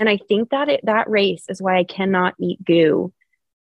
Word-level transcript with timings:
And 0.00 0.08
I 0.08 0.18
think 0.28 0.50
that 0.50 0.68
it, 0.68 0.80
that 0.84 1.08
race 1.08 1.44
is 1.48 1.62
why 1.62 1.76
I 1.78 1.84
cannot 1.84 2.34
eat 2.40 2.64
goo 2.64 3.12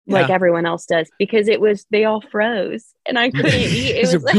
like 0.09 0.29
Yeah. 0.29 0.35
everyone 0.35 0.65
else 0.65 0.85
does 0.85 1.09
because 1.19 1.47
it 1.49 1.59
was 1.59 1.85
they 1.89 2.05
all 2.05 2.21
froze 2.21 2.93
and 3.05 3.17
I 3.19 3.29
couldn't 3.29 3.53
eat. 3.53 3.95
It 3.97 4.01
was 4.01 4.13
it 4.13 4.23
like, 4.23 4.33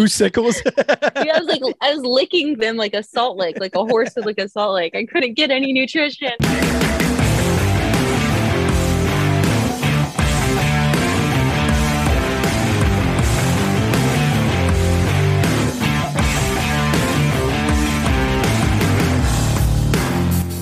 yeah, 0.77 1.35
I 1.35 1.39
was 1.41 1.47
like 1.47 1.63
I 1.83 1.95
was 1.95 2.03
licking 2.05 2.59
them 2.59 2.77
like 2.77 2.95
a 2.95 3.03
salt 3.03 3.37
lick, 3.37 3.59
like 3.59 3.75
a 3.75 3.85
horse 3.85 4.15
would 4.17 4.25
lick 4.25 4.39
a 4.39 4.49
salt 4.49 4.75
lick. 4.75 4.95
I 4.95 5.05
couldn't 5.05 5.35
get 5.35 5.51
any 5.51 5.73
nutrition. 5.73 6.33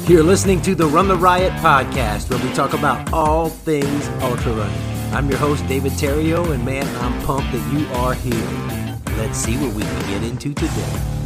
You're 0.08 0.22
listening 0.22 0.62
to 0.62 0.76
the 0.76 0.86
Run 0.86 1.08
the 1.08 1.16
Riot 1.16 1.52
podcast, 1.54 2.30
where 2.30 2.38
we 2.38 2.54
talk 2.54 2.74
about 2.74 3.12
all 3.12 3.48
things 3.48 4.06
ultra 4.22 4.52
running. 4.52 5.12
I'm 5.12 5.28
your 5.28 5.36
host, 5.36 5.66
David 5.66 5.90
Terrio, 5.94 6.48
and 6.52 6.64
man, 6.64 6.86
I'm 7.02 7.20
pumped 7.26 7.50
that 7.50 7.72
you 7.72 7.84
are 7.88 8.14
here. 8.14 9.16
Let's 9.18 9.36
see 9.36 9.56
what 9.56 9.74
we 9.74 9.82
can 9.82 10.08
get 10.08 10.22
into 10.22 10.54
today. 10.54 11.25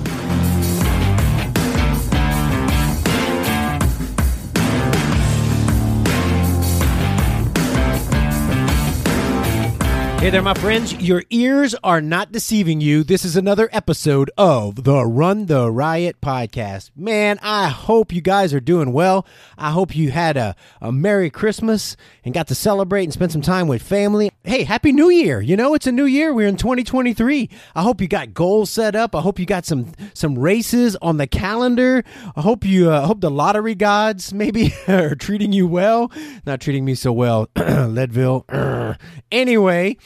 Hey 10.20 10.28
there, 10.28 10.42
my 10.42 10.52
friends. 10.52 10.92
Your 11.00 11.24
ears 11.30 11.74
are 11.82 12.02
not 12.02 12.30
deceiving 12.30 12.82
you. 12.82 13.02
This 13.02 13.24
is 13.24 13.36
another 13.36 13.70
episode 13.72 14.30
of 14.36 14.84
the 14.84 15.06
Run 15.06 15.46
the 15.46 15.72
Riot 15.72 16.20
podcast. 16.20 16.90
Man, 16.94 17.38
I 17.40 17.68
hope 17.68 18.12
you 18.12 18.20
guys 18.20 18.52
are 18.52 18.60
doing 18.60 18.92
well. 18.92 19.26
I 19.56 19.70
hope 19.70 19.96
you 19.96 20.10
had 20.10 20.36
a, 20.36 20.54
a 20.82 20.92
Merry 20.92 21.30
Christmas 21.30 21.96
and 22.22 22.34
got 22.34 22.48
to 22.48 22.54
celebrate 22.54 23.04
and 23.04 23.14
spend 23.14 23.32
some 23.32 23.40
time 23.40 23.66
with 23.66 23.80
family. 23.80 24.30
Hey, 24.44 24.64
Happy 24.64 24.92
New 24.92 25.08
Year. 25.08 25.40
You 25.40 25.56
know, 25.56 25.72
it's 25.72 25.86
a 25.86 25.92
new 25.92 26.04
year. 26.04 26.34
We're 26.34 26.48
in 26.48 26.56
2023. 26.58 27.48
I 27.74 27.82
hope 27.82 28.02
you 28.02 28.06
got 28.06 28.34
goals 28.34 28.68
set 28.68 28.94
up. 28.94 29.16
I 29.16 29.22
hope 29.22 29.38
you 29.38 29.46
got 29.46 29.64
some 29.64 29.90
some 30.12 30.38
races 30.38 30.96
on 31.00 31.16
the 31.16 31.26
calendar. 31.26 32.04
I 32.36 32.42
hope 32.42 32.66
you 32.66 32.90
uh, 32.90 33.06
hope 33.06 33.22
the 33.22 33.30
lottery 33.30 33.74
gods 33.74 34.34
maybe 34.34 34.74
are 34.86 35.14
treating 35.14 35.54
you 35.54 35.66
well. 35.66 36.12
Not 36.44 36.60
treating 36.60 36.84
me 36.84 36.94
so 36.94 37.10
well. 37.10 37.48
Leadville. 37.56 38.44
anyway, 39.32 39.96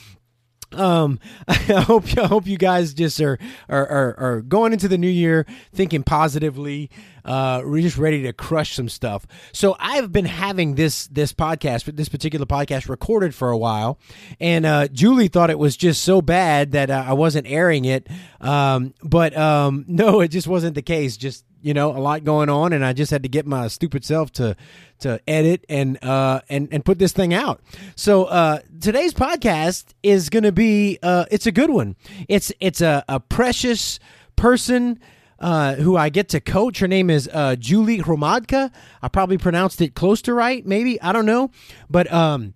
um, 0.74 1.18
I 1.48 1.54
hope 1.54 2.04
I 2.18 2.26
hope 2.26 2.46
you 2.46 2.58
guys 2.58 2.94
just 2.94 3.20
are 3.20 3.38
are, 3.68 3.86
are 3.86 4.14
are 4.18 4.40
going 4.42 4.72
into 4.72 4.88
the 4.88 4.98
new 4.98 5.08
year 5.08 5.46
thinking 5.72 6.02
positively. 6.02 6.90
Uh, 7.24 7.62
we're 7.64 7.80
just 7.80 7.96
ready 7.96 8.22
to 8.22 8.32
crush 8.34 8.74
some 8.74 8.88
stuff. 8.88 9.26
So 9.52 9.76
I've 9.78 10.12
been 10.12 10.26
having 10.26 10.74
this 10.74 11.06
this 11.06 11.32
podcast, 11.32 11.96
this 11.96 12.08
particular 12.08 12.44
podcast, 12.44 12.88
recorded 12.88 13.34
for 13.34 13.50
a 13.50 13.56
while, 13.56 13.98
and 14.40 14.66
uh, 14.66 14.88
Julie 14.88 15.28
thought 15.28 15.50
it 15.50 15.58
was 15.58 15.76
just 15.76 16.02
so 16.02 16.20
bad 16.20 16.72
that 16.72 16.90
uh, 16.90 17.04
I 17.06 17.14
wasn't 17.14 17.46
airing 17.46 17.86
it. 17.86 18.08
Um, 18.40 18.92
but 19.02 19.36
um, 19.36 19.84
no, 19.88 20.20
it 20.20 20.28
just 20.28 20.46
wasn't 20.46 20.74
the 20.74 20.82
case. 20.82 21.16
Just 21.16 21.44
you 21.64 21.74
know, 21.74 21.96
a 21.96 21.98
lot 21.98 22.24
going 22.24 22.48
on, 22.48 22.72
and 22.72 22.84
I 22.84 22.92
just 22.92 23.10
had 23.10 23.22
to 23.22 23.28
get 23.28 23.46
my 23.46 23.68
stupid 23.68 24.04
self 24.04 24.30
to 24.32 24.56
to 25.00 25.20
edit 25.26 25.64
and 25.68 26.02
uh 26.04 26.40
and 26.48 26.68
and 26.70 26.84
put 26.84 26.98
this 26.98 27.12
thing 27.12 27.34
out. 27.34 27.60
So 27.96 28.24
uh 28.24 28.60
today's 28.80 29.14
podcast 29.14 29.86
is 30.02 30.30
going 30.30 30.44
to 30.44 30.52
be 30.52 30.98
uh 31.02 31.24
it's 31.30 31.46
a 31.46 31.52
good 31.52 31.70
one. 31.70 31.96
It's 32.28 32.52
it's 32.60 32.80
a 32.80 33.04
a 33.08 33.18
precious 33.18 33.98
person 34.36 35.00
uh, 35.38 35.74
who 35.74 35.96
I 35.96 36.08
get 36.08 36.28
to 36.30 36.40
coach. 36.40 36.78
Her 36.78 36.88
name 36.88 37.10
is 37.10 37.28
uh, 37.32 37.56
Julie 37.56 37.98
Hromadka. 37.98 38.70
I 39.02 39.08
probably 39.08 39.36
pronounced 39.36 39.80
it 39.80 39.94
close 39.94 40.22
to 40.22 40.32
right, 40.32 40.64
maybe 40.64 41.00
I 41.02 41.12
don't 41.12 41.26
know, 41.26 41.50
but 41.90 42.10
um, 42.10 42.54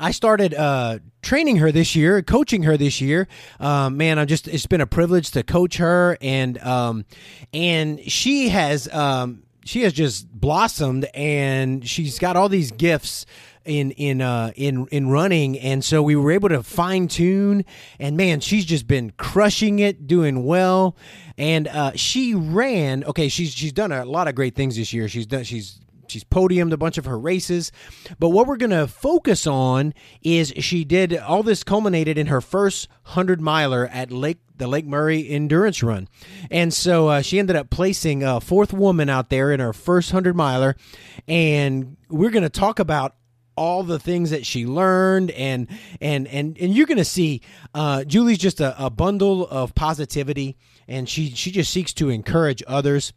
I 0.00 0.12
started 0.12 0.54
uh, 0.54 1.00
training 1.22 1.56
her 1.56 1.72
this 1.72 1.96
year, 1.96 2.22
coaching 2.22 2.62
her 2.62 2.76
this 2.76 3.00
year. 3.00 3.26
Um, 3.58 3.96
man, 3.96 4.18
I 4.18 4.24
just 4.24 4.46
it's 4.48 4.66
been 4.66 4.80
a 4.80 4.86
privilege 4.86 5.32
to 5.32 5.42
coach 5.42 5.78
her, 5.78 6.16
and 6.20 6.58
um, 6.58 7.04
and 7.52 8.00
she 8.00 8.48
has 8.50 8.92
um, 8.92 9.42
she 9.64 9.82
has 9.82 9.92
just 9.92 10.30
blossomed, 10.32 11.06
and 11.14 11.86
she's 11.86 12.18
got 12.18 12.36
all 12.36 12.48
these 12.48 12.70
gifts 12.70 13.26
in 13.64 13.90
in 13.92 14.22
uh 14.22 14.50
in 14.56 14.86
in 14.86 15.10
running. 15.10 15.58
And 15.58 15.84
so 15.84 16.02
we 16.02 16.16
were 16.16 16.32
able 16.32 16.48
to 16.48 16.62
fine 16.62 17.06
tune 17.06 17.64
and 18.00 18.16
man 18.16 18.40
she's 18.40 18.64
just 18.64 18.86
been 18.86 19.12
crushing 19.18 19.78
it 19.78 20.06
doing 20.06 20.44
well. 20.44 20.96
And 21.36 21.68
uh 21.68 21.92
she 21.94 22.34
ran 22.34 23.04
okay 23.04 23.28
she's 23.28 23.52
she's 23.52 23.72
done 23.72 23.92
a 23.92 24.04
lot 24.06 24.26
of 24.26 24.34
great 24.34 24.54
things 24.54 24.76
this 24.76 24.92
year. 24.92 25.06
She's 25.06 25.26
done 25.26 25.44
she's 25.44 25.80
she's 26.10 26.24
podiumed 26.24 26.72
a 26.72 26.76
bunch 26.76 26.98
of 26.98 27.04
her 27.04 27.18
races. 27.18 27.72
But 28.18 28.30
what 28.30 28.46
we're 28.46 28.56
going 28.56 28.70
to 28.70 28.86
focus 28.86 29.46
on 29.46 29.94
is 30.22 30.52
she 30.58 30.84
did 30.84 31.16
all 31.16 31.42
this 31.42 31.64
culminated 31.64 32.18
in 32.18 32.26
her 32.26 32.40
first 32.40 32.88
100 33.04 33.40
miler 33.40 33.86
at 33.86 34.10
lake 34.10 34.38
the 34.56 34.66
lake 34.66 34.86
murray 34.86 35.28
endurance 35.28 35.82
run. 35.84 36.08
And 36.50 36.74
so 36.74 37.08
uh, 37.08 37.22
she 37.22 37.38
ended 37.38 37.54
up 37.54 37.70
placing 37.70 38.24
a 38.24 38.40
fourth 38.40 38.72
woman 38.72 39.08
out 39.08 39.30
there 39.30 39.52
in 39.52 39.60
her 39.60 39.72
first 39.72 40.12
100 40.12 40.34
miler. 40.34 40.74
And 41.28 41.96
we're 42.08 42.30
going 42.30 42.42
to 42.42 42.48
talk 42.48 42.80
about 42.80 43.14
all 43.58 43.82
the 43.82 43.98
things 43.98 44.30
that 44.30 44.46
she 44.46 44.64
learned 44.66 45.32
and 45.32 45.66
and 46.00 46.28
and 46.28 46.56
and 46.60 46.76
you're 46.76 46.86
gonna 46.86 47.04
see 47.04 47.42
uh, 47.74 48.04
julie's 48.04 48.38
just 48.38 48.60
a, 48.60 48.84
a 48.84 48.88
bundle 48.88 49.48
of 49.48 49.74
positivity 49.74 50.56
and 50.86 51.08
she 51.08 51.30
she 51.30 51.50
just 51.50 51.72
seeks 51.72 51.92
to 51.92 52.08
encourage 52.08 52.62
others 52.68 53.12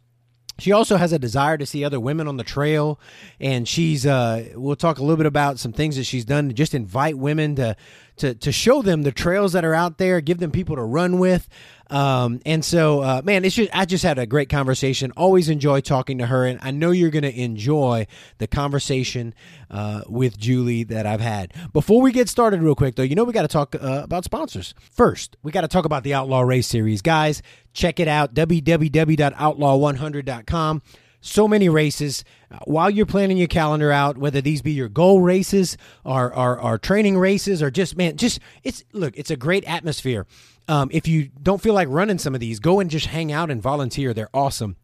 she 0.58 0.72
also 0.72 0.96
has 0.96 1.12
a 1.12 1.18
desire 1.18 1.58
to 1.58 1.66
see 1.66 1.84
other 1.84 1.98
women 2.00 2.28
on 2.28 2.36
the 2.36 2.44
trail 2.44 3.00
and 3.40 3.66
she's 3.66 4.06
uh 4.06 4.48
we'll 4.54 4.76
talk 4.76 4.98
a 4.98 5.02
little 5.02 5.16
bit 5.16 5.26
about 5.26 5.58
some 5.58 5.72
things 5.72 5.96
that 5.96 6.04
she's 6.04 6.24
done 6.24 6.48
to 6.48 6.54
just 6.54 6.74
invite 6.74 7.18
women 7.18 7.56
to 7.56 7.76
to 8.16 8.34
to 8.34 8.52
show 8.52 8.82
them 8.82 9.02
the 9.02 9.12
trails 9.12 9.52
that 9.52 9.64
are 9.64 9.74
out 9.74 9.98
there 9.98 10.20
give 10.20 10.38
them 10.38 10.50
people 10.50 10.76
to 10.76 10.82
run 10.82 11.18
with 11.18 11.48
um 11.92 12.40
and 12.46 12.64
so 12.64 13.00
uh 13.00 13.20
man 13.24 13.44
it's 13.44 13.54
just 13.54 13.70
i 13.72 13.84
just 13.84 14.02
had 14.02 14.18
a 14.18 14.26
great 14.26 14.48
conversation. 14.48 15.12
Always 15.16 15.48
enjoy 15.48 15.80
talking 15.80 16.18
to 16.18 16.26
her 16.26 16.46
and 16.46 16.58
i 16.62 16.70
know 16.70 16.90
you're 16.90 17.10
gonna 17.10 17.28
enjoy 17.28 18.06
the 18.38 18.46
conversation 18.46 19.34
uh 19.70 20.02
with 20.08 20.38
julie 20.38 20.84
that 20.84 21.06
i've 21.06 21.20
had. 21.20 21.52
Before 21.72 22.00
we 22.00 22.12
get 22.12 22.28
started 22.28 22.62
real 22.62 22.74
quick 22.74 22.96
though 22.96 23.02
you 23.02 23.14
know 23.14 23.24
we 23.24 23.32
got 23.32 23.42
to 23.42 23.48
talk 23.48 23.74
uh, 23.74 24.00
about 24.02 24.24
sponsors. 24.24 24.74
First 24.80 25.36
we 25.42 25.52
got 25.52 25.62
to 25.62 25.68
talk 25.68 25.84
about 25.84 26.02
the 26.02 26.14
outlaw 26.14 26.40
race 26.40 26.66
series. 26.66 27.02
Guys 27.02 27.42
check 27.74 28.00
it 28.00 28.08
out 28.08 28.34
www.outlaw100.com 28.34 30.82
so 31.22 31.48
many 31.48 31.68
races. 31.68 32.24
Uh, 32.50 32.58
while 32.64 32.90
you're 32.90 33.06
planning 33.06 33.38
your 33.38 33.48
calendar 33.48 33.90
out 33.90 34.18
whether 34.18 34.42
these 34.42 34.60
be 34.60 34.72
your 34.72 34.88
goal 34.88 35.22
races 35.22 35.78
or, 36.04 36.34
or, 36.34 36.60
or 36.60 36.78
training 36.78 37.16
races 37.16 37.62
or 37.62 37.70
just 37.70 37.96
man 37.96 38.16
just 38.16 38.40
it's 38.62 38.84
look 38.92 39.16
it's 39.16 39.30
a 39.30 39.36
great 39.36 39.64
atmosphere 39.64 40.26
um, 40.68 40.88
if 40.92 41.08
you 41.08 41.30
don't 41.42 41.62
feel 41.62 41.74
like 41.74 41.88
running 41.88 42.18
some 42.18 42.34
of 42.34 42.40
these 42.40 42.60
go 42.60 42.80
and 42.80 42.90
just 42.90 43.06
hang 43.06 43.32
out 43.32 43.50
and 43.50 43.62
volunteer 43.62 44.14
they're 44.14 44.30
awesome 44.34 44.76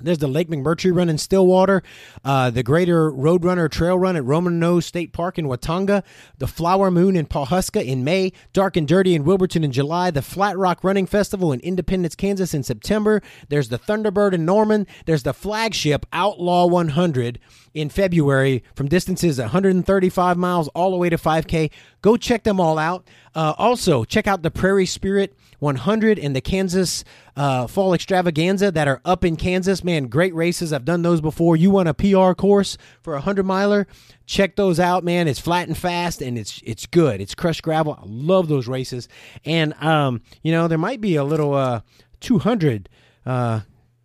there's 0.00 0.18
the 0.18 0.28
Lake 0.28 0.48
McMurtry 0.48 0.94
run 0.94 1.08
in 1.08 1.18
Stillwater, 1.18 1.82
uh, 2.24 2.50
the 2.50 2.62
Greater 2.62 3.10
Roadrunner 3.10 3.70
Trail 3.70 3.98
Run 3.98 4.16
at 4.16 4.24
Roman 4.24 4.58
Nose 4.58 4.86
State 4.86 5.12
Park 5.12 5.38
in 5.38 5.46
Watonga, 5.46 6.02
the 6.38 6.46
Flower 6.46 6.90
Moon 6.90 7.16
in 7.16 7.26
Pawhuska 7.26 7.84
in 7.84 8.04
May, 8.04 8.32
Dark 8.52 8.76
and 8.76 8.86
Dirty 8.86 9.14
in 9.14 9.24
Wilburton 9.24 9.64
in 9.64 9.72
July, 9.72 10.10
the 10.10 10.22
Flat 10.22 10.58
Rock 10.58 10.82
Running 10.82 11.06
Festival 11.06 11.52
in 11.52 11.60
Independence, 11.60 12.14
Kansas 12.14 12.54
in 12.54 12.62
September. 12.62 13.22
There's 13.48 13.68
the 13.68 13.78
Thunderbird 13.78 14.32
in 14.32 14.44
Norman. 14.44 14.86
There's 15.06 15.22
the 15.22 15.34
flagship 15.34 16.06
Outlaw 16.12 16.66
100 16.66 17.38
in 17.72 17.88
February 17.88 18.62
from 18.74 18.88
distances 18.88 19.38
135 19.38 20.36
miles 20.36 20.68
all 20.68 20.90
the 20.90 20.96
way 20.96 21.08
to 21.08 21.16
5K. 21.16 21.70
Go 22.04 22.18
check 22.18 22.42
them 22.42 22.60
all 22.60 22.78
out. 22.78 23.08
Uh, 23.34 23.54
also, 23.56 24.04
check 24.04 24.26
out 24.26 24.42
the 24.42 24.50
Prairie 24.50 24.84
Spirit 24.84 25.34
100 25.60 26.18
and 26.18 26.36
the 26.36 26.42
Kansas 26.42 27.02
uh, 27.34 27.66
Fall 27.66 27.94
Extravaganza 27.94 28.70
that 28.72 28.86
are 28.86 29.00
up 29.06 29.24
in 29.24 29.36
Kansas. 29.36 29.82
Man, 29.82 30.08
great 30.08 30.34
races. 30.34 30.74
I've 30.74 30.84
done 30.84 31.00
those 31.00 31.22
before. 31.22 31.56
You 31.56 31.70
want 31.70 31.88
a 31.88 31.94
PR 31.94 32.34
course 32.34 32.76
for 33.00 33.14
a 33.14 33.20
100 33.24 33.44
miler? 33.44 33.86
Check 34.26 34.54
those 34.56 34.78
out, 34.78 35.02
man. 35.02 35.26
It's 35.26 35.40
flat 35.40 35.66
and 35.66 35.78
fast 35.78 36.20
and 36.20 36.36
it's 36.36 36.60
it's 36.66 36.84
good. 36.84 37.22
It's 37.22 37.34
crushed 37.34 37.62
gravel. 37.62 37.94
I 37.98 38.02
love 38.04 38.48
those 38.48 38.68
races. 38.68 39.08
And 39.46 39.72
um, 39.82 40.20
you 40.42 40.52
know, 40.52 40.68
there 40.68 40.76
might 40.76 41.00
be 41.00 41.16
a 41.16 41.24
little 41.24 41.54
uh 41.54 41.80
200 42.20 42.90
uh 43.24 43.60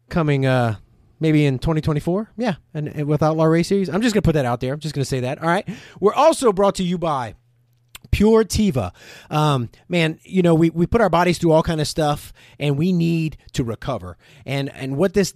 coming 0.07 0.45
uh 0.45 0.77
maybe 1.19 1.45
in 1.45 1.59
2024 1.59 2.31
yeah 2.37 2.55
and, 2.73 2.87
and 2.87 3.07
with 3.09 3.21
outlaw 3.21 3.43
race 3.43 3.67
series 3.67 3.89
i'm 3.89 4.01
just 4.01 4.15
gonna 4.15 4.21
put 4.21 4.33
that 4.33 4.45
out 4.45 4.61
there 4.61 4.73
i'm 4.73 4.79
just 4.79 4.95
gonna 4.95 5.03
say 5.03 5.19
that 5.19 5.41
all 5.41 5.49
right 5.49 5.67
we're 5.99 6.13
also 6.13 6.53
brought 6.53 6.75
to 6.75 6.83
you 6.83 6.97
by 6.97 7.35
Pure 8.11 8.45
Tiva. 8.45 8.91
Um, 9.29 9.69
man, 9.87 10.19
you 10.23 10.41
know, 10.41 10.55
we, 10.55 10.69
we 10.69 10.87
put 10.87 11.01
our 11.01 11.09
bodies 11.09 11.37
through 11.37 11.51
all 11.51 11.63
kind 11.63 11.81
of 11.81 11.87
stuff 11.87 12.33
and 12.59 12.77
we 12.77 12.91
need 12.91 13.37
to 13.53 13.63
recover. 13.63 14.17
And 14.45 14.69
and 14.69 14.97
what 14.97 15.13
this 15.13 15.33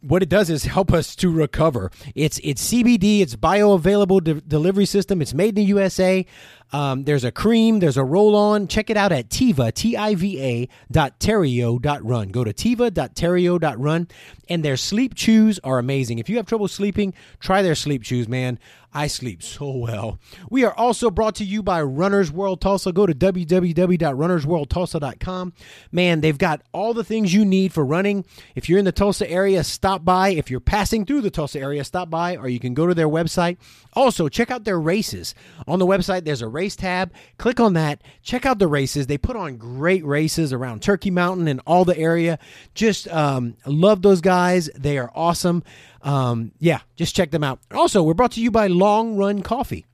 what 0.00 0.22
it 0.22 0.28
does 0.28 0.48
is 0.48 0.64
help 0.64 0.92
us 0.92 1.16
to 1.16 1.30
recover. 1.30 1.90
It's 2.14 2.40
it's 2.42 2.72
CBD, 2.72 3.20
it's 3.20 3.36
bioavailable 3.36 4.22
de- 4.22 4.40
delivery 4.40 4.86
system. 4.86 5.20
It's 5.20 5.34
made 5.34 5.50
in 5.50 5.54
the 5.56 5.64
USA. 5.64 6.24
Um, 6.72 7.04
there's 7.04 7.24
a 7.24 7.32
cream, 7.32 7.80
there's 7.80 7.96
a 7.96 8.04
roll 8.04 8.36
on. 8.36 8.68
Check 8.68 8.90
it 8.90 8.96
out 8.96 9.12
at 9.12 9.30
Tiva, 9.30 9.72
T 9.72 9.96
I 9.96 10.14
V 10.14 10.42
A 10.42 10.68
dot 10.90 11.18
Terrio 11.18 11.80
dot 11.80 12.04
run. 12.04 12.28
Go 12.28 12.44
to 12.44 12.52
Tiva 12.52 12.92
dot 12.92 13.14
Terrio 13.14 13.58
dot 13.58 13.78
run. 13.78 14.08
And 14.50 14.64
their 14.64 14.76
sleep 14.76 15.14
chews 15.14 15.58
are 15.62 15.78
amazing. 15.78 16.18
If 16.18 16.28
you 16.28 16.36
have 16.36 16.46
trouble 16.46 16.68
sleeping, 16.68 17.14
try 17.38 17.62
their 17.62 17.74
sleep 17.74 18.02
chews, 18.02 18.28
man. 18.28 18.58
I 18.94 19.06
sleep 19.06 19.42
so 19.42 19.70
well. 19.70 20.18
We 20.48 20.64
are 20.64 20.72
also 20.72 21.10
brought 21.10 21.34
to 21.36 21.44
you 21.44 21.62
by 21.62 21.82
Runners 21.82 22.32
World 22.32 22.62
Tulsa. 22.62 22.90
Go 22.90 23.04
to 23.04 23.14
www.runnersworldtulsa.com. 23.14 25.52
Man, 25.92 26.22
they've 26.22 26.38
got 26.38 26.62
all 26.72 26.94
the 26.94 27.04
things 27.04 27.34
you 27.34 27.44
need 27.44 27.74
for 27.74 27.84
running. 27.84 28.24
If 28.54 28.70
you're 28.70 28.78
in 28.78 28.86
the 28.86 28.92
Tulsa 28.92 29.30
area, 29.30 29.62
stop 29.62 30.06
by. 30.06 30.30
If 30.30 30.50
you're 30.50 30.60
passing 30.60 31.04
through 31.04 31.20
the 31.20 31.30
Tulsa 31.30 31.60
area, 31.60 31.84
stop 31.84 32.08
by, 32.08 32.36
or 32.36 32.48
you 32.48 32.58
can 32.58 32.72
go 32.72 32.86
to 32.86 32.94
their 32.94 33.10
website. 33.10 33.58
Also, 33.92 34.26
check 34.28 34.50
out 34.50 34.64
their 34.64 34.80
races. 34.80 35.34
On 35.66 35.78
the 35.78 35.86
website, 35.86 36.24
there's 36.24 36.40
a 36.40 36.48
race 36.58 36.76
tab. 36.76 37.12
Click 37.38 37.60
on 37.60 37.74
that. 37.74 38.02
Check 38.22 38.44
out 38.44 38.58
the 38.58 38.68
races. 38.68 39.06
They 39.06 39.18
put 39.18 39.36
on 39.36 39.56
great 39.56 40.04
races 40.04 40.52
around 40.52 40.82
Turkey 40.82 41.10
Mountain 41.10 41.48
and 41.48 41.60
all 41.66 41.84
the 41.84 41.96
area. 41.96 42.38
Just 42.74 43.08
um, 43.08 43.56
love 43.64 44.02
those 44.02 44.20
guys. 44.20 44.68
They 44.76 44.98
are 44.98 45.10
awesome 45.14 45.62
um, 46.02 46.52
yeah, 46.60 46.80
just 46.96 47.14
check 47.14 47.30
them 47.30 47.44
out. 47.44 47.60
Also, 47.72 48.02
we're 48.02 48.14
brought 48.14 48.32
to 48.32 48.40
you 48.40 48.50
by 48.50 48.66
Long 48.66 49.16
Run 49.16 49.42
Coffee. 49.42 49.86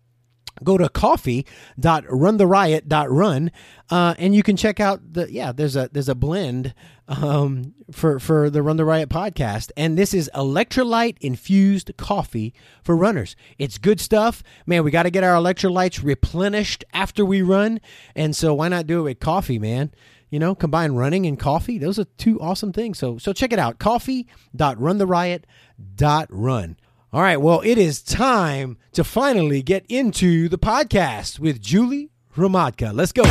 Go 0.62 0.79
to 0.79 0.89
coffee.runtheriot.run 0.89 3.51
uh, 3.91 4.15
and 4.19 4.35
you 4.35 4.43
can 4.43 4.56
check 4.56 4.81
out 4.81 5.12
the 5.12 5.31
yeah 5.33 5.53
there's 5.53 5.77
a 5.77 5.89
there's 5.93 6.09
a 6.09 6.15
blend 6.15 6.73
um, 7.09 7.75
for 7.91 8.21
for 8.21 8.49
the 8.49 8.62
Run 8.62 8.77
the 8.77 8.85
Riot 8.85 9.09
podcast 9.09 9.73
and 9.77 9.99
this 9.99 10.15
is 10.15 10.31
electrolyte 10.35 11.17
infused 11.21 11.91
coffee 11.97 12.55
for 12.83 12.97
runners. 12.97 13.35
It's 13.59 13.79
good 13.79 14.01
stuff, 14.01 14.43
man. 14.67 14.85
We 14.85 14.91
got 14.91 15.05
to 15.05 15.11
get 15.11 15.25
our 15.25 15.35
electrolytes 15.35 16.05
replenished 16.05 16.85
after 16.93 17.25
we 17.25 17.41
run, 17.43 17.81
and 18.15 18.37
so 18.37 18.55
why 18.55 18.69
not 18.69 18.87
do 18.87 19.01
it 19.01 19.03
with 19.03 19.21
coffee, 19.21 19.59
man? 19.59 19.91
you 20.31 20.39
know, 20.41 20.55
combine 20.55 20.93
running 20.93 21.27
and 21.27 21.39
coffee. 21.39 21.79
Those 21.79 21.99
are 21.99 22.06
two 22.19 22.41
awesome 22.41 22.73
things. 22.73 22.99
So 22.99 23.19
so 23.19 23.33
check 23.33 23.53
it 23.53 23.59
out. 23.61 23.79
Coffee.runtheriot.run. 23.79 26.77
All 27.15 27.23
right, 27.23 27.37
well, 27.37 27.61
it 27.61 27.79
is 27.79 28.03
time 28.03 28.77
to 28.95 29.05
finally 29.05 29.63
get 29.63 29.87
into 29.89 30.49
the 30.49 30.59
podcast 30.59 31.39
with 31.39 31.61
Julie 31.61 32.11
Hromadka. 32.35 32.93
Let's 32.93 33.13
go. 33.13 33.23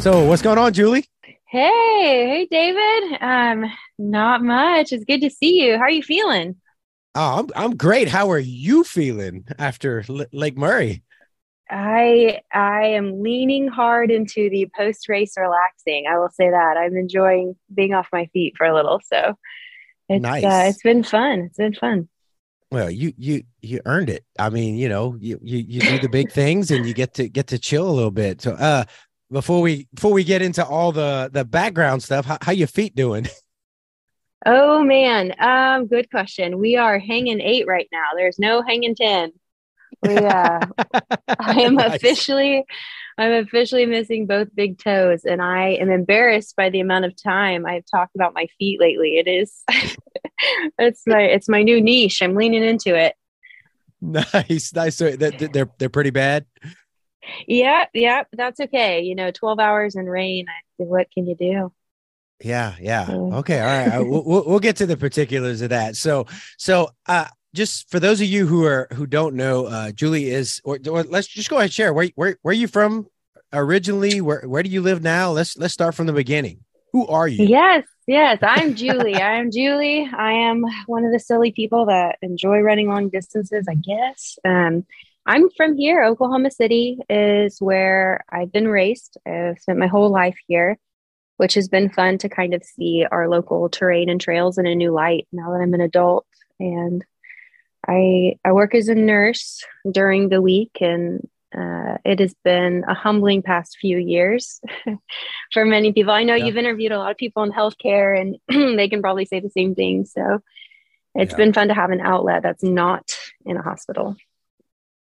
So, 0.00 0.24
what's 0.26 0.42
going 0.42 0.58
on, 0.58 0.72
Julie? 0.72 1.04
Hey, 1.24 1.40
hey, 1.50 2.48
David. 2.48 3.20
Um, 3.20 3.64
not 3.98 4.44
much. 4.44 4.92
It's 4.92 5.04
good 5.04 5.22
to 5.22 5.30
see 5.30 5.64
you. 5.64 5.78
How 5.78 5.82
are 5.82 5.90
you 5.90 6.04
feeling? 6.04 6.54
Oh, 7.16 7.40
I'm 7.40 7.48
I'm 7.56 7.76
great. 7.76 8.06
How 8.06 8.30
are 8.30 8.38
you 8.38 8.84
feeling 8.84 9.46
after 9.58 10.04
L- 10.08 10.26
Lake 10.32 10.56
Murray? 10.56 11.02
I 11.70 12.40
I 12.52 12.86
am 12.88 13.22
leaning 13.22 13.68
hard 13.68 14.10
into 14.10 14.48
the 14.50 14.68
post 14.76 15.08
race 15.08 15.34
relaxing. 15.36 16.06
I 16.10 16.18
will 16.18 16.30
say 16.30 16.50
that 16.50 16.76
I'm 16.76 16.96
enjoying 16.96 17.56
being 17.72 17.94
off 17.94 18.08
my 18.12 18.26
feet 18.32 18.54
for 18.56 18.66
a 18.66 18.74
little. 18.74 19.00
So 19.04 19.34
it's 20.08 20.24
uh, 20.24 20.28
nice. 20.28 20.44
uh, 20.44 20.64
it's 20.70 20.82
been 20.82 21.02
fun. 21.02 21.40
It's 21.40 21.58
been 21.58 21.74
fun. 21.74 22.08
Well, 22.70 22.90
you 22.90 23.12
you 23.16 23.44
you 23.62 23.80
earned 23.86 24.10
it. 24.10 24.24
I 24.38 24.50
mean, 24.50 24.76
you 24.76 24.88
know, 24.88 25.16
you 25.18 25.38
you, 25.42 25.58
you 25.58 25.80
do 25.80 25.98
the 25.98 26.08
big 26.08 26.30
things 26.30 26.70
and 26.70 26.86
you 26.86 26.94
get 26.94 27.14
to 27.14 27.28
get 27.28 27.48
to 27.48 27.58
chill 27.58 27.88
a 27.88 27.92
little 27.92 28.10
bit. 28.10 28.42
So, 28.42 28.52
uh, 28.52 28.84
before 29.30 29.60
we 29.60 29.86
before 29.94 30.12
we 30.12 30.24
get 30.24 30.42
into 30.42 30.64
all 30.64 30.92
the 30.92 31.30
the 31.32 31.44
background 31.44 32.02
stuff 32.02 32.24
how, 32.24 32.38
how 32.40 32.52
your 32.52 32.66
feet 32.66 32.94
doing 32.94 33.26
oh 34.46 34.82
man 34.82 35.34
um 35.40 35.86
good 35.86 36.10
question 36.10 36.58
we 36.58 36.76
are 36.76 36.98
hanging 36.98 37.40
eight 37.40 37.66
right 37.66 37.88
now 37.92 38.06
there's 38.16 38.38
no 38.38 38.62
hanging 38.62 38.94
10 38.94 39.32
we 40.02 40.16
uh 40.16 40.60
i 41.38 41.60
am 41.60 41.74
nice. 41.74 41.96
officially 41.96 42.64
i'm 43.16 43.32
officially 43.32 43.86
missing 43.86 44.26
both 44.26 44.48
big 44.54 44.78
toes 44.78 45.24
and 45.24 45.42
i 45.42 45.68
am 45.70 45.90
embarrassed 45.90 46.54
by 46.56 46.70
the 46.70 46.80
amount 46.80 47.04
of 47.04 47.20
time 47.20 47.66
i've 47.66 47.84
talked 47.90 48.14
about 48.14 48.34
my 48.34 48.46
feet 48.58 48.80
lately 48.80 49.18
it 49.18 49.28
is 49.28 49.62
it's 50.78 51.02
my 51.06 51.22
it's 51.22 51.48
my 51.48 51.62
new 51.62 51.80
niche 51.80 52.22
i'm 52.22 52.34
leaning 52.34 52.64
into 52.64 52.94
it 52.96 53.14
nice 54.00 54.72
nice 54.74 54.96
so 54.96 55.10
they're 55.10 55.32
they're, 55.32 55.70
they're 55.78 55.88
pretty 55.88 56.10
bad 56.10 56.46
yeah, 57.46 57.86
yeah, 57.92 58.24
that's 58.32 58.60
okay. 58.60 59.02
You 59.02 59.14
know, 59.14 59.30
12 59.30 59.58
hours 59.58 59.96
in 59.96 60.06
rain, 60.06 60.46
what 60.76 61.10
can 61.12 61.26
you 61.26 61.34
do? 61.34 61.72
Yeah, 62.40 62.74
yeah. 62.80 63.06
Okay, 63.10 63.60
all 63.60 63.66
right. 63.66 64.00
we'll, 64.00 64.44
we'll 64.46 64.60
get 64.60 64.76
to 64.76 64.86
the 64.86 64.96
particulars 64.96 65.60
of 65.60 65.70
that. 65.70 65.96
So, 65.96 66.26
so 66.56 66.90
uh 67.06 67.26
just 67.54 67.90
for 67.90 68.00
those 68.00 68.20
of 68.20 68.26
you 68.26 68.46
who 68.46 68.64
are 68.64 68.88
who 68.92 69.06
don't 69.06 69.34
know, 69.34 69.66
uh 69.66 69.92
Julie 69.92 70.30
is 70.30 70.60
or, 70.64 70.78
or 70.88 71.02
let's 71.04 71.26
just 71.26 71.50
go 71.50 71.56
ahead 71.56 71.66
and 71.66 71.72
share 71.72 71.92
where 71.92 72.10
where 72.14 72.36
where 72.42 72.52
are 72.52 72.54
you 72.54 72.68
from 72.68 73.06
originally? 73.52 74.20
Where 74.20 74.42
where 74.46 74.62
do 74.62 74.70
you 74.70 74.82
live 74.82 75.02
now? 75.02 75.30
Let's 75.30 75.56
let's 75.56 75.74
start 75.74 75.94
from 75.94 76.06
the 76.06 76.12
beginning. 76.12 76.64
Who 76.92 77.06
are 77.06 77.28
you? 77.28 77.44
Yes, 77.44 77.84
yes, 78.06 78.38
I'm 78.42 78.74
Julie. 78.74 79.14
I'm 79.20 79.50
Julie. 79.50 80.08
I 80.12 80.32
am 80.32 80.64
one 80.86 81.04
of 81.04 81.12
the 81.12 81.20
silly 81.20 81.52
people 81.52 81.86
that 81.86 82.16
enjoy 82.22 82.60
running 82.60 82.88
long 82.88 83.08
distances, 83.08 83.66
I 83.68 83.74
guess. 83.74 84.38
Um 84.44 84.84
I'm 85.26 85.50
from 85.50 85.76
here. 85.76 86.04
Oklahoma 86.04 86.50
City 86.50 86.98
is 87.10 87.60
where 87.60 88.24
I've 88.30 88.50
been 88.50 88.66
raised. 88.66 89.18
I've 89.26 89.58
spent 89.58 89.78
my 89.78 89.86
whole 89.86 90.08
life 90.10 90.38
here, 90.46 90.78
which 91.36 91.52
has 91.52 91.68
been 91.68 91.90
fun 91.90 92.16
to 92.18 92.30
kind 92.30 92.54
of 92.54 92.64
see 92.64 93.04
our 93.10 93.28
local 93.28 93.68
terrain 93.68 94.08
and 94.08 94.18
trails 94.18 94.56
in 94.56 94.66
a 94.66 94.74
new 94.74 94.90
light 94.90 95.28
now 95.30 95.52
that 95.52 95.60
I'm 95.60 95.74
an 95.74 95.82
adult. 95.82 96.26
And 96.58 97.04
I 97.86 98.36
I 98.44 98.52
work 98.52 98.74
as 98.74 98.88
a 98.88 98.94
nurse 98.94 99.64
during 99.90 100.28
the 100.28 100.42
week, 100.42 100.78
and 100.80 101.26
uh, 101.56 101.96
it 102.04 102.20
has 102.20 102.34
been 102.44 102.84
a 102.88 102.94
humbling 102.94 103.42
past 103.42 103.78
few 103.80 103.98
years 103.98 104.60
for 105.52 105.64
many 105.64 105.92
people. 105.92 106.12
I 106.12 106.24
know 106.24 106.34
yeah. 106.34 106.46
you've 106.46 106.56
interviewed 106.56 106.92
a 106.92 106.98
lot 106.98 107.10
of 107.10 107.16
people 107.16 107.42
in 107.42 107.52
healthcare, 107.52 108.18
and 108.20 108.36
they 108.78 108.88
can 108.88 109.00
probably 109.00 109.24
say 109.24 109.40
the 109.40 109.50
same 109.50 109.74
thing. 109.74 110.04
So 110.04 110.40
it's 111.14 111.32
yeah. 111.32 111.36
been 111.36 111.52
fun 111.52 111.68
to 111.68 111.74
have 111.74 111.90
an 111.90 112.00
outlet 112.00 112.42
that's 112.42 112.62
not 112.62 113.10
in 113.44 113.56
a 113.56 113.62
hospital. 113.62 114.16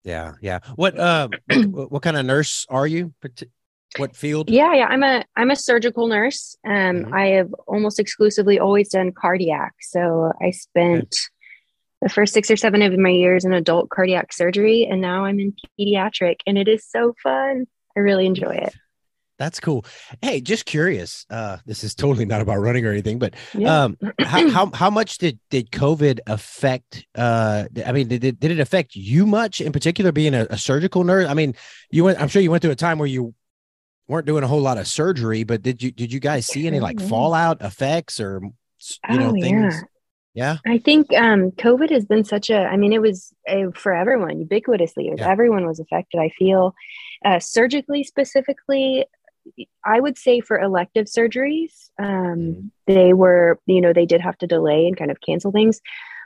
Yeah, 0.02 0.34
yeah. 0.40 0.60
What 0.76 0.98
uh 0.98 1.28
what, 1.48 1.92
what 1.92 2.02
kind 2.02 2.16
of 2.16 2.24
nurse 2.24 2.66
are 2.68 2.86
you? 2.86 3.12
What 3.98 4.16
field? 4.16 4.48
Yeah, 4.48 4.72
yeah. 4.74 4.86
I'm 4.86 5.02
a 5.02 5.24
I'm 5.36 5.50
a 5.50 5.56
surgical 5.56 6.06
nurse. 6.06 6.56
Um 6.66 6.72
mm-hmm. 6.72 7.14
I 7.14 7.26
have 7.26 7.52
almost 7.66 8.00
exclusively 8.00 8.58
always 8.58 8.88
done 8.88 9.12
cardiac. 9.12 9.74
So 9.80 10.32
I 10.40 10.52
spent 10.52 11.02
okay. 11.02 11.39
The 12.00 12.08
first 12.08 12.32
6 12.32 12.50
or 12.50 12.56
7 12.56 12.82
of 12.82 12.98
my 12.98 13.10
years 13.10 13.44
in 13.44 13.52
adult 13.52 13.90
cardiac 13.90 14.32
surgery 14.32 14.86
and 14.90 15.00
now 15.00 15.24
I'm 15.24 15.38
in 15.38 15.54
pediatric 15.78 16.36
and 16.46 16.56
it 16.56 16.68
is 16.68 16.86
so 16.88 17.14
fun. 17.22 17.66
I 17.96 18.00
really 18.00 18.26
enjoy 18.26 18.54
it. 18.54 18.74
That's 19.40 19.58
cool. 19.58 19.86
Hey, 20.20 20.42
just 20.42 20.66
curious. 20.66 21.24
Uh, 21.30 21.56
this 21.64 21.82
is 21.82 21.94
totally 21.94 22.26
not 22.26 22.42
about 22.42 22.58
running 22.58 22.84
or 22.84 22.90
anything, 22.90 23.18
but 23.18 23.34
yeah. 23.54 23.84
um, 23.84 23.96
how, 24.20 24.50
how, 24.50 24.70
how 24.74 24.90
much 24.90 25.16
did 25.16 25.40
did 25.48 25.70
COVID 25.70 26.20
affect? 26.26 27.06
Uh, 27.14 27.64
I 27.86 27.92
mean, 27.92 28.08
did 28.08 28.22
it, 28.22 28.38
did 28.38 28.50
it 28.50 28.60
affect 28.60 28.96
you 28.96 29.24
much 29.24 29.62
in 29.62 29.72
particular? 29.72 30.12
Being 30.12 30.34
a, 30.34 30.46
a, 30.50 30.58
surgical 30.58 31.04
nurse, 31.04 31.26
I 31.26 31.32
mean, 31.32 31.54
you 31.90 32.04
went. 32.04 32.20
I'm 32.20 32.28
sure 32.28 32.42
you 32.42 32.50
went 32.50 32.60
through 32.60 32.72
a 32.72 32.76
time 32.76 32.98
where 32.98 33.08
you 33.08 33.34
weren't 34.08 34.26
doing 34.26 34.44
a 34.44 34.46
whole 34.46 34.60
lot 34.60 34.76
of 34.76 34.86
surgery, 34.86 35.44
but 35.44 35.62
did 35.62 35.82
you 35.82 35.90
did 35.90 36.12
you 36.12 36.20
guys 36.20 36.44
see 36.44 36.66
any 36.66 36.78
like 36.78 37.00
fallout 37.00 37.62
effects 37.62 38.20
or 38.20 38.42
you 39.08 39.18
know 39.18 39.30
oh, 39.30 39.40
things? 39.40 39.74
Yeah. 39.74 39.80
Yeah. 40.34 40.58
I 40.66 40.78
think 40.78 41.12
um, 41.12 41.50
COVID 41.52 41.90
has 41.90 42.04
been 42.04 42.24
such 42.24 42.50
a, 42.50 42.58
I 42.58 42.76
mean, 42.76 42.92
it 42.92 43.02
was 43.02 43.32
uh, 43.48 43.70
for 43.74 43.92
everyone 43.92 44.44
ubiquitously. 44.44 45.16
Yeah. 45.16 45.28
Everyone 45.28 45.66
was 45.66 45.80
affected. 45.80 46.20
I 46.20 46.28
feel 46.30 46.74
uh, 47.24 47.40
surgically 47.40 48.04
specifically, 48.04 49.06
I 49.84 50.00
would 50.00 50.18
say 50.18 50.40
for 50.40 50.58
elective 50.58 51.06
surgeries, 51.06 51.90
um, 51.98 52.06
mm-hmm. 52.06 52.66
they 52.86 53.12
were, 53.12 53.58
you 53.66 53.80
know, 53.80 53.92
they 53.92 54.06
did 54.06 54.20
have 54.20 54.38
to 54.38 54.46
delay 54.46 54.86
and 54.86 54.96
kind 54.96 55.10
of 55.10 55.20
cancel 55.20 55.50
things. 55.50 55.80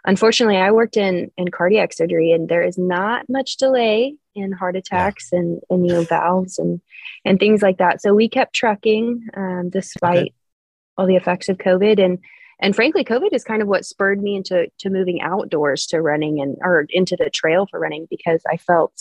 Unfortunately, 0.07 0.59
I 0.59 0.71
worked 0.71 0.99
in 0.99 1.31
in 1.39 1.51
cardiac 1.51 1.95
surgery, 1.95 2.31
and 2.31 2.49
there 2.49 2.63
is 2.63 2.77
not 2.77 3.27
much 3.29 3.57
delay 3.57 4.17
in 4.35 4.53
heart 4.53 4.77
attacks 4.77 5.31
yeah. 5.33 5.39
and 5.39 5.61
and 5.71 5.87
you 5.87 5.95
know 5.95 6.03
valves 6.03 6.59
and 6.59 6.83
and 7.25 7.41
things 7.41 7.63
like 7.63 7.79
that. 7.79 8.03
So 8.03 8.13
we 8.13 8.29
kept 8.29 8.55
trucking 8.55 9.29
um, 9.35 9.71
despite 9.71 10.19
okay. 10.19 10.35
all 10.99 11.07
the 11.07 11.17
effects 11.17 11.49
of 11.49 11.57
COVID, 11.57 12.05
and 12.05 12.19
and 12.61 12.75
frankly, 12.75 13.05
COVID 13.05 13.33
is 13.33 13.45
kind 13.45 13.63
of 13.63 13.69
what 13.69 13.85
spurred 13.85 14.23
me 14.23 14.37
into 14.37 14.69
to 14.81 14.91
moving 14.91 15.21
outdoors 15.21 15.87
to 15.87 16.01
running 16.01 16.41
and 16.41 16.57
or 16.63 16.87
into 16.91 17.17
the 17.17 17.31
trail 17.31 17.67
for 17.71 17.81
running 17.81 18.07
because 18.11 18.43
I 18.51 18.57
felt 18.57 18.95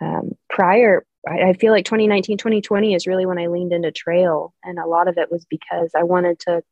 um, 0.00 0.32
prior 0.48 1.04
I 1.28 1.52
feel 1.52 1.72
like 1.72 1.84
2019, 1.84 2.38
2020 2.38 2.94
is 2.94 3.06
really 3.06 3.26
when 3.26 3.38
I 3.38 3.46
leaned 3.46 3.72
into 3.72 3.92
trail. 3.92 4.54
And 4.64 4.78
a 4.78 4.86
lot 4.86 5.08
of 5.08 5.18
it 5.18 5.30
was 5.30 5.46
because 5.48 5.92
I 5.96 6.02
wanted 6.02 6.40
to, 6.40 6.62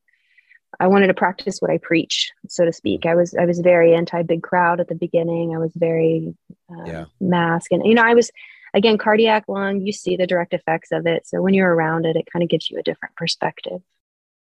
I 0.81 0.89
wanted 0.89 1.07
to 1.09 1.15
practice 1.15 1.59
what 1.61 1.71
I 1.71 1.79
preach, 1.79 2.33
so 2.49 2.65
to 2.65 2.73
speak. 2.73 3.07
I 3.07 3.15
was, 3.15 3.35
I 3.35 3.45
was 3.45 3.61
very 3.61 3.95
anti 3.95 4.23
big 4.23 4.43
crowd 4.43 4.81
at 4.81 4.89
the 4.89 4.95
beginning. 4.95 5.55
I 5.55 5.59
was 5.59 5.73
very 5.77 6.35
uh, 6.71 6.85
yeah. 6.85 7.05
mask 7.21 7.71
and, 7.71 7.87
you 7.87 7.95
know, 7.95 8.03
I 8.03 8.15
was, 8.15 8.31
again, 8.75 8.99
cardiac 8.99 9.45
lung, 9.47 9.83
you 9.83 9.93
see 9.93 10.17
the 10.17 10.27
direct 10.27 10.53
effects 10.53 10.91
of 10.91 11.07
it. 11.07 11.27
So 11.27 11.41
when 11.41 11.55
you're 11.55 11.73
around 11.73 12.07
it, 12.07 12.17
it 12.17 12.27
kind 12.33 12.43
of 12.43 12.49
gives 12.49 12.71
you 12.71 12.79
a 12.79 12.83
different 12.83 13.15
perspective. 13.15 13.81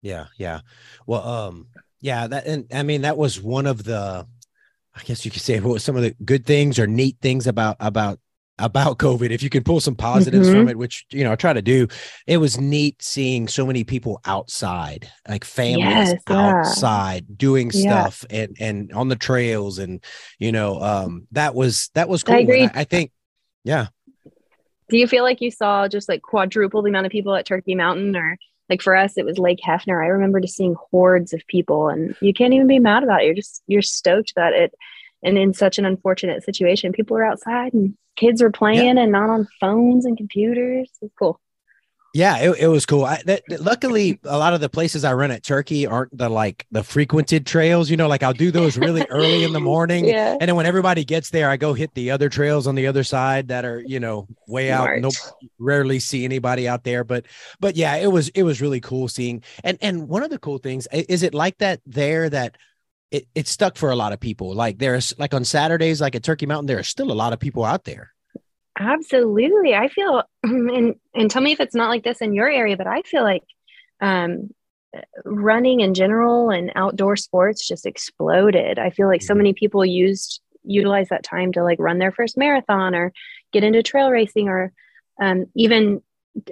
Yeah, 0.01 0.25
yeah. 0.37 0.61
Well, 1.05 1.27
um, 1.27 1.67
yeah, 2.01 2.27
that 2.27 2.45
and 2.45 2.65
I 2.73 2.83
mean 2.83 3.01
that 3.01 3.17
was 3.17 3.41
one 3.41 3.65
of 3.65 3.83
the 3.83 4.25
I 4.95 5.03
guess 5.03 5.25
you 5.25 5.31
could 5.31 5.41
say 5.41 5.59
what 5.59 5.81
some 5.81 5.95
of 5.95 6.01
the 6.01 6.15
good 6.23 6.45
things 6.45 6.79
or 6.79 6.87
neat 6.87 7.17
things 7.21 7.47
about 7.47 7.77
about 7.79 8.19
about 8.59 8.97
COVID. 8.97 9.31
If 9.31 9.41
you 9.41 9.49
can 9.49 9.63
pull 9.63 9.79
some 9.79 9.95
positives 9.95 10.47
mm-hmm. 10.47 10.59
from 10.59 10.69
it, 10.69 10.77
which 10.77 11.05
you 11.11 11.23
know 11.23 11.31
I 11.31 11.35
try 11.35 11.53
to 11.53 11.61
do, 11.61 11.87
it 12.27 12.37
was 12.37 12.59
neat 12.59 13.01
seeing 13.01 13.47
so 13.47 13.65
many 13.65 13.83
people 13.83 14.21
outside, 14.25 15.09
like 15.27 15.45
families 15.45 16.13
yes, 16.13 16.21
outside 16.27 17.25
yeah. 17.27 17.35
doing 17.37 17.71
stuff 17.71 18.25
yeah. 18.29 18.41
and 18.41 18.57
and 18.59 18.93
on 18.93 19.07
the 19.07 19.15
trails, 19.15 19.79
and 19.79 20.03
you 20.37 20.51
know 20.51 20.81
um, 20.81 21.27
that 21.31 21.55
was 21.55 21.89
that 21.93 22.09
was 22.09 22.23
cool. 22.23 22.35
I, 22.35 22.39
agree. 22.39 22.63
I, 22.63 22.71
I 22.75 22.83
think, 22.83 23.11
yeah. 23.63 23.87
Do 24.89 24.97
you 24.97 25.07
feel 25.07 25.23
like 25.23 25.39
you 25.39 25.51
saw 25.51 25.87
just 25.87 26.09
like 26.09 26.21
quadruple 26.21 26.81
the 26.81 26.89
amount 26.89 27.05
of 27.05 27.11
people 27.11 27.35
at 27.35 27.45
Turkey 27.45 27.75
Mountain, 27.75 28.15
or 28.15 28.37
like 28.69 28.81
for 28.81 28.95
us, 28.95 29.17
it 29.17 29.25
was 29.25 29.37
Lake 29.39 29.59
Hefner. 29.65 30.03
I 30.03 30.07
remember 30.07 30.39
just 30.39 30.55
seeing 30.55 30.75
hordes 30.91 31.33
of 31.33 31.41
people, 31.47 31.89
and 31.89 32.15
you 32.21 32.33
can't 32.33 32.53
even 32.53 32.67
be 32.67 32.79
mad 32.79 33.03
about 33.03 33.21
it. 33.21 33.25
You're 33.25 33.35
just 33.35 33.63
you're 33.67 33.81
stoked 33.81 34.33
that 34.35 34.53
it 34.53 34.73
and 35.23 35.37
in 35.37 35.53
such 35.53 35.77
an 35.77 35.85
unfortunate 35.85 36.43
situation 36.43 36.91
people 36.91 37.17
are 37.17 37.25
outside 37.25 37.73
and 37.73 37.95
kids 38.15 38.41
are 38.41 38.51
playing 38.51 38.97
yeah. 38.97 39.03
and 39.03 39.11
not 39.11 39.29
on 39.29 39.47
phones 39.59 40.05
and 40.05 40.17
computers 40.17 40.89
it's 41.01 41.13
cool 41.17 41.39
yeah 42.13 42.37
it, 42.37 42.59
it 42.59 42.67
was 42.67 42.85
cool 42.85 43.05
I, 43.05 43.21
that, 43.25 43.43
luckily 43.61 44.19
a 44.23 44.37
lot 44.37 44.53
of 44.53 44.61
the 44.61 44.69
places 44.69 45.03
i 45.03 45.13
run 45.13 45.31
at 45.31 45.43
turkey 45.43 45.85
aren't 45.85 46.15
the 46.17 46.29
like 46.29 46.65
the 46.71 46.83
frequented 46.83 47.45
trails 47.45 47.89
you 47.89 47.97
know 47.97 48.07
like 48.07 48.23
i'll 48.23 48.33
do 48.33 48.51
those 48.51 48.77
really 48.77 49.05
early 49.09 49.43
in 49.43 49.53
the 49.53 49.59
morning 49.59 50.05
yeah. 50.07 50.35
and 50.39 50.47
then 50.47 50.55
when 50.55 50.65
everybody 50.65 51.03
gets 51.03 51.29
there 51.29 51.49
i 51.49 51.57
go 51.57 51.73
hit 51.73 51.93
the 51.93 52.11
other 52.11 52.29
trails 52.29 52.67
on 52.67 52.75
the 52.75 52.87
other 52.87 53.03
side 53.03 53.49
that 53.49 53.65
are 53.65 53.81
you 53.85 53.99
know 53.99 54.27
way 54.47 54.71
out 54.71 54.89
no 54.99 55.09
rarely 55.59 55.99
see 55.99 56.25
anybody 56.25 56.67
out 56.67 56.83
there 56.83 57.03
but 57.03 57.25
but 57.59 57.75
yeah 57.75 57.95
it 57.95 58.11
was 58.11 58.29
it 58.29 58.43
was 58.43 58.61
really 58.61 58.79
cool 58.79 59.07
seeing 59.07 59.43
and 59.63 59.77
and 59.81 60.07
one 60.07 60.23
of 60.23 60.29
the 60.29 60.39
cool 60.39 60.57
things 60.57 60.87
is 60.91 61.23
it 61.23 61.33
like 61.33 61.57
that 61.59 61.79
there 61.85 62.29
that 62.29 62.57
it, 63.11 63.27
it 63.33 63.47
stuck 63.47 63.75
for 63.75 63.89
a 63.89 63.95
lot 63.95 64.13
of 64.13 64.19
people. 64.19 64.53
Like 64.53 64.77
there's 64.77 65.17
like 65.17 65.33
on 65.33 65.43
Saturdays, 65.43 66.01
like 66.01 66.15
at 66.15 66.23
Turkey 66.23 66.45
Mountain, 66.45 66.67
there 66.67 66.79
are 66.79 66.83
still 66.83 67.11
a 67.11 67.13
lot 67.13 67.33
of 67.33 67.39
people 67.39 67.65
out 67.65 67.83
there. 67.83 68.13
Absolutely. 68.79 69.75
I 69.75 69.89
feel 69.89 70.23
and 70.43 70.95
and 71.13 71.29
tell 71.29 71.41
me 71.41 71.51
if 71.51 71.59
it's 71.59 71.75
not 71.75 71.89
like 71.89 72.03
this 72.03 72.21
in 72.21 72.33
your 72.33 72.49
area, 72.49 72.77
but 72.77 72.87
I 72.87 73.01
feel 73.03 73.23
like 73.23 73.43
um 74.01 74.49
running 75.23 75.81
in 75.81 75.93
general 75.93 76.49
and 76.49 76.71
outdoor 76.75 77.15
sports 77.15 77.67
just 77.67 77.85
exploded. 77.85 78.79
I 78.79 78.89
feel 78.89 79.07
like 79.07 79.21
so 79.21 79.33
mm-hmm. 79.33 79.39
many 79.39 79.53
people 79.53 79.85
used 79.85 80.41
utilize 80.63 81.09
that 81.09 81.23
time 81.23 81.51
to 81.53 81.63
like 81.63 81.79
run 81.79 81.99
their 81.99 82.11
first 82.11 82.37
marathon 82.37 82.95
or 82.95 83.13
get 83.51 83.63
into 83.63 83.83
trail 83.83 84.09
racing 84.09 84.49
or 84.49 84.71
um, 85.21 85.45
even 85.55 86.01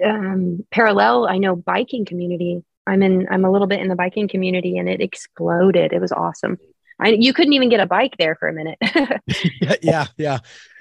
um, 0.04 0.64
parallel. 0.70 1.26
I 1.26 1.38
know 1.38 1.56
biking 1.56 2.04
community 2.04 2.62
I'm 2.88 3.02
in 3.02 3.28
I'm 3.30 3.44
a 3.44 3.50
little 3.52 3.66
bit 3.66 3.80
in 3.80 3.88
the 3.88 3.94
biking 3.94 4.28
community 4.28 4.78
and 4.78 4.88
it 4.88 5.00
exploded. 5.00 5.92
It 5.92 6.00
was 6.00 6.10
awesome. 6.10 6.56
I, 7.00 7.10
you 7.10 7.32
couldn't 7.32 7.52
even 7.52 7.68
get 7.68 7.80
a 7.80 7.86
bike 7.86 8.16
there 8.18 8.34
for 8.34 8.48
a 8.48 8.52
minute. 8.52 8.78
yeah, 9.82 10.06
yeah. 10.16 10.38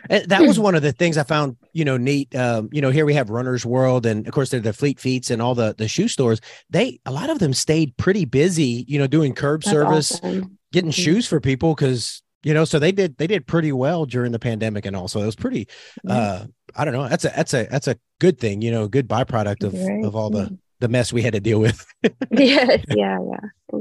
That 0.09 0.41
was 0.41 0.57
one 0.57 0.73
of 0.73 0.81
the 0.81 0.91
things 0.91 1.17
I 1.17 1.23
found, 1.23 1.57
you 1.73 1.85
know, 1.85 1.97
neat. 1.97 2.33
Um, 2.35 2.69
you 2.71 2.81
know, 2.81 2.89
here 2.89 3.05
we 3.05 3.13
have 3.13 3.29
Runner's 3.29 3.65
World, 3.65 4.05
and 4.05 4.25
of 4.25 4.33
course, 4.33 4.49
they're 4.49 4.59
the 4.59 4.73
Fleet 4.73 4.99
Feets 4.99 5.31
and 5.31 5.41
all 5.41 5.53
the 5.53 5.75
the 5.77 5.87
shoe 5.87 6.07
stores. 6.07 6.39
They 6.69 6.99
a 7.05 7.11
lot 7.11 7.29
of 7.29 7.39
them 7.39 7.53
stayed 7.53 7.97
pretty 7.97 8.25
busy, 8.25 8.85
you 8.87 8.97
know, 8.99 9.07
doing 9.07 9.33
curb 9.33 9.63
That's 9.63 9.71
service, 9.71 10.15
awesome. 10.15 10.57
getting 10.71 10.91
mm-hmm. 10.91 11.01
shoes 11.01 11.27
for 11.27 11.39
people 11.39 11.75
because 11.75 12.23
you 12.43 12.53
know, 12.53 12.65
so 12.65 12.79
they 12.79 12.91
did 12.91 13.17
they 13.17 13.27
did 13.27 13.45
pretty 13.47 13.71
well 13.71 14.05
during 14.05 14.31
the 14.31 14.39
pandemic, 14.39 14.85
and 14.85 14.95
also 14.95 15.21
it 15.21 15.25
was 15.25 15.35
pretty. 15.35 15.67
Uh, 16.07 16.45
I 16.75 16.85
don't 16.85 16.93
know. 16.93 17.09
That's 17.09 17.25
a 17.25 17.33
that's 17.35 17.53
a 17.53 17.67
that's 17.69 17.87
a 17.87 17.97
good 18.19 18.39
thing, 18.39 18.61
you 18.61 18.71
know, 18.71 18.87
good 18.87 19.09
byproduct 19.09 19.63
of 19.65 19.73
right. 19.73 20.05
of 20.05 20.15
all 20.15 20.29
the 20.29 20.45
mm-hmm 20.45 20.55
the 20.79 20.87
mess 20.87 21.11
we 21.11 21.21
had 21.21 21.33
to 21.33 21.39
deal 21.39 21.59
with. 21.59 21.85
yes, 22.31 22.83
yeah, 22.89 23.17
yeah. 23.19 23.79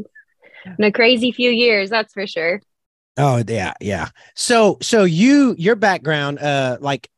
In 0.79 0.85
a 0.85 0.93
crazy 0.93 1.33
few 1.33 1.51
years, 1.51 1.91
that's 1.91 2.13
for 2.13 2.27
sure. 2.27 2.61
Oh 3.17 3.43
yeah, 3.47 3.73
yeah. 3.81 4.09
So 4.35 4.79
so 4.83 5.05
you 5.05 5.55
your 5.59 5.77
background, 5.77 6.39
uh 6.39 6.79
like 6.81 7.09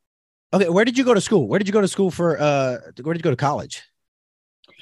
okay, 0.53 0.69
where 0.69 0.85
did 0.85 0.97
you 0.97 1.03
go 1.03 1.13
to 1.13 1.21
school? 1.21 1.47
Where 1.47 1.59
did 1.59 1.67
you 1.67 1.73
go 1.73 1.81
to 1.81 1.87
school 1.87 2.11
for 2.11 2.39
uh 2.39 2.77
where 3.01 3.13
did 3.13 3.19
you 3.19 3.23
go 3.23 3.31
to 3.31 3.35
college? 3.35 3.83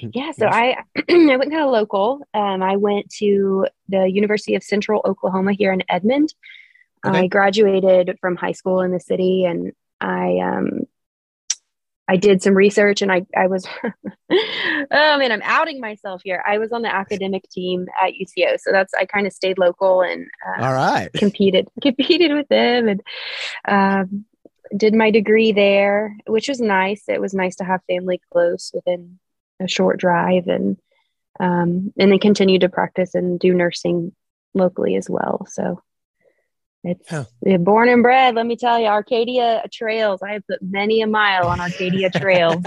Yeah, 0.00 0.30
so 0.32 0.46
I 0.46 0.76
I 0.96 1.36
went 1.36 1.50
kind 1.50 1.62
of 1.62 1.70
local. 1.70 2.20
Um 2.34 2.62
I 2.62 2.76
went 2.76 3.10
to 3.18 3.66
the 3.88 4.08
University 4.08 4.54
of 4.54 4.62
Central 4.62 5.02
Oklahoma 5.04 5.52
here 5.52 5.72
in 5.72 5.82
Edmond. 5.88 6.34
Okay. 7.04 7.18
I 7.18 7.26
graduated 7.26 8.16
from 8.20 8.36
high 8.36 8.52
school 8.52 8.80
in 8.80 8.92
the 8.92 9.00
city 9.00 9.44
and 9.44 9.72
I 10.00 10.38
um 10.38 10.86
I 12.08 12.16
did 12.16 12.42
some 12.42 12.54
research 12.54 13.02
and 13.02 13.12
I, 13.12 13.26
I 13.36 13.48
was, 13.48 13.66
oh 13.84 15.18
man, 15.18 15.30
I'm 15.30 15.42
outing 15.42 15.78
myself 15.78 16.22
here. 16.24 16.42
I 16.46 16.56
was 16.56 16.72
on 16.72 16.80
the 16.80 16.92
academic 16.92 17.48
team 17.50 17.86
at 18.02 18.14
UCO. 18.14 18.58
So 18.58 18.72
that's, 18.72 18.94
I 18.94 19.04
kind 19.04 19.26
of 19.26 19.32
stayed 19.32 19.58
local 19.58 20.00
and 20.00 20.26
uh, 20.46 20.64
all 20.64 20.72
right, 20.72 21.12
competed, 21.12 21.68
competed 21.82 22.32
with 22.32 22.48
them 22.48 22.88
and 22.88 23.02
um, 23.66 24.24
did 24.74 24.94
my 24.94 25.10
degree 25.10 25.52
there, 25.52 26.16
which 26.26 26.48
was 26.48 26.60
nice. 26.60 27.04
It 27.08 27.20
was 27.20 27.34
nice 27.34 27.56
to 27.56 27.64
have 27.64 27.80
family 27.86 28.20
close 28.32 28.70
within 28.72 29.18
a 29.60 29.68
short 29.68 30.00
drive 30.00 30.46
and, 30.46 30.78
um, 31.38 31.92
and 31.98 32.10
then 32.10 32.18
continued 32.18 32.62
to 32.62 32.70
practice 32.70 33.14
and 33.14 33.38
do 33.38 33.52
nursing 33.52 34.12
locally 34.54 34.96
as 34.96 35.10
well. 35.10 35.46
So 35.50 35.82
it's 36.88 37.64
born 37.64 37.88
and 37.88 38.02
bred. 38.02 38.34
Let 38.34 38.46
me 38.46 38.56
tell 38.56 38.78
you, 38.78 38.86
Arcadia 38.86 39.62
trails. 39.72 40.20
I 40.22 40.32
have 40.32 40.46
put 40.46 40.60
many 40.62 41.02
a 41.02 41.06
mile 41.06 41.48
on 41.48 41.60
Arcadia 41.60 42.10
trails. 42.10 42.64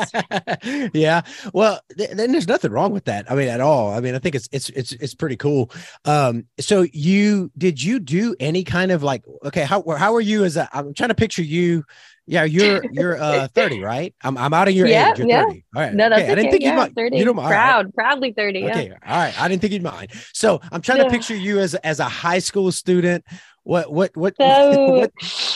yeah. 0.94 1.22
Well, 1.54 1.80
th- 1.98 2.12
then 2.12 2.32
there's 2.32 2.48
nothing 2.48 2.72
wrong 2.72 2.92
with 2.92 3.06
that. 3.06 3.32
I 3.32 3.36
mean, 3.36 3.48
at 3.48 3.62
all. 3.62 3.92
I 3.92 4.00
mean, 4.00 4.16
I 4.16 4.20
think 4.20 4.36
it's 4.36 4.50
it's 4.52 4.70
it's 4.70 4.92
it's 4.94 5.16
pretty 5.16 5.38
cool. 5.38 5.72
Um, 6.06 6.46
so 6.60 6.86
you 6.94 7.52
did 7.58 7.82
you 7.82 8.00
do 8.00 8.36
any 8.40 8.64
kind 8.64 8.92
of 8.92 9.04
like 9.04 9.24
okay, 9.46 9.64
how 9.64 9.84
how 9.98 10.16
are 10.16 10.22
you 10.22 10.44
as 10.44 10.58
a 10.58 10.70
I'm 10.74 10.94
trying 10.94 11.10
to 11.10 11.16
picture 11.16 11.44
you. 11.44 11.84
Yeah, 12.28 12.44
you're 12.44 12.84
you're 12.92 13.22
uh 13.22 13.48
30, 13.50 13.82
right? 13.82 14.14
I'm 14.24 14.38
I'm 14.38 14.54
out 14.54 14.68
of 14.68 14.74
your 14.74 14.88
yeah, 14.88 15.12
age. 15.12 15.20
You're 15.20 15.28
yeah. 15.28 15.44
30. 15.44 15.66
All 15.76 15.82
right. 15.82 15.94
No, 15.94 16.10
that's 16.10 16.22
okay. 16.22 16.24
okay. 16.24 16.32
I 16.32 16.36
didn't 16.36 16.52
think 16.52 16.64
yeah, 16.64 16.70
you'd 16.70 16.78
mind. 16.78 16.96
30. 16.96 17.18
You 17.18 17.26
don't 17.26 17.36
mind. 17.36 17.50
Proud, 17.50 17.86
right. 17.86 17.96
proudly 17.96 18.34
30. 18.34 18.70
Okay. 18.70 18.88
Yeah. 18.88 18.98
All 19.06 19.18
right. 19.18 19.42
I 19.42 19.48
didn't 19.48 19.62
think 19.62 19.74
you'd 19.74 19.84
mind. 19.84 20.12
So 20.34 20.62
I'm 20.72 20.82
trying 20.82 21.04
to 21.04 21.10
picture 21.10 21.36
you 21.36 21.60
as 21.60 21.76
as 21.76 22.00
a 22.00 22.06
high 22.06 22.40
school 22.40 22.72
student 22.72 23.26
what 23.64 23.92
what 23.92 24.16
what 24.18 24.36
so, 24.40 24.90
what, 24.92 25.12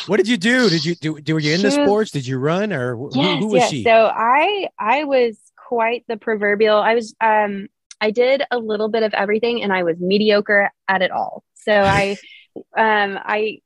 what 0.07 0.17
did 0.17 0.27
you 0.27 0.38
do? 0.38 0.69
Did 0.69 0.86
you 0.86 0.95
do, 0.95 1.19
do 1.19 1.34
were 1.34 1.39
you 1.39 1.53
into 1.53 1.72
sports? 1.72 2.12
Did 2.12 2.27
you 2.27 2.38
run 2.38 2.72
or 2.72 2.95
who, 2.95 3.12
yes, 3.15 3.39
who 3.39 3.48
was 3.48 3.62
yes. 3.62 3.72
she? 3.72 3.84
So 3.84 4.12
I 4.13 4.67
I 4.79 5.05
was 5.05 5.38
quite 5.57 6.05
the 6.07 6.17
proverbial. 6.17 6.77
I 6.77 6.93
was 6.95 7.15
um 7.22 7.67
I 8.00 8.12
did 8.12 8.43
a 8.51 8.57
little 8.57 8.89
bit 8.89 9.03
of 9.03 9.13
everything 9.13 9.63
and 9.63 9.74
I 9.74 9.84
was 9.84 9.98
mediocre 10.00 10.72
at 10.88 11.01
it 11.01 11.12
all. 11.12 11.43
So 11.55 11.74
I 11.74 12.17
um 12.77 13.19
I 13.24 13.60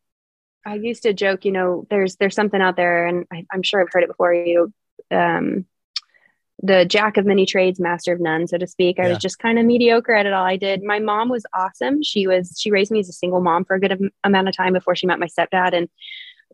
I 0.69 0.75
used 0.75 1.03
to 1.03 1.13
joke, 1.13 1.45
you 1.45 1.51
know, 1.51 1.87
there's 1.89 2.15
there's 2.17 2.35
something 2.35 2.61
out 2.61 2.75
there 2.75 3.07
and 3.07 3.25
I, 3.31 3.45
am 3.53 3.63
sure 3.63 3.81
I've 3.81 3.91
heard 3.91 4.03
it 4.03 4.09
before 4.09 4.33
you 4.33 4.71
um 5.11 5.65
the 6.61 6.85
jack 6.85 7.17
of 7.17 7.25
many 7.25 7.45
trades, 7.45 7.79
master 7.79 8.13
of 8.13 8.19
none, 8.19 8.45
so 8.45 8.57
to 8.57 8.67
speak. 8.67 8.99
I 8.99 9.03
yeah. 9.03 9.09
was 9.09 9.17
just 9.19 9.39
kind 9.39 9.57
of 9.57 9.65
mediocre 9.65 10.13
at 10.13 10.25
it 10.25 10.33
all. 10.33 10.45
I 10.45 10.57
did. 10.57 10.83
My 10.83 10.99
mom 10.99 11.29
was 11.29 11.45
awesome. 11.53 12.03
She 12.03 12.27
was, 12.27 12.57
she 12.59 12.69
raised 12.69 12.91
me 12.91 12.99
as 12.99 13.07
a 13.07 13.13
single 13.13 13.39
mom 13.39 13.63
for 13.63 13.75
a 13.75 13.79
good 13.79 14.11
amount 14.25 14.49
of 14.49 14.57
time 14.57 14.73
before 14.73 14.93
she 14.93 15.07
met 15.07 15.19
my 15.19 15.27
stepdad. 15.27 15.73
And 15.73 15.87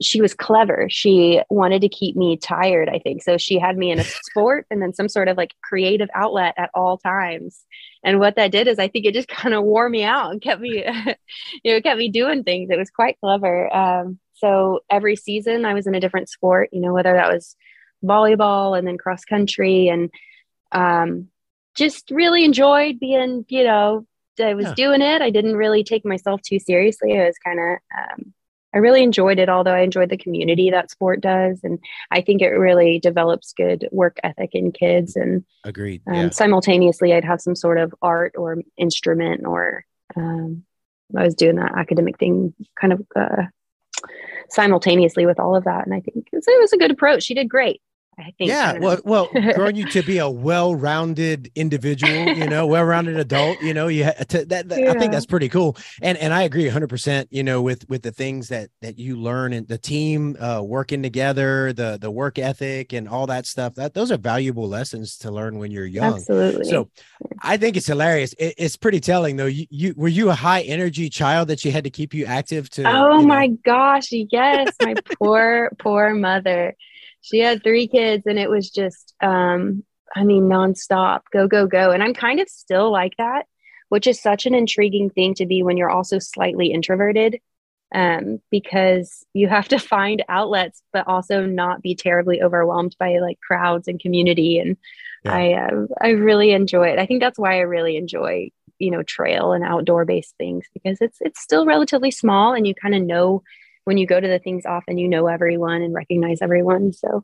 she 0.01 0.21
was 0.21 0.33
clever. 0.33 0.87
She 0.89 1.41
wanted 1.49 1.81
to 1.81 1.89
keep 1.89 2.15
me 2.15 2.37
tired, 2.37 2.89
I 2.89 2.99
think. 2.99 3.23
So 3.23 3.37
she 3.37 3.57
had 3.57 3.77
me 3.77 3.91
in 3.91 3.99
a 3.99 4.03
sport 4.29 4.65
and 4.69 4.81
then 4.81 4.93
some 4.93 5.07
sort 5.07 5.27
of 5.27 5.37
like 5.37 5.53
creative 5.63 6.09
outlet 6.13 6.53
at 6.57 6.69
all 6.73 6.97
times. 6.97 7.63
And 8.03 8.19
what 8.19 8.35
that 8.35 8.51
did 8.51 8.67
is 8.67 8.77
I 8.77 8.87
think 8.87 9.05
it 9.05 9.13
just 9.13 9.27
kind 9.29 9.53
of 9.53 9.63
wore 9.63 9.89
me 9.89 10.03
out 10.03 10.31
and 10.31 10.41
kept 10.41 10.61
me, 10.61 10.83
you 11.63 11.73
know, 11.73 11.81
kept 11.81 11.97
me 11.97 12.09
doing 12.09 12.43
things. 12.43 12.69
It 12.69 12.77
was 12.77 12.89
quite 12.89 13.19
clever. 13.19 13.73
Um, 13.73 14.19
so 14.33 14.81
every 14.89 15.15
season 15.15 15.65
I 15.65 15.73
was 15.73 15.87
in 15.87 15.95
a 15.95 15.99
different 15.99 16.29
sport, 16.29 16.69
you 16.73 16.81
know, 16.81 16.93
whether 16.93 17.13
that 17.13 17.31
was 17.31 17.55
volleyball 18.03 18.77
and 18.77 18.85
then 18.85 18.97
cross 18.97 19.23
country 19.23 19.87
and 19.87 20.09
um, 20.71 21.29
just 21.75 22.11
really 22.11 22.43
enjoyed 22.43 22.99
being, 22.99 23.45
you 23.47 23.63
know, 23.63 24.05
I 24.37 24.53
was 24.53 24.65
yeah. 24.65 24.73
doing 24.73 25.01
it. 25.01 25.21
I 25.21 25.29
didn't 25.29 25.55
really 25.55 25.85
take 25.85 26.05
myself 26.05 26.41
too 26.41 26.59
seriously. 26.59 27.17
I 27.17 27.25
was 27.25 27.37
kind 27.37 27.59
of, 27.59 27.77
um, 27.97 28.33
I 28.75 28.79
really 28.79 29.03
enjoyed 29.03 29.39
it, 29.39 29.47
although 29.47 29.73
I 29.73 29.79
enjoyed 29.79 30.09
the 30.09 30.17
community 30.17 30.69
that 30.69 30.91
sport 30.91 31.21
does. 31.21 31.61
And 31.63 31.79
I 32.11 32.21
think 32.21 32.41
it 32.41 32.49
really 32.49 32.99
develops 32.99 33.53
good 33.53 33.87
work 33.91 34.17
ethic 34.21 34.49
in 34.53 34.73
kids. 34.73 35.15
And 35.15 35.45
agreed. 35.63 36.01
Um, 36.07 36.15
yeah. 36.15 36.29
Simultaneously, 36.29 37.13
I'd 37.13 37.23
have 37.23 37.39
some 37.39 37.55
sort 37.55 37.77
of 37.77 37.95
art 38.01 38.33
or 38.37 38.57
instrument, 38.77 39.45
or 39.45 39.85
um, 40.17 40.63
I 41.15 41.23
was 41.23 41.35
doing 41.35 41.55
that 41.55 41.77
academic 41.77 42.19
thing 42.19 42.53
kind 42.79 42.93
of 42.93 43.01
uh, 43.15 43.43
simultaneously 44.49 45.25
with 45.25 45.39
all 45.39 45.55
of 45.55 45.63
that. 45.63 45.85
And 45.85 45.93
I 45.93 46.01
think 46.01 46.27
it 46.31 46.61
was 46.61 46.73
a 46.73 46.77
good 46.77 46.91
approach. 46.91 47.23
She 47.23 47.33
did 47.33 47.49
great. 47.49 47.81
I 48.17 48.31
think. 48.37 48.49
Yeah, 48.49 48.73
I 48.75 48.79
well, 48.79 48.99
well, 49.03 49.29
growing 49.53 49.75
you 49.75 49.85
to 49.89 50.01
be 50.05 50.19
a 50.19 50.29
well-rounded 50.29 51.51
individual, 51.55 52.29
you 52.29 52.47
know, 52.47 52.65
well-rounded 52.65 53.17
adult, 53.17 53.61
you 53.61 53.73
know, 53.73 53.87
you 53.87 54.05
to, 54.29 54.45
that, 54.45 54.69
that 54.69 54.79
yeah. 54.79 54.91
I 54.91 54.97
think 54.97 55.11
that's 55.11 55.25
pretty 55.25 55.49
cool, 55.49 55.77
and 56.01 56.17
and 56.17 56.33
I 56.33 56.43
agree 56.43 56.65
100, 56.65 56.87
percent 56.87 57.27
you 57.31 57.43
know, 57.43 57.61
with 57.61 57.87
with 57.89 58.03
the 58.03 58.11
things 58.11 58.49
that 58.49 58.69
that 58.81 58.97
you 58.97 59.17
learn 59.17 59.53
and 59.53 59.67
the 59.67 59.77
team 59.77 60.37
uh, 60.39 60.61
working 60.63 61.03
together, 61.03 61.73
the 61.73 61.97
the 61.99 62.11
work 62.11 62.39
ethic, 62.39 62.93
and 62.93 63.09
all 63.09 63.27
that 63.27 63.45
stuff. 63.45 63.75
That 63.75 63.93
those 63.93 64.11
are 64.11 64.17
valuable 64.17 64.67
lessons 64.67 65.17
to 65.19 65.31
learn 65.31 65.57
when 65.57 65.71
you're 65.71 65.85
young. 65.85 66.15
Absolutely. 66.15 66.65
So, 66.65 66.89
I 67.41 67.57
think 67.57 67.75
it's 67.77 67.87
hilarious. 67.87 68.33
It, 68.33 68.55
it's 68.57 68.77
pretty 68.77 68.99
telling, 68.99 69.35
though. 69.35 69.45
You, 69.45 69.65
you 69.69 69.93
were 69.97 70.07
you 70.07 70.29
a 70.29 70.35
high 70.35 70.61
energy 70.61 71.09
child 71.09 71.49
that 71.49 71.65
you 71.65 71.71
had 71.71 71.83
to 71.83 71.89
keep 71.89 72.13
you 72.13 72.25
active 72.25 72.69
to. 72.71 72.83
Oh 72.83 73.19
you 73.19 73.21
know? 73.21 73.27
my 73.27 73.47
gosh, 73.47 74.07
yes, 74.11 74.73
my 74.81 74.95
poor 75.19 75.71
poor 75.79 76.13
mother 76.13 76.75
she 77.25 77.39
had 77.39 77.63
three 77.63 77.87
kids 77.87 78.23
and 78.25 78.37
it 78.37 78.49
was 78.49 78.69
just 78.69 79.13
um 79.21 79.83
i 80.15 80.23
mean 80.23 80.43
nonstop 80.43 81.21
go 81.31 81.47
go 81.47 81.67
go. 81.67 81.91
And 81.91 82.03
i'm 82.03 82.13
kind 82.13 82.39
of 82.39 82.49
still 82.49 82.91
like 82.91 83.13
that 83.17 83.45
which 83.89 84.07
is 84.07 84.21
such 84.21 84.45
an 84.45 84.55
intriguing 84.55 85.09
thing 85.09 85.33
to 85.35 85.45
be 85.45 85.63
when 85.63 85.77
you're 85.77 85.89
also 85.89 86.19
slightly 86.19 86.71
introverted 86.71 87.39
um, 87.93 88.39
because 88.51 89.25
you 89.33 89.47
have 89.47 89.67
to 89.69 89.79
find 89.95 90.23
outlets 90.27 90.81
but 90.91 91.07
also 91.07 91.45
not 91.45 91.81
be 91.81 91.95
terribly 91.95 92.41
overwhelmed 92.41 92.95
by 92.99 93.19
like 93.19 93.39
crowds 93.39 93.87
and 93.87 93.99
community. 93.99 94.59
And 94.59 94.77
yeah. 95.23 95.33
i 95.33 95.53
uh, 95.53 95.85
i 96.01 96.09
really 96.09 96.51
enjoy 96.51 96.89
it. 96.89 96.99
I 96.99 97.05
think 97.05 97.21
that's 97.21 97.39
why 97.39 97.57
i 97.57 97.61
really 97.61 97.97
enjoy 97.97 98.49
you 98.79 98.91
know 98.91 99.03
trail 99.03 99.53
and 99.53 99.63
outdoor 99.63 100.05
based 100.05 100.35
things 100.37 100.65
because 100.73 100.97
it's 100.99 101.17
it's 101.21 101.41
still 101.41 101.65
relatively 101.65 102.11
small 102.11 102.53
and 102.53 102.67
you 102.67 102.75
kind 102.75 102.95
of 102.95 103.01
know 103.01 103.41
when 103.85 103.97
you 103.97 104.05
go 104.05 104.19
to 104.19 104.27
the 104.27 104.39
things 104.39 104.65
often, 104.65 104.97
you 104.97 105.07
know 105.07 105.27
everyone 105.27 105.81
and 105.81 105.93
recognize 105.93 106.39
everyone. 106.41 106.91
So 106.91 107.23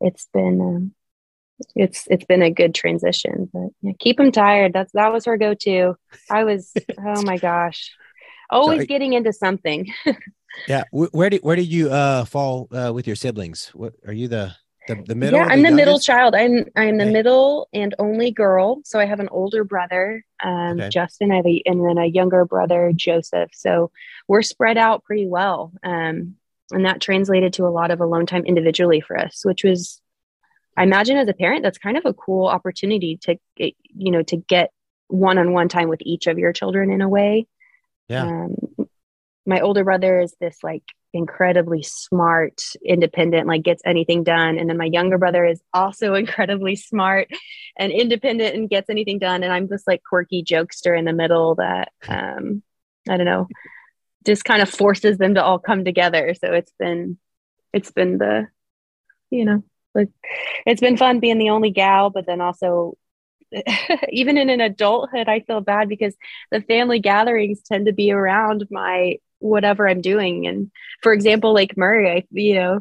it's 0.00 0.28
been 0.32 0.60
um, 0.60 0.94
it's 1.74 2.06
it's 2.08 2.24
been 2.24 2.42
a 2.42 2.50
good 2.50 2.74
transition. 2.74 3.50
But 3.52 3.70
yeah, 3.82 3.92
keep 3.98 4.18
them 4.18 4.30
tired. 4.30 4.72
That's 4.72 4.92
that 4.92 5.12
was 5.12 5.24
her 5.24 5.36
go 5.36 5.54
to. 5.54 5.96
I 6.30 6.44
was 6.44 6.72
oh 7.04 7.22
my 7.22 7.38
gosh, 7.38 7.90
always 8.50 8.82
so, 8.82 8.86
getting 8.86 9.14
into 9.14 9.32
something. 9.32 9.92
yeah, 10.68 10.84
where 10.92 11.30
do 11.30 11.38
where 11.42 11.56
do 11.56 11.62
you 11.62 11.90
uh, 11.90 12.24
fall 12.24 12.68
uh, 12.72 12.92
with 12.94 13.06
your 13.06 13.16
siblings? 13.16 13.70
What 13.74 13.94
are 14.06 14.12
you 14.12 14.28
the 14.28 14.54
the, 14.88 15.02
the 15.06 15.14
middle? 15.14 15.38
Yeah, 15.38 15.46
I'm 15.46 15.62
the, 15.62 15.70
the 15.70 15.76
middle 15.76 15.98
child. 15.98 16.34
I'm 16.34 16.66
I'm 16.76 16.98
the 16.98 17.04
okay. 17.04 17.12
middle 17.12 17.68
and 17.72 17.94
only 17.98 18.30
girl. 18.30 18.80
So 18.84 18.98
I 18.98 19.04
have 19.04 19.20
an 19.20 19.28
older 19.30 19.64
brother, 19.64 20.24
um, 20.42 20.80
okay. 20.80 20.88
Justin, 20.88 21.32
I 21.32 21.36
have 21.36 21.46
a, 21.46 21.62
and 21.66 21.86
then 21.86 21.98
a 21.98 22.06
younger 22.06 22.44
brother, 22.44 22.92
Joseph. 22.94 23.50
So 23.52 23.90
we're 24.28 24.42
spread 24.42 24.78
out 24.78 25.04
pretty 25.04 25.26
well, 25.26 25.72
um, 25.82 26.36
and 26.70 26.86
that 26.86 27.00
translated 27.00 27.52
to 27.54 27.66
a 27.66 27.70
lot 27.70 27.90
of 27.90 28.00
alone 28.00 28.26
time 28.26 28.44
individually 28.44 29.00
for 29.00 29.18
us, 29.18 29.44
which 29.44 29.64
was, 29.64 30.00
I 30.76 30.84
imagine, 30.84 31.16
as 31.16 31.28
a 31.28 31.34
parent, 31.34 31.62
that's 31.62 31.78
kind 31.78 31.96
of 31.96 32.06
a 32.06 32.14
cool 32.14 32.46
opportunity 32.46 33.18
to, 33.22 33.36
get, 33.56 33.74
you 33.94 34.10
know, 34.10 34.22
to 34.22 34.36
get 34.36 34.72
one 35.08 35.38
on 35.38 35.52
one 35.52 35.68
time 35.68 35.88
with 35.88 36.00
each 36.02 36.26
of 36.26 36.38
your 36.38 36.52
children 36.52 36.90
in 36.90 37.02
a 37.02 37.08
way. 37.08 37.46
Yeah. 38.08 38.24
Um, 38.24 38.54
my 39.44 39.60
older 39.60 39.84
brother 39.84 40.20
is 40.20 40.34
this 40.40 40.58
like 40.62 40.84
incredibly 41.12 41.82
smart, 41.82 42.62
independent, 42.84 43.46
like 43.46 43.62
gets 43.62 43.82
anything 43.84 44.24
done. 44.24 44.58
And 44.58 44.68
then 44.68 44.76
my 44.76 44.86
younger 44.86 45.18
brother 45.18 45.44
is 45.44 45.60
also 45.72 46.14
incredibly 46.24 46.76
smart 46.76 47.28
and 47.78 47.92
independent 47.92 48.54
and 48.54 48.70
gets 48.70 48.90
anything 48.90 49.18
done. 49.18 49.42
And 49.42 49.52
I'm 49.52 49.66
this 49.66 49.86
like 49.86 50.02
quirky 50.02 50.42
jokester 50.42 50.98
in 50.98 51.04
the 51.04 51.12
middle 51.12 51.56
that 51.56 51.92
um 52.08 52.62
I 53.08 53.16
don't 53.16 53.26
know, 53.26 53.48
just 54.24 54.44
kind 54.44 54.62
of 54.62 54.70
forces 54.70 55.18
them 55.18 55.34
to 55.34 55.42
all 55.42 55.58
come 55.58 55.84
together. 55.84 56.34
So 56.34 56.52
it's 56.52 56.72
been 56.78 57.18
it's 57.72 57.90
been 57.90 58.18
the 58.18 58.48
you 59.30 59.44
know, 59.44 59.64
like 59.94 60.10
it's 60.66 60.80
been 60.80 60.96
fun 60.96 61.20
being 61.20 61.38
the 61.38 61.50
only 61.50 61.70
gal, 61.70 62.10
but 62.10 62.26
then 62.26 62.40
also 62.40 62.96
even 64.10 64.38
in 64.38 64.48
an 64.48 64.60
adulthood, 64.60 65.28
I 65.28 65.40
feel 65.40 65.60
bad 65.60 65.88
because 65.88 66.14
the 66.50 66.62
family 66.62 67.00
gatherings 67.00 67.60
tend 67.62 67.86
to 67.86 67.92
be 67.92 68.12
around 68.12 68.66
my 68.70 69.18
whatever 69.42 69.88
I'm 69.88 70.00
doing. 70.00 70.46
And 70.46 70.70
for 71.02 71.12
example, 71.12 71.52
Lake 71.52 71.76
Murray, 71.76 72.10
I, 72.10 72.24
you 72.30 72.54
know, 72.54 72.80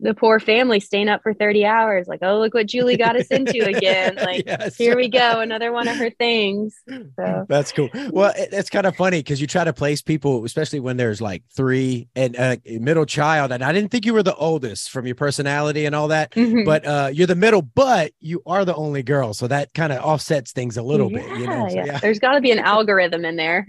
the 0.00 0.14
poor 0.14 0.38
family 0.38 0.78
staying 0.78 1.08
up 1.08 1.22
for 1.22 1.34
30 1.34 1.64
hours, 1.64 2.06
like, 2.06 2.20
oh, 2.22 2.38
look 2.38 2.54
what 2.54 2.66
Julie 2.66 2.96
got 2.96 3.16
us 3.16 3.26
into 3.28 3.66
again. 3.76 4.14
Like, 4.16 4.44
yes. 4.46 4.76
here 4.76 4.96
we 4.96 5.08
go, 5.08 5.40
another 5.40 5.72
one 5.72 5.88
of 5.88 5.96
her 5.96 6.10
things. 6.10 6.76
So 6.88 7.46
that's 7.48 7.72
cool. 7.72 7.90
Well, 8.10 8.32
it, 8.36 8.50
it's 8.52 8.70
kind 8.70 8.86
of 8.86 8.94
funny 8.96 9.18
because 9.18 9.40
you 9.40 9.46
try 9.46 9.64
to 9.64 9.72
place 9.72 10.00
people, 10.00 10.44
especially 10.44 10.80
when 10.80 10.96
there's 10.96 11.20
like 11.20 11.42
three 11.54 12.08
and 12.14 12.36
a 12.36 12.60
middle 12.66 13.06
child. 13.06 13.50
And 13.50 13.64
I 13.64 13.72
didn't 13.72 13.90
think 13.90 14.06
you 14.06 14.14
were 14.14 14.22
the 14.22 14.36
oldest 14.36 14.90
from 14.90 15.06
your 15.06 15.16
personality 15.16 15.84
and 15.84 15.94
all 15.94 16.08
that, 16.08 16.30
mm-hmm. 16.30 16.64
but 16.64 16.86
uh, 16.86 17.10
you're 17.12 17.26
the 17.26 17.34
middle, 17.34 17.62
but 17.62 18.12
you 18.20 18.42
are 18.46 18.64
the 18.64 18.74
only 18.76 19.02
girl. 19.02 19.34
So 19.34 19.48
that 19.48 19.74
kind 19.74 19.92
of 19.92 20.04
offsets 20.04 20.52
things 20.52 20.76
a 20.76 20.82
little 20.82 21.10
yeah, 21.10 21.18
bit. 21.18 21.38
You 21.38 21.46
know? 21.46 21.68
So, 21.68 21.74
yeah. 21.74 21.84
yeah. 21.86 21.98
There's 21.98 22.20
got 22.20 22.34
to 22.34 22.40
be 22.40 22.52
an 22.52 22.58
algorithm 22.60 23.24
in 23.24 23.34
there. 23.34 23.66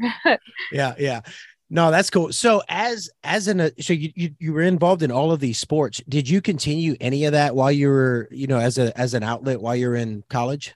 yeah. 0.72 0.94
Yeah. 1.00 1.22
No, 1.70 1.92
that's 1.92 2.10
cool. 2.10 2.34
So 2.34 2.64
as 2.68 3.10
as 3.24 3.48
an 3.48 3.62
uh, 3.62 3.70
so 3.80 3.94
you, 3.94 4.12
you 4.16 4.36
you 4.40 4.54
were 4.54 4.64
involved 4.64 5.04
in 5.04 5.12
all 5.12 5.32
of 5.32 5.40
these 5.40 5.60
sports. 5.60 6.02
Did 6.10 6.28
you 6.28 6.42
continue 6.42 6.96
any 7.00 7.26
of 7.26 7.34
that 7.34 7.56
while 7.56 7.72
you 7.72 7.90
were, 7.90 8.28
you 8.32 8.48
know, 8.48 8.60
as 8.60 8.78
a 8.78 8.98
as 8.98 9.14
an 9.14 9.22
outlet 9.22 9.62
while 9.62 9.76
you're 9.76 9.96
in 9.96 10.24
college? 10.30 10.74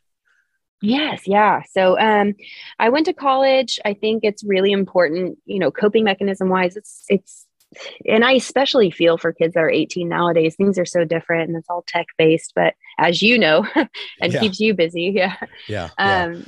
Yes, 0.82 1.24
yeah. 1.26 1.64
So 1.72 1.98
um 2.00 2.36
I 2.78 2.90
went 2.90 3.08
to 3.08 3.14
college. 3.14 3.80
I 3.84 3.96
think 3.96 4.24
it's 4.24 4.44
really 4.44 4.72
important, 4.72 5.40
you 5.46 5.58
know, 5.58 5.72
coping 5.72 6.04
mechanism 6.04 6.50
wise, 6.50 6.78
it's 6.78 7.06
it's 7.10 7.48
and 8.08 8.24
I 8.24 8.34
especially 8.34 8.92
feel 8.92 9.18
for 9.18 9.34
kids 9.34 9.56
that 9.56 9.62
are 9.62 9.70
18 9.70 10.08
nowadays. 10.08 10.56
Things 10.56 10.78
are 10.78 10.86
so 10.86 11.06
different 11.06 11.50
and 11.50 11.58
it's 11.58 11.70
all 11.72 11.84
tech 11.88 12.06
based, 12.20 12.52
but 12.54 12.76
as 13.00 13.24
you 13.24 13.40
know, 13.40 13.66
and 14.22 14.32
yeah. 14.32 14.40
keeps 14.40 14.60
you 14.60 14.76
busy. 14.76 15.12
Yeah. 15.16 15.38
Yeah. 15.68 15.90
Um 15.98 16.34
yeah 16.34 16.42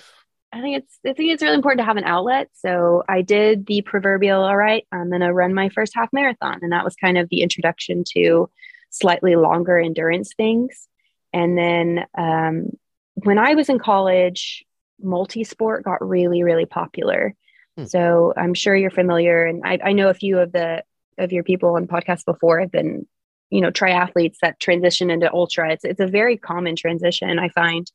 I 0.56 0.62
think 0.62 0.78
it's 0.78 1.00
I 1.06 1.12
think 1.12 1.34
it's 1.34 1.44
really 1.44 1.56
important 1.56 1.80
to 1.80 1.86
have 1.86 1.98
an 1.98 2.06
outlet. 2.06 2.50
So 2.54 3.04
I 3.10 3.22
did 3.22 3.65
the 3.65 3.82
proverbial, 3.82 4.41
all 4.41 4.56
right, 4.56 4.88
I'm 4.89 5.12
gonna 5.12 5.34
run 5.34 5.54
my 5.54 5.68
first 5.68 5.94
half 5.94 6.13
marathon. 6.13 6.60
And 6.62 6.72
that 6.72 6.86
was 6.86 6.96
kind 6.96 7.18
of 7.18 7.28
the 7.28 7.41
introduction 7.41 8.06
to 8.13 8.50
slightly 8.89 9.36
longer 9.36 9.78
endurance 9.78 10.34
things. 10.34 10.88
And 11.34 11.58
then 11.58 12.06
um, 12.18 12.70
when 13.15 13.38
I 13.38 13.56
was 13.56 13.68
in 13.68 13.80
college, 13.80 14.63
multi-sport 15.02 15.84
got 15.84 16.08
really, 16.08 16.44
really 16.44 16.65
popular. 16.65 17.36
Hmm. 17.78 17.86
So 17.86 18.34
I'm 18.38 18.54
sure 18.54 18.74
you're 18.74 18.91
familiar, 18.91 19.46
and 19.46 19.62
I, 19.65 19.78
I 19.84 19.91
know 19.91 20.08
a 20.08 20.13
few 20.13 20.39
of 20.39 20.54
the 20.54 20.84
of 21.18 21.34
your 21.34 21.44
people 21.44 21.76
on 21.76 21.88
podcasts 21.88 22.24
before 22.24 22.62
have 22.62 22.72
been, 22.72 23.06
you 23.50 23.60
know, 23.60 23.72
triathletes 23.72 24.38
that 24.41 24.62
transition 24.62 25.10
into 25.10 25.34
ultra. 25.34 25.74
It's 25.74 25.84
it's 25.84 26.00
a 26.00 26.08
very 26.08 26.38
common 26.38 26.78
transition, 26.78 27.39
I 27.39 27.50
find. 27.50 27.91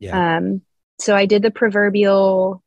Yeah. 0.00 0.38
Um, 0.38 0.62
so 1.00 1.16
I 1.16 1.26
did 1.26 1.42
the 1.42 1.50
proverbial. 1.50 2.62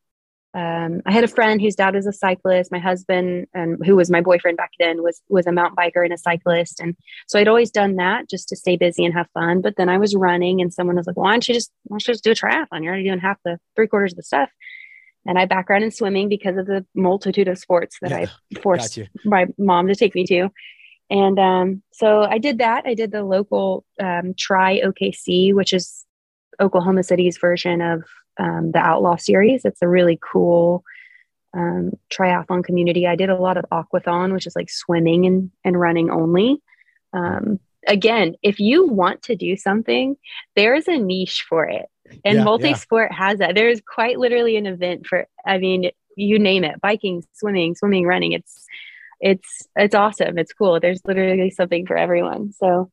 Um, 0.55 1.01
I 1.05 1.11
had 1.11 1.23
a 1.23 1.27
friend 1.27 1.59
whose 1.59 1.75
dad 1.75 1.95
was 1.95 2.05
a 2.05 2.13
cyclist. 2.13 2.71
My 2.71 2.79
husband, 2.79 3.47
and 3.53 3.83
who 3.83 3.95
was 3.95 4.11
my 4.11 4.21
boyfriend 4.21 4.57
back 4.57 4.71
then, 4.79 5.01
was 5.01 5.21
was 5.29 5.47
a 5.47 5.51
mountain 5.51 5.75
biker 5.75 6.03
and 6.03 6.13
a 6.13 6.17
cyclist, 6.17 6.79
and 6.79 6.95
so 7.27 7.39
I'd 7.39 7.47
always 7.47 7.71
done 7.71 7.95
that 7.95 8.29
just 8.29 8.49
to 8.49 8.55
stay 8.55 8.77
busy 8.77 9.05
and 9.05 9.13
have 9.13 9.29
fun. 9.33 9.61
But 9.61 9.75
then 9.77 9.89
I 9.89 9.97
was 9.97 10.15
running, 10.15 10.61
and 10.61 10.73
someone 10.73 10.95
was 10.95 11.07
like, 11.07 11.17
"Why 11.17 11.31
don't 11.31 11.47
you 11.47 11.53
just 11.53 11.71
why 11.83 11.95
don't 11.95 12.07
you 12.07 12.13
just 12.13 12.23
do 12.23 12.31
a 12.31 12.35
triathlon? 12.35 12.83
You're 12.83 12.93
already 12.93 13.05
doing 13.07 13.19
half 13.19 13.37
the 13.43 13.59
three 13.75 13.87
quarters 13.87 14.13
of 14.13 14.17
the 14.17 14.23
stuff." 14.23 14.49
And 15.25 15.39
I 15.39 15.45
background 15.45 15.85
in 15.85 15.91
swimming 15.91 16.27
because 16.27 16.57
of 16.57 16.65
the 16.65 16.85
multitude 16.93 17.47
of 17.47 17.57
sports 17.57 17.97
that 18.01 18.11
yeah, 18.11 18.27
I 18.27 18.59
forced 18.59 18.99
my 19.23 19.47
mom 19.57 19.87
to 19.87 19.95
take 19.95 20.15
me 20.15 20.25
to. 20.25 20.49
And 21.09 21.39
um, 21.39 21.83
so 21.93 22.23
I 22.23 22.39
did 22.39 22.57
that. 22.57 22.83
I 22.85 22.93
did 22.93 23.11
the 23.11 23.23
local 23.23 23.85
um, 24.01 24.33
Tri 24.37 24.81
OKC, 24.81 25.53
which 25.53 25.73
is 25.73 26.05
Oklahoma 26.59 27.03
City's 27.03 27.37
version 27.37 27.81
of 27.81 28.03
um, 28.39 28.71
the 28.71 28.79
Outlaw 28.79 29.15
series. 29.17 29.65
It's 29.65 29.81
a 29.81 29.87
really 29.87 30.19
cool 30.21 30.83
um, 31.53 31.91
triathlon 32.11 32.63
community. 32.63 33.07
I 33.07 33.15
did 33.15 33.29
a 33.29 33.39
lot 33.39 33.57
of 33.57 33.65
aquathon, 33.71 34.33
which 34.33 34.47
is 34.47 34.55
like 34.55 34.69
swimming 34.69 35.25
and, 35.25 35.51
and 35.63 35.79
running 35.79 36.09
only. 36.09 36.61
Um, 37.13 37.59
again, 37.87 38.35
if 38.41 38.59
you 38.59 38.87
want 38.87 39.23
to 39.23 39.35
do 39.35 39.55
something, 39.55 40.17
there's 40.55 40.87
a 40.87 40.97
niche 40.97 41.45
for 41.47 41.65
it. 41.65 41.85
And 42.25 42.39
yeah, 42.39 42.43
multi 42.43 42.73
sport 42.73 43.09
yeah. 43.11 43.17
has 43.17 43.39
that. 43.39 43.55
There's 43.55 43.81
quite 43.81 44.19
literally 44.19 44.57
an 44.57 44.65
event 44.65 45.05
for, 45.07 45.27
I 45.45 45.57
mean, 45.57 45.91
you 46.15 46.39
name 46.39 46.63
it 46.63 46.81
biking, 46.81 47.23
swimming, 47.33 47.75
swimming, 47.75 48.05
running. 48.05 48.33
It's, 48.33 48.65
it's, 49.19 49.67
it's 49.75 49.95
awesome. 49.95 50.37
It's 50.37 50.53
cool. 50.53 50.79
There's 50.79 51.01
literally 51.05 51.49
something 51.49 51.85
for 51.85 51.95
everyone. 51.95 52.51
So 52.51 52.91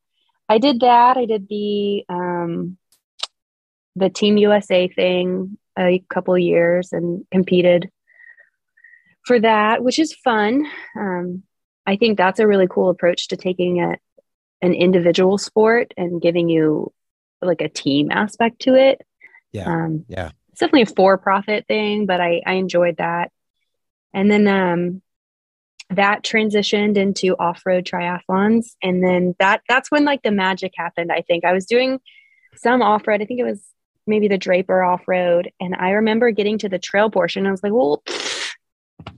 I 0.48 0.58
did 0.58 0.80
that. 0.80 1.16
I 1.16 1.24
did 1.24 1.48
the, 1.48 2.04
um, 2.08 2.76
the 3.96 4.10
Team 4.10 4.36
USA 4.36 4.88
thing 4.88 5.58
a 5.78 6.02
couple 6.08 6.36
years 6.38 6.92
and 6.92 7.24
competed 7.30 7.90
for 9.24 9.40
that, 9.40 9.82
which 9.82 9.98
is 9.98 10.14
fun. 10.14 10.66
Um, 10.96 11.42
I 11.86 11.96
think 11.96 12.16
that's 12.16 12.40
a 12.40 12.46
really 12.46 12.66
cool 12.68 12.90
approach 12.90 13.28
to 13.28 13.36
taking 13.36 13.82
a, 13.82 13.96
an 14.62 14.74
individual 14.74 15.38
sport 15.38 15.92
and 15.96 16.20
giving 16.20 16.48
you 16.48 16.92
like 17.42 17.60
a 17.60 17.68
team 17.68 18.10
aspect 18.10 18.60
to 18.62 18.74
it. 18.74 19.00
Yeah. 19.52 19.66
Um, 19.66 20.04
yeah. 20.08 20.30
It's 20.50 20.60
definitely 20.60 20.82
a 20.82 20.86
for 20.86 21.18
profit 21.18 21.66
thing, 21.66 22.06
but 22.06 22.20
I, 22.20 22.42
I 22.46 22.54
enjoyed 22.54 22.98
that. 22.98 23.30
And 24.12 24.30
then 24.30 24.46
um, 24.48 25.02
that 25.90 26.22
transitioned 26.22 26.96
into 26.96 27.36
off-road 27.36 27.84
triathlons 27.84 28.76
and 28.82 29.02
then 29.02 29.34
that 29.38 29.60
that's 29.68 29.90
when 29.90 30.04
like 30.04 30.22
the 30.22 30.30
magic 30.30 30.72
happened 30.76 31.10
i 31.10 31.20
think 31.20 31.44
i 31.44 31.52
was 31.52 31.66
doing 31.66 31.98
some 32.54 32.80
off-road 32.80 33.20
i 33.20 33.24
think 33.24 33.40
it 33.40 33.44
was 33.44 33.60
maybe 34.10 34.28
the 34.28 34.38
draper 34.38 34.82
off-road 34.82 35.50
and 35.60 35.74
i 35.76 35.90
remember 35.90 36.30
getting 36.30 36.58
to 36.58 36.68
the 36.68 36.78
trail 36.78 37.10
portion 37.10 37.46
i 37.46 37.50
was 37.50 37.62
like 37.62 37.72
well 37.72 38.02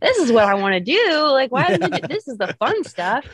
this 0.01 0.17
is 0.19 0.31
what 0.31 0.45
i 0.45 0.55
want 0.55 0.75
to 0.75 0.81
do 0.81 1.29
like 1.33 1.51
why 1.51 1.67
yeah. 1.81 2.07
this 2.07 2.29
is 2.29 2.39
the 2.39 2.55
fun 2.61 2.85
stuff 2.85 3.27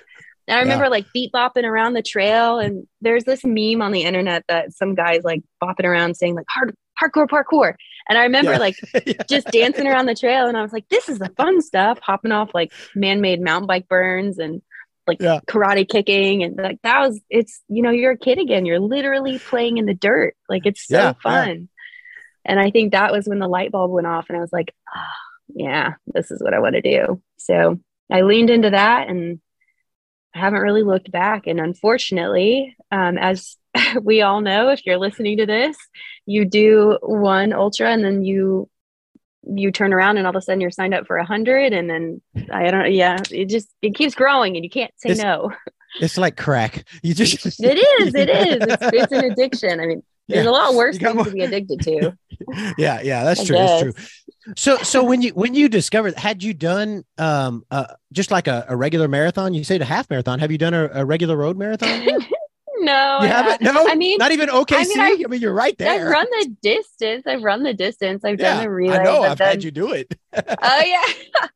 and 0.49 0.57
I 0.57 0.61
remember 0.61 0.87
yeah. 0.87 0.91
like 0.91 1.13
beat 1.13 1.31
bopping 1.31 1.65
around 1.65 1.93
the 1.93 2.03
trail, 2.03 2.59
and 2.59 2.87
there's 3.03 3.25
this 3.25 3.45
meme 3.45 3.83
on 3.83 3.93
the 3.93 4.05
internet 4.05 4.45
that 4.49 4.73
some 4.73 4.95
guys 4.95 5.23
like 5.23 5.43
bopping 5.63 5.85
around 5.85 6.17
saying 6.17 6.35
like 6.35 6.47
hard 6.49 6.75
hardcore 7.01 7.29
parkour. 7.29 7.75
And 8.09 8.17
I 8.17 8.23
remember 8.23 8.53
yeah. 8.53 8.59
like 8.59 8.77
just 9.29 9.49
dancing 9.49 9.87
around 9.87 10.07
the 10.07 10.15
trail, 10.15 10.47
and 10.47 10.57
I 10.57 10.63
was 10.63 10.73
like, 10.73 10.89
this 10.89 11.11
is 11.11 11.19
the 11.19 11.31
fun 11.37 11.61
stuff, 11.61 11.99
hopping 12.01 12.33
off 12.33 12.55
like 12.55 12.73
man-made 12.95 13.43
mountain 13.43 13.67
bike 13.67 13.89
berms 13.89 14.39
and 14.39 14.63
like 15.09 15.19
karate 15.19 15.89
kicking, 15.89 16.45
and 16.45 16.57
like 16.57 16.81
that 16.83 17.01
was 17.01 17.21
it's 17.29 17.61
you 17.69 17.83
know 17.83 17.91
you're 17.91 18.13
a 18.13 18.19
kid 18.19 18.39
again, 18.39 18.67
you're 18.67 18.79
literally 18.79 19.39
playing 19.39 19.79
in 19.79 19.87
the 19.87 19.95
dirt, 19.95 20.37
like 20.49 20.67
it's 20.67 20.87
so 20.87 21.15
fun. 21.23 21.69
And 22.45 22.61
I 22.61 22.71
think 22.71 22.93
that 22.93 23.13
was 23.13 23.27
when 23.27 23.41
the 23.41 23.49
light 23.49 23.73
bulb 23.73 23.91
went 23.91 24.07
off, 24.07 24.27
and 24.29 24.39
I 24.39 24.41
was 24.41 24.53
like, 24.53 24.75
oh, 24.95 25.01
yeah, 25.55 25.95
this 26.07 26.31
is 26.31 26.43
what 26.43 26.55
I 26.55 26.61
want 26.61 26.77
to 26.77 26.83
do. 26.83 27.21
So 27.39 27.81
I 28.11 28.23
leaned 28.23 28.51
into 28.51 28.71
that 28.71 29.09
and 29.09 29.41
I 30.35 30.41
haven't 30.41 30.61
really 30.61 30.83
looked 30.83 31.11
back. 31.11 31.47
And 31.47 31.61
unfortunately, 31.61 32.77
um, 32.91 33.19
as 33.19 33.57
we 34.03 34.23
all 34.23 34.41
know, 34.41 34.69
if 34.69 34.85
you're 34.87 34.99
listening 34.99 35.39
to 35.39 35.47
this, 35.47 35.77
you 36.27 36.45
do 36.45 36.99
one 37.03 37.53
ultra 37.53 37.91
and 37.91 38.05
then 38.05 38.25
you 38.25 38.69
you 39.55 39.73
turn 39.73 39.93
around 39.93 40.19
and 40.19 40.27
all 40.27 40.31
of 40.31 40.37
a 40.37 40.43
sudden 40.43 40.61
you're 40.61 40.71
signed 40.71 40.95
up 40.95 41.07
for 41.07 41.17
a 41.17 41.25
hundred 41.25 41.73
and 41.73 41.89
then 41.89 42.21
I 42.53 42.71
don't 42.71 42.93
yeah, 42.93 43.19
it 43.31 43.47
just 43.47 43.69
it 43.83 43.95
keeps 43.95 44.15
growing 44.15 44.57
and 44.57 44.65
you 44.65 44.71
can't 44.71 44.93
say 44.97 45.11
it's, 45.11 45.23
no. 45.23 45.53
It's 46.01 46.19
like 46.19 46.37
crack. 46.37 46.87
You 47.03 47.15
just 47.15 47.47
it 47.61 47.79
is, 48.01 48.15
it 48.15 48.29
is. 48.29 48.59
It's, 48.61 48.83
it's 48.93 49.13
an 49.13 49.31
addiction. 49.31 49.81
I 49.81 49.87
mean, 49.87 50.03
there's 50.29 50.45
yeah. 50.45 50.51
a 50.51 50.53
lot 50.53 50.75
worse 50.75 50.99
things 50.99 51.15
more... 51.15 51.25
to 51.25 51.31
be 51.31 51.43
addicted 51.43 51.81
to. 51.83 52.17
yeah, 52.79 53.01
yeah, 53.01 53.25
that's 53.25 53.41
I 53.41 53.45
true. 53.45 53.57
Guess. 53.57 53.71
That's 53.71 53.83
true. 53.83 54.55
So, 54.57 54.77
so 54.79 55.05
when 55.05 55.23
you 55.23 55.31
when 55.31 55.55
you 55.55 55.69
discovered, 55.69 56.17
had 56.19 56.43
you 56.43 56.55
done 56.55 57.05
um 57.17 57.65
uh 57.71 57.87
just 58.13 58.31
like 58.31 58.47
a, 58.47 58.67
a 58.69 58.77
regular 58.77 59.09
marathon? 59.09 59.55
You 59.55 59.65
said 59.65 59.83
a 59.83 59.87
half 59.87 60.09
marathon. 60.11 60.39
Have 60.39 60.53
you 60.53 60.59
done 60.59 60.75
a, 60.75 60.89
a 60.93 61.05
regular 61.05 61.37
road 61.37 61.57
marathon? 61.57 62.07
No, 62.81 63.19
you 63.23 63.29
haven't. 63.29 63.63
No, 63.63 63.87
I 63.89 63.95
mean, 63.95 64.19
not 64.19 64.33
even 64.33 64.49
OKC. 64.49 64.75
I 64.75 64.85
mean, 64.85 65.01
I, 65.01 65.23
I 65.25 65.29
mean, 65.29 65.41
you're 65.41 65.53
right 65.53 65.77
there. 65.79 66.07
I've 66.07 66.11
run 66.11 66.27
the 66.31 66.57
distance. 66.63 67.27
I've 67.27 67.43
run 67.43 67.63
the 67.63 67.75
distance. 67.75 68.25
I've 68.25 68.39
yeah, 68.39 68.55
done 68.55 68.63
the 68.65 68.71
relay. 68.71 68.99
I 68.99 69.05
know. 69.05 69.23
I've 69.23 69.39
done... 69.39 69.49
had 69.49 69.65
you 69.65 69.71
do 69.71 69.93
it. 69.93 70.15
oh 70.35 70.43
yeah, 70.63 71.49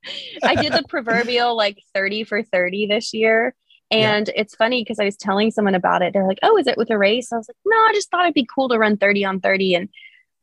I 0.42 0.54
did 0.54 0.72
the 0.72 0.84
proverbial 0.88 1.56
like 1.56 1.82
thirty 1.94 2.24
for 2.24 2.42
thirty 2.42 2.86
this 2.86 3.12
year. 3.14 3.54
And 3.90 4.28
yeah. 4.28 4.40
it's 4.40 4.54
funny 4.54 4.82
because 4.82 4.98
I 4.98 5.04
was 5.04 5.16
telling 5.16 5.50
someone 5.50 5.74
about 5.74 6.02
it. 6.02 6.12
They're 6.12 6.26
like, 6.26 6.38
"Oh, 6.42 6.56
is 6.56 6.66
it 6.66 6.78
with 6.78 6.90
a 6.90 6.98
race?" 6.98 7.32
I 7.32 7.36
was 7.36 7.48
like, 7.48 7.56
"No, 7.64 7.76
I 7.76 7.90
just 7.94 8.10
thought 8.10 8.24
it'd 8.24 8.34
be 8.34 8.48
cool 8.52 8.68
to 8.70 8.78
run 8.78 8.96
30 8.96 9.24
on 9.24 9.40
30." 9.40 9.74
And 9.74 9.88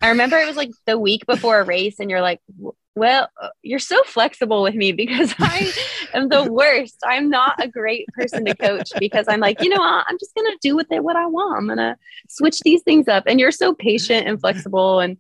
I 0.02 0.10
remember 0.10 0.38
it 0.38 0.48
was 0.48 0.58
like 0.58 0.72
the 0.86 1.00
week 1.00 1.26
before 1.26 1.60
a 1.60 1.64
race, 1.64 2.00
and 2.00 2.10
you're 2.10 2.22
like, 2.22 2.42
"Well, 3.00 3.30
uh, 3.42 3.50
you're 3.64 3.80
so 3.80 4.02
flexible 4.06 4.62
with 4.62 4.76
me 4.76 4.92
because 4.92 5.34
I 5.40 5.72
am 6.14 6.30
the 6.30 6.52
worst. 6.52 6.98
I'm 7.04 7.30
not 7.30 7.56
a 7.64 7.68
great 7.68 8.06
person 8.10 8.46
to 8.46 8.56
coach 8.56 8.92
because 9.00 9.26
I'm 9.28 9.40
like, 9.40 9.62
you 9.62 9.70
know, 9.70 9.80
what? 9.80 10.06
I'm 10.08 10.18
just 10.20 10.36
gonna 10.36 10.56
do 10.62 10.76
with 10.76 10.92
it 10.92 11.04
what 11.04 11.16
I 11.16 11.26
want. 11.26 11.58
I'm 11.58 11.68
gonna 11.68 11.98
switch 12.30 12.60
these 12.60 12.84
things 12.84 13.08
up." 13.08 13.24
And 13.26 13.40
you're 13.40 13.52
so 13.52 13.74
patient 13.74 14.28
and 14.28 14.40
flexible 14.40 15.00
and 15.00 15.18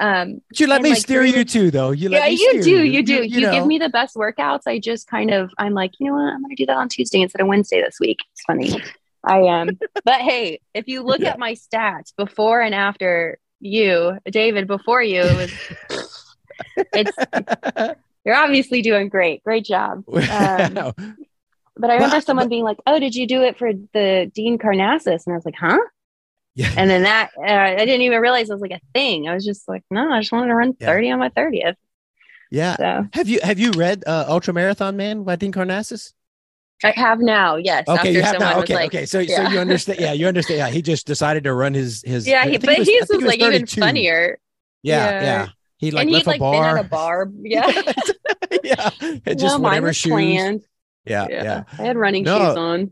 um, 0.00 0.40
but 0.48 0.58
you 0.58 0.66
let 0.66 0.80
me 0.80 0.90
like, 0.90 1.00
steer 1.00 1.24
you 1.24 1.44
too, 1.44 1.70
though. 1.70 1.90
You 1.90 2.08
yeah, 2.08 2.26
you 2.26 2.62
do, 2.62 2.82
you, 2.84 3.02
do. 3.02 3.12
You, 3.16 3.22
you, 3.22 3.40
you 3.40 3.50
give 3.50 3.66
me 3.66 3.78
the 3.78 3.90
best 3.90 4.16
workouts. 4.16 4.62
I 4.66 4.78
just 4.78 5.06
kind 5.06 5.30
of, 5.30 5.52
I'm 5.58 5.74
like, 5.74 5.92
you 5.98 6.06
know 6.06 6.14
what? 6.14 6.32
I'm 6.32 6.40
going 6.40 6.56
to 6.56 6.62
do 6.62 6.64
that 6.66 6.76
on 6.76 6.88
Tuesday 6.88 7.20
instead 7.20 7.42
of 7.42 7.48
Wednesday 7.48 7.82
this 7.82 8.00
week. 8.00 8.18
It's 8.32 8.42
funny. 8.42 8.82
I 9.24 9.40
am. 9.40 9.68
Um, 9.68 9.78
but 10.04 10.22
hey, 10.22 10.60
if 10.72 10.88
you 10.88 11.02
look 11.02 11.20
yeah. 11.20 11.30
at 11.30 11.38
my 11.38 11.52
stats 11.52 12.14
before 12.16 12.62
and 12.62 12.74
after 12.74 13.38
you, 13.60 14.18
David, 14.24 14.66
before 14.66 15.02
you, 15.02 15.20
it 15.20 15.36
was, 15.36 15.52
it's, 16.76 17.96
you're 18.24 18.36
obviously 18.36 18.82
doing 18.82 19.08
great. 19.08 19.42
Great 19.44 19.64
job. 19.64 20.04
Um, 20.14 21.16
but 21.76 21.88
I 21.88 21.94
remember 21.94 22.16
but, 22.16 22.26
someone 22.26 22.46
but, 22.46 22.50
being 22.50 22.64
like, 22.64 22.76
"Oh, 22.86 22.98
did 22.98 23.14
you 23.14 23.26
do 23.26 23.42
it 23.42 23.56
for 23.56 23.72
the 23.72 24.30
Dean 24.34 24.58
Karnazes?" 24.58 25.24
And 25.24 25.32
I 25.32 25.36
was 25.36 25.46
like, 25.46 25.54
"Huh?" 25.58 25.78
Yeah. 26.54 26.72
And 26.76 26.90
then 26.90 27.02
that, 27.04 27.30
uh, 27.38 27.42
I 27.42 27.76
didn't 27.76 28.02
even 28.02 28.20
realize 28.20 28.50
it 28.50 28.52
was 28.52 28.60
like 28.60 28.72
a 28.72 28.80
thing. 28.92 29.28
I 29.28 29.34
was 29.34 29.44
just 29.44 29.68
like, 29.68 29.82
no, 29.90 30.10
I 30.10 30.20
just 30.20 30.32
wanted 30.32 30.48
to 30.48 30.54
run 30.54 30.76
yeah. 30.78 30.86
30 30.86 31.12
on 31.12 31.18
my 31.18 31.28
30th. 31.30 31.76
Yeah. 32.50 32.76
So. 32.76 33.06
Have 33.12 33.28
you, 33.28 33.40
have 33.42 33.58
you 33.58 33.70
read 33.72 34.04
uh, 34.06 34.26
Ultra 34.28 34.52
Marathon 34.52 34.96
Man 34.96 35.22
by 35.22 35.36
Dean 35.36 35.52
Karnazes? 35.52 36.12
I 36.82 36.90
have 36.90 37.20
now. 37.20 37.56
Yes. 37.56 37.86
Okay. 37.86 38.12
You 38.12 38.22
have 38.22 38.40
now. 38.40 38.60
Okay. 38.60 38.74
Like, 38.74 38.94
okay. 38.94 39.06
So, 39.06 39.20
yeah. 39.20 39.36
so 39.36 39.52
you 39.52 39.58
understand. 39.58 40.00
Yeah. 40.00 40.12
You 40.12 40.26
understand. 40.26 40.58
Yeah. 40.58 40.68
He 40.68 40.82
just 40.82 41.06
decided 41.06 41.44
to 41.44 41.52
run 41.54 41.74
his, 41.74 42.02
his, 42.04 42.26
yeah. 42.26 42.46
He, 42.46 42.58
but 42.58 42.78
was, 42.78 42.88
was, 42.88 43.08
was 43.10 43.22
like 43.22 43.40
even 43.40 43.66
funnier. 43.66 44.38
Yeah. 44.82 45.22
Yeah. 45.22 45.48
He 45.80 45.90
like 45.90 46.04
and 46.04 46.12
left 46.12 46.26
a 46.26 46.30
like, 46.30 46.40
bar. 46.40 46.52
Been 46.52 46.78
at 46.78 46.84
a 46.84 46.88
bar. 46.88 47.30
Yeah. 47.42 47.70
yeah. 48.62 48.90
It 49.00 49.36
just 49.36 49.56
no, 49.56 49.60
whatever 49.60 49.92
shoes. 49.94 50.12
Planned. 50.12 50.62
Yeah, 51.06 51.26
yeah. 51.30 51.42
Yeah. 51.42 51.62
I 51.78 51.82
had 51.82 51.96
running 51.96 52.24
no. 52.24 52.38
shoes 52.38 52.56
on. 52.56 52.90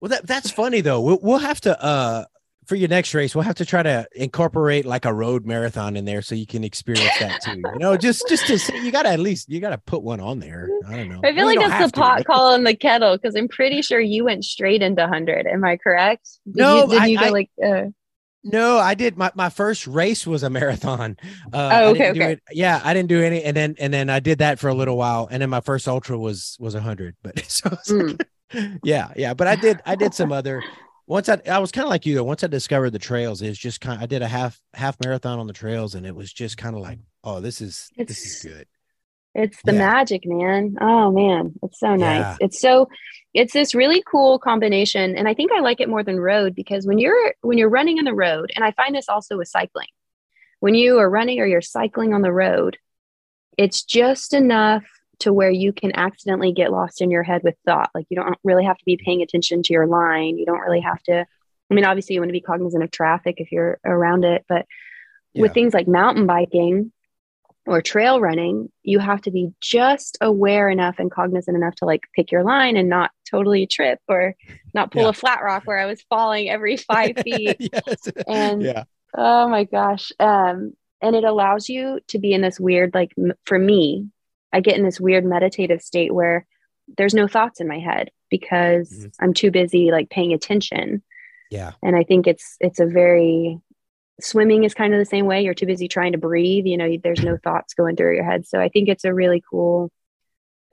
Well, 0.00 0.08
that 0.08 0.26
that's 0.26 0.50
funny 0.50 0.80
though. 0.80 1.00
We'll, 1.00 1.20
we'll 1.22 1.38
have 1.38 1.60
to 1.62 1.80
uh 1.80 2.24
for 2.66 2.74
your 2.74 2.88
next 2.88 3.14
race, 3.14 3.34
we'll 3.34 3.44
have 3.44 3.54
to 3.56 3.64
try 3.64 3.82
to 3.82 4.08
incorporate 4.12 4.84
like 4.84 5.04
a 5.04 5.14
road 5.14 5.46
marathon 5.46 5.96
in 5.96 6.04
there 6.04 6.20
so 6.20 6.34
you 6.34 6.46
can 6.46 6.64
experience 6.64 7.16
that 7.20 7.40
too. 7.42 7.62
You 7.72 7.78
know, 7.78 7.96
just 7.96 8.28
just 8.28 8.48
to 8.48 8.58
say, 8.58 8.82
you 8.82 8.90
got 8.90 9.04
to 9.04 9.10
at 9.10 9.20
least 9.20 9.48
you 9.48 9.60
got 9.60 9.70
to 9.70 9.78
put 9.78 10.02
one 10.02 10.20
on 10.20 10.40
there. 10.40 10.68
I 10.88 10.96
don't 10.96 11.08
know. 11.08 11.20
I 11.22 11.32
feel 11.32 11.46
like 11.46 11.60
that's 11.60 11.92
the 11.92 11.96
pot 11.96 12.24
call 12.24 12.54
in 12.54 12.64
the 12.64 12.74
kettle 12.74 13.16
because 13.16 13.36
I'm 13.36 13.48
pretty 13.48 13.82
sure 13.82 14.00
you 14.00 14.24
went 14.24 14.44
straight 14.44 14.82
into 14.82 15.06
hundred. 15.06 15.46
Am 15.46 15.64
I 15.64 15.76
correct? 15.76 16.28
Did 16.44 16.56
no, 16.56 16.82
you, 16.82 16.90
did 16.90 17.02
I, 17.02 17.06
you 17.06 17.18
go 17.18 17.26
I, 17.26 17.28
like? 17.28 17.50
Uh... 17.64 17.84
No, 18.46 18.78
I 18.78 18.94
did. 18.94 19.16
My, 19.16 19.32
my 19.34 19.50
first 19.50 19.86
race 19.86 20.26
was 20.26 20.42
a 20.42 20.50
marathon. 20.50 21.16
Uh, 21.52 21.70
oh, 21.72 21.90
okay, 21.90 22.10
okay. 22.10 22.32
It, 22.32 22.42
yeah, 22.52 22.80
I 22.84 22.94
didn't 22.94 23.08
do 23.08 23.22
any, 23.22 23.42
and 23.42 23.56
then 23.56 23.74
and 23.78 23.92
then 23.92 24.08
I 24.08 24.20
did 24.20 24.38
that 24.38 24.58
for 24.58 24.68
a 24.68 24.74
little 24.74 24.96
while, 24.96 25.28
and 25.30 25.42
then 25.42 25.50
my 25.50 25.60
first 25.60 25.88
ultra 25.88 26.16
was 26.18 26.56
was 26.60 26.74
a 26.74 26.80
hundred. 26.80 27.16
But 27.22 27.38
so 27.48 27.70
mm. 27.70 28.20
like, 28.54 28.80
yeah, 28.84 29.12
yeah. 29.16 29.34
But 29.34 29.48
I 29.48 29.56
did 29.56 29.80
I 29.84 29.96
did 29.96 30.14
some 30.14 30.32
other 30.32 30.62
once 31.06 31.28
I, 31.28 31.40
I 31.48 31.58
was 31.58 31.72
kind 31.72 31.84
of 31.84 31.90
like 31.90 32.06
you 32.06 32.14
though. 32.14 32.24
Once 32.24 32.42
I 32.42 32.48
discovered 32.48 32.90
the 32.90 32.98
trails, 32.98 33.42
it's 33.42 33.58
just 33.58 33.80
kind. 33.80 34.00
I 34.00 34.06
did 34.06 34.22
a 34.22 34.28
half 34.28 34.60
half 34.74 34.98
marathon 35.00 35.38
on 35.38 35.46
the 35.46 35.52
trails, 35.52 35.94
and 35.94 36.06
it 36.06 36.14
was 36.14 36.32
just 36.32 36.56
kind 36.56 36.74
of 36.74 36.82
like, 36.82 36.98
oh, 37.24 37.40
this 37.40 37.60
is 37.60 37.90
it's, 37.96 38.08
this 38.08 38.26
is 38.26 38.42
good. 38.42 38.66
It's 39.34 39.60
the 39.62 39.72
yeah. 39.72 39.78
magic, 39.78 40.22
man. 40.24 40.76
Oh 40.80 41.12
man, 41.12 41.54
it's 41.62 41.78
so 41.78 41.94
nice. 41.94 42.20
Yeah. 42.20 42.36
It's 42.40 42.60
so, 42.60 42.88
it's 43.36 43.52
this 43.52 43.74
really 43.74 44.02
cool 44.10 44.38
combination, 44.38 45.14
and 45.14 45.28
I 45.28 45.34
think 45.34 45.52
I 45.52 45.60
like 45.60 45.82
it 45.82 45.90
more 45.90 46.02
than 46.02 46.18
road 46.18 46.54
because 46.54 46.86
when 46.86 46.98
you're 46.98 47.34
when 47.42 47.58
you're 47.58 47.68
running 47.68 47.98
on 47.98 48.06
the 48.06 48.14
road, 48.14 48.50
and 48.56 48.64
I 48.64 48.72
find 48.72 48.94
this 48.94 49.10
also 49.10 49.36
with 49.36 49.46
cycling, 49.46 49.88
when 50.60 50.74
you 50.74 50.98
are 50.98 51.10
running 51.10 51.38
or 51.38 51.44
you're 51.44 51.60
cycling 51.60 52.14
on 52.14 52.22
the 52.22 52.32
road, 52.32 52.78
it's 53.58 53.82
just 53.84 54.32
enough 54.32 54.84
to 55.18 55.34
where 55.34 55.50
you 55.50 55.74
can 55.74 55.94
accidentally 55.94 56.52
get 56.52 56.72
lost 56.72 57.02
in 57.02 57.10
your 57.10 57.22
head 57.22 57.42
with 57.44 57.56
thought. 57.66 57.90
Like 57.94 58.06
you 58.08 58.16
don't 58.16 58.38
really 58.42 58.64
have 58.64 58.78
to 58.78 58.84
be 58.86 58.96
paying 58.96 59.20
attention 59.20 59.62
to 59.64 59.72
your 59.74 59.86
line. 59.86 60.38
You 60.38 60.46
don't 60.46 60.60
really 60.60 60.80
have 60.80 61.02
to. 61.02 61.26
I 61.70 61.74
mean, 61.74 61.84
obviously, 61.84 62.14
you 62.14 62.22
want 62.22 62.30
to 62.30 62.32
be 62.32 62.40
cognizant 62.40 62.84
of 62.84 62.90
traffic 62.90 63.34
if 63.36 63.52
you're 63.52 63.78
around 63.84 64.24
it, 64.24 64.46
but 64.48 64.64
yeah. 65.34 65.42
with 65.42 65.52
things 65.52 65.74
like 65.74 65.86
mountain 65.86 66.26
biking 66.26 66.90
or 67.66 67.82
trail 67.82 68.20
running, 68.20 68.70
you 68.82 68.98
have 68.98 69.20
to 69.22 69.30
be 69.30 69.50
just 69.60 70.16
aware 70.20 70.70
enough 70.70 70.96
and 70.98 71.10
cognizant 71.10 71.56
enough 71.56 71.74
to 71.76 71.84
like 71.84 72.02
pick 72.14 72.30
your 72.30 72.44
line 72.44 72.76
and 72.76 72.88
not 72.88 73.10
totally 73.28 73.66
trip 73.66 73.98
or 74.08 74.34
not 74.72 74.92
pull 74.92 75.02
yeah. 75.02 75.08
a 75.08 75.12
flat 75.12 75.42
rock 75.42 75.64
where 75.64 75.78
I 75.78 75.86
was 75.86 76.02
falling 76.08 76.48
every 76.48 76.76
five 76.76 77.18
feet. 77.18 77.56
yes. 77.72 78.08
And 78.28 78.62
yeah. 78.62 78.84
oh 79.16 79.48
my 79.48 79.64
gosh. 79.64 80.12
Um, 80.20 80.72
and 81.02 81.16
it 81.16 81.24
allows 81.24 81.68
you 81.68 82.00
to 82.08 82.18
be 82.18 82.32
in 82.32 82.40
this 82.40 82.60
weird, 82.60 82.94
like 82.94 83.12
m- 83.18 83.34
for 83.44 83.58
me, 83.58 84.08
I 84.52 84.60
get 84.60 84.76
in 84.76 84.84
this 84.84 85.00
weird 85.00 85.24
meditative 85.24 85.82
state 85.82 86.14
where 86.14 86.46
there's 86.96 87.14
no 87.14 87.26
thoughts 87.26 87.60
in 87.60 87.68
my 87.68 87.80
head 87.80 88.10
because 88.30 88.90
mm-hmm. 88.90 89.08
I'm 89.20 89.34
too 89.34 89.50
busy 89.50 89.90
like 89.90 90.08
paying 90.08 90.32
attention. 90.32 91.02
Yeah. 91.50 91.72
And 91.82 91.96
I 91.96 92.04
think 92.04 92.26
it's 92.26 92.56
it's 92.60 92.80
a 92.80 92.86
very 92.86 93.60
swimming 94.20 94.64
is 94.64 94.74
kind 94.74 94.94
of 94.94 94.98
the 94.98 95.04
same 95.04 95.26
way. 95.26 95.42
You're 95.42 95.54
too 95.54 95.66
busy 95.66 95.88
trying 95.88 96.12
to 96.12 96.18
breathe, 96.18 96.66
you 96.66 96.76
know, 96.76 96.96
there's 97.02 97.22
no 97.22 97.36
thoughts 97.36 97.74
going 97.74 97.96
through 97.96 98.14
your 98.14 98.24
head. 98.24 98.46
So 98.46 98.60
I 98.60 98.68
think 98.68 98.88
it's 98.88 99.04
a 99.04 99.14
really 99.14 99.42
cool 99.50 99.90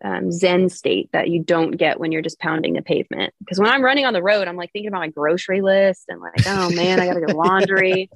um, 0.04 0.32
Zen 0.32 0.70
state 0.70 1.10
that 1.14 1.30
you 1.30 1.44
don't 1.44 1.72
get 1.72 2.00
when 2.00 2.12
you're 2.12 2.22
just 2.22 2.40
pounding 2.40 2.74
the 2.74 2.82
pavement. 2.82 3.34
Because 3.40 3.60
when 3.60 3.70
I'm 3.70 3.84
running 3.84 4.06
on 4.06 4.14
the 4.14 4.24
road, 4.24 4.48
I'm 4.48 4.58
like 4.58 4.72
thinking 4.72 4.90
about 4.90 5.00
my 5.00 5.10
grocery 5.10 5.62
list 5.62 6.06
and 6.10 6.20
like, 6.20 6.46
oh 6.46 6.72
man, 6.72 7.00
I 7.00 7.08
gotta 7.08 7.26
get 7.26 7.36
laundry. 7.36 8.10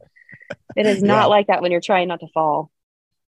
it 0.76 0.86
is 0.86 1.02
not 1.02 1.24
yeah. 1.24 1.26
like 1.26 1.48
that 1.48 1.62
when 1.62 1.72
you're 1.72 1.82
trying 1.82 2.08
not 2.08 2.20
to 2.20 2.28
fall. 2.34 2.72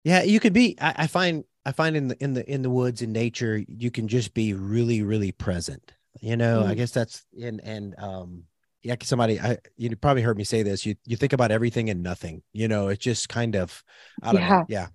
Yeah, 0.05 0.23
you 0.23 0.41
could 0.41 0.53
be. 0.53 0.77
I, 0.81 0.95
I 0.99 1.07
find 1.07 1.45
I 1.65 1.73
find 1.73 1.97
in 1.97 2.09
the 2.09 2.23
in 2.23 2.35
the 2.35 2.51
in 2.51 2.63
the 2.63 2.71
woods 2.71 3.03
in 3.03 3.13
nature, 3.13 3.63
you 3.67 3.91
can 3.91 4.09
just 4.09 4.35
be 4.35 4.55
really, 4.55 5.03
really 5.03 5.33
present. 5.33 5.93
You 6.21 6.37
know, 6.37 6.63
mm. 6.63 6.67
I 6.67 6.75
guess 6.75 6.93
that's 6.93 7.25
and 7.43 7.61
and 7.63 7.95
um 7.99 8.45
yeah, 8.87 8.95
somebody 9.03 9.41
I 9.41 9.59
you 9.77 9.95
probably 9.97 10.23
heard 10.23 10.39
me 10.39 10.45
say 10.45 10.63
this. 10.63 10.87
You 10.87 10.95
you 11.05 11.17
think 11.17 11.33
about 11.33 11.51
everything 11.51 11.91
and 11.91 12.03
nothing. 12.03 12.43
You 12.53 12.69
know, 12.69 12.89
it's 12.89 13.03
just 13.03 13.29
kind 13.29 13.57
of 13.57 13.83
I 14.23 14.33
don't 14.33 14.41
yeah. 14.41 14.49
know. 14.49 14.65
Yeah. 14.69 14.87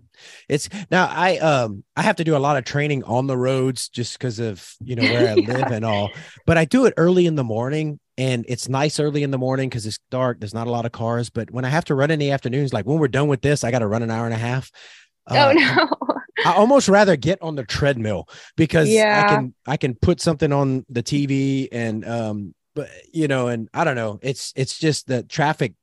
It's 0.48 0.70
now 0.90 1.10
I 1.12 1.38
um 1.40 1.84
I 1.96 2.04
have 2.04 2.16
to 2.18 2.24
do 2.24 2.38
a 2.38 2.40
lot 2.40 2.56
of 2.56 2.64
training 2.64 3.04
on 3.04 3.28
the 3.28 3.38
roads 3.38 3.90
just 3.90 4.18
because 4.18 4.40
of 4.40 4.74
you 4.80 4.96
know 4.96 5.04
where 5.04 5.32
I 5.32 5.36
yeah. 5.38 5.54
live 5.54 5.72
and 5.72 5.84
all. 5.84 6.12
But 6.46 6.58
I 6.58 6.64
do 6.64 6.86
it 6.86 6.94
early 6.96 7.26
in 7.26 7.36
the 7.36 7.44
morning 7.44 8.00
and 8.18 8.46
it's 8.48 8.70
nice 8.70 8.98
early 9.00 9.24
in 9.24 9.32
the 9.32 9.38
morning 9.38 9.68
because 9.68 9.86
it's 9.86 10.00
dark. 10.10 10.40
There's 10.40 10.54
not 10.54 10.68
a 10.68 10.72
lot 10.72 10.86
of 10.86 10.94
cars. 10.94 11.30
But 11.30 11.52
when 11.52 11.66
I 11.66 11.70
have 11.70 11.86
to 11.86 11.96
run 11.96 12.12
in 12.12 12.20
the 12.20 12.32
afternoons, 12.32 12.72
like 12.72 12.86
when 12.86 12.98
we're 12.98 13.10
done 13.10 13.28
with 13.28 13.42
this, 13.42 13.64
I 13.66 13.72
got 13.72 13.80
to 13.80 13.88
run 13.88 14.04
an 14.04 14.12
hour 14.12 14.26
and 14.26 14.34
a 14.34 14.38
half. 14.38 14.72
Oh, 15.28 15.36
uh, 15.36 15.54
oh 15.56 15.60
no. 15.60 16.12
I 16.44 16.54
almost 16.54 16.90
rather 16.90 17.16
get 17.16 17.40
on 17.44 17.54
the 17.54 17.64
treadmill 17.64 18.28
because 18.58 18.90
yeah. 18.90 19.24
I 19.24 19.30
can 19.30 19.54
I 19.68 19.78
can 19.78 19.94
put 19.94 20.20
something 20.20 20.52
on 20.52 20.84
the 20.90 21.04
TV 21.04 21.68
and 21.72 22.04
um 22.04 22.56
but 22.74 22.90
you 23.12 23.28
know 23.28 23.48
and 23.48 23.70
I 23.74 23.84
don't 23.84 23.96
know 23.96 24.20
it's 24.22 24.54
it's 24.56 24.78
just 24.78 25.08
the 25.08 25.24
traffic 25.24 25.74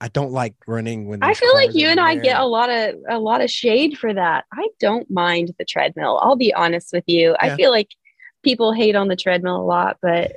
I 0.00 0.08
don't 0.08 0.30
like 0.30 0.54
running 0.66 1.08
when 1.08 1.22
I 1.22 1.34
feel 1.34 1.52
like 1.54 1.74
you 1.74 1.88
and 1.88 1.98
I 1.98 2.14
get 2.14 2.38
a 2.38 2.46
lot 2.46 2.70
of 2.70 2.94
a 3.08 3.18
lot 3.18 3.40
of 3.40 3.50
shade 3.50 3.98
for 3.98 4.14
that. 4.14 4.44
I 4.52 4.68
don't 4.78 5.10
mind 5.10 5.54
the 5.58 5.64
treadmill. 5.64 6.20
I'll 6.22 6.36
be 6.36 6.54
honest 6.54 6.92
with 6.92 7.04
you. 7.08 7.30
Yeah. 7.30 7.54
I 7.54 7.56
feel 7.56 7.72
like 7.72 7.88
people 8.44 8.72
hate 8.72 8.94
on 8.94 9.08
the 9.08 9.16
treadmill 9.16 9.56
a 9.56 9.64
lot, 9.66 9.96
but 10.00 10.36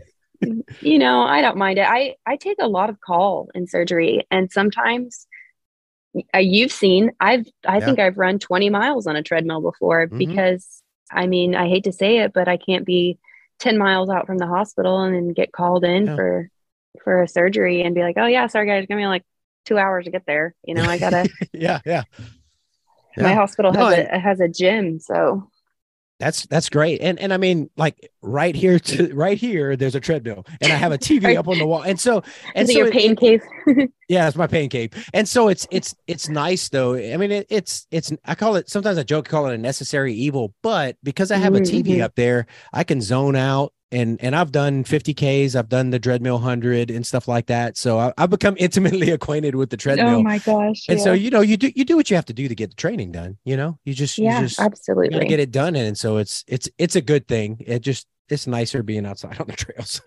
you 0.82 0.98
know, 0.98 1.22
I 1.22 1.42
don't 1.42 1.58
mind 1.58 1.78
it. 1.78 1.88
I 1.88 2.16
I 2.26 2.38
take 2.38 2.58
a 2.60 2.68
lot 2.68 2.90
of 2.90 3.00
call 3.00 3.50
in 3.54 3.68
surgery 3.68 4.26
and 4.32 4.52
sometimes 4.52 5.28
uh, 6.34 6.40
you've 6.40 6.72
seen 6.72 7.12
I've 7.20 7.46
I 7.68 7.78
yeah. 7.78 7.86
think 7.86 8.00
I've 8.00 8.18
run 8.18 8.40
20 8.40 8.72
miles 8.72 9.06
on 9.06 9.16
a 9.16 9.22
treadmill 9.22 9.62
before 9.62 10.08
mm-hmm. 10.08 10.18
because 10.18 10.82
I 11.12 11.28
mean, 11.28 11.56
I 11.56 11.68
hate 11.68 11.84
to 11.84 11.92
say 11.92 12.20
it, 12.20 12.34
but 12.34 12.48
I 12.48 12.58
can't 12.58 12.86
be 12.86 13.20
10 13.62 13.78
miles 13.78 14.10
out 14.10 14.26
from 14.26 14.38
the 14.38 14.48
hospital 14.48 15.02
and 15.02 15.16
then 15.16 15.34
get 15.34 15.52
called 15.52 15.84
in 15.84 16.08
yeah. 16.08 16.16
for 16.16 16.50
for 17.04 17.22
a 17.22 17.28
surgery 17.28 17.82
and 17.84 17.96
be 17.96 18.02
like, 18.02 18.18
"Oh 18.18 18.26
yeah, 18.26 18.48
sorry 18.48 18.68
guys, 18.68 18.86
give 18.88 18.98
me 18.98 19.08
like 19.08 19.24
two 19.66 19.78
hours 19.78 20.06
to 20.06 20.12
get 20.12 20.26
there. 20.26 20.56
You 20.66 20.74
know, 20.74 20.84
I 20.84 20.98
gotta. 20.98 21.30
yeah, 21.54 21.80
yeah, 21.86 22.04
yeah. 23.16 23.24
My 23.24 23.34
hospital 23.34 23.72
has 23.72 23.98
no, 23.98 24.06
a 24.12 24.20
has 24.20 24.40
a 24.40 24.48
gym, 24.48 25.00
so 25.00 25.50
that's 26.22 26.46
that's 26.46 26.70
great. 26.70 27.02
And 27.02 27.20
and 27.20 27.34
I 27.34 27.38
mean, 27.38 27.70
like 27.78 28.12
right 28.22 28.56
here 28.56 28.78
to 28.78 29.14
right 29.16 29.38
here, 29.38 29.76
there's 29.76 29.96
a 29.96 30.00
treadmill, 30.00 30.46
and 30.62 30.72
I 30.72 30.76
have 30.76 30.92
a 30.92 30.98
TV 30.98 31.36
up 31.36 31.48
on 31.48 31.58
the 31.58 31.66
wall, 31.66 31.82
and 31.82 32.00
so 32.00 32.24
and 32.56 32.70
Is 32.70 32.76
so 32.76 32.80
your 32.80 32.92
pain 32.92 33.14
it, 33.14 33.20
cave. 33.20 33.42
yeah, 34.08 34.28
it's 34.28 34.38
my 34.38 34.46
pain 34.46 34.70
cave, 34.70 34.92
and 35.16 35.28
so 35.28 35.48
it's 35.48 35.68
it's 35.72 35.96
it's 36.06 36.30
nice 36.30 36.70
though. 36.70 36.94
I 36.94 37.18
mean, 37.18 37.32
it, 37.32 37.48
it's 37.50 37.88
it's 37.90 38.14
I 38.24 38.36
call 38.36 38.56
it 38.56 38.70
sometimes 38.70 39.00
I 39.00 39.04
joke 39.04 39.28
call 39.28 39.48
it 39.48 39.56
a 39.56 39.58
necessary 39.58 40.14
evil, 40.14 40.54
but 40.62 40.96
because 41.02 41.32
I 41.32 41.38
have 41.38 41.56
a 41.56 41.62
TV 41.62 41.86
mm-hmm. 41.86 42.04
up 42.04 42.14
there, 42.14 42.46
I 42.72 42.84
can 42.84 43.02
zone 43.02 43.36
out 43.36 43.74
and 43.92 44.22
and 44.22 44.36
I've 44.36 44.52
done 44.52 44.84
50Ks, 44.84 45.56
I've 45.56 45.70
done 45.70 45.90
the 45.90 46.00
treadmill 46.00 46.36
100 46.36 46.90
and 46.92 47.06
stuff 47.06 47.28
like 47.28 47.48
that. 47.48 47.78
So 47.78 48.00
I, 48.00 48.14
have 48.18 48.30
become 48.30 48.56
intimately 48.60 49.12
acquainted 49.12 49.56
with 49.56 49.70
the 49.70 49.76
oh 49.76 49.78
treadmill. 49.78 50.16
Oh 50.16 50.24
my 50.24 50.38
gosh. 50.40 50.86
And 50.88 50.98
yeah. 50.98 51.04
so, 51.04 51.14
you 51.14 51.30
know, 51.30 51.42
you 51.42 51.58
do 51.58 51.72
you 51.76 51.86
do 51.86 51.96
what 51.96 52.10
you 52.10 52.16
have 52.16 52.26
to 52.26 52.34
do 52.34 52.48
to 52.48 52.56
get 52.56 52.70
the 52.70 52.76
training 52.76 53.12
done, 53.12 53.38
you 53.44 53.58
know? 53.58 53.78
You 53.86 53.94
just 53.94 54.18
yeah, 54.18 54.42
you 54.42 54.48
just 54.48 54.60
absolutely 54.60 55.26
get 55.26 55.40
it 55.40 55.52
done. 55.52 55.76
And 55.76 55.98
so 55.98 56.18
it's 56.18 56.44
it's 56.48 56.70
it's 56.78 56.96
a 56.96 57.02
good 57.02 57.28
thing. 57.28 57.64
It 57.66 57.80
just 57.80 58.08
it's 58.32 58.48
nicer 58.48 58.82
being 58.82 59.06
outside 59.06 59.38
on 59.40 59.48
the 59.48 59.54
trails. 59.54 60.02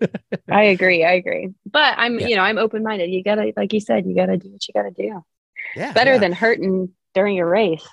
I 0.49 0.63
agree. 0.63 1.03
I 1.03 1.13
agree. 1.13 1.49
But 1.65 1.95
I'm, 1.97 2.19
yeah. 2.19 2.27
you 2.27 2.35
know, 2.35 2.41
I'm 2.41 2.57
open 2.57 2.83
minded. 2.83 3.11
You 3.11 3.23
gotta, 3.23 3.53
like 3.55 3.71
you 3.71 3.79
said, 3.79 4.05
you 4.05 4.15
gotta 4.15 4.37
do 4.37 4.49
what 4.49 4.67
you 4.67 4.73
gotta 4.73 4.91
do. 4.91 5.23
Yeah. 5.75 5.93
Better 5.93 6.13
yeah. 6.13 6.19
than 6.19 6.31
hurting 6.31 6.89
during 7.13 7.35
your 7.35 7.47
race. 7.47 7.87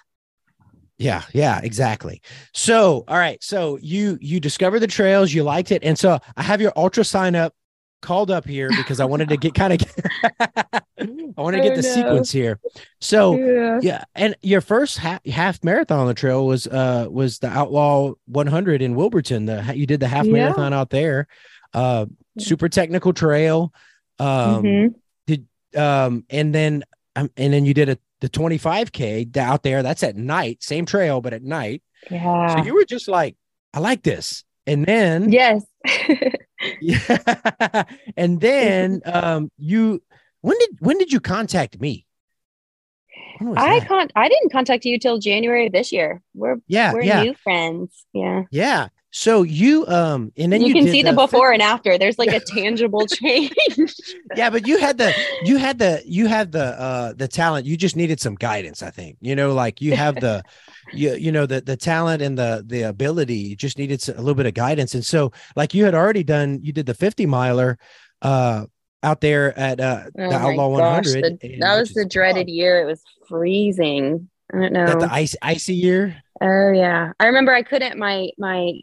Yeah, 1.02 1.24
yeah, 1.32 1.60
exactly. 1.62 2.22
So, 2.54 3.04
all 3.08 3.18
right. 3.18 3.42
So 3.42 3.76
you 3.82 4.18
you 4.20 4.38
discovered 4.38 4.78
the 4.80 4.86
trails, 4.86 5.32
you 5.32 5.42
liked 5.42 5.72
it, 5.72 5.82
and 5.82 5.98
so 5.98 6.20
I 6.36 6.42
have 6.42 6.60
your 6.60 6.72
ultra 6.76 7.04
sign 7.04 7.34
up 7.34 7.54
called 8.02 8.30
up 8.30 8.46
here 8.46 8.68
because 8.76 9.00
I 9.00 9.04
wanted 9.04 9.28
to 9.30 9.36
get 9.36 9.54
kind 9.54 9.72
of 9.72 9.80
I 10.70 10.80
wanted 11.36 11.58
to 11.58 11.62
get 11.64 11.74
the 11.74 11.82
no. 11.82 11.94
sequence 11.94 12.30
here. 12.30 12.60
So 13.00 13.36
yeah. 13.36 13.80
yeah, 13.82 14.04
and 14.14 14.36
your 14.42 14.60
first 14.60 14.98
half, 14.98 15.26
half 15.26 15.64
marathon 15.64 15.98
on 15.98 16.06
the 16.06 16.14
trail 16.14 16.46
was 16.46 16.68
uh 16.68 17.08
was 17.10 17.40
the 17.40 17.48
Outlaw 17.48 18.12
100 18.26 18.80
in 18.80 18.94
Wilburton. 18.94 19.46
The 19.46 19.72
you 19.74 19.86
did 19.86 19.98
the 19.98 20.08
half 20.08 20.26
yeah. 20.26 20.32
marathon 20.32 20.72
out 20.72 20.90
there. 20.90 21.26
Uh, 21.74 22.06
super 22.38 22.68
technical 22.68 23.12
trail. 23.12 23.72
Um, 24.20 24.62
mm-hmm. 24.62 24.86
did 25.26 25.46
um, 25.76 26.24
and 26.30 26.54
then 26.54 26.84
um, 27.16 27.28
and 27.36 27.52
then 27.52 27.64
you 27.64 27.74
did 27.74 27.88
a 27.88 27.98
the 28.22 28.30
25K 28.30 29.37
out 29.37 29.64
there. 29.64 29.82
That's 29.82 30.04
at 30.04 30.16
night, 30.16 30.62
same 30.62 30.87
trail, 30.87 31.20
but 31.20 31.35
at 31.35 31.42
night. 31.42 31.82
Yeah. 32.08 32.54
So 32.54 32.64
you 32.64 32.74
were 32.74 32.85
just 32.85 33.08
like, 33.08 33.37
I 33.74 33.80
like 33.80 34.02
this. 34.02 34.44
And 34.64 34.87
then, 34.87 35.30
yes. 35.30 35.64
yeah. 36.80 37.85
And 38.16 38.40
then, 38.40 39.02
um, 39.04 39.50
you, 39.58 40.02
when 40.40 40.56
did, 40.58 40.70
when 40.78 40.98
did 40.98 41.12
you 41.12 41.18
contact 41.18 41.80
me? 41.80 42.06
I 43.56 43.80
con 43.80 44.08
I 44.14 44.28
didn't 44.28 44.52
contact 44.52 44.85
you 44.85 45.00
till 45.00 45.18
January 45.18 45.66
of 45.66 45.72
this 45.72 45.90
year. 45.90 46.22
We're 46.32 46.58
yeah, 46.68 46.92
we're 46.92 47.02
yeah. 47.02 47.24
new 47.24 47.35
friends. 47.35 48.04
Yeah. 48.12 48.44
Yeah. 48.52 48.88
So 49.14 49.42
you 49.42 49.87
um 49.88 50.33
and 50.38 50.51
then 50.51 50.62
you, 50.62 50.68
you 50.68 50.75
can 50.75 50.87
see 50.87 51.03
the, 51.03 51.11
the 51.11 51.16
before 51.16 51.53
and 51.53 51.61
after. 51.61 51.98
There's 51.98 52.18
like 52.18 52.33
a 52.33 52.40
tangible 52.46 53.07
change. 53.07 53.55
yeah, 54.37 54.48
but 54.48 54.66
you 54.66 54.79
had 54.79 54.96
the 54.96 55.14
you 55.44 55.59
had 55.59 55.79
the 55.79 56.03
you 56.07 56.27
had 56.27 56.51
the 56.51 56.81
uh 56.81 57.12
the 57.12 57.29
talent. 57.29 57.66
You 57.66 57.77
just 57.77 57.94
needed 57.94 58.20
some 58.20 58.35
guidance, 58.35 58.83
I 58.83 58.90
think. 58.90 59.18
You 59.20 59.37
know, 59.37 59.53
like 59.53 59.83
you 59.83 59.94
have 59.94 60.14
the 60.14 60.42
you 60.94 61.14
you 61.14 61.31
know 61.31 61.44
the 61.44 61.61
the 61.61 61.77
talent 61.77 62.22
and 62.22 62.38
the 62.38 62.64
the 62.66 62.83
ability. 62.83 63.37
You 63.37 63.55
just 63.55 63.77
needed 63.77 64.03
a 64.09 64.16
little 64.16 64.35
bit 64.35 64.46
of 64.46 64.55
guidance. 64.55 64.94
And 64.94 65.05
so 65.05 65.31
like 65.57 65.75
you 65.75 65.85
had 65.85 65.94
already 65.94 66.25
done 66.25 66.61
you 66.62 66.72
did 66.72 66.87
the 66.87 66.94
50 66.94 67.27
miler 67.27 67.79
uh 68.22 68.64
out 69.03 69.20
there 69.20 69.57
at 69.59 69.79
uh 69.79 70.05
oh 70.18 70.31
the 70.31 70.37
Outlaw 70.37 70.79
gosh, 70.79 71.07
100. 71.07 71.38
The, 71.42 71.59
that 71.61 71.79
was 71.79 71.92
the 71.92 72.07
dreaded 72.07 72.48
year. 72.48 72.81
It 72.81 72.87
was 72.87 73.03
freezing. 73.29 74.31
I 74.55 74.59
don't 74.59 74.72
know. 74.72 74.87
That 74.87 75.01
the 75.01 75.12
ice 75.12 75.37
icy 75.42 75.75
year? 75.75 76.16
Oh 76.40 76.72
yeah. 76.72 77.12
I 77.20 77.27
remember 77.27 77.53
I 77.53 77.62
couldn't 77.62 77.98
my 77.98 78.31
my 78.38 78.81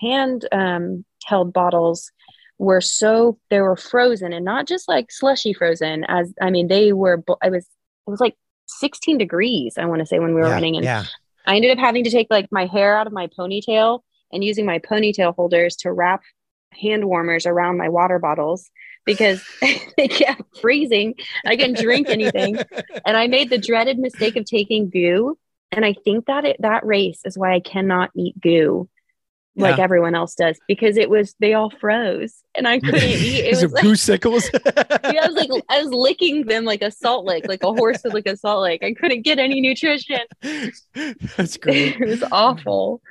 hand 0.00 0.46
um, 0.52 1.04
held 1.24 1.52
bottles 1.52 2.10
were 2.58 2.80
so 2.80 3.38
they 3.50 3.60
were 3.60 3.76
frozen 3.76 4.32
and 4.32 4.44
not 4.44 4.68
just 4.68 4.86
like 4.86 5.10
slushy 5.10 5.52
frozen 5.52 6.04
as 6.04 6.32
i 6.40 6.50
mean 6.50 6.68
they 6.68 6.92
were 6.92 7.22
i 7.42 7.48
was 7.48 7.64
it 7.64 8.10
was 8.10 8.20
like 8.20 8.36
16 8.68 9.18
degrees 9.18 9.74
i 9.78 9.84
want 9.84 10.00
to 10.00 10.06
say 10.06 10.18
when 10.20 10.34
we 10.34 10.40
were 10.40 10.46
yeah, 10.46 10.52
running 10.52 10.76
and 10.76 10.84
yeah. 10.84 11.04
i 11.46 11.56
ended 11.56 11.72
up 11.72 11.78
having 11.78 12.04
to 12.04 12.10
take 12.10 12.28
like 12.30 12.46
my 12.52 12.66
hair 12.66 12.96
out 12.96 13.06
of 13.06 13.12
my 13.12 13.26
ponytail 13.26 14.00
and 14.32 14.44
using 14.44 14.64
my 14.64 14.78
ponytail 14.78 15.34
holders 15.34 15.76
to 15.76 15.92
wrap 15.92 16.22
hand 16.72 17.04
warmers 17.04 17.46
around 17.46 17.76
my 17.76 17.88
water 17.88 18.18
bottles 18.18 18.70
because 19.04 19.42
they 19.96 20.08
kept 20.08 20.58
freezing. 20.58 21.14
I 21.44 21.56
couldn't 21.56 21.78
drink 21.78 22.08
anything. 22.08 22.58
And 23.04 23.16
i 23.16 23.26
made 23.26 23.50
the 23.50 23.58
dreaded 23.58 23.98
mistake 23.98 24.36
of 24.36 24.44
taking 24.44 24.88
goo. 24.88 25.36
And 25.72 25.84
i 25.84 25.94
think 26.04 26.26
that 26.26 26.44
it, 26.44 26.56
that 26.60 26.86
race 26.86 27.20
is 27.24 27.36
why 27.36 27.54
i 27.54 27.60
cannot 27.60 28.10
eat 28.14 28.40
goo 28.40 28.88
like 29.56 29.76
yeah. 29.76 29.84
everyone 29.84 30.14
else 30.14 30.34
does 30.34 30.58
because 30.66 30.96
it 30.96 31.10
was 31.10 31.34
they 31.38 31.52
all 31.52 31.70
froze 31.70 32.42
and 32.54 32.66
I 32.66 32.80
couldn't 32.80 33.02
eat. 33.02 33.44
It 33.52 33.62
was 33.62 33.72
like, 33.72 33.96
sickles. 33.96 34.48
yeah, 34.66 35.24
I 35.24 35.28
was 35.28 35.34
like 35.34 35.64
I 35.68 35.82
was 35.82 35.92
licking 35.92 36.46
them 36.46 36.64
like 36.64 36.82
a 36.82 36.90
salt 36.90 37.24
lick, 37.24 37.46
like 37.46 37.62
a 37.62 37.72
horse 37.72 38.02
would 38.04 38.14
lick 38.14 38.26
a 38.26 38.36
salt 38.36 38.62
lick. 38.62 38.82
I 38.82 38.94
couldn't 38.94 39.22
get 39.22 39.38
any 39.38 39.60
nutrition. 39.60 40.20
That's 41.36 41.56
great. 41.56 42.00
it 42.00 42.08
was 42.08 42.24
awful. 42.32 43.02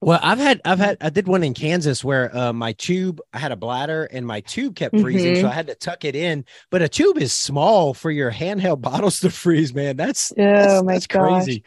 Well, 0.00 0.20
I've 0.22 0.38
had 0.38 0.60
I've 0.64 0.78
had 0.78 0.98
I 1.00 1.10
did 1.10 1.26
one 1.26 1.42
in 1.42 1.54
Kansas 1.54 2.04
where 2.04 2.34
uh, 2.36 2.52
my 2.52 2.72
tube 2.72 3.20
I 3.32 3.38
had 3.38 3.52
a 3.52 3.56
bladder 3.56 4.04
and 4.04 4.26
my 4.26 4.40
tube 4.40 4.76
kept 4.76 4.98
freezing, 4.98 5.34
mm-hmm. 5.34 5.42
so 5.42 5.48
I 5.48 5.52
had 5.52 5.66
to 5.68 5.74
tuck 5.74 6.04
it 6.04 6.16
in. 6.16 6.44
But 6.70 6.82
a 6.82 6.88
tube 6.88 7.18
is 7.18 7.32
small 7.32 7.94
for 7.94 8.10
your 8.10 8.30
handheld 8.30 8.80
bottles 8.80 9.20
to 9.20 9.30
freeze, 9.30 9.74
man. 9.74 9.96
That's 9.96 10.32
oh 10.32 10.34
that's, 10.36 10.84
my 10.84 10.92
that's 10.94 11.06
crazy. 11.06 11.64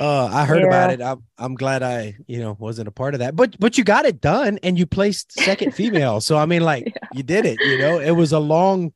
Uh, 0.00 0.30
I 0.32 0.46
heard 0.46 0.62
yeah. 0.62 0.68
about 0.68 0.90
it. 0.90 1.02
I'm 1.02 1.22
I'm 1.36 1.54
glad 1.54 1.82
I 1.82 2.16
you 2.26 2.40
know 2.40 2.56
wasn't 2.58 2.88
a 2.88 2.90
part 2.90 3.12
of 3.14 3.20
that. 3.20 3.36
But 3.36 3.60
but 3.60 3.76
you 3.76 3.84
got 3.84 4.06
it 4.06 4.20
done 4.20 4.58
and 4.62 4.78
you 4.78 4.86
placed 4.86 5.32
second 5.32 5.74
female. 5.74 6.22
so 6.22 6.38
I 6.38 6.46
mean, 6.46 6.62
like 6.62 6.86
yeah. 7.02 7.08
you 7.12 7.22
did 7.22 7.44
it. 7.44 7.60
You 7.60 7.78
know, 7.78 7.98
it 7.98 8.12
was 8.12 8.32
a 8.32 8.38
long, 8.38 8.94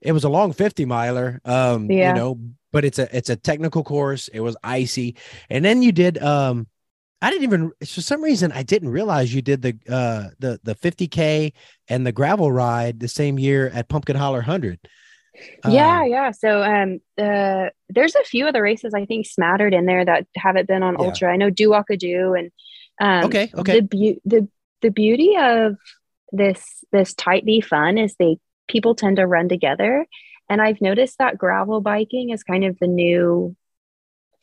it 0.00 0.12
was 0.12 0.24
a 0.24 0.30
long 0.30 0.54
fifty 0.54 0.86
miler. 0.86 1.42
Um, 1.44 1.90
yeah. 1.90 2.08
you 2.08 2.14
know, 2.14 2.40
but 2.72 2.86
it's 2.86 2.98
a 2.98 3.14
it's 3.14 3.28
a 3.28 3.36
technical 3.36 3.84
course. 3.84 4.28
It 4.28 4.40
was 4.40 4.56
icy, 4.64 5.16
and 5.50 5.64
then 5.64 5.82
you 5.82 5.92
did 5.92 6.22
um. 6.22 6.66
I 7.20 7.30
didn't 7.30 7.42
even 7.42 7.72
for 7.80 8.00
some 8.00 8.22
reason 8.22 8.52
I 8.52 8.62
didn't 8.62 8.90
realize 8.90 9.34
you 9.34 9.42
did 9.42 9.60
the 9.60 9.76
uh 9.88 10.28
the 10.38 10.60
the 10.62 10.76
50k 10.76 11.52
and 11.88 12.06
the 12.06 12.12
gravel 12.12 12.52
ride 12.52 13.00
the 13.00 13.08
same 13.08 13.40
year 13.40 13.68
at 13.74 13.88
Pumpkin 13.88 14.14
Holler 14.14 14.38
100 14.38 14.78
yeah, 15.68 16.00
um, 16.02 16.08
yeah. 16.08 16.30
So 16.32 16.62
um 16.62 17.00
uh 17.18 17.70
there's 17.88 18.14
a 18.14 18.24
few 18.24 18.46
other 18.46 18.62
races 18.62 18.94
I 18.94 19.04
think 19.04 19.26
smattered 19.26 19.74
in 19.74 19.86
there 19.86 20.04
that 20.04 20.26
haven't 20.36 20.68
been 20.68 20.82
on 20.82 20.96
yeah. 20.98 21.06
ultra. 21.06 21.32
I 21.32 21.36
know 21.36 21.50
Do 21.50 21.74
Do 21.98 22.34
and 22.34 22.50
um 23.00 23.24
okay, 23.24 23.50
okay. 23.54 23.80
The 23.80 23.82
be- 23.82 24.20
the 24.24 24.48
the 24.82 24.90
beauty 24.90 25.36
of 25.38 25.76
this 26.32 26.84
this 26.92 27.14
tight 27.14 27.44
B 27.44 27.60
fun 27.60 27.98
is 27.98 28.14
they 28.18 28.38
people 28.68 28.94
tend 28.94 29.16
to 29.16 29.26
run 29.26 29.48
together. 29.48 30.06
And 30.48 30.62
I've 30.62 30.80
noticed 30.80 31.18
that 31.18 31.36
gravel 31.36 31.80
biking 31.80 32.30
is 32.30 32.42
kind 32.42 32.64
of 32.64 32.78
the 32.78 32.86
new 32.86 33.56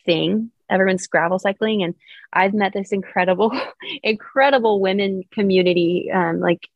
thing. 0.06 0.52
Everyone's 0.70 1.08
gravel 1.08 1.40
cycling, 1.40 1.84
and 1.84 1.94
I've 2.34 2.54
met 2.54 2.74
this 2.74 2.92
incredible, 2.92 3.52
incredible 4.04 4.80
women 4.80 5.24
community, 5.32 6.10
um, 6.12 6.40
like 6.40 6.68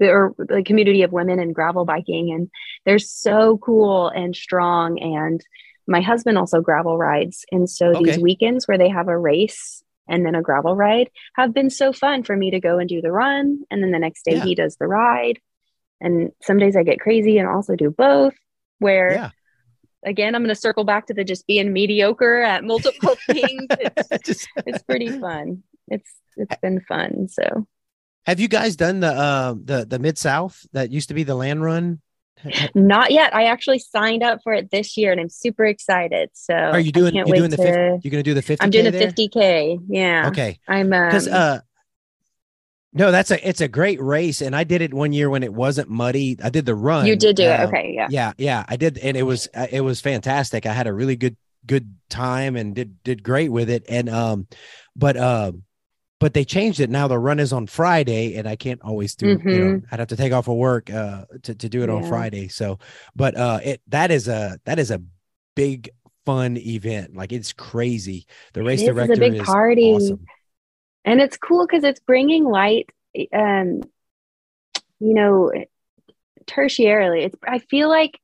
or 0.00 0.34
the 0.38 0.62
community 0.64 1.02
of 1.02 1.12
women 1.12 1.38
in 1.40 1.52
gravel 1.52 1.84
biking 1.84 2.30
and 2.32 2.50
they're 2.86 2.98
so 2.98 3.58
cool 3.58 4.08
and 4.08 4.34
strong 4.36 4.98
and 5.00 5.40
my 5.86 6.00
husband 6.00 6.36
also 6.36 6.60
gravel 6.60 6.98
rides. 6.98 7.44
And 7.50 7.68
so 7.68 7.88
Okay. 7.88 8.04
these 8.04 8.18
weekends 8.18 8.68
where 8.68 8.76
they 8.78 8.90
have 8.90 9.08
a 9.08 9.18
race 9.18 9.82
and 10.06 10.24
then 10.24 10.34
a 10.34 10.42
gravel 10.42 10.76
ride 10.76 11.08
have 11.34 11.54
been 11.54 11.70
so 11.70 11.92
fun 11.92 12.22
for 12.22 12.36
me 12.36 12.50
to 12.50 12.60
go 12.60 12.78
and 12.78 12.88
do 12.88 13.00
the 13.00 13.10
run. 13.10 13.60
And 13.70 13.82
then 13.82 13.90
the 13.90 13.98
next 13.98 14.24
day 14.24 14.36
Yeah. 14.36 14.44
he 14.44 14.54
does 14.54 14.76
the 14.76 14.86
ride. 14.86 15.38
And 16.00 16.30
some 16.42 16.58
days 16.58 16.76
I 16.76 16.82
get 16.82 17.00
crazy 17.00 17.38
and 17.38 17.48
also 17.48 17.74
do 17.74 17.90
both. 17.90 18.34
Where 18.80 19.12
Yeah. 19.12 19.30
again, 20.04 20.34
I'm 20.34 20.42
going 20.42 20.54
to 20.54 20.60
circle 20.60 20.84
back 20.84 21.06
to 21.06 21.14
the 21.14 21.24
just 21.24 21.46
being 21.46 21.72
mediocre 21.72 22.42
at 22.42 22.64
multiple 22.64 23.16
things. 23.26 23.66
It's, 23.70 24.26
Just- 24.26 24.48
it's 24.66 24.82
pretty 24.82 25.08
fun. 25.18 25.62
It's 25.88 26.14
it's 26.36 26.56
been 26.60 26.80
fun. 26.82 27.28
So 27.28 27.66
have 28.26 28.40
you 28.40 28.48
guys 28.48 28.76
done 28.76 29.00
the 29.00 29.08
uh, 29.12 29.54
the 29.62 29.84
the 29.86 29.98
mid 29.98 30.18
south 30.18 30.66
that 30.72 30.90
used 30.90 31.08
to 31.08 31.14
be 31.14 31.22
the 31.24 31.34
land 31.34 31.62
run? 31.62 32.00
not 32.74 33.10
yet. 33.10 33.34
I 33.34 33.44
actually 33.46 33.80
signed 33.80 34.22
up 34.22 34.40
for 34.44 34.52
it 34.52 34.70
this 34.70 34.96
year 34.96 35.10
and 35.10 35.20
I'm 35.20 35.28
super 35.28 35.64
excited. 35.64 36.30
So 36.34 36.54
Are 36.54 36.78
you 36.78 36.92
doing? 36.92 37.14
You 37.14 37.24
can't 37.24 37.34
doing 37.36 37.50
the 37.50 37.56
to- 37.56 37.62
50, 37.96 38.06
You're 38.06 38.12
gonna 38.12 38.22
do 38.22 38.34
the 38.34 38.42
50. 38.42 38.62
I'm 38.64 38.70
doing 38.70 38.84
the 38.84 38.92
50k. 38.92 39.80
Yeah. 39.88 40.28
Okay. 40.28 40.58
I'm 40.68 40.92
um, 40.92 41.06
because 41.08 41.26
uh 41.26 41.60
no 42.92 43.10
that's 43.10 43.30
a 43.30 43.48
it's 43.48 43.60
a 43.60 43.68
great 43.68 44.00
race 44.00 44.40
and 44.40 44.56
i 44.56 44.64
did 44.64 44.80
it 44.80 44.94
one 44.94 45.12
year 45.12 45.28
when 45.28 45.42
it 45.42 45.52
wasn't 45.52 45.90
muddy 45.90 46.38
i 46.42 46.48
did 46.48 46.64
the 46.64 46.74
run 46.74 47.06
you 47.06 47.16
did 47.16 47.36
do 47.36 47.42
it. 47.42 47.60
um, 47.60 47.68
Okay. 47.68 47.92
Yeah. 47.94 48.06
yeah 48.10 48.32
yeah 48.38 48.64
i 48.66 48.76
did 48.76 48.96
and 48.98 49.14
it 49.14 49.24
was 49.24 49.46
uh, 49.54 49.66
it 49.70 49.82
was 49.82 50.00
fantastic 50.00 50.64
i 50.64 50.72
had 50.72 50.86
a 50.86 50.92
really 50.92 51.14
good 51.14 51.36
good 51.66 51.94
time 52.08 52.56
and 52.56 52.74
did 52.74 53.02
did 53.04 53.22
great 53.22 53.52
with 53.52 53.68
it 53.68 53.84
and 53.90 54.08
um 54.08 54.46
but 54.96 55.18
um 55.18 55.64
but 56.20 56.34
they 56.34 56.44
changed 56.44 56.80
it. 56.80 56.90
Now 56.90 57.08
the 57.08 57.18
run 57.18 57.38
is 57.38 57.52
on 57.52 57.66
friday 57.66 58.34
and 58.36 58.48
i 58.48 58.56
can't 58.56 58.80
always 58.82 59.14
do 59.14 59.38
you 59.44 59.58
know 59.58 59.82
i'd 59.90 59.98
have 59.98 60.08
to 60.08 60.16
take 60.16 60.32
off 60.32 60.48
of 60.48 60.56
work 60.56 60.90
uh 60.90 61.24
to, 61.42 61.54
to 61.54 61.68
do 61.68 61.82
it 61.82 61.90
on 61.90 62.04
friday. 62.04 62.48
So 62.48 62.78
but 63.14 63.36
uh 63.36 63.60
it 63.62 63.80
that 63.88 64.10
is 64.10 64.28
a 64.28 64.58
that 64.64 64.78
is 64.78 64.90
a 64.90 65.02
big 65.54 65.90
fun 66.24 66.56
event. 66.58 67.16
Like 67.16 67.32
it's 67.32 67.52
crazy. 67.52 68.26
The 68.52 68.62
race 68.62 68.82
director 68.82 69.12
is, 69.12 69.18
a 69.18 69.20
big 69.20 69.34
is 69.34 69.42
party. 69.42 69.92
awesome. 69.92 70.26
And 71.04 71.20
it's 71.20 71.36
cool 71.38 71.66
because 71.66 71.84
it's 71.84 72.00
bringing 72.00 72.44
light 72.44 72.90
um 73.32 73.82
you 75.00 75.14
know 75.14 75.52
tertiarily. 76.46 77.24
It's 77.24 77.36
i 77.46 77.58
feel 77.58 77.88
like 77.88 78.18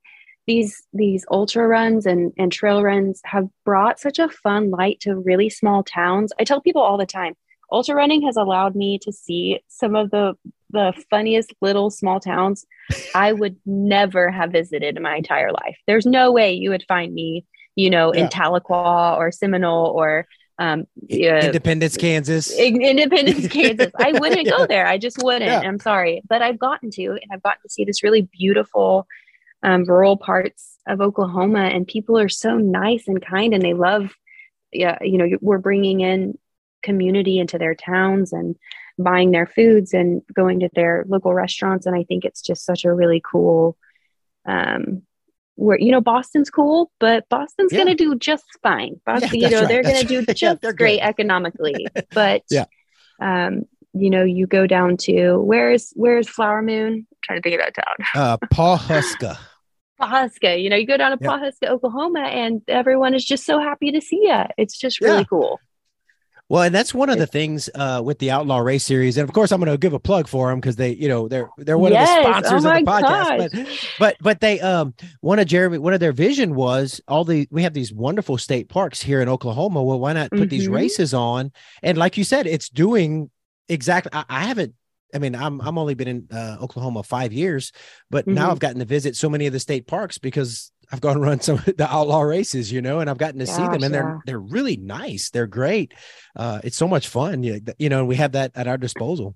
these 0.46 0.82
these 0.92 1.24
ultra 1.30 1.66
runs 1.66 2.04
and 2.04 2.32
and 2.36 2.52
trail 2.52 2.82
runs 2.82 3.20
have 3.24 3.48
brought 3.64 3.98
such 3.98 4.18
a 4.18 4.28
fun 4.28 4.70
light 4.70 5.00
to 5.00 5.16
really 5.16 5.48
small 5.48 5.82
towns. 5.82 6.32
I 6.38 6.44
tell 6.44 6.60
people 6.60 6.82
all 6.82 6.98
the 6.98 7.06
time 7.06 7.34
ultra 7.70 7.94
running 7.94 8.22
has 8.22 8.36
allowed 8.36 8.74
me 8.74 8.98
to 8.98 9.12
see 9.12 9.60
some 9.68 9.94
of 9.96 10.10
the 10.10 10.34
the 10.70 10.92
funniest 11.10 11.54
little 11.60 11.90
small 11.90 12.18
towns 12.20 12.66
i 13.14 13.32
would 13.32 13.56
never 13.64 14.30
have 14.30 14.50
visited 14.52 14.96
in 14.96 15.02
my 15.02 15.16
entire 15.16 15.52
life 15.52 15.76
there's 15.86 16.06
no 16.06 16.32
way 16.32 16.52
you 16.52 16.70
would 16.70 16.84
find 16.88 17.14
me 17.14 17.44
you 17.76 17.90
know 17.90 18.12
Yeah. 18.12 18.22
in 18.24 18.28
tahlequah 18.28 19.16
or 19.16 19.30
seminole 19.32 19.86
or 19.86 20.26
um 20.58 20.84
yeah, 21.08 21.46
independence 21.46 21.96
kansas 21.96 22.50
in- 22.56 22.80
Independence, 22.82 23.48
Kansas. 23.52 23.90
I 23.98 24.12
wouldn't 24.12 24.46
Yeah. 24.46 24.50
go 24.56 24.66
there. 24.68 24.86
I 24.86 24.98
just 24.98 25.18
wouldn't. 25.20 25.50
Yeah. 25.50 25.60
I'm 25.68 25.80
sorry, 25.80 26.22
but 26.28 26.42
I've 26.42 26.60
gotten 26.60 26.90
to, 26.92 27.04
and 27.06 27.28
I've 27.32 27.42
gotten 27.42 27.60
to 27.62 27.68
see 27.68 27.84
this 27.84 28.04
really 28.04 28.28
beautiful 28.38 29.08
um, 29.64 29.82
rural 29.84 30.16
parts 30.16 30.78
of 30.86 31.00
Oklahoma, 31.00 31.58
and 31.74 31.88
people 31.88 32.16
are 32.16 32.28
so 32.28 32.56
nice 32.56 33.08
and 33.08 33.20
kind, 33.20 33.52
and 33.52 33.62
they 33.64 33.74
love. 33.74 34.14
Yeah, 34.72 34.96
you 35.02 35.18
know, 35.18 35.26
we're 35.40 35.58
bringing 35.58 36.00
in 36.02 36.38
community 36.84 37.38
into 37.40 37.58
their 37.58 37.74
towns 37.74 38.32
and 38.32 38.54
buying 38.98 39.32
their 39.32 39.46
foods 39.46 39.92
and 39.92 40.22
going 40.32 40.60
to 40.60 40.68
their 40.74 41.04
local 41.08 41.34
restaurants, 41.34 41.86
and 41.86 41.96
I 41.96 42.04
think 42.04 42.24
it's 42.24 42.40
just 42.42 42.64
such 42.64 42.84
a 42.84 42.92
really 42.94 43.20
cool. 43.32 43.76
Um, 44.46 45.02
where 45.56 45.78
you 45.78 45.90
know 45.92 46.00
Boston's 46.00 46.50
cool, 46.50 46.90
but 47.00 47.28
Boston's 47.28 47.72
Yeah. 47.72 47.78
gonna 47.78 47.94
do 47.94 48.16
just 48.16 48.44
fine. 48.62 49.00
Boston, 49.06 49.40
you 49.40 49.50
know, 49.50 49.60
right, 49.62 49.68
they're 49.68 50.04
do 50.04 50.18
right. 50.18 50.28
Yeah, 50.28 50.34
just 50.34 50.62
they're 50.62 50.72
good. 50.72 50.78
great 50.78 51.00
economically. 51.00 51.86
But 52.12 52.42
Yeah. 52.50 52.66
um, 53.20 53.62
you 53.92 54.10
know, 54.10 54.24
you 54.24 54.46
go 54.48 54.66
down 54.66 54.96
to 55.06 55.38
where's 55.38 55.92
where's 55.94 56.28
Flower 56.28 56.60
Moon? 56.62 56.92
I'm 57.10 57.16
trying 57.22 57.38
to 57.38 57.42
think 57.42 57.60
of 57.60 57.64
that 57.66 57.74
town. 57.82 57.96
uh 58.14 58.36
Pawhuska. 58.52 59.38
Pawhuska. 60.00 60.60
You 60.60 60.68
know, 60.70 60.76
you 60.76 60.86
go 60.86 60.96
down 60.96 61.16
to 61.16 61.18
Yeah. 61.22 61.28
Pawhuska, 61.30 61.68
Oklahoma, 61.68 62.22
and 62.22 62.60
everyone 62.66 63.14
is 63.14 63.24
just 63.24 63.46
so 63.46 63.60
happy 63.60 63.92
to 63.92 64.00
see 64.00 64.20
you. 64.24 64.42
It's 64.58 64.76
just 64.76 65.00
really 65.00 65.18
Yeah. 65.18 65.24
cool. 65.30 65.60
Well, 66.50 66.62
and 66.62 66.74
that's 66.74 66.92
one 66.92 67.08
of 67.08 67.18
the 67.18 67.26
things 67.26 67.70
uh, 67.74 68.02
with 68.04 68.18
the 68.18 68.30
Outlaw 68.30 68.58
Race 68.58 68.84
Series, 68.84 69.16
and 69.16 69.26
of 69.26 69.32
course, 69.34 69.50
I'm 69.50 69.60
going 69.60 69.72
to 69.72 69.78
give 69.78 69.94
a 69.94 69.98
plug 69.98 70.28
for 70.28 70.50
them 70.50 70.60
because 70.60 70.76
they, 70.76 70.90
you 70.94 71.08
know, 71.08 71.26
they're 71.26 71.48
they're 71.56 71.78
one 71.78 71.92
Yes. 71.92 72.10
of 72.10 72.22
the 72.22 72.28
Oh 72.28 72.32
sponsors 72.32 72.64
of 72.66 72.72
the 72.74 72.90
podcast. 72.90 73.00
gosh. 73.00 73.38
But 73.38 73.68
but 73.98 74.16
but 74.20 74.40
they 74.40 74.60
um 74.60 74.94
one 75.22 75.38
of 75.38 75.46
Jeremy 75.46 75.78
one 75.78 75.94
of 75.94 76.00
their 76.00 76.12
vision 76.12 76.54
was 76.54 77.00
all 77.08 77.24
the 77.24 77.48
we 77.50 77.62
have 77.62 77.72
these 77.72 77.92
wonderful 77.94 78.36
state 78.36 78.68
parks 78.68 79.00
here 79.00 79.22
in 79.22 79.28
Oklahoma. 79.28 79.82
Well, 79.82 79.98
why 79.98 80.12
not 80.12 80.30
put 80.32 80.50
these 80.50 80.68
Mhm. 80.68 80.74
races 80.74 81.14
on? 81.14 81.50
And 81.82 81.96
like 81.96 82.18
you 82.18 82.24
said, 82.24 82.46
it's 82.46 82.68
doing 82.68 83.30
exactly. 83.68 84.10
I, 84.12 84.24
I 84.28 84.44
haven't. 84.44 84.74
I 85.14 85.18
mean, 85.18 85.34
I'm 85.34 85.60
I'm 85.62 85.78
only 85.78 85.94
been 85.94 86.08
in 86.08 86.28
uh, 86.30 86.58
Oklahoma 86.60 87.04
five 87.04 87.32
years, 87.32 87.72
but 88.10 88.26
now 88.26 88.48
Mhm. 88.48 88.50
I've 88.50 88.58
gotten 88.58 88.80
to 88.80 88.84
visit 88.84 89.16
so 89.16 89.30
many 89.30 89.46
of 89.46 89.52
the 89.54 89.60
state 89.60 89.86
parks 89.86 90.18
because 90.18 90.72
I've 90.92 91.00
gone 91.00 91.20
run 91.20 91.40
some 91.40 91.56
of 91.58 91.64
the 91.76 91.86
outlaw 91.90 92.22
races, 92.22 92.70
you 92.72 92.82
know, 92.82 93.00
and 93.00 93.08
I've 93.10 93.18
gotten 93.18 93.38
to 93.40 93.46
see 93.46 93.62
them, 93.62 93.72
Gosh, 93.72 93.82
and 93.84 93.94
they're 93.94 94.22
they're 94.26 94.38
really 94.40 94.76
nice. 94.76 95.30
They're 95.30 95.46
great. 95.46 95.92
Uh, 96.36 96.60
it's 96.64 96.76
so 96.76 96.88
much 96.88 97.08
fun. 97.08 97.42
You, 97.42 97.60
you 97.78 97.88
know, 97.88 98.04
we 98.04 98.16
have 98.16 98.32
that 98.32 98.52
at 98.54 98.66
our 98.68 98.78
disposal. 98.78 99.34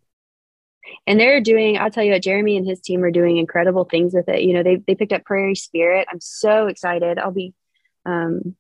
and 1.06 1.20
they're 1.20 1.40
doing 1.42 1.76
i'll 1.78 1.90
tell 1.90 2.02
you 2.04 2.12
what 2.12 2.22
jeremy 2.22 2.56
and 2.56 2.66
his 2.66 2.80
team 2.80 3.02
are 3.04 3.11
doing 3.11 3.37
incredible 3.37 3.84
things 3.84 4.14
with 4.14 4.26
it 4.28 4.40
you 4.42 4.54
know 4.54 4.62
they, 4.62 4.76
they 4.76 4.94
picked 4.94 5.12
up 5.12 5.22
prairie 5.24 5.54
spirit 5.54 6.08
i'm 6.11 6.20
so 6.20 6.66
excited 6.66 7.18
i'll 7.18 7.30
be 7.30 7.52
um 8.06 8.54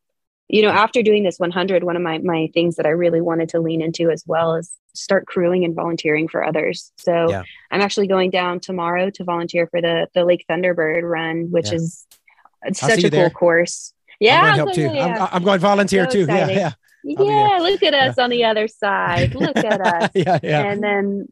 you 0.48 0.60
know 0.62 0.68
after 0.68 1.02
doing 1.02 1.22
this 1.24 1.38
100 1.38 1.84
one 1.84 1.96
of 1.96 2.02
my 2.02 2.18
my 2.18 2.48
things 2.52 2.76
that 2.76 2.84
i 2.86 2.90
really 2.90 3.22
wanted 3.22 3.48
to 3.50 3.60
lean 3.60 3.80
into 3.80 4.10
as 4.10 4.24
well 4.26 4.54
is 4.56 4.70
start 4.94 5.26
crewing 5.26 5.64
and 5.64 5.74
volunteering 5.74 6.28
for 6.28 6.44
others 6.44 6.92
so 6.98 7.30
Yeah. 7.30 7.44
i'm 7.70 7.80
actually 7.80 8.08
going 8.08 8.30
down 8.30 8.60
tomorrow 8.60 9.08
to 9.10 9.24
volunteer 9.24 9.66
for 9.66 9.80
the 9.80 10.06
the 10.14 10.24
lake 10.26 10.44
thunderbird 10.50 11.02
run 11.02 11.50
which 11.50 11.68
Yeah. 11.68 11.76
is 11.76 12.06
it's 12.64 12.82
I'll 12.82 12.90
such 12.90 12.98
a 12.98 13.02
you 13.02 13.10
there. 13.10 13.30
cool 13.30 13.38
course 13.38 13.92
yeah 14.20 14.40
I'm 14.40 14.56
going 14.64 14.74
to 14.74 14.80
help 14.82 14.92
too. 14.92 14.96
yeah. 14.96 15.24
I'm, 15.26 15.28
I'm 15.36 15.44
going 15.44 15.60
volunteer 15.60 16.04
So 16.06 16.10
too. 16.10 16.18
Yeah, 16.26 16.46
exciting. 16.46 16.56
yeah, 16.56 17.22
yeah 17.22 17.58
look 17.62 17.82
at 17.82 17.94
us 17.94 18.18
on 18.18 18.30
the 18.30 18.44
other 18.44 18.66
side 18.68 19.34
look 19.34 19.56
at 19.56 19.80
us 20.02 20.10
yeah, 20.14 20.38
yeah. 20.42 20.62
and 20.70 20.82
then 20.82 21.28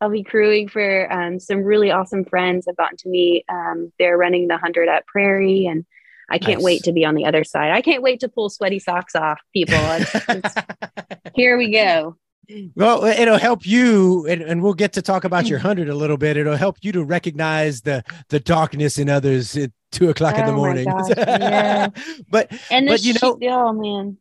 I'll 0.00 0.10
be 0.10 0.22
crewing 0.22 0.68
for 0.68 1.12
um, 1.12 1.40
some 1.40 1.64
really 1.64 1.90
awesome 1.90 2.24
friends 2.24 2.68
I've 2.68 2.76
gotten 2.76 2.96
to 2.98 3.08
meet. 3.08 3.44
Um, 3.48 3.92
they're 3.98 4.16
running 4.16 4.46
the 4.46 4.54
100 4.54 4.88
at 4.88 5.04
Prairie, 5.08 5.66
and 5.66 5.84
I 6.30 6.38
can't 6.38 6.58
Nice. 6.58 6.64
wait 6.64 6.82
to 6.84 6.92
be 6.92 7.04
on 7.04 7.16
the 7.16 7.24
other 7.24 7.42
side. 7.42 7.72
I 7.72 7.82
can't 7.82 8.00
wait 8.00 8.20
to 8.20 8.28
pull 8.28 8.48
sweaty 8.48 8.78
socks 8.78 9.16
off, 9.16 9.40
people. 9.52 9.74
It's- 9.74 10.28
it's- 10.28 10.64
here 11.34 11.58
we 11.58 11.72
go. 11.72 12.16
Well, 12.74 13.04
it'll 13.04 13.38
help 13.38 13.66
you, 13.66 14.26
and, 14.26 14.40
and 14.42 14.62
we'll 14.62 14.74
get 14.74 14.92
to 14.94 15.02
talk 15.02 15.24
about 15.24 15.44
Mm. 15.44 15.50
your 15.50 15.58
hundred 15.58 15.88
a 15.88 15.94
little 15.94 16.16
bit. 16.16 16.36
It'll 16.36 16.56
help 16.56 16.76
you 16.82 16.92
to 16.92 17.04
recognize 17.04 17.82
the 17.82 18.02
the 18.28 18.40
darkness 18.40 18.98
in 18.98 19.08
others 19.08 19.56
at 19.56 19.70
two 19.92 20.08
o'clock 20.10 20.36
in 20.38 20.46
the 20.46 20.52
Oh 20.52 20.56
morning. 20.56 20.84
gosh, 20.84 21.10
yeah. 21.16 21.88
but 22.30 22.50
And 22.70 22.86
But 22.86 23.02
you 23.04 23.14
know- 23.22 23.38
oh 23.42 23.72
man, 23.72 24.16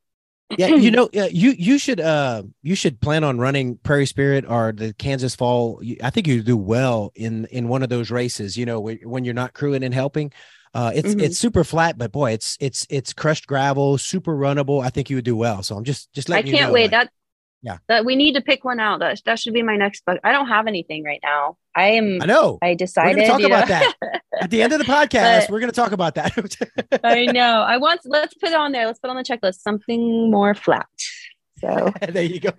yeah, 0.58 0.68
you 0.68 0.92
know, 0.92 1.10
uh, 1.18 1.28
you 1.32 1.52
you 1.52 1.78
should 1.78 2.00
uh 2.00 2.44
you 2.64 2.76
should 2.76 3.00
plan 3.02 3.24
on 3.24 3.38
running 3.40 3.78
Prairie 3.78 4.06
Spirit 4.06 4.46
or 4.48 4.72
the 4.72 4.94
Kansas 4.94 5.36
Fall. 5.36 5.82
I 6.04 6.10
think 6.10 6.28
you 6.28 6.42
do 6.44 6.58
well 6.58 7.12
in 7.16 7.46
in 7.46 7.68
one 7.68 7.84
of 7.84 7.90
those 7.90 8.12
races. 8.12 8.58
You 8.58 8.66
know, 8.66 8.82
wh- 8.86 9.06
when 9.06 9.24
you're 9.26 9.34
not 9.34 9.54
crewing 9.54 9.84
and 9.84 9.94
helping. 9.94 10.32
Uh, 10.74 10.92
it's 10.94 11.16
Mhm. 11.16 11.22
it's 11.22 11.38
super 11.40 11.64
flat, 11.64 11.98
but 11.98 12.12
boy, 12.12 12.34
it's 12.34 12.56
it's 12.60 12.86
it's 12.90 13.12
crushed 13.14 13.48
gravel, 13.48 13.98
super 13.98 14.38
runnable. 14.38 14.84
I 14.84 14.90
think 14.90 15.10
you 15.10 15.16
would 15.16 15.26
do 15.26 15.36
well. 15.36 15.64
So 15.64 15.76
I'm 15.76 15.84
just 15.86 16.12
just 16.14 16.30
I 16.30 16.34
letting 16.36 16.52
you 16.52 16.58
can't 16.58 16.70
know, 16.70 16.74
wait. 16.74 16.84
like, 16.84 16.92
That 16.92 17.10
Yeah. 17.64 17.78
that 17.88 18.06
we 18.06 18.16
need 18.16 18.34
to 18.34 18.42
pick 18.42 18.64
one 18.64 18.80
out. 18.80 19.00
That 19.00 19.20
that 19.26 19.40
should 19.40 19.54
be 19.54 19.64
my 19.64 19.76
next 19.76 20.06
book. 20.06 20.20
I 20.24 20.32
don't 20.32 20.48
have 20.48 20.68
anything 20.68 21.04
right 21.04 21.20
now. 21.24 21.58
I 21.76 21.88
am. 21.90 22.22
I 22.22 22.26
know. 22.26 22.60
I 22.62 22.76
decided. 22.76 23.22
to 23.22 23.28
talk 23.28 23.40
you 23.40 23.50
know- 23.50 23.56
about 23.56 23.68
that 23.68 23.94
at 24.42 24.50
the 24.52 24.62
end 24.62 24.74
of 24.74 24.80
the 24.80 24.86
podcast. 24.98 25.42
But- 25.42 25.50
we're 25.50 25.60
going 25.60 25.72
to 25.72 25.76
talk 25.76 25.92
about 25.92 26.16
that. 26.16 26.34
I 27.04 27.26
know. 27.26 27.62
I 27.62 27.78
want. 27.86 28.02
Let's 28.06 28.34
put 28.36 28.50
it 28.50 28.56
on 28.56 28.72
there. 28.72 28.86
Let's 28.86 29.00
put 29.00 29.10
on 29.10 29.18
the 29.18 29.24
checklist 29.24 29.62
something 29.62 30.30
more 30.32 30.54
flat. 30.54 30.86
So 31.60 31.92
there 32.08 32.24
you 32.24 32.40
go. 32.40 32.52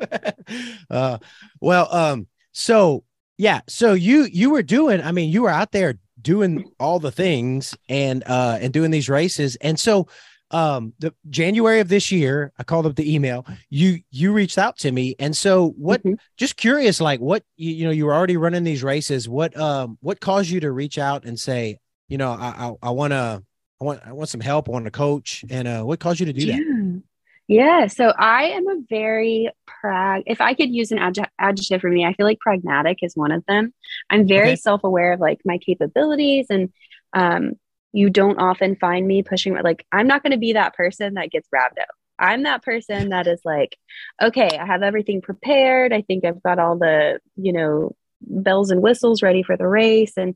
Uh, 0.90 1.18
well, 1.60 1.88
um, 1.94 2.26
so 2.52 3.04
yeah, 3.36 3.60
so 3.68 3.92
you 3.94 4.24
you 4.24 4.50
were 4.50 4.62
doing. 4.64 5.00
I 5.00 5.12
mean, 5.12 5.30
you 5.30 5.42
were 5.42 5.50
out 5.50 5.70
there 5.72 5.98
doing 6.20 6.64
all 6.80 6.98
the 6.98 7.12
things 7.12 7.76
and 7.88 8.24
uh 8.26 8.58
and 8.60 8.72
doing 8.72 8.90
these 8.90 9.08
races, 9.08 9.54
and 9.60 9.78
so 9.78 10.08
um 10.50 10.94
the 10.98 11.14
January 11.28 11.80
of 11.80 11.88
this 11.88 12.10
year, 12.10 12.52
I 12.58 12.64
called 12.64 12.86
up 12.86 12.96
the 12.96 13.12
email. 13.14 13.46
You 13.70 14.00
you 14.10 14.32
reached 14.32 14.58
out 14.58 14.78
to 14.78 14.90
me, 14.92 15.14
and 15.18 15.36
so 15.36 15.70
what? 15.76 16.02
Mhm. 16.02 16.18
Just 16.36 16.56
curious, 16.56 17.00
like 17.00 17.20
what 17.20 17.42
you, 17.56 17.70
you 17.72 17.84
know, 17.84 17.90
you 17.90 18.06
were 18.06 18.14
already 18.14 18.36
running 18.36 18.64
these 18.64 18.82
races. 18.82 19.28
What 19.28 19.56
um 19.58 19.98
what 20.00 20.20
caused 20.20 20.50
you 20.50 20.60
to 20.60 20.72
reach 20.72 20.98
out 20.98 21.24
and 21.24 21.38
say, 21.38 21.78
you 22.08 22.18
know, 22.18 22.32
I 22.32 22.72
I, 22.82 22.88
I 22.88 22.90
want 22.90 23.12
to. 23.12 23.42
I 23.80 23.84
want 23.84 24.00
I 24.04 24.12
want 24.12 24.28
some 24.28 24.40
help. 24.40 24.68
I 24.68 24.72
want 24.72 24.86
to 24.86 24.90
coach. 24.90 25.44
And 25.50 25.68
uh, 25.68 25.82
what 25.84 26.00
caused 26.00 26.18
you 26.18 26.26
to 26.26 26.32
do 26.32 26.46
that? 26.46 26.58
Yeah. 26.58 26.98
Yeah. 27.46 27.86
So 27.86 28.08
I 28.18 28.46
am 28.46 28.66
a 28.66 28.80
very 28.90 29.50
prag. 29.66 30.24
If 30.26 30.40
I 30.40 30.54
could 30.54 30.74
use 30.74 30.90
an 30.90 30.98
adj- 30.98 31.28
adjective 31.38 31.80
for 31.80 31.88
me, 31.88 32.04
I 32.04 32.12
feel 32.14 32.26
like 32.26 32.40
pragmatic 32.40 32.98
is 33.02 33.14
one 33.16 33.30
of 33.30 33.44
them. 33.46 33.72
I'm 34.10 34.26
very 34.26 34.48
Okay. 34.48 34.56
self 34.56 34.82
aware 34.82 35.12
of 35.12 35.20
like 35.20 35.40
my 35.44 35.58
capabilities 35.58 36.46
and 36.50 36.72
um, 37.12 37.52
you 37.92 38.10
don't 38.10 38.38
often 38.38 38.76
find 38.76 39.06
me 39.06 39.22
pushing 39.22 39.54
like 39.62 39.86
I'm 39.92 40.06
not 40.06 40.22
going 40.22 40.32
to 40.32 40.38
be 40.38 40.52
that 40.54 40.74
person 40.74 41.14
that 41.14 41.30
gets 41.30 41.48
rhabdo. 41.54 41.84
I'm 42.18 42.42
that 42.42 42.64
person 42.64 43.10
that 43.10 43.26
is 43.26 43.40
like, 43.44 43.76
okay, 44.20 44.58
I 44.58 44.66
have 44.66 44.82
everything 44.82 45.20
prepared. 45.20 45.92
I 45.92 46.02
think 46.02 46.24
I've 46.24 46.42
got 46.42 46.58
all 46.58 46.76
the, 46.76 47.20
you 47.36 47.52
know, 47.52 47.94
bells 48.20 48.70
and 48.70 48.82
whistles 48.82 49.22
ready 49.22 49.42
for 49.42 49.56
the 49.56 49.68
race. 49.68 50.14
And 50.16 50.34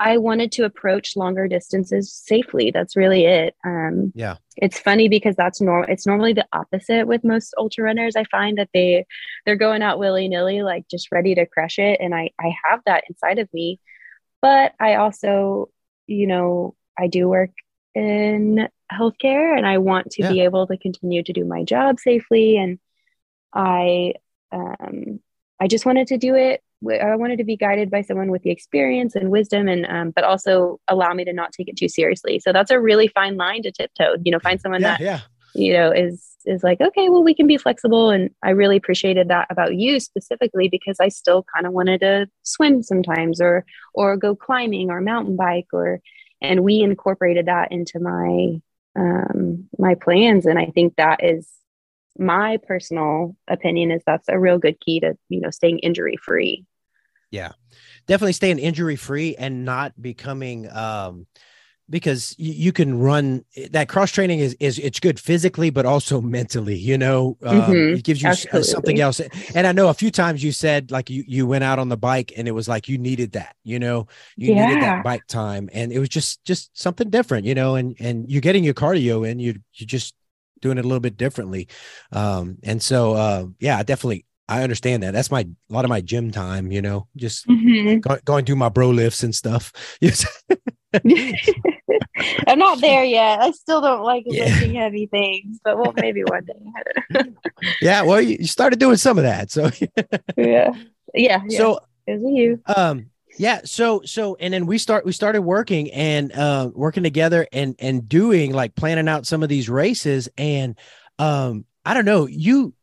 I 0.00 0.18
wanted 0.18 0.50
to 0.52 0.64
approach 0.64 1.16
longer 1.16 1.46
distances 1.46 2.12
safely. 2.12 2.72
That's 2.72 2.96
really 2.96 3.24
it. 3.24 3.54
Um, 3.64 4.12
yeah. 4.16 4.38
It's 4.56 4.80
funny 4.80 5.08
because 5.08 5.36
that's 5.36 5.60
normal. 5.60 5.88
It's 5.88 6.06
normally 6.06 6.32
the 6.32 6.46
opposite 6.52 7.06
with 7.06 7.22
most 7.22 7.54
ultra 7.56 7.84
runners. 7.84 8.16
I 8.16 8.24
find 8.24 8.58
that 8.58 8.70
they, 8.74 9.06
they're 9.46 9.54
going 9.54 9.80
out 9.80 10.00
willy 10.00 10.26
nilly, 10.26 10.62
like 10.62 10.88
just 10.90 11.12
ready 11.12 11.36
to 11.36 11.46
crush 11.46 11.78
it. 11.78 12.00
And 12.00 12.16
I, 12.16 12.30
I 12.40 12.52
have 12.64 12.80
that 12.86 13.04
inside 13.08 13.38
of 13.38 13.48
me, 13.54 13.78
but 14.40 14.72
I 14.80 14.96
also, 14.96 15.70
you 16.08 16.26
know, 16.26 16.74
I 16.98 17.06
do 17.06 17.28
work 17.28 17.50
in 17.94 18.68
healthcare 18.92 19.56
and 19.56 19.66
I 19.66 19.78
want 19.78 20.10
to 20.12 20.22
yeah. 20.22 20.32
be 20.32 20.40
able 20.40 20.66
to 20.66 20.76
continue 20.76 21.22
to 21.22 21.32
do 21.32 21.44
my 21.44 21.64
job 21.64 21.98
safely. 22.00 22.56
And 22.56 22.78
I, 23.52 24.14
um, 24.50 25.20
I 25.60 25.68
just 25.68 25.86
wanted 25.86 26.08
to 26.08 26.18
do 26.18 26.34
it. 26.34 26.62
I 26.84 27.14
wanted 27.14 27.38
to 27.38 27.44
be 27.44 27.56
guided 27.56 27.90
by 27.90 28.02
someone 28.02 28.30
with 28.30 28.42
the 28.42 28.50
experience 28.50 29.14
and 29.14 29.30
wisdom, 29.30 29.68
and 29.68 29.86
um, 29.86 30.10
but 30.10 30.24
also 30.24 30.80
allow 30.88 31.12
me 31.12 31.24
to 31.24 31.32
not 31.32 31.52
take 31.52 31.68
it 31.68 31.76
too 31.76 31.88
seriously. 31.88 32.40
So 32.40 32.52
that's 32.52 32.72
a 32.72 32.80
really 32.80 33.06
fine 33.06 33.36
line 33.36 33.62
to 33.62 33.70
tiptoe. 33.70 34.16
You 34.24 34.32
know, 34.32 34.40
find 34.40 34.60
someone 34.60 34.80
yeah, 34.80 34.98
that 34.98 35.00
yeah. 35.00 35.20
you 35.54 35.74
know 35.74 35.92
is 35.92 36.28
is 36.44 36.64
like, 36.64 36.80
okay, 36.80 37.08
well, 37.08 37.22
we 37.22 37.34
can 37.34 37.46
be 37.46 37.56
flexible. 37.56 38.10
And 38.10 38.30
I 38.42 38.50
really 38.50 38.76
appreciated 38.76 39.28
that 39.28 39.46
about 39.48 39.76
you 39.76 40.00
specifically 40.00 40.68
because 40.68 40.96
I 41.00 41.08
still 41.08 41.44
kind 41.54 41.66
of 41.68 41.72
wanted 41.72 42.00
to 42.00 42.26
swim 42.42 42.82
sometimes, 42.82 43.40
or 43.40 43.64
or 43.94 44.16
go 44.16 44.34
climbing, 44.34 44.90
or 44.90 45.00
mountain 45.00 45.36
bike, 45.36 45.68
or 45.72 46.00
and 46.42 46.60
we 46.60 46.80
incorporated 46.80 47.46
that 47.46 47.72
into 47.72 48.00
my 48.00 48.60
um, 48.94 49.68
my 49.78 49.94
plans. 49.94 50.44
And 50.44 50.58
I 50.58 50.66
think 50.66 50.96
that 50.96 51.24
is 51.24 51.48
my 52.18 52.58
personal 52.66 53.36
opinion 53.48 53.90
is 53.90 54.02
that's 54.04 54.28
a 54.28 54.38
real 54.38 54.58
good 54.58 54.78
key 54.80 55.00
to 55.00 55.16
you 55.28 55.40
know 55.40 55.50
staying 55.50 55.78
injury 55.78 56.16
free. 56.16 56.66
Yeah, 57.30 57.52
definitely 58.06 58.34
staying 58.34 58.58
injury 58.58 58.96
free 58.96 59.36
and 59.36 59.64
not 59.64 60.00
becoming 60.00 60.70
um, 60.70 61.26
because 61.92 62.34
you, 62.38 62.52
you, 62.54 62.72
can 62.72 62.98
run 62.98 63.44
that 63.70 63.86
cross 63.86 64.10
training 64.10 64.40
is 64.40 64.56
is 64.58 64.78
it's 64.78 64.98
good 64.98 65.20
physically 65.20 65.68
but 65.68 65.84
also 65.84 66.22
mentally 66.22 66.74
you 66.74 66.96
know 66.96 67.36
um, 67.42 67.60
mm-hmm. 67.60 67.96
it 67.96 68.02
gives 68.02 68.22
you 68.22 68.30
Absolutely. 68.30 68.62
something 68.62 69.00
else 69.00 69.20
and 69.54 69.66
i 69.66 69.72
know 69.72 69.88
a 69.88 69.94
few 69.94 70.10
times 70.10 70.42
you 70.42 70.52
said 70.52 70.90
like 70.90 71.10
you 71.10 71.22
you 71.28 71.46
went 71.46 71.62
out 71.62 71.78
on 71.78 71.90
the 71.90 71.96
bike 71.96 72.32
and 72.36 72.48
it 72.48 72.52
was 72.52 72.66
like 72.66 72.88
you 72.88 72.96
needed 72.96 73.32
that 73.32 73.54
you 73.62 73.78
know 73.78 74.06
you 74.36 74.54
yeah. 74.54 74.66
needed 74.66 74.82
that 74.82 75.04
bike 75.04 75.26
time 75.28 75.68
and 75.74 75.92
it 75.92 75.98
was 75.98 76.08
just 76.08 76.42
just 76.44 76.70
something 76.76 77.10
different 77.10 77.44
you 77.44 77.54
know 77.54 77.74
and 77.74 77.94
and 78.00 78.28
you're 78.28 78.40
getting 78.40 78.64
your 78.64 78.74
cardio 78.74 79.28
in 79.28 79.38
you 79.38 79.54
you 79.74 79.86
just 79.86 80.14
doing 80.62 80.78
it 80.78 80.84
a 80.84 80.88
little 80.88 81.00
bit 81.00 81.18
differently 81.18 81.68
um 82.12 82.56
and 82.62 82.82
so 82.82 83.12
uh 83.12 83.44
yeah 83.60 83.82
definitely 83.82 84.24
I 84.48 84.62
understand 84.62 85.02
that. 85.02 85.12
That's 85.12 85.30
my 85.30 85.40
a 85.40 85.72
lot 85.72 85.84
of 85.84 85.88
my 85.88 86.00
gym 86.00 86.30
time, 86.30 86.72
you 86.72 86.82
know, 86.82 87.06
just 87.16 87.46
mm-hmm. 87.46 88.00
go, 88.00 88.18
going 88.24 88.44
through 88.44 88.56
my 88.56 88.68
bro 88.68 88.90
lifts 88.90 89.22
and 89.22 89.34
stuff. 89.34 89.72
I'm 92.46 92.58
not 92.58 92.80
there 92.80 93.04
yet. 93.04 93.40
I 93.40 93.50
still 93.52 93.80
don't 93.80 94.02
like 94.02 94.24
yeah. 94.26 94.44
lifting 94.44 94.74
heavy 94.74 95.06
things, 95.06 95.58
but 95.64 95.78
well, 95.78 95.94
maybe 95.96 96.22
one 96.24 96.44
day. 96.44 97.24
yeah, 97.80 98.02
well, 98.02 98.20
you 98.20 98.44
started 98.46 98.78
doing 98.78 98.96
some 98.96 99.16
of 99.16 99.24
that, 99.24 99.50
so 99.50 99.70
yeah, 100.36 100.72
yeah. 101.14 101.42
So 101.48 101.80
it 102.06 102.20
was 102.20 102.32
you. 102.34 102.60
Um, 102.76 103.10
yeah. 103.38 103.60
So 103.64 104.02
so 104.04 104.36
and 104.38 104.52
then 104.52 104.66
we 104.66 104.78
start 104.78 105.06
we 105.06 105.12
started 105.12 105.42
working 105.42 105.90
and 105.92 106.32
uh, 106.32 106.70
working 106.74 107.02
together 107.02 107.46
and 107.52 107.74
and 107.78 108.08
doing 108.08 108.52
like 108.52 108.74
planning 108.74 109.08
out 109.08 109.26
some 109.26 109.42
of 109.42 109.48
these 109.48 109.68
races 109.68 110.28
and 110.36 110.78
um 111.18 111.64
I 111.84 111.94
don't 111.94 112.04
know 112.04 112.26
you 112.26 112.74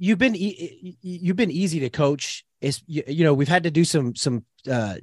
you've 0.00 0.18
been 0.18 0.34
you've 0.36 1.36
been 1.36 1.50
easy 1.50 1.78
to 1.80 1.90
coach. 1.90 2.44
Is 2.60 2.82
you, 2.86 3.02
you 3.06 3.24
know 3.24 3.32
we've 3.32 3.48
had 3.48 3.62
to 3.62 3.70
do 3.70 3.84
some 3.84 4.16
some 4.16 4.44
uh 4.70 4.96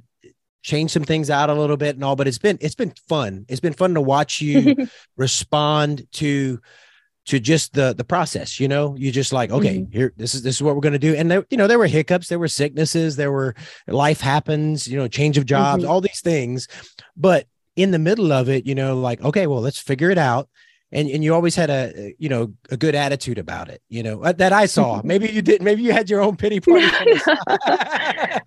change 0.62 0.90
some 0.90 1.04
things 1.04 1.30
out 1.30 1.50
a 1.50 1.54
little 1.54 1.76
bit 1.76 1.94
and 1.94 2.04
all 2.04 2.16
but 2.16 2.28
it's 2.28 2.38
been 2.38 2.58
it's 2.60 2.74
been 2.74 2.92
fun 3.08 3.46
it's 3.48 3.60
been 3.60 3.72
fun 3.72 3.94
to 3.94 4.00
watch 4.00 4.40
you 4.40 4.76
respond 5.16 6.06
to 6.12 6.60
to 7.24 7.38
just 7.38 7.72
the 7.74 7.94
the 7.94 8.04
process 8.04 8.58
you 8.60 8.68
know 8.68 8.94
you 8.96 9.10
just 9.10 9.32
like 9.32 9.50
okay 9.50 9.78
mm-hmm. 9.78 9.92
here 9.92 10.12
this 10.16 10.34
is 10.34 10.42
this 10.42 10.56
is 10.56 10.62
what 10.62 10.74
we're 10.74 10.80
going 10.80 10.92
to 10.92 10.98
do 10.98 11.14
and 11.14 11.30
there 11.30 11.46
you 11.48 11.56
know 11.56 11.68
there 11.68 11.78
were 11.78 11.86
hiccups 11.86 12.28
there 12.28 12.38
were 12.38 12.48
sicknesses 12.48 13.16
there 13.16 13.32
were 13.32 13.54
life 13.86 14.20
happens 14.20 14.86
you 14.86 14.98
know 14.98 15.08
change 15.08 15.38
of 15.38 15.46
jobs 15.46 15.82
mm-hmm. 15.82 15.90
all 15.90 16.00
these 16.00 16.20
things 16.20 16.68
but 17.16 17.46
in 17.76 17.92
the 17.92 17.98
middle 17.98 18.32
of 18.32 18.48
it 18.48 18.66
you 18.66 18.74
know 18.74 18.98
like 18.98 19.22
okay 19.22 19.46
well 19.46 19.60
let's 19.60 19.78
figure 19.78 20.10
it 20.10 20.18
out 20.18 20.48
and 20.92 21.08
and 21.08 21.22
you 21.22 21.34
always 21.34 21.54
had 21.54 21.70
a 21.70 22.14
you 22.18 22.28
know 22.28 22.52
a 22.70 22.76
good 22.76 22.94
attitude 22.94 23.38
about 23.38 23.68
it 23.68 23.82
you 23.88 24.02
know 24.02 24.22
uh, 24.22 24.32
that 24.32 24.52
i 24.52 24.66
saw. 24.66 25.00
Maybe 25.04 25.28
you 25.28 25.42
didn't 25.42 25.64
maybe 25.64 25.82
you 25.82 25.92
had 25.92 26.10
your 26.10 26.20
own 26.20 26.36
pity 26.36 26.60
party 26.60 26.82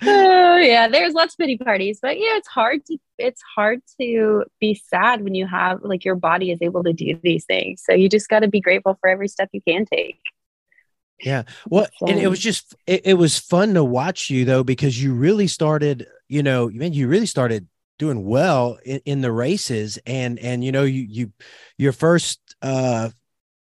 oh 0.03 0.57
yeah 0.57 0.87
there's 0.87 1.13
lots 1.13 1.33
of 1.33 1.37
pity 1.37 1.57
parties 1.57 1.99
but 2.01 2.17
yeah 2.17 2.37
it's 2.37 2.47
hard 2.47 2.85
to 2.85 2.97
it's 3.21 3.41
hard 3.55 3.81
to 3.99 4.43
be 4.59 4.73
sad 4.73 5.23
when 5.23 5.35
you 5.35 5.47
have 5.47 5.81
like 5.83 6.03
your 6.03 6.15
body 6.15 6.51
is 6.51 6.59
able 6.61 6.83
to 6.83 6.93
do 6.93 7.19
these 7.23 7.45
things. 7.45 7.83
So 7.85 7.93
you 7.93 8.09
just 8.09 8.27
got 8.29 8.39
to 8.39 8.47
be 8.47 8.59
grateful 8.59 8.97
for 8.99 9.09
every 9.09 9.27
step 9.27 9.49
you 9.51 9.61
can 9.61 9.85
take. 9.85 10.19
Yeah 11.23 11.43
well 11.69 11.85
and 12.07 12.19
it 12.19 12.27
was 12.27 12.39
just 12.39 12.75
it, 12.87 13.01
it 13.05 13.13
was 13.13 13.37
fun 13.37 13.75
to 13.75 13.83
watch 13.83 14.31
you 14.31 14.43
though 14.43 14.63
because 14.63 15.01
you 15.01 15.13
really 15.13 15.45
started 15.45 16.07
you 16.27 16.41
know 16.41 16.67
man 16.73 16.93
you 16.93 17.07
really 17.07 17.27
started 17.27 17.67
doing 18.01 18.25
well 18.25 18.79
in, 18.83 18.99
in 19.05 19.21
the 19.21 19.31
races. 19.31 19.99
And 20.07 20.39
and 20.39 20.63
you 20.63 20.71
know 20.71 20.83
you 20.83 21.05
you 21.07 21.31
your 21.77 21.93
first 21.93 22.39
uh 22.63 23.09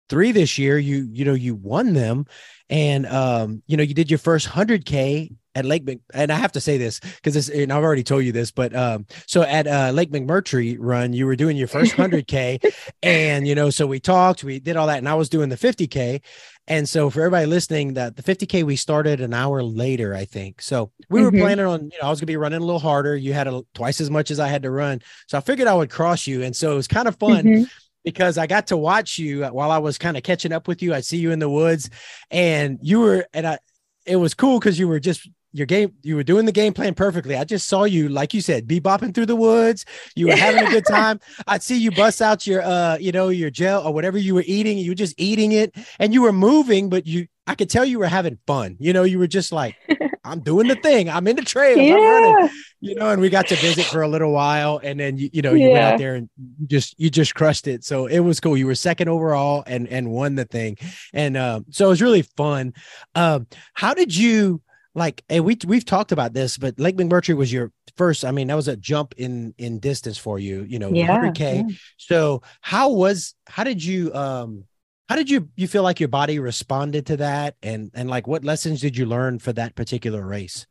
three 0.09 0.33
this 0.33 0.59
year 0.59 0.79
you 0.79 1.07
you 1.13 1.25
know 1.27 1.35
you 1.35 1.55
won 1.55 1.93
them. 1.93 2.25
And 2.71 3.07
um 3.07 3.63
you 3.67 3.77
know 3.77 3.83
you 3.83 3.95
did 3.95 4.11
your 4.11 4.19
first 4.19 4.49
100k 4.49 5.37
at 5.55 5.65
Lake 5.65 5.85
Mc, 5.85 6.01
and 6.15 6.33
I 6.33 6.37
have 6.37 6.53
to 6.53 6.61
say 6.61 6.79
this 6.79 7.01
because 7.01 7.35
this, 7.35 7.49
and 7.49 7.73
I've 7.73 7.83
already 7.83 8.03
told 8.03 8.25
you 8.25 8.33
this, 8.33 8.51
but 8.51 8.75
um, 8.75 9.07
so 9.27 9.43
at 9.43 9.67
uh, 9.67 9.91
Lake 9.93 10.11
McMurtry 10.11 10.77
run, 10.79 11.13
you 11.13 11.27
were 11.27 11.37
doing 11.37 11.57
your 11.57 11.69
first 11.69 11.93
100K, 11.93 12.73
and 13.03 13.47
you 13.47 13.55
know, 13.55 13.71
so 13.71 13.87
we 13.87 14.01
talked, 14.01 14.45
we 14.45 14.61
did 14.61 14.77
all 14.77 14.87
that, 14.87 14.99
and 14.99 15.09
I 15.09 15.15
was 15.15 15.29
doing 15.29 15.51
the 15.51 15.57
50K, 15.57 16.23
and 16.67 16.89
so 16.89 17.11
for 17.11 17.21
everybody 17.21 17.47
listening, 17.47 17.95
that 17.95 18.17
the 18.17 18.23
50K 18.23 18.65
we 18.65 18.77
started 18.77 19.21
an 19.21 19.35
hour 19.35 19.63
later, 19.63 20.15
I 20.15 20.25
think. 20.25 20.63
So 20.63 20.93
we 21.09 21.21
mm-hmm. 21.21 21.25
were 21.25 21.43
planning 21.43 21.67
on, 21.67 21.83
you 21.85 21.99
know, 22.01 22.07
I 22.07 22.11
was 22.11 22.21
gonna 22.21 22.27
be 22.27 22.37
running 22.37 22.61
a 22.61 22.65
little 22.65 22.79
harder. 22.79 23.17
You 23.17 23.33
had 23.33 23.49
a, 23.49 23.63
twice 23.75 24.01
as 24.01 24.11
much 24.11 24.31
as 24.31 24.41
I 24.41 24.49
had 24.49 24.63
to 24.63 24.71
run, 24.71 25.01
so 25.27 25.39
I 25.39 25.41
figured 25.41 25.69
I 25.69 25.75
would 25.75 25.91
cross 25.91 26.27
you, 26.27 26.43
and 26.43 26.55
so 26.55 26.73
it 26.73 26.77
was 26.77 26.89
kind 26.89 27.09
of 27.09 27.17
fun. 27.17 27.45
Mm-hmm 27.45 27.65
because 28.05 28.37
I 28.37 28.49
got 28.49 28.67
to 28.67 28.77
watch 28.77 29.19
you 29.19 29.45
while 29.45 29.71
I 29.71 29.79
was 29.79 29.97
kind 29.97 30.17
of 30.17 30.23
catching 30.23 30.53
up 30.53 30.67
with 30.67 30.83
you. 30.83 30.93
I 30.93 31.01
see 31.01 31.19
you 31.19 31.31
in 31.31 31.39
the 31.39 31.49
woods 31.49 31.89
and 32.33 32.81
you 32.83 32.99
were, 33.01 33.27
and 33.33 33.47
I, 33.47 33.59
it 34.05 34.17
was 34.17 34.35
cool 34.35 34.59
because 34.59 34.79
you 34.79 34.89
were 34.89 34.99
just 34.99 35.29
your 35.53 35.67
game 35.67 35.93
you 36.03 36.17
were 36.17 36.23
doing 36.23 36.47
the 36.47 36.53
game 36.53 36.73
plan 36.73 36.95
perfectly. 36.95 37.37
I 37.37 37.45
just 37.45 37.69
saw 37.69 37.85
you 37.85 38.09
like 38.09 38.35
you 38.35 38.41
said 38.41 38.67
be 38.67 38.81
bopping 38.81 39.15
through 39.15 39.27
the 39.27 39.37
woods. 39.37 39.85
You 40.17 40.29
were 40.29 40.37
having 40.37 40.67
a 40.67 40.71
good 40.71 40.87
time. 40.89 41.21
I'd 41.47 41.63
see 41.63 41.79
you 41.79 41.91
bust 41.91 42.23
out 42.23 42.47
your 42.47 42.63
uh 42.63 42.97
you 42.99 43.13
know 43.13 43.29
your 43.29 43.51
gel 43.51 43.87
or 43.87 43.93
whatever 43.93 44.19
you 44.19 44.35
were 44.35 44.45
eating. 44.47 44.79
You 44.79 44.93
were 44.93 44.97
just 44.97 45.15
eating 45.19 45.53
it 45.53 45.75
and 45.99 46.13
you 46.15 46.23
were 46.23 46.33
moving 46.33 46.89
but 46.89 47.07
you 47.07 47.27
i 47.47 47.55
could 47.55 47.69
tell 47.69 47.85
you 47.85 47.99
were 47.99 48.07
having 48.07 48.39
fun. 48.47 48.77
You 48.81 48.93
know 48.93 49.03
you 49.03 49.19
were 49.19 49.27
just 49.27 49.53
like 49.53 49.77
i'm 50.25 50.41
doing 50.41 50.69
the 50.69 50.77
thing. 50.77 51.11
I'm 51.11 51.27
in 51.27 51.37
the 51.37 51.43
trail. 51.43 51.77
Yeah. 51.77 51.95
i'm 51.95 52.01
running. 52.01 52.51
You 52.81 52.95
know 52.95 53.11
and 53.11 53.21
we 53.21 53.29
got 53.29 53.47
to 53.49 53.57
visit 53.57 53.85
for 53.85 54.03
a 54.03 54.09
little 54.09 54.33
while 54.33 54.81
and 54.83 54.99
then 54.99 55.19
you, 55.19 55.29
you 55.33 55.43
know 55.43 55.53
you 55.53 55.69
yeah. 55.69 55.73
went 55.73 55.85
out 55.85 55.99
there 55.99 56.15
and 56.15 56.31
you 56.61 56.67
just 56.67 56.99
you 56.99 57.11
just 57.11 57.35
crushed 57.35 57.67
it. 57.67 57.85
So 57.85 58.07
it 58.07 58.21
was 58.21 58.41
cool. 58.41 58.57
You 58.57 58.67
were 58.67 58.75
second 58.75 59.09
overall 59.09 59.65
and 59.67 59.87
and 59.89 60.11
won 60.11 60.35
the 60.35 60.47
thing. 60.47 60.79
And 61.13 61.37
um 61.37 61.67
so 61.71 61.87
it 61.87 61.89
was 61.89 62.03
really 62.03 62.23
fun. 62.23 62.73
Um 63.15 63.47
how 63.75 63.93
did 63.93 64.17
you 64.17 64.63
like 64.95 65.25
and 65.29 65.45
we 65.45 65.57
we've 65.67 65.85
talked 65.85 66.13
about 66.13 66.35
this, 66.35 66.59
but 66.59 66.79
Lake 66.79 66.97
McMurtry 66.97 67.37
was 67.37 67.53
your 67.53 67.73
first. 67.97 68.25
I 68.25 68.31
mean, 68.31 68.49
that 68.49 68.55
was 68.55 68.69
a 68.69 68.77
jump 68.77 69.15
in 69.17 69.55
in 69.57 69.79
distance 69.79 70.19
for 70.19 70.39
you. 70.39 70.65
You 70.65 70.79
know, 70.79 70.91
yeah, 70.93 71.19
100k. 71.19 71.39
Yeah. 71.39 71.77
So 71.97 72.43
how 72.61 72.91
was 72.91 73.35
how 73.47 73.65
did 73.65 73.83
you 73.83 74.15
um 74.15 74.65
how 75.09 75.17
did 75.17 75.31
you 75.31 75.49
you 75.57 75.67
feel 75.67 75.83
like 75.83 75.99
your 75.99 76.11
body 76.11 76.39
responded 76.39 77.07
to 77.07 77.17
that 77.19 77.57
and 77.63 77.91
and 77.95 78.11
like 78.11 78.27
what 78.27 78.45
lessons 78.45 78.81
did 78.81 78.97
you 78.97 79.07
learn 79.07 79.39
for 79.39 79.53
that 79.55 79.75
particular 79.75 80.27
race? 80.27 80.67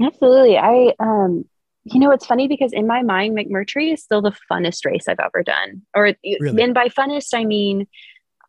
Absolutely, 0.00 0.58
I 0.58 0.94
um 1.00 1.46
you 1.84 1.98
know, 1.98 2.10
it's 2.10 2.26
funny 2.26 2.46
because 2.46 2.74
in 2.74 2.86
my 2.86 3.02
mind, 3.02 3.38
McMurtry 3.38 3.94
is 3.94 4.02
still 4.02 4.20
the 4.20 4.36
funnest 4.52 4.84
race 4.84 5.08
I've 5.08 5.18
ever 5.18 5.42
done. 5.42 5.80
Or, 5.94 6.12
really? 6.38 6.62
and 6.62 6.74
by 6.74 6.88
funnest, 6.88 7.32
I 7.32 7.46
mean, 7.46 7.86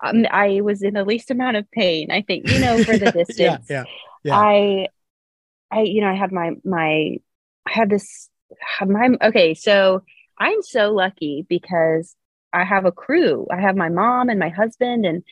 um, 0.04 0.26
I 0.30 0.60
was 0.60 0.82
in 0.84 0.96
the 0.96 1.06
least 1.06 1.32
amount 1.32 1.56
of 1.56 1.72
pain. 1.72 2.12
I 2.12 2.24
think, 2.24 2.50
you 2.50 2.60
know, 2.60 2.84
for 2.84 2.98
the 2.98 3.10
distance. 3.14 3.40
yeah, 3.40 3.58
yeah 3.70 3.84
yeah. 4.24 4.38
I, 4.38 4.88
I, 5.72 5.82
you 5.82 6.02
know, 6.02 6.10
I 6.10 6.16
have 6.16 6.32
my, 6.32 6.52
my, 6.64 7.18
I 7.66 7.72
have 7.72 7.90
this, 7.90 8.30
have 8.80 8.90
my, 8.90 9.10
okay. 9.22 9.54
So 9.54 10.04
I'm 10.38 10.62
so 10.62 10.92
lucky 10.92 11.46
because 11.48 12.16
I 12.54 12.64
have 12.64 12.86
a 12.86 12.92
crew. 12.92 13.48
I 13.52 13.62
have 13.62 13.76
my 13.76 13.90
mom 13.90 14.30
and 14.30 14.40
my 14.40 14.50
husband 14.50 15.06
and, 15.06 15.24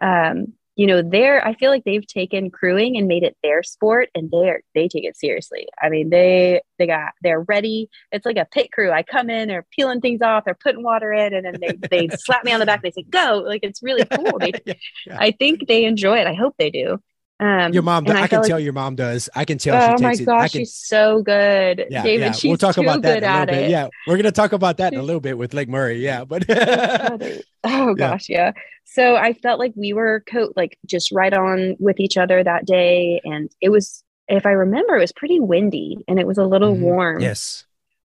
um, 0.00 0.54
you 0.76 0.88
know, 0.88 1.02
they're, 1.02 1.46
I 1.46 1.54
feel 1.54 1.70
like 1.70 1.84
they've 1.84 2.06
taken 2.06 2.50
crewing 2.50 2.96
and 2.96 3.06
made 3.06 3.22
it 3.22 3.36
their 3.44 3.62
sport 3.62 4.08
and 4.14 4.28
they're, 4.30 4.62
they 4.74 4.88
take 4.88 5.04
it 5.04 5.16
seriously. 5.16 5.68
I 5.80 5.88
mean, 5.88 6.10
they, 6.10 6.62
they 6.78 6.88
got, 6.88 7.12
they're 7.22 7.42
ready. 7.42 7.88
It's 8.10 8.26
like 8.26 8.38
a 8.38 8.46
pit 8.50 8.72
crew. 8.72 8.90
I 8.90 9.04
come 9.04 9.30
in, 9.30 9.48
they're 9.48 9.66
peeling 9.70 10.00
things 10.00 10.20
off, 10.20 10.44
they're 10.44 10.58
putting 10.60 10.82
water 10.82 11.12
in, 11.12 11.32
and 11.32 11.44
then 11.44 11.58
they, 11.60 12.08
they 12.08 12.16
slap 12.16 12.44
me 12.44 12.52
on 12.52 12.58
the 12.58 12.66
back. 12.66 12.82
They 12.82 12.90
say, 12.90 13.04
go. 13.08 13.44
Like, 13.46 13.60
it's 13.62 13.84
really 13.84 14.04
cool. 14.04 14.38
They, 14.40 14.52
yeah, 14.66 14.74
yeah. 15.06 15.16
I 15.18 15.30
think 15.30 15.68
they 15.68 15.84
enjoy 15.84 16.18
it. 16.18 16.26
I 16.26 16.34
hope 16.34 16.56
they 16.58 16.70
do. 16.70 16.98
Um, 17.40 17.72
your 17.72 17.82
mom, 17.82 18.06
I, 18.08 18.22
I 18.22 18.28
can 18.28 18.42
tell 18.42 18.56
like, 18.58 18.64
your 18.64 18.72
mom 18.72 18.94
does. 18.94 19.28
I 19.34 19.44
can 19.44 19.58
tell. 19.58 19.74
Oh 19.74 20.00
my 20.00 20.14
gosh, 20.14 20.52
can, 20.52 20.60
she's 20.60 20.74
so 20.74 21.20
good, 21.20 21.84
yeah, 21.90 22.02
David. 22.02 22.26
Yeah. 22.26 22.32
She's 22.32 22.48
we'll 22.48 22.58
talk 22.58 22.76
about 22.76 23.02
that 23.02 23.18
in 23.18 23.24
a 23.24 23.32
little 23.32 23.46
bit. 23.46 23.64
It. 23.64 23.70
Yeah, 23.70 23.88
we're 24.06 24.16
gonna 24.16 24.30
talk 24.30 24.52
about 24.52 24.76
that 24.76 24.92
in 24.92 25.00
a 25.00 25.02
little 25.02 25.20
bit 25.20 25.36
with 25.36 25.52
Lake 25.52 25.68
Murray. 25.68 25.98
Yeah, 25.98 26.24
but 26.24 26.44
oh 27.64 27.94
gosh, 27.94 28.28
yeah. 28.28 28.52
So 28.84 29.16
I 29.16 29.32
felt 29.32 29.58
like 29.58 29.72
we 29.74 29.92
were 29.92 30.22
co- 30.30 30.52
like 30.54 30.78
just 30.86 31.10
right 31.10 31.32
on 31.32 31.76
with 31.80 31.98
each 31.98 32.16
other 32.16 32.44
that 32.44 32.66
day, 32.66 33.20
and 33.24 33.50
it 33.60 33.70
was, 33.70 34.04
if 34.28 34.46
I 34.46 34.52
remember, 34.52 34.94
it 34.94 35.00
was 35.00 35.12
pretty 35.12 35.40
windy 35.40 35.98
and 36.06 36.20
it 36.20 36.28
was 36.28 36.38
a 36.38 36.46
little 36.46 36.74
mm-hmm. 36.74 36.84
warm. 36.84 37.20
Yes, 37.20 37.64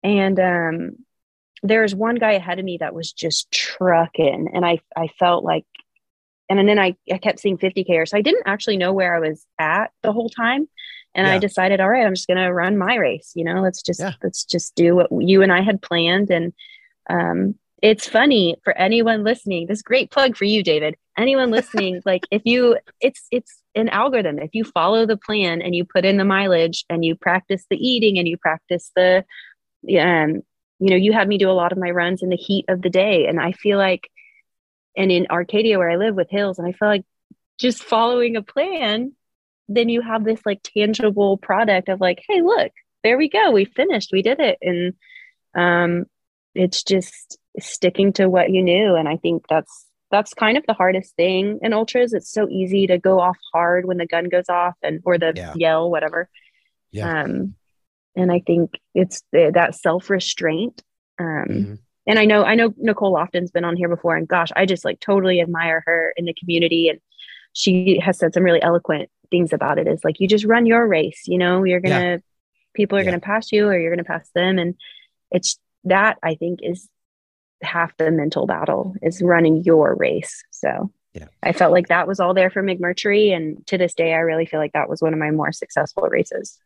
and 0.03 0.39
um, 0.39 0.91
there 1.63 1.81
was 1.81 1.95
one 1.95 2.15
guy 2.15 2.33
ahead 2.33 2.59
of 2.59 2.65
me 2.65 2.77
that 2.81 2.93
was 2.93 3.11
just 3.11 3.51
trucking, 3.51 4.49
and 4.53 4.63
I 4.63 4.79
I 4.95 5.07
felt 5.17 5.43
like 5.43 5.65
and 6.49 6.67
then 6.67 6.79
I, 6.79 6.95
I 7.11 7.17
kept 7.17 7.39
seeing 7.39 7.57
50k 7.57 8.07
so. 8.07 8.17
I 8.17 8.21
didn't 8.21 8.43
actually 8.45 8.77
know 8.77 8.93
where 8.93 9.15
i 9.15 9.19
was 9.19 9.45
at 9.59 9.91
the 10.03 10.11
whole 10.11 10.29
time. 10.29 10.67
And 11.15 11.27
yeah. 11.27 11.33
i 11.33 11.37
decided 11.39 11.79
all 11.79 11.89
right 11.89 12.05
i'm 12.05 12.13
just 12.13 12.27
going 12.27 12.37
to 12.37 12.53
run 12.53 12.77
my 12.77 12.95
race 12.95 13.31
you 13.33 13.43
know 13.43 13.61
let's 13.61 13.81
just 13.81 13.99
yeah. 13.99 14.13
let's 14.21 14.43
just 14.43 14.75
do 14.75 14.95
what 14.95 15.07
you 15.11 15.41
and 15.41 15.51
i 15.51 15.61
had 15.61 15.81
planned. 15.81 16.29
And 16.29 16.53
um, 17.09 17.55
it's 17.81 18.07
funny 18.07 18.55
for 18.63 18.75
anyone 18.77 19.23
listening 19.23 19.67
this 19.67 19.81
great 19.81 20.11
plug 20.11 20.35
for 20.35 20.45
you 20.45 20.63
david. 20.63 20.95
Anyone 21.17 21.51
listening 21.57 22.01
like 22.05 22.23
if 22.31 22.41
you 22.45 22.77
it's 23.01 23.27
it's 23.31 23.61
an 23.75 23.89
algorithm. 23.89 24.39
If 24.39 24.51
you 24.53 24.63
follow 24.63 25.05
the 25.05 25.17
plan 25.17 25.61
and 25.61 25.75
you 25.75 25.85
put 25.85 26.05
in 26.05 26.17
the 26.17 26.25
mileage 26.25 26.85
and 26.89 27.05
you 27.05 27.15
practice 27.15 27.65
the 27.69 27.77
eating 27.77 28.17
and 28.17 28.27
you 28.27 28.37
practice 28.37 28.91
the 28.95 29.23
um 29.99 30.41
you 30.79 30.89
know 30.89 30.95
you 30.95 31.13
had 31.13 31.27
me 31.27 31.37
do 31.37 31.49
a 31.49 31.59
lot 31.61 31.71
of 31.71 31.77
my 31.77 31.89
runs 31.89 32.21
in 32.21 32.29
the 32.29 32.35
heat 32.35 32.65
of 32.67 32.81
the 32.81 32.89
day. 32.89 33.27
And 33.27 33.39
i 33.39 33.51
feel 33.53 33.77
like 33.77 34.09
and 34.97 35.11
in 35.11 35.27
Arcadia 35.29 35.77
where 35.77 35.89
I 35.89 35.95
live 35.95 36.15
with 36.15 36.29
hills. 36.29 36.57
And 36.57 36.67
I 36.67 36.71
feel 36.73 36.89
like 36.89 37.05
just 37.57 37.83
following 37.83 38.35
a 38.35 38.41
plan, 38.41 39.13
then 39.69 39.87
you 39.87 40.01
have 40.01 40.25
this 40.25 40.41
like 40.45 40.61
tangible 40.63 41.37
product 41.37 41.87
of 41.87 42.01
like, 42.01 42.23
hey, 42.27 42.41
look, 42.41 42.71
there 43.03 43.17
we 43.17 43.29
go. 43.29 43.51
We 43.51 43.65
finished. 43.65 44.09
We 44.11 44.23
did 44.23 44.39
it. 44.39 44.57
And 44.61 44.93
um 45.55 46.05
it's 46.55 46.83
just 46.83 47.37
sticking 47.59 48.13
to 48.13 48.27
what 48.27 48.49
you 48.49 48.63
knew. 48.63 48.95
And 48.95 49.07
I 49.07 49.17
think 49.17 49.45
that's 49.47 49.85
that's 50.09 50.33
kind 50.33 50.57
of 50.57 50.65
the 50.65 50.73
hardest 50.73 51.15
thing 51.15 51.59
in 51.61 51.73
ultras. 51.73 52.13
It's 52.13 52.31
so 52.31 52.47
easy 52.49 52.87
to 52.87 52.97
go 52.97 53.19
off 53.19 53.37
hard 53.53 53.85
when 53.85 53.97
the 53.97 54.07
gun 54.07 54.29
goes 54.29 54.49
off 54.49 54.75
and 54.81 55.01
or 55.05 55.17
the 55.17 55.33
yeah. 55.35 55.53
yell, 55.55 55.91
whatever. 55.91 56.29
Yeah. 56.91 57.23
Um, 57.23 57.55
and 58.15 58.31
I 58.31 58.39
think 58.39 58.79
it's 58.95 59.21
the, 59.31 59.51
that 59.53 59.75
self 59.75 60.09
restraint 60.09 60.81
um, 61.19 61.45
mm-hmm 61.49 61.73
and 62.07 62.17
I 62.17 62.25
know 62.25 62.43
I 62.43 62.55
know 62.55 62.73
Nicole 62.77 63.13
Lofton's 63.13 63.51
been 63.51 63.65
on 63.65 63.75
here 63.75 63.89
before, 63.89 64.15
and 64.15 64.27
gosh, 64.27 64.49
I 64.55 64.65
just 64.65 64.85
like 64.85 64.99
totally 64.99 65.41
admire 65.41 65.83
her 65.85 66.13
in 66.15 66.25
the 66.25 66.33
community, 66.33 66.89
and 66.89 66.99
she 67.53 67.99
has 67.99 68.17
said 68.17 68.33
some 68.33 68.43
really 68.43 68.61
eloquent 68.61 69.09
things 69.29 69.51
about 69.51 69.77
it. 69.77 69.87
Is 69.87 70.03
like 70.03 70.19
you 70.19 70.27
just 70.27 70.45
run 70.45 70.65
your 70.65 70.87
race, 70.87 71.23
you 71.27 71.37
know, 71.37 71.65
you're 71.65 71.81
gonna 71.81 72.11
yeah. 72.11 72.17
people 72.73 72.97
are 72.97 73.01
yeah. 73.01 73.11
gonna 73.11 73.19
pass 73.19 73.51
you, 73.51 73.67
or 73.67 73.77
you're 73.77 73.91
gonna 73.91 74.05
pass 74.05 74.29
them, 74.33 74.57
and 74.57 74.75
it's 75.31 75.59
that 75.83 76.17
I 76.23 76.35
think 76.35 76.61
is 76.63 76.87
half 77.61 77.95
the 77.97 78.09
mental 78.09 78.47
battle 78.47 78.95
is 79.01 79.21
running 79.21 79.63
your 79.63 79.95
race. 79.95 80.43
So 80.51 80.91
yeah. 81.13 81.27
I 81.43 81.51
felt 81.51 81.73
like 81.73 81.87
that 81.87 82.07
was 82.07 82.19
all 82.19 82.33
there 82.33 82.49
for 82.49 82.63
McMurtry, 82.63 83.35
and 83.35 83.65
to 83.67 83.77
this 83.77 83.93
day, 83.93 84.13
I 84.13 84.19
really 84.19 84.45
feel 84.45 84.61
like 84.61 84.73
that 84.73 84.89
was 84.89 85.01
one 85.01 85.13
of 85.13 85.19
my 85.19 85.31
more 85.31 85.51
successful 85.51 86.03
races 86.03 86.57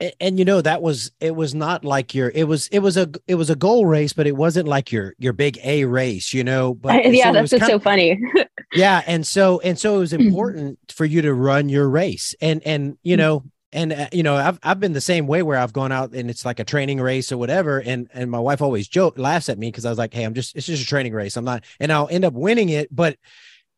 and, 0.00 0.12
and, 0.20 0.38
you 0.38 0.44
know 0.44 0.60
that 0.60 0.82
was 0.82 1.10
it 1.20 1.34
was 1.34 1.54
not 1.54 1.84
like 1.84 2.14
your 2.14 2.30
it 2.34 2.44
was 2.44 2.68
it 2.68 2.80
was 2.80 2.96
a 2.96 3.10
it 3.26 3.36
was 3.36 3.50
a 3.50 3.56
goal 3.56 3.86
race 3.86 4.12
but 4.12 4.26
it 4.26 4.36
wasn't 4.36 4.68
like 4.68 4.92
your 4.92 5.14
your 5.18 5.32
big 5.32 5.58
a 5.64 5.84
race 5.84 6.32
you 6.34 6.44
know 6.44 6.74
but 6.74 7.12
yeah 7.12 7.26
so 7.26 7.32
that's 7.32 7.50
just 7.50 7.66
so 7.66 7.78
funny. 7.78 8.20
Yeah 8.72 9.02
and 9.06 9.26
so 9.26 9.60
and 9.60 9.78
so 9.78 9.96
it 9.96 9.98
was 9.98 10.12
important 10.12 10.78
for 10.90 11.04
you 11.04 11.22
to 11.22 11.32
run 11.32 11.68
your 11.68 11.88
race 11.88 12.34
and 12.40 12.62
and 12.66 12.98
you 13.02 13.16
know 13.16 13.44
and 13.72 13.92
uh, 13.92 14.08
you 14.12 14.22
know 14.22 14.36
I've 14.36 14.58
I've 14.62 14.80
been 14.80 14.92
the 14.92 15.00
same 15.00 15.26
way 15.26 15.42
where 15.42 15.58
I've 15.58 15.72
gone 15.72 15.92
out 15.92 16.12
and 16.12 16.28
it's 16.28 16.44
like 16.44 16.58
a 16.58 16.64
training 16.64 17.00
race 17.00 17.30
or 17.30 17.38
whatever 17.38 17.78
and 17.78 18.08
and 18.12 18.30
my 18.30 18.40
wife 18.40 18.60
always 18.60 18.88
joke 18.88 19.18
laughs 19.18 19.48
at 19.48 19.58
me 19.58 19.68
because 19.68 19.84
I 19.84 19.90
was 19.90 19.98
like 19.98 20.12
hey 20.12 20.24
I'm 20.24 20.34
just 20.34 20.56
it's 20.56 20.66
just 20.66 20.82
a 20.82 20.86
training 20.86 21.12
race. 21.12 21.36
I'm 21.36 21.44
not 21.44 21.64
and 21.80 21.92
I'll 21.92 22.08
end 22.08 22.24
up 22.24 22.34
winning 22.34 22.68
it 22.68 22.94
but 22.94 23.16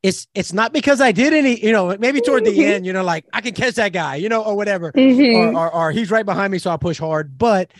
it's 0.02 0.26
it's 0.34 0.52
not 0.52 0.72
because 0.72 1.00
I 1.00 1.12
did 1.12 1.32
any, 1.32 1.64
you 1.64 1.72
know, 1.72 1.96
maybe 1.98 2.20
toward 2.20 2.44
the 2.44 2.64
end, 2.64 2.86
you 2.86 2.92
know, 2.92 3.02
like 3.02 3.24
I 3.32 3.40
can 3.40 3.54
catch 3.54 3.74
that 3.74 3.92
guy, 3.92 4.16
you 4.16 4.28
know, 4.28 4.42
or 4.42 4.56
whatever, 4.56 4.92
mm-hmm. 4.92 5.56
or, 5.56 5.66
or, 5.66 5.74
or 5.74 5.92
he's 5.92 6.10
right 6.10 6.24
behind 6.24 6.52
me, 6.52 6.58
so 6.58 6.70
I 6.70 6.76
push 6.76 6.98
hard. 6.98 7.36
But, 7.36 7.72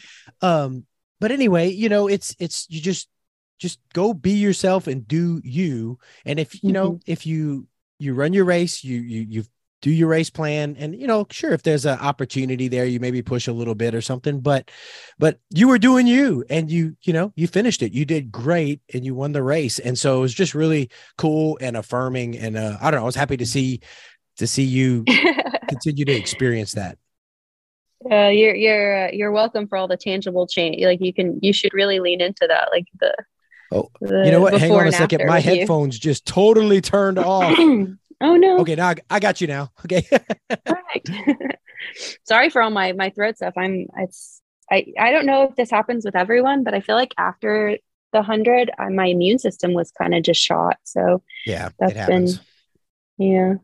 um, 0.42 0.84
but 1.20 1.30
anyway, 1.30 1.70
you 1.70 1.88
know, 1.88 2.08
it's 2.08 2.34
it's 2.38 2.66
you 2.68 2.80
just 2.80 3.08
just 3.58 3.78
go 3.92 4.14
be 4.14 4.32
yourself 4.32 4.86
and 4.86 5.06
do 5.06 5.40
you. 5.44 5.98
And 6.24 6.40
if 6.40 6.62
you 6.62 6.72
know, 6.72 6.92
mm-hmm. 6.92 7.10
if 7.10 7.26
you 7.26 7.68
you 7.98 8.14
run 8.14 8.32
your 8.32 8.44
race, 8.44 8.82
you 8.82 9.00
you 9.00 9.26
you 9.28 9.44
do 9.80 9.90
your 9.90 10.08
race 10.08 10.30
plan 10.30 10.76
and 10.78 10.94
you 10.94 11.06
know 11.06 11.26
sure 11.30 11.52
if 11.52 11.62
there's 11.62 11.86
an 11.86 11.98
opportunity 11.98 12.68
there 12.68 12.84
you 12.84 12.98
maybe 12.98 13.22
push 13.22 13.46
a 13.46 13.52
little 13.52 13.74
bit 13.74 13.94
or 13.94 14.00
something 14.00 14.40
but 14.40 14.70
but 15.18 15.38
you 15.50 15.68
were 15.68 15.78
doing 15.78 16.06
you 16.06 16.44
and 16.50 16.70
you 16.70 16.96
you 17.02 17.12
know 17.12 17.32
you 17.36 17.46
finished 17.46 17.82
it 17.82 17.92
you 17.92 18.04
did 18.04 18.32
great 18.32 18.80
and 18.92 19.04
you 19.04 19.14
won 19.14 19.32
the 19.32 19.42
race 19.42 19.78
and 19.78 19.98
so 19.98 20.18
it 20.18 20.20
was 20.20 20.34
just 20.34 20.54
really 20.54 20.90
cool 21.16 21.58
and 21.60 21.76
affirming 21.76 22.36
and 22.36 22.56
uh, 22.56 22.76
i 22.80 22.90
don't 22.90 22.98
know 22.98 23.04
i 23.04 23.06
was 23.06 23.14
happy 23.14 23.36
to 23.36 23.46
see 23.46 23.80
to 24.36 24.46
see 24.46 24.64
you 24.64 25.04
continue 25.68 26.04
to 26.04 26.12
experience 26.12 26.72
that 26.72 26.98
uh, 28.10 28.28
you're 28.28 28.54
you're 28.54 29.06
uh, 29.06 29.10
you're 29.12 29.32
welcome 29.32 29.66
for 29.66 29.76
all 29.76 29.88
the 29.88 29.96
tangible 29.96 30.46
change 30.46 30.82
like 30.84 31.00
you 31.00 31.12
can 31.12 31.38
you 31.42 31.52
should 31.52 31.74
really 31.74 32.00
lean 32.00 32.20
into 32.20 32.46
that 32.46 32.68
like 32.72 32.86
the 33.00 33.14
Oh, 33.70 33.90
the 34.00 34.24
you 34.24 34.30
know 34.30 34.40
what? 34.40 34.58
Hang 34.58 34.72
on 34.72 34.86
a 34.86 34.92
second. 34.92 35.26
My 35.26 35.40
headphones 35.40 35.98
just 35.98 36.24
totally 36.24 36.80
turned 36.80 37.18
off. 37.18 37.54
Oh 38.20 38.36
no. 38.36 38.58
Okay, 38.58 38.74
now 38.74 38.94
I 39.10 39.20
got 39.20 39.40
you 39.40 39.46
now. 39.46 39.70
Okay. 39.84 40.06
Perfect. 40.64 41.10
Sorry 42.26 42.50
for 42.50 42.62
all 42.62 42.70
my 42.70 42.92
my 42.92 43.10
throat 43.10 43.36
stuff. 43.36 43.54
I'm 43.56 43.86
it's 43.98 44.42
I 44.70 44.86
I 44.98 45.12
don't 45.12 45.26
know 45.26 45.44
if 45.44 45.56
this 45.56 45.70
happens 45.70 46.04
with 46.04 46.16
everyone, 46.16 46.64
but 46.64 46.74
I 46.74 46.80
feel 46.80 46.96
like 46.96 47.14
after 47.16 47.78
the 48.12 48.22
hundred, 48.22 48.70
my 48.90 49.06
immune 49.06 49.38
system 49.38 49.74
was 49.74 49.90
kind 49.92 50.14
of 50.14 50.22
just 50.22 50.40
shot. 50.40 50.78
So 50.84 51.22
yeah, 51.46 51.70
that's 51.78 52.06
been 52.06 52.28
yeah. 53.18 53.54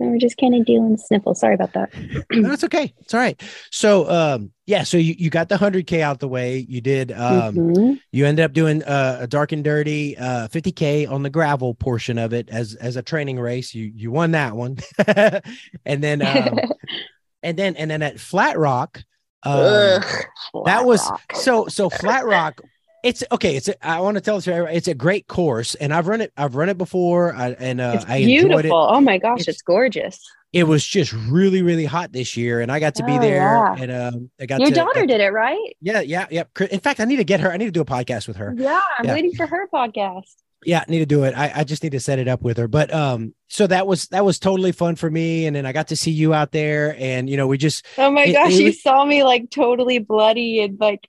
We're 0.00 0.18
just 0.18 0.38
kind 0.38 0.54
of 0.54 0.64
dealing 0.64 0.96
sniffles. 0.96 1.40
Sorry 1.40 1.54
about 1.54 1.72
that. 1.74 1.92
no, 2.32 2.48
that's 2.48 2.64
okay. 2.64 2.92
It's 2.98 3.12
all 3.12 3.20
right. 3.20 3.40
So, 3.70 4.08
um, 4.10 4.52
yeah, 4.66 4.82
so 4.84 4.96
you, 4.96 5.14
you 5.18 5.30
got 5.30 5.48
the 5.48 5.56
100K 5.56 6.00
out 6.00 6.20
the 6.20 6.28
way. 6.28 6.58
You 6.68 6.80
did, 6.80 7.12
um, 7.12 7.54
mm-hmm. 7.54 7.94
you 8.12 8.26
ended 8.26 8.44
up 8.44 8.52
doing 8.52 8.82
uh, 8.84 9.18
a 9.20 9.26
dark 9.26 9.52
and 9.52 9.62
dirty 9.62 10.16
uh, 10.16 10.48
50K 10.48 11.10
on 11.10 11.22
the 11.22 11.30
gravel 11.30 11.74
portion 11.74 12.18
of 12.18 12.32
it 12.32 12.48
as 12.50 12.74
as 12.74 12.96
a 12.96 13.02
training 13.02 13.38
race. 13.38 13.74
You 13.74 13.92
you 13.94 14.10
won 14.10 14.30
that 14.32 14.56
one. 14.56 14.78
and 15.06 16.02
then, 16.02 16.22
um, 16.22 16.58
and 17.42 17.56
then, 17.58 17.76
and 17.76 17.90
then 17.90 18.02
at 18.02 18.18
Flat 18.18 18.58
Rock, 18.58 19.02
um, 19.42 19.58
Ugh, 19.58 20.04
Flat 20.52 20.64
that 20.66 20.86
was 20.86 21.08
rock. 21.08 21.32
so, 21.34 21.66
so 21.66 21.90
Flat 21.90 22.24
Rock 22.26 22.60
it's 23.02 23.24
okay. 23.32 23.56
It's 23.56 23.68
a, 23.68 23.86
I 23.86 24.00
want 24.00 24.16
to 24.16 24.20
tell 24.20 24.36
this. 24.36 24.46
It's 24.46 24.88
a 24.88 24.94
great 24.94 25.26
course, 25.26 25.74
and 25.74 25.92
I've 25.92 26.06
run 26.06 26.20
it. 26.20 26.32
I've 26.36 26.54
run 26.54 26.68
it 26.68 26.78
before, 26.78 27.34
I, 27.34 27.50
and 27.50 27.80
uh, 27.80 28.02
I 28.06 28.18
enjoyed 28.18 28.64
it. 28.66 28.72
Oh 28.72 29.00
my 29.00 29.18
gosh, 29.18 29.40
it's, 29.40 29.48
it's, 29.48 29.62
gorgeous. 29.62 30.20
It 30.52 30.64
was 30.64 30.84
just 30.84 31.12
really, 31.12 31.62
really 31.62 31.84
hot 31.84 32.12
this 32.12 32.36
year, 32.36 32.60
and 32.60 32.72
I 32.72 32.80
got 32.80 32.96
to 32.96 33.04
be 33.04 33.12
oh, 33.12 33.20
there. 33.20 33.38
Yeah. 33.40 33.76
And 33.78 33.92
um, 33.92 34.30
I 34.40 34.46
got 34.46 34.60
your 34.60 34.70
to, 34.70 34.74
daughter 34.74 35.00
uh, 35.00 35.06
did 35.06 35.20
it, 35.20 35.32
right? 35.32 35.76
Yeah, 35.80 36.00
yeah, 36.00 36.26
yeah. 36.30 36.44
In 36.70 36.80
fact, 36.80 37.00
I 37.00 37.04
need 37.04 37.16
to 37.16 37.24
get 37.24 37.40
her. 37.40 37.52
I 37.52 37.56
need 37.56 37.66
to 37.66 37.70
do 37.70 37.80
a 37.80 37.84
podcast 37.84 38.26
with 38.26 38.36
her. 38.36 38.54
Yeah, 38.56 38.80
I'm 38.98 39.06
yeah. 39.06 39.14
waiting 39.14 39.32
for 39.32 39.46
her 39.46 39.68
podcast 39.68 40.34
yeah 40.64 40.84
need 40.88 40.98
to 40.98 41.06
do 41.06 41.24
it. 41.24 41.34
I, 41.36 41.52
I 41.56 41.64
just 41.64 41.82
need 41.82 41.92
to 41.92 42.00
set 42.00 42.18
it 42.18 42.28
up 42.28 42.42
with 42.42 42.56
her. 42.58 42.68
But 42.68 42.92
um 42.92 43.34
so 43.48 43.66
that 43.66 43.86
was 43.86 44.06
that 44.08 44.24
was 44.24 44.38
totally 44.38 44.72
fun 44.72 44.96
for 44.96 45.10
me. 45.10 45.46
And 45.46 45.56
then 45.56 45.66
i 45.66 45.72
got 45.72 45.88
to 45.88 45.96
see 45.96 46.10
you 46.10 46.34
out 46.34 46.52
there 46.52 46.96
and 46.98 47.28
you 47.28 47.36
know 47.36 47.46
we 47.46 47.58
just 47.58 47.86
oh 47.98 48.10
my 48.10 48.24
it, 48.24 48.32
gosh 48.32 48.52
it, 48.52 48.62
you 48.62 48.72
saw 48.72 49.04
me 49.04 49.22
like 49.22 49.50
totally 49.50 49.98
bloody 49.98 50.62
and 50.62 50.78
like 50.78 51.08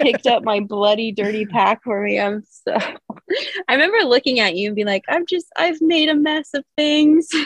picked 0.00 0.26
up 0.26 0.44
my 0.44 0.60
bloody 0.60 1.12
dirty 1.12 1.46
pack 1.52 1.82
for 1.84 2.02
me. 2.02 2.20
I'm 2.20 2.42
so 2.44 2.76
i 3.68 3.72
remember 3.72 3.98
looking 4.06 4.40
at 4.40 4.56
you 4.56 4.68
and 4.68 4.76
being 4.76 4.86
like 4.86 5.04
i'm 5.08 5.24
just 5.26 5.46
i've 5.56 5.80
made 5.80 6.08
a 6.08 6.14
mess 6.14 6.54
of 6.54 6.64
things. 6.76 7.28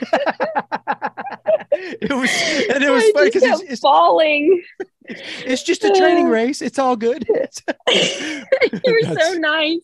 It 1.78 2.10
was 2.10 2.30
and 2.74 2.82
it 2.82 2.90
was 2.90 3.02
I 3.02 3.12
funny 3.12 3.30
because 3.30 3.60
it's, 3.60 3.72
it's 3.72 3.80
falling 3.80 4.62
it's 5.08 5.62
just 5.62 5.84
a 5.84 5.90
training 5.90 6.26
uh, 6.26 6.30
race. 6.30 6.62
It's 6.62 6.78
all 6.78 6.96
good. 6.96 7.26
You're 7.94 9.02
so 9.02 9.34
nice. 9.34 9.80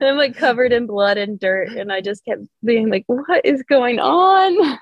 And 0.00 0.10
I'm 0.10 0.16
like 0.16 0.36
covered 0.36 0.72
in 0.72 0.86
blood 0.86 1.18
and 1.18 1.38
dirt, 1.38 1.68
and 1.70 1.92
I 1.92 2.00
just 2.00 2.24
kept 2.24 2.42
being 2.64 2.90
like, 2.90 3.04
"What 3.06 3.44
is 3.44 3.62
going 3.62 3.98
on?" 3.98 4.78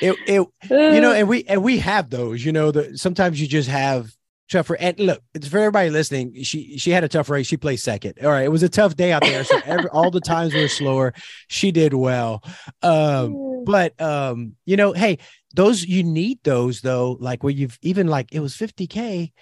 It, 0.00 0.16
it, 0.26 0.48
you 0.70 1.00
know, 1.00 1.10
uh. 1.10 1.14
and 1.14 1.28
we 1.28 1.44
and 1.44 1.62
we 1.62 1.78
have 1.78 2.10
those. 2.10 2.44
You 2.44 2.52
know, 2.52 2.70
that 2.70 2.98
sometimes 2.98 3.40
you 3.40 3.46
just 3.46 3.68
have 3.68 4.14
tougher. 4.50 4.76
And 4.76 4.98
look, 4.98 5.22
it's 5.34 5.48
for 5.48 5.58
everybody 5.58 5.90
listening. 5.90 6.42
She 6.42 6.78
she 6.78 6.90
had 6.90 7.04
a 7.04 7.08
tough 7.08 7.30
race. 7.30 7.46
She 7.46 7.56
placed 7.56 7.84
second. 7.84 8.14
All 8.22 8.30
right, 8.30 8.44
it 8.44 8.52
was 8.52 8.62
a 8.62 8.68
tough 8.68 8.96
day 8.96 9.12
out 9.12 9.22
there. 9.22 9.44
So 9.44 9.60
every, 9.64 9.88
all 9.90 10.10
the 10.10 10.20
times 10.20 10.54
were 10.54 10.68
slower. 10.68 11.14
She 11.48 11.70
did 11.70 11.94
well. 11.94 12.42
Um, 12.82 13.64
but 13.64 14.00
um, 14.00 14.54
you 14.64 14.76
know, 14.76 14.92
hey, 14.92 15.18
those 15.54 15.84
you 15.84 16.02
need 16.02 16.38
those 16.44 16.80
though. 16.80 17.16
Like 17.20 17.42
where 17.42 17.52
you've 17.52 17.78
even 17.82 18.06
like 18.06 18.32
it 18.32 18.40
was 18.40 18.54
50k, 18.54 19.32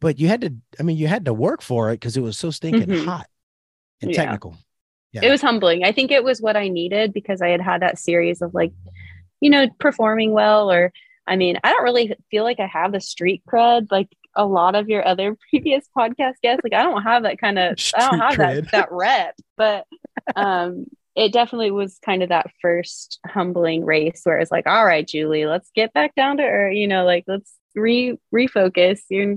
but 0.00 0.18
you 0.18 0.28
had 0.28 0.40
to. 0.42 0.54
I 0.78 0.82
mean, 0.82 0.96
you 0.96 1.08
had 1.08 1.24
to 1.26 1.34
work 1.34 1.62
for 1.62 1.90
it 1.90 1.94
because 1.94 2.16
it 2.16 2.22
was 2.22 2.38
so 2.38 2.50
stinking 2.50 2.86
mm-hmm. 2.86 3.06
hot 3.06 3.26
and 4.00 4.10
yeah. 4.10 4.16
technical. 4.16 4.56
Yeah. 5.12 5.24
It 5.24 5.30
was 5.30 5.40
humbling. 5.40 5.84
I 5.84 5.92
think 5.92 6.10
it 6.10 6.22
was 6.22 6.40
what 6.40 6.56
I 6.56 6.68
needed 6.68 7.14
because 7.14 7.40
I 7.40 7.48
had 7.48 7.62
had 7.62 7.82
that 7.82 7.98
series 7.98 8.42
of 8.42 8.52
like, 8.52 8.72
you 9.40 9.48
know, 9.48 9.66
performing 9.80 10.32
well 10.32 10.70
or 10.70 10.92
I 11.26 11.36
mean, 11.36 11.58
I 11.62 11.72
don't 11.72 11.82
really 11.82 12.14
feel 12.30 12.44
like 12.44 12.60
I 12.60 12.66
have 12.66 12.92
the 12.92 13.00
street 13.00 13.42
cred 13.46 13.90
like 13.90 14.08
a 14.38 14.46
lot 14.46 14.74
of 14.74 14.88
your 14.88 15.06
other 15.06 15.36
previous 15.50 15.86
podcast 15.94 16.40
guests. 16.42 16.62
Like 16.64 16.72
I 16.72 16.84
don't 16.84 17.02
have 17.02 17.24
that 17.24 17.38
kind 17.38 17.58
of 17.58 17.76
I 17.94 18.08
don't 18.08 18.18
have 18.18 18.36
that 18.36 18.70
that 18.70 18.88
rep, 18.90 19.34
but 19.58 19.84
um 20.34 20.86
it 21.16 21.32
definitely 21.32 21.72
was 21.72 21.98
kind 22.04 22.22
of 22.22 22.28
that 22.28 22.46
first 22.62 23.18
humbling 23.26 23.84
race 23.84 24.20
where 24.22 24.38
it's 24.38 24.52
like, 24.52 24.68
all 24.68 24.86
right, 24.86 25.06
Julie, 25.06 25.46
let's 25.46 25.68
get 25.74 25.92
back 25.92 26.14
down 26.14 26.36
to 26.36 26.44
earth, 26.44 26.76
you 26.76 26.86
know, 26.86 27.04
like 27.04 27.24
let's 27.26 27.52
re 27.74 28.16
refocus. 28.34 29.00
You're 29.10 29.36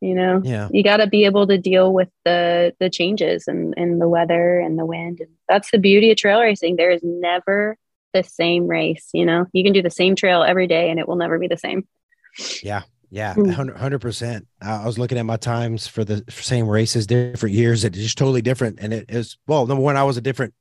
you 0.00 0.14
know 0.14 0.42
yeah. 0.44 0.68
you 0.70 0.82
got 0.82 0.98
to 0.98 1.06
be 1.06 1.24
able 1.24 1.46
to 1.46 1.56
deal 1.56 1.90
with 1.90 2.10
the 2.26 2.74
the 2.78 2.90
changes 2.90 3.48
and 3.48 3.72
and 3.78 3.98
the 4.00 4.08
weather 4.08 4.60
and 4.60 4.78
the 4.78 4.84
wind. 4.84 5.20
And 5.20 5.30
that's 5.48 5.70
the 5.70 5.78
beauty 5.78 6.10
of 6.10 6.18
trail 6.18 6.40
racing. 6.40 6.76
There 6.76 6.90
is 6.90 7.00
never 7.02 7.78
the 8.12 8.22
same 8.22 8.66
race 8.66 9.08
you 9.14 9.24
know? 9.24 9.46
You 9.52 9.64
can 9.64 9.72
do 9.72 9.82
the 9.82 9.90
same 9.90 10.14
trail 10.14 10.42
every 10.42 10.66
day 10.66 10.90
and 10.90 11.00
it 11.00 11.08
will 11.08 11.16
never 11.16 11.38
be 11.38 11.48
the 11.48 11.56
same. 11.56 11.88
Yeah 12.62 12.82
yeah 13.10 13.34
100 13.34 14.00
percent 14.00 14.46
i 14.60 14.84
was 14.84 14.98
looking 14.98 15.18
at 15.18 15.26
my 15.26 15.36
times 15.36 15.86
for 15.86 16.04
the 16.04 16.24
same 16.28 16.68
races 16.68 17.06
different 17.06 17.54
years 17.54 17.84
it's 17.84 17.98
just 17.98 18.18
totally 18.18 18.42
different 18.42 18.78
and 18.80 18.92
it 18.92 19.06
is 19.08 19.38
well 19.46 19.66
number 19.66 19.82
one 19.82 19.96
i 19.96 20.02
was 20.02 20.16
a 20.16 20.20
different 20.20 20.54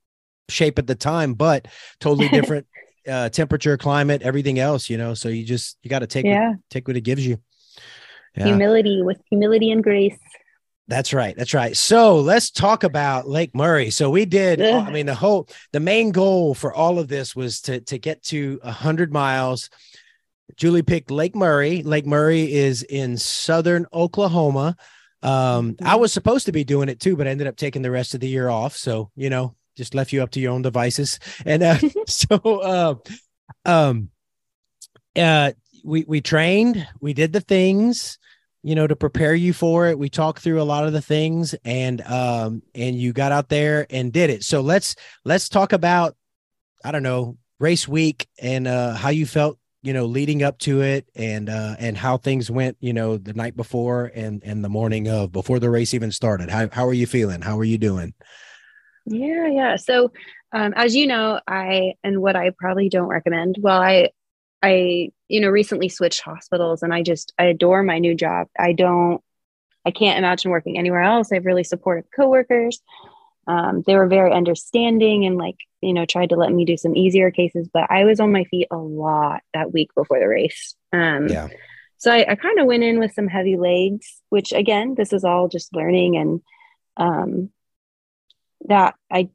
shape 0.50 0.78
at 0.78 0.88
the 0.88 0.96
time 0.96 1.34
but 1.34 1.68
totally 2.00 2.28
different 2.30 2.68
uh 3.08 3.30
temperature 3.30 3.78
climate 3.78 4.22
everything 4.22 4.60
else 4.60 4.90
you 4.90 4.98
know 4.98 5.14
so 5.14 5.30
you 5.30 5.46
just 5.46 5.78
you 5.84 5.90
got 5.90 6.00
to 6.00 6.08
take 6.08 6.26
yeah. 6.26 6.50
what, 6.50 6.60
take 6.70 6.88
what 6.88 6.98
it 6.98 7.02
gives 7.02 7.26
you 7.26 7.38
yeah. 8.36 8.46
humility 8.46 9.02
with 9.02 9.18
humility 9.30 9.72
and 9.72 9.84
grace 9.84 10.18
that's 10.88 11.14
right. 11.14 11.36
That's 11.36 11.54
right. 11.54 11.76
So 11.78 12.18
let's 12.18 12.52
talk 12.52 12.84
about 12.84 13.28
Lake 13.28 13.56
Murray. 13.56 13.90
So 13.90 14.10
we 14.10 14.26
did. 14.26 14.62
Ugh. 14.62 14.86
I 14.86 14.92
mean, 14.92 15.06
the 15.06 15.16
whole 15.16 15.48
the 15.72 15.80
main 15.80 16.12
goal 16.12 16.54
for 16.54 16.74
all 16.74 17.00
of 17.00 17.08
this 17.08 17.36
was 17.36 17.62
to 17.62 17.80
to 17.82 17.98
get 17.98 18.22
to 18.24 18.60
a 18.64 18.72
hundred 18.72 19.14
miles. 19.14 19.70
Julie 20.56 20.84
picked 20.84 21.12
Lake 21.12 21.36
Murray. 21.36 21.84
Lake 21.84 22.06
Murray 22.06 22.54
is 22.54 22.84
in 22.84 23.18
southern 23.18 23.86
Oklahoma. 23.94 24.76
Um, 25.22 25.76
I 25.82 25.92
mm-hmm. 25.92 26.02
was 26.02 26.14
supposed 26.14 26.46
to 26.48 26.52
be 26.52 26.64
doing 26.64 26.90
it 26.90 27.00
too, 27.00 27.16
but 27.16 27.28
I 27.28 27.32
ended 27.32 27.48
up 27.48 27.56
taking 27.56 27.82
the 27.82 27.92
rest 27.92 28.14
of 28.14 28.20
the 28.20 28.28
year 28.28 28.50
off. 28.50 28.76
So 28.76 29.10
you 29.16 29.30
know, 29.30 29.56
just 29.76 29.96
left 29.96 30.12
you 30.12 30.22
up 30.22 30.32
to 30.32 30.40
your 30.40 30.54
own 30.54 30.62
devices. 30.62 31.20
And 31.46 31.64
uh, 31.64 31.78
so, 32.08 32.38
uh, 32.38 32.96
um, 33.66 34.10
uh, 35.16 35.54
we 35.84 36.06
we 36.08 36.22
trained. 36.22 36.88
We 37.00 37.14
did 37.14 37.34
the 37.34 37.42
things 37.42 38.18
you 38.64 38.76
know 38.76 38.88
to 38.88 38.96
prepare 38.96 39.36
you 39.36 39.54
for 39.54 39.88
it 39.88 40.00
we 40.00 40.10
talked 40.10 40.42
through 40.42 40.62
a 40.62 40.64
lot 40.64 40.86
of 40.86 40.94
the 40.94 41.02
things 41.02 41.54
and 41.66 42.02
um 42.02 42.64
and 42.74 42.98
you 42.98 43.14
got 43.14 43.32
out 43.32 43.50
there 43.50 43.86
and 43.90 44.14
did 44.14 44.30
it 44.30 44.44
so 44.44 44.62
let's 44.62 44.96
let's 45.26 45.50
talk 45.50 45.74
about 45.74 46.16
i 46.84 46.92
don't 46.92 47.04
know 47.04 47.38
race 47.60 47.88
week 47.88 48.28
and 48.40 48.66
uh 48.66 48.94
how 48.96 49.10
you 49.10 49.26
felt 49.26 49.60
you 49.84 49.94
know 49.94 50.06
leading 50.06 50.42
up 50.42 50.58
to 50.58 50.82
it 50.82 51.08
and 51.16 51.50
uh 51.50 51.76
and 51.78 51.98
how 51.98 52.18
things 52.18 52.50
went 52.50 52.78
you 52.80 52.94
know 52.94 53.18
the 53.18 53.34
night 53.34 53.56
before 53.56 54.12
and 54.16 54.42
and 54.44 54.64
the 54.64 54.70
morning 54.70 55.08
of 55.08 55.32
before 55.32 55.60
the 55.60 55.70
race 55.70 55.94
even 55.94 56.12
started 56.12 56.50
how 56.50 56.68
how 56.72 56.88
are 56.88 56.94
you 56.94 57.06
feeling 57.06 57.42
how 57.42 57.60
are 57.60 57.64
you 57.64 57.78
doing 57.78 58.14
yeah 59.06 59.48
yeah 59.48 59.76
so 59.76 60.12
um 60.54 60.74
as 60.76 60.96
you 60.96 61.06
know 61.06 61.40
i 61.48 61.94
and 62.04 62.22
what 62.22 62.36
i 62.36 62.50
probably 62.58 62.90
don't 62.90 63.08
recommend 63.08 63.58
well 63.60 63.82
i 63.82 64.10
I, 64.64 65.10
you 65.28 65.42
know, 65.42 65.50
recently 65.50 65.90
switched 65.90 66.22
hospitals 66.22 66.84
and 66.84 66.94
I 66.94 67.04
just, 67.04 67.34
I 67.38 67.46
adore 67.46 67.84
my 67.84 68.00
new 68.00 68.16
job. 68.16 68.48
I 68.58 68.72
don't, 68.72 69.22
I 69.86 69.92
can't 69.92 70.18
imagine 70.18 70.52
working 70.52 70.78
anywhere 70.78 71.02
else. 71.02 71.32
I 71.32 71.36
have 71.36 71.46
really 71.46 71.66
supportive 71.66 72.06
coworkers. 72.16 72.82
Um, 73.48 73.84
they 73.86 73.96
were 73.96 74.08
very 74.08 74.32
understanding 74.32 75.26
and 75.26 75.38
like, 75.38 75.58
you 75.82 75.94
know, 75.94 76.06
tried 76.06 76.30
to 76.30 76.36
let 76.36 76.52
me 76.52 76.66
do 76.66 76.78
some 76.78 76.96
easier 76.96 77.32
cases, 77.32 77.70
but 77.72 77.92
I 77.92 78.06
was 78.06 78.20
on 78.20 78.32
my 78.32 78.46
feet 78.46 78.68
a 78.72 78.78
lot 78.78 79.42
that 79.54 79.74
week 79.74 79.94
before 79.96 80.20
the 80.20 80.28
race. 80.28 80.76
Um, 80.92 81.28
yeah. 81.28 81.50
So 81.98 82.12
I, 82.12 82.32
I 82.32 82.36
kind 82.36 82.60
of 82.60 82.68
went 82.68 82.84
in 82.84 83.00
with 83.00 83.14
some 83.14 83.28
heavy 83.28 83.58
legs, 83.58 84.22
which 84.30 84.52
again, 84.54 84.96
this 84.96 85.14
is 85.14 85.24
all 85.24 85.48
just 85.48 85.76
learning 85.76 86.18
and 86.18 86.42
um, 86.98 87.50
that 88.66 88.96
I, 89.12 89.30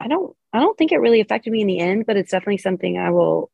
I 0.00 0.08
don't, 0.08 0.36
I 0.52 0.60
don't 0.60 0.76
think 0.76 0.92
it 0.92 0.98
really 0.98 1.20
affected 1.20 1.52
me 1.52 1.62
in 1.62 1.66
the 1.66 1.78
end, 1.78 2.06
but 2.06 2.16
it's 2.16 2.30
definitely 2.30 2.58
something 2.58 2.98
I 2.98 3.10
will 3.10 3.50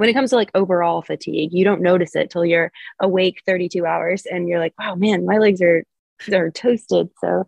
when 0.00 0.08
it 0.08 0.14
comes 0.14 0.30
to 0.30 0.36
like 0.36 0.50
overall 0.54 1.02
fatigue, 1.02 1.50
you 1.52 1.62
don't 1.62 1.82
notice 1.82 2.16
it 2.16 2.30
till 2.30 2.42
you're 2.42 2.72
awake 3.00 3.42
32 3.44 3.84
hours 3.84 4.24
and 4.24 4.48
you're 4.48 4.58
like, 4.58 4.72
wow, 4.78 4.94
man, 4.94 5.26
my 5.26 5.36
legs 5.36 5.60
are 5.60 5.84
they're 6.26 6.50
toasted. 6.50 7.10
So 7.20 7.46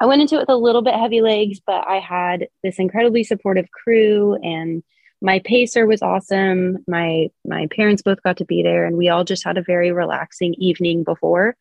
I 0.00 0.06
went 0.06 0.22
into 0.22 0.36
it 0.36 0.40
with 0.40 0.48
a 0.48 0.56
little 0.56 0.82
bit 0.82 0.94
heavy 0.94 1.20
legs, 1.20 1.60
but 1.64 1.86
I 1.86 1.98
had 1.98 2.48
this 2.62 2.78
incredibly 2.78 3.22
supportive 3.22 3.70
crew 3.70 4.38
and 4.42 4.82
my 5.22 5.40
pacer 5.40 5.86
was 5.86 6.00
awesome. 6.00 6.78
My 6.88 7.28
my 7.44 7.66
parents 7.66 8.02
both 8.02 8.22
got 8.22 8.38
to 8.38 8.46
be 8.46 8.62
there 8.62 8.86
and 8.86 8.96
we 8.96 9.10
all 9.10 9.24
just 9.24 9.44
had 9.44 9.58
a 9.58 9.62
very 9.62 9.92
relaxing 9.92 10.54
evening 10.54 11.04
before. 11.04 11.54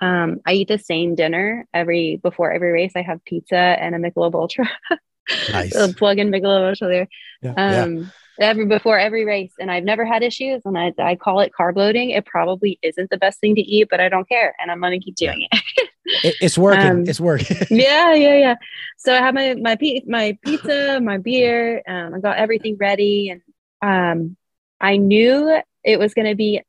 Um, 0.00 0.40
I 0.46 0.54
eat 0.54 0.68
the 0.68 0.78
same 0.78 1.14
dinner 1.14 1.66
every 1.74 2.16
before 2.16 2.50
every 2.50 2.72
race. 2.72 2.92
I 2.96 3.02
have 3.02 3.24
pizza 3.24 3.56
and 3.56 3.94
a 3.94 3.98
Michelob 3.98 4.34
Ultra. 4.34 4.68
nice. 5.52 5.94
plug 5.94 6.18
in 6.18 6.30
Michelob 6.30 6.70
Ultra 6.70 6.88
there. 6.88 7.08
Yeah, 7.42 7.54
um, 7.56 7.98
yeah 7.98 8.04
every 8.38 8.66
before 8.66 8.98
every 8.98 9.24
race 9.24 9.52
and 9.60 9.70
I've 9.70 9.84
never 9.84 10.04
had 10.04 10.22
issues 10.22 10.62
and 10.64 10.76
I, 10.76 10.92
I 10.98 11.16
call 11.16 11.40
it 11.40 11.52
carb 11.58 11.76
loading. 11.76 12.10
It 12.10 12.26
probably 12.26 12.78
isn't 12.82 13.10
the 13.10 13.16
best 13.16 13.40
thing 13.40 13.54
to 13.54 13.60
eat, 13.60 13.88
but 13.90 14.00
I 14.00 14.08
don't 14.08 14.28
care 14.28 14.54
and 14.60 14.70
I'm 14.70 14.80
going 14.80 14.98
to 14.98 15.04
keep 15.04 15.14
doing 15.14 15.46
it. 15.50 15.90
it. 16.22 16.36
It's 16.40 16.58
working. 16.58 16.86
Um, 16.86 17.04
it's 17.06 17.20
working. 17.20 17.56
yeah, 17.70 18.14
yeah, 18.14 18.36
yeah. 18.36 18.54
So 18.98 19.14
I 19.14 19.18
have 19.18 19.34
my 19.34 19.54
my 19.54 19.76
my 20.06 20.38
pizza, 20.44 21.00
my 21.00 21.18
beer. 21.18 21.82
Um, 21.86 22.14
I 22.14 22.20
got 22.20 22.36
everything 22.36 22.76
ready, 22.78 23.30
and 23.30 23.42
um, 23.82 24.36
I 24.80 24.96
knew 24.96 25.60
it 25.82 25.98
was 25.98 26.14
going 26.14 26.28
to 26.28 26.36
be 26.36 26.62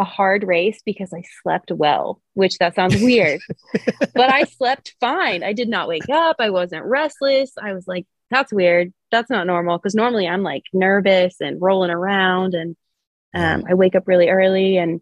a 0.00 0.04
hard 0.04 0.44
race 0.44 0.80
because 0.84 1.12
I 1.12 1.22
slept 1.42 1.72
well, 1.72 2.20
which 2.34 2.58
that 2.58 2.74
sounds 2.74 3.00
weird, 3.00 3.40
but 4.14 4.32
I 4.32 4.44
slept 4.44 4.94
fine. 5.00 5.42
I 5.42 5.52
did 5.52 5.68
not 5.68 5.88
wake 5.88 6.08
up. 6.08 6.36
I 6.38 6.50
wasn't 6.50 6.84
restless. 6.84 7.52
I 7.60 7.72
was 7.72 7.88
like, 7.88 8.06
that's 8.30 8.52
weird 8.52 8.92
that's 9.10 9.30
not 9.30 9.46
normal 9.46 9.78
because 9.78 9.94
normally 9.94 10.26
I'm 10.28 10.42
like 10.42 10.64
nervous 10.72 11.36
and 11.40 11.60
rolling 11.60 11.90
around 11.90 12.54
and 12.54 12.76
um, 13.34 13.64
I 13.68 13.74
wake 13.74 13.94
up 13.94 14.06
really 14.06 14.28
early 14.28 14.76
and 14.76 15.00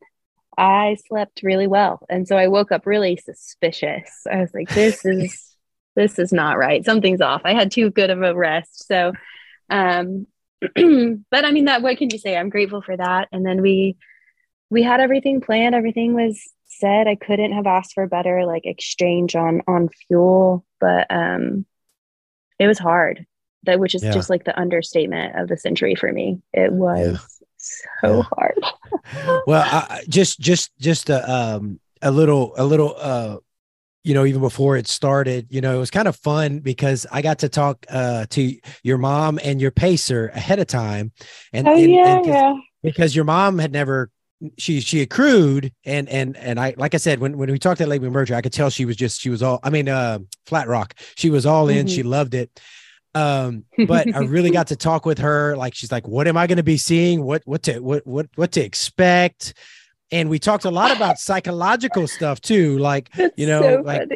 I 0.56 0.96
slept 1.08 1.42
really 1.42 1.66
well. 1.66 2.04
And 2.08 2.26
so 2.26 2.36
I 2.36 2.48
woke 2.48 2.72
up 2.72 2.86
really 2.86 3.16
suspicious. 3.16 4.10
I 4.30 4.40
was 4.40 4.54
like, 4.54 4.68
this 4.70 5.04
is 5.04 5.54
this 5.94 6.18
is 6.18 6.32
not 6.32 6.58
right. 6.58 6.84
Something's 6.84 7.20
off. 7.20 7.42
I 7.44 7.54
had 7.54 7.70
too 7.70 7.90
good 7.90 8.10
of 8.10 8.22
a 8.22 8.34
rest. 8.34 8.86
So 8.86 9.12
um 9.70 10.26
but 10.60 11.44
I 11.44 11.52
mean 11.52 11.66
that 11.66 11.82
what 11.82 11.98
can 11.98 12.10
you 12.10 12.18
say? 12.18 12.36
I'm 12.36 12.50
grateful 12.50 12.82
for 12.82 12.96
that. 12.96 13.28
And 13.32 13.44
then 13.44 13.60
we 13.60 13.96
we 14.70 14.82
had 14.82 15.00
everything 15.00 15.40
planned, 15.40 15.74
everything 15.74 16.14
was 16.14 16.40
said. 16.66 17.06
I 17.06 17.14
couldn't 17.14 17.52
have 17.52 17.66
asked 17.66 17.92
for 17.94 18.06
better 18.06 18.44
like 18.46 18.66
exchange 18.66 19.36
on 19.36 19.62
on 19.66 19.88
fuel, 20.06 20.64
but 20.80 21.06
um 21.10 21.66
it 22.58 22.66
was 22.66 22.78
hard 22.78 23.26
that 23.64 23.78
which 23.78 23.94
is 23.94 24.02
yeah. 24.02 24.12
just 24.12 24.30
like 24.30 24.44
the 24.44 24.58
understatement 24.58 25.38
of 25.38 25.48
the 25.48 25.56
century 25.56 25.94
for 25.94 26.10
me. 26.10 26.40
It 26.52 26.72
was 26.72 27.08
yeah. 27.08 27.18
So 28.00 28.22
hard. 28.22 28.58
well, 29.46 29.62
I, 29.64 30.02
just 30.08 30.40
just 30.40 30.70
just 30.78 31.10
a 31.10 31.30
um 31.30 31.80
a 32.02 32.10
little 32.10 32.54
a 32.56 32.64
little 32.64 32.94
uh 32.98 33.36
you 34.04 34.14
know 34.14 34.24
even 34.24 34.40
before 34.40 34.76
it 34.76 34.86
started 34.86 35.48
you 35.50 35.60
know 35.60 35.74
it 35.74 35.80
was 35.80 35.90
kind 35.90 36.06
of 36.06 36.14
fun 36.14 36.60
because 36.60 37.06
i 37.10 37.20
got 37.20 37.40
to 37.40 37.48
talk 37.48 37.84
uh 37.90 38.24
to 38.30 38.56
your 38.84 38.98
mom 38.98 39.40
and 39.42 39.60
your 39.60 39.72
pacer 39.72 40.28
ahead 40.28 40.60
of 40.60 40.68
time 40.68 41.10
and, 41.52 41.66
oh, 41.66 41.74
and, 41.74 41.90
yeah, 41.90 42.16
and 42.16 42.26
yeah. 42.26 42.54
because 42.84 43.16
your 43.16 43.24
mom 43.24 43.58
had 43.58 43.72
never 43.72 44.10
she 44.58 44.80
she 44.80 45.00
accrued 45.00 45.72
and 45.84 46.08
and 46.08 46.36
and 46.36 46.60
I 46.60 46.74
like 46.76 46.94
I 46.94 46.98
said 46.98 47.20
when 47.20 47.38
when 47.38 47.50
we 47.50 47.58
talked 47.58 47.80
at 47.80 47.88
Lake 47.88 48.02
Merger 48.02 48.34
I 48.34 48.42
could 48.42 48.52
tell 48.52 48.68
she 48.68 48.84
was 48.84 48.96
just 48.96 49.20
she 49.20 49.30
was 49.30 49.42
all 49.42 49.60
I 49.62 49.70
mean 49.70 49.88
uh 49.88 50.18
Flat 50.44 50.68
Rock 50.68 50.94
she 51.16 51.30
was 51.30 51.46
all 51.46 51.68
in 51.68 51.86
mm-hmm. 51.86 51.94
she 51.94 52.02
loved 52.02 52.34
it 52.34 52.50
um, 53.16 53.64
but 53.86 54.14
I 54.14 54.20
really 54.20 54.50
got 54.50 54.68
to 54.68 54.76
talk 54.76 55.06
with 55.06 55.18
her. 55.18 55.56
Like 55.56 55.74
she's 55.74 55.90
like, 55.90 56.06
what 56.06 56.28
am 56.28 56.36
I 56.36 56.46
going 56.46 56.58
to 56.58 56.62
be 56.62 56.76
seeing? 56.76 57.24
What 57.24 57.42
what 57.44 57.62
to 57.64 57.80
what 57.80 58.06
what 58.06 58.28
what 58.36 58.52
to 58.52 58.64
expect? 58.64 59.54
And 60.12 60.30
we 60.30 60.38
talked 60.38 60.64
a 60.64 60.70
lot 60.70 60.94
about 60.94 61.18
psychological 61.18 62.06
stuff 62.06 62.40
too. 62.40 62.78
Like 62.78 63.10
That's 63.12 63.34
you 63.36 63.46
know, 63.46 63.62
so 63.62 63.82
like. 63.82 64.08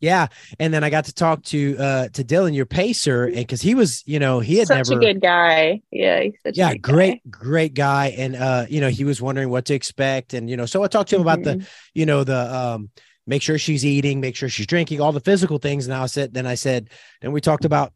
Yeah, 0.00 0.26
and 0.58 0.74
then 0.74 0.82
I 0.82 0.90
got 0.90 1.04
to 1.04 1.14
talk 1.14 1.44
to 1.44 1.76
uh 1.78 2.08
to 2.08 2.24
Dylan, 2.24 2.56
your 2.56 2.66
pacer, 2.66 3.26
and 3.26 3.36
because 3.36 3.62
he 3.62 3.76
was, 3.76 4.02
you 4.04 4.18
know, 4.18 4.40
he 4.40 4.56
had 4.56 4.66
such 4.66 4.88
never 4.88 5.00
a 5.00 5.00
good 5.00 5.20
guy. 5.20 5.80
Yeah, 5.92 6.24
yeah, 6.52 6.74
great, 6.74 7.22
guy. 7.22 7.30
great 7.30 7.74
guy, 7.74 8.08
and 8.18 8.34
uh, 8.34 8.66
you 8.68 8.80
know, 8.80 8.88
he 8.88 9.04
was 9.04 9.22
wondering 9.22 9.48
what 9.48 9.64
to 9.66 9.74
expect, 9.74 10.34
and 10.34 10.50
you 10.50 10.56
know, 10.56 10.66
so 10.66 10.82
I 10.82 10.88
talked 10.88 11.10
to 11.10 11.14
him 11.14 11.20
mm-hmm. 11.20 11.28
about 11.28 11.44
the, 11.44 11.50
mm-hmm. 11.52 11.66
you 11.94 12.06
know, 12.06 12.24
the 12.24 12.52
um, 12.52 12.90
make 13.28 13.42
sure 13.42 13.58
she's 13.58 13.84
eating, 13.84 14.20
make 14.20 14.34
sure 14.34 14.48
she's 14.48 14.66
drinking, 14.66 15.00
all 15.00 15.12
the 15.12 15.20
physical 15.20 15.58
things, 15.58 15.86
and 15.86 15.94
I 15.94 16.06
said, 16.06 16.34
then 16.34 16.48
I 16.48 16.56
said, 16.56 16.90
then 17.20 17.30
we 17.30 17.40
talked 17.40 17.64
about 17.64 17.92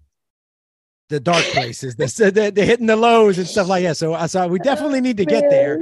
the 1.09 1.21
dark 1.21 1.45
places, 1.47 1.97
the, 1.97 2.07
the, 2.31 2.51
the 2.51 2.65
hitting 2.65 2.87
the 2.87 2.97
lows 2.97 3.39
and 3.39 3.47
stuff 3.47 3.69
like 3.69 3.85
that. 3.85 3.97
So 3.97 4.15
I 4.15 4.27
saw 4.27 4.47
we 4.47 4.59
definitely 4.59 5.01
need 5.01 5.19
to 5.19 5.25
get 5.25 5.45
there. 5.51 5.81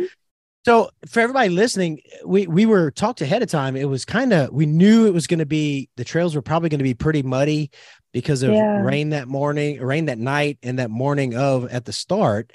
So 0.64 0.90
for 1.08 1.20
everybody 1.20 1.50
listening, 1.50 2.00
we 2.24 2.46
we 2.46 2.64
were 2.64 2.90
talked 2.90 3.20
ahead 3.20 3.42
of 3.42 3.50
time. 3.50 3.76
It 3.76 3.84
was 3.84 4.04
kind 4.04 4.32
of 4.32 4.50
we 4.50 4.64
knew 4.64 5.06
it 5.06 5.12
was 5.12 5.26
going 5.26 5.40
to 5.40 5.46
be 5.46 5.90
the 5.96 6.04
trails 6.04 6.34
were 6.34 6.42
probably 6.42 6.70
going 6.70 6.78
to 6.78 6.84
be 6.84 6.94
pretty 6.94 7.22
muddy 7.22 7.70
because 8.12 8.42
of 8.42 8.52
yeah. 8.52 8.80
rain 8.80 9.10
that 9.10 9.28
morning, 9.28 9.80
rain 9.80 10.06
that 10.06 10.18
night, 10.18 10.58
and 10.62 10.78
that 10.78 10.90
morning 10.90 11.34
of 11.34 11.70
at 11.70 11.84
the 11.84 11.92
start. 11.92 12.50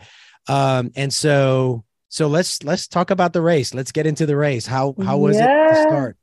Um, 0.48 0.92
and 0.96 1.14
so 1.14 1.84
so 2.08 2.28
let's 2.28 2.64
let's 2.64 2.88
talk 2.88 3.12
about 3.12 3.34
the 3.34 3.42
race. 3.42 3.76
Let's 3.76 3.92
get 3.92 4.08
into 4.08 4.26
the 4.26 4.36
race. 4.36 4.66
How 4.66 4.96
how 5.04 5.18
was 5.18 5.38
yeah. 5.38 5.66
it 5.66 5.70
to 5.70 5.82
start? 5.84 6.18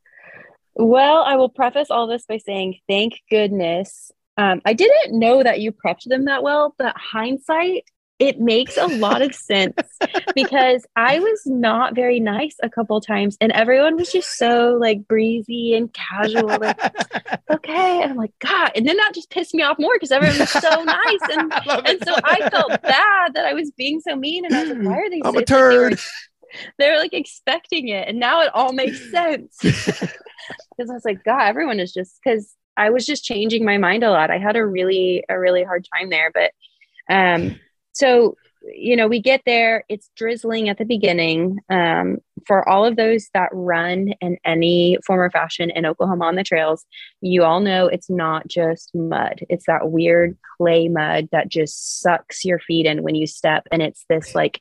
Well, 0.75 1.23
I 1.23 1.37
will 1.37 1.49
preface 1.49 1.91
all 1.91 2.09
this 2.09 2.27
by 2.27 2.39
saying 2.39 2.81
thank 2.89 3.15
goodness. 3.31 4.11
Um, 4.37 4.61
I 4.65 4.75
didn't 4.75 5.19
know 5.19 5.43
that 5.43 5.61
you 5.61 5.73
prepped 5.73 6.05
them 6.05 6.27
that 6.27 6.43
well, 6.43 6.75
but 6.79 6.95
hindsight 6.97 7.85
it 8.19 8.41
makes 8.41 8.79
a 8.79 8.87
lot 8.87 9.21
of 9.21 9.35
sense 9.35 9.77
because 10.35 10.87
I 10.97 11.19
was 11.19 11.43
not 11.45 11.95
very 11.95 12.19
nice 12.19 12.57
a 12.63 12.71
couple 12.71 13.01
times 13.01 13.37
and 13.41 13.53
everyone 13.53 13.97
was 13.97 14.11
just 14.11 14.39
so 14.39 14.77
like 14.81 15.07
breezy 15.07 15.75
and 15.75 15.93
casual 15.93 16.47
like 16.47 16.81
okay 17.51 18.03
and 18.03 18.13
I'm 18.13 18.17
like 18.17 18.33
god 18.39 18.73
and 18.75 18.87
then 18.87 18.97
that 18.97 19.13
just 19.15 19.31
pissed 19.31 19.55
me 19.55 19.63
off 19.63 19.79
more 19.79 19.95
because 19.95 20.13
everyone 20.13 20.39
was 20.39 20.51
so 20.51 20.83
nice 20.85 21.21
and 21.33 21.53
and 21.87 22.03
so 22.07 22.15
I 22.25 22.49
felt 22.51 22.83
bad 22.83 23.35
that 23.35 23.45
I 23.45 23.53
was 23.53 23.71
being 23.73 24.01
so 24.01 24.17
mean 24.17 24.47
and 24.47 24.55
I 24.55 24.63
was 24.63 24.71
like 24.71 24.87
why 24.87 24.99
are 24.99 25.11
they 25.11 25.21
I'm 25.23 25.37
a 25.37 25.45
turd. 25.45 25.93
like 25.93 26.01
they 26.79 26.91
were 26.91 26.97
like 26.97 27.13
expecting 27.13 27.89
it 27.89 28.09
and 28.09 28.19
now 28.19 28.41
it 28.41 28.51
all 28.55 28.73
makes 28.73 29.11
sense. 29.11 29.59
Because 29.61 30.91
I 30.91 30.95
was 30.95 31.05
like 31.05 31.23
god 31.23 31.49
everyone 31.49 31.81
is 31.81 31.93
just 31.93 32.19
because 32.25 32.55
I 32.77 32.91
was 32.91 33.07
just 33.07 33.25
changing 33.25 33.65
my 33.65 33.79
mind 33.79 34.05
a 34.05 34.11
lot. 34.11 34.31
I 34.31 34.39
had 34.39 34.57
a 34.57 34.67
really 34.67 35.25
a 35.29 35.39
really 35.39 35.65
hard 35.65 35.87
time 35.95 36.11
there 36.11 36.31
but 36.33 36.51
um 37.09 37.59
so 37.93 38.37
you 38.75 38.97
know 38.97 39.07
we 39.09 39.21
get 39.21 39.43
there. 39.47 39.85
It's 39.89 40.11
drizzling 40.17 40.69
at 40.69 40.79
the 40.79 40.85
beginning. 40.85 41.59
Um, 41.71 42.19
for 42.47 42.69
all 42.69 42.85
of 42.85 42.97
those 42.97 43.29
that 43.35 43.49
run 43.53 44.13
in 44.21 44.39
any 44.45 44.99
form 45.05 45.21
or 45.21 45.31
fashion 45.31 45.71
in 45.71 45.85
oklahoma 45.85 46.27
on 46.27 46.37
the 46.37 46.45
trails 46.45 46.85
you 47.21 47.43
all 47.43 47.59
know 47.59 47.87
it's 47.87 48.09
not 48.09 48.47
just 48.47 48.95
mud. 48.95 49.45
It's 49.49 49.67
that 49.67 49.91
weird 49.91 50.37
clay 50.57 50.89
mud 50.89 51.29
that 51.33 51.49
just 51.49 52.01
sucks 52.01 52.45
your 52.45 52.61
feet 52.61 52.87
in 52.87 53.03
when 53.03 53.15
you 53.15 53.27
step 53.27 53.67
and 53.73 53.83
it's 53.83 54.05
this 54.09 54.35
like 54.35 54.61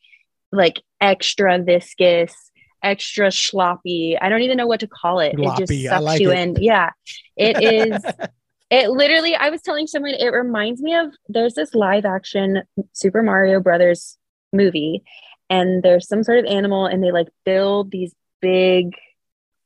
like 0.51 0.81
extra 1.01 1.59
viscous 1.59 2.51
extra 2.83 3.31
sloppy 3.31 4.17
i 4.19 4.29
don't 4.29 4.41
even 4.41 4.57
know 4.57 4.67
what 4.67 4.79
to 4.79 4.87
call 4.87 5.19
it 5.19 5.35
Sloppy. 5.35 5.63
it 5.63 5.67
just 5.67 5.83
sucks 5.89 6.03
like 6.03 6.21
you 6.21 6.31
it. 6.31 6.39
in 6.39 6.55
yeah 6.59 6.91
it 7.35 7.61
is 7.63 8.03
It 8.71 8.89
literally, 8.89 9.35
I 9.35 9.49
was 9.49 9.61
telling 9.61 9.85
someone, 9.85 10.15
it 10.15 10.33
reminds 10.33 10.81
me 10.81 10.95
of 10.95 11.13
there's 11.29 11.53
this 11.53 11.75
live 11.75 12.03
action 12.03 12.63
Super 12.93 13.21
Mario 13.21 13.59
Brothers 13.59 14.17
movie, 14.51 15.03
and 15.49 15.83
there's 15.83 16.07
some 16.07 16.23
sort 16.23 16.39
of 16.39 16.45
animal, 16.45 16.85
and 16.87 17.03
they 17.03 17.11
like 17.11 17.27
build 17.45 17.91
these 17.91 18.13
big 18.41 18.95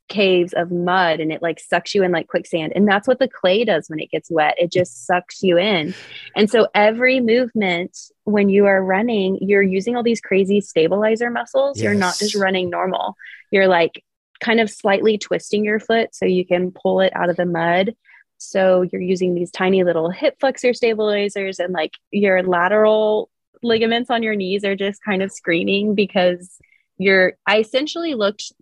caves 0.09 0.53
of 0.53 0.71
mud 0.71 1.19
and 1.19 1.31
it 1.31 1.41
like 1.41 1.59
sucks 1.59 1.95
you 1.95 2.03
in 2.03 2.11
like 2.11 2.27
quicksand. 2.27 2.73
And 2.75 2.87
that's 2.87 3.07
what 3.07 3.19
the 3.19 3.29
clay 3.29 3.63
does 3.63 3.89
when 3.89 3.99
it 3.99 4.11
gets 4.11 4.29
wet. 4.29 4.55
It 4.57 4.71
just 4.71 5.05
sucks 5.05 5.41
you 5.41 5.57
in. 5.57 5.93
And 6.35 6.49
so 6.49 6.67
every 6.75 7.21
movement 7.21 7.97
when 8.25 8.49
you 8.49 8.65
are 8.65 8.83
running, 8.83 9.37
you're 9.41 9.61
using 9.61 9.95
all 9.95 10.03
these 10.03 10.21
crazy 10.21 10.61
stabilizer 10.61 11.29
muscles. 11.29 11.77
Yes. 11.77 11.83
You're 11.83 11.93
not 11.93 12.17
just 12.17 12.35
running 12.35 12.69
normal. 12.69 13.15
You're 13.51 13.67
like 13.67 14.03
kind 14.39 14.59
of 14.59 14.69
slightly 14.69 15.17
twisting 15.17 15.63
your 15.63 15.79
foot 15.79 16.13
so 16.13 16.25
you 16.25 16.45
can 16.45 16.71
pull 16.71 17.01
it 17.01 17.13
out 17.15 17.29
of 17.29 17.37
the 17.37 17.45
mud. 17.45 17.95
So 18.37 18.81
you're 18.81 19.01
using 19.01 19.35
these 19.35 19.51
tiny 19.51 19.83
little 19.83 20.09
hip 20.09 20.37
flexor 20.39 20.73
stabilizers 20.73 21.59
and 21.59 21.73
like 21.73 21.93
your 22.11 22.41
lateral 22.43 23.29
ligaments 23.61 24.09
on 24.09 24.23
your 24.23 24.35
knees 24.35 24.63
are 24.63 24.75
just 24.75 25.03
kind 25.03 25.21
of 25.21 25.31
screaming 25.31 25.93
because 25.93 26.57
you're 26.97 27.33
I 27.45 27.59
essentially 27.59 28.13
looked 28.13 28.53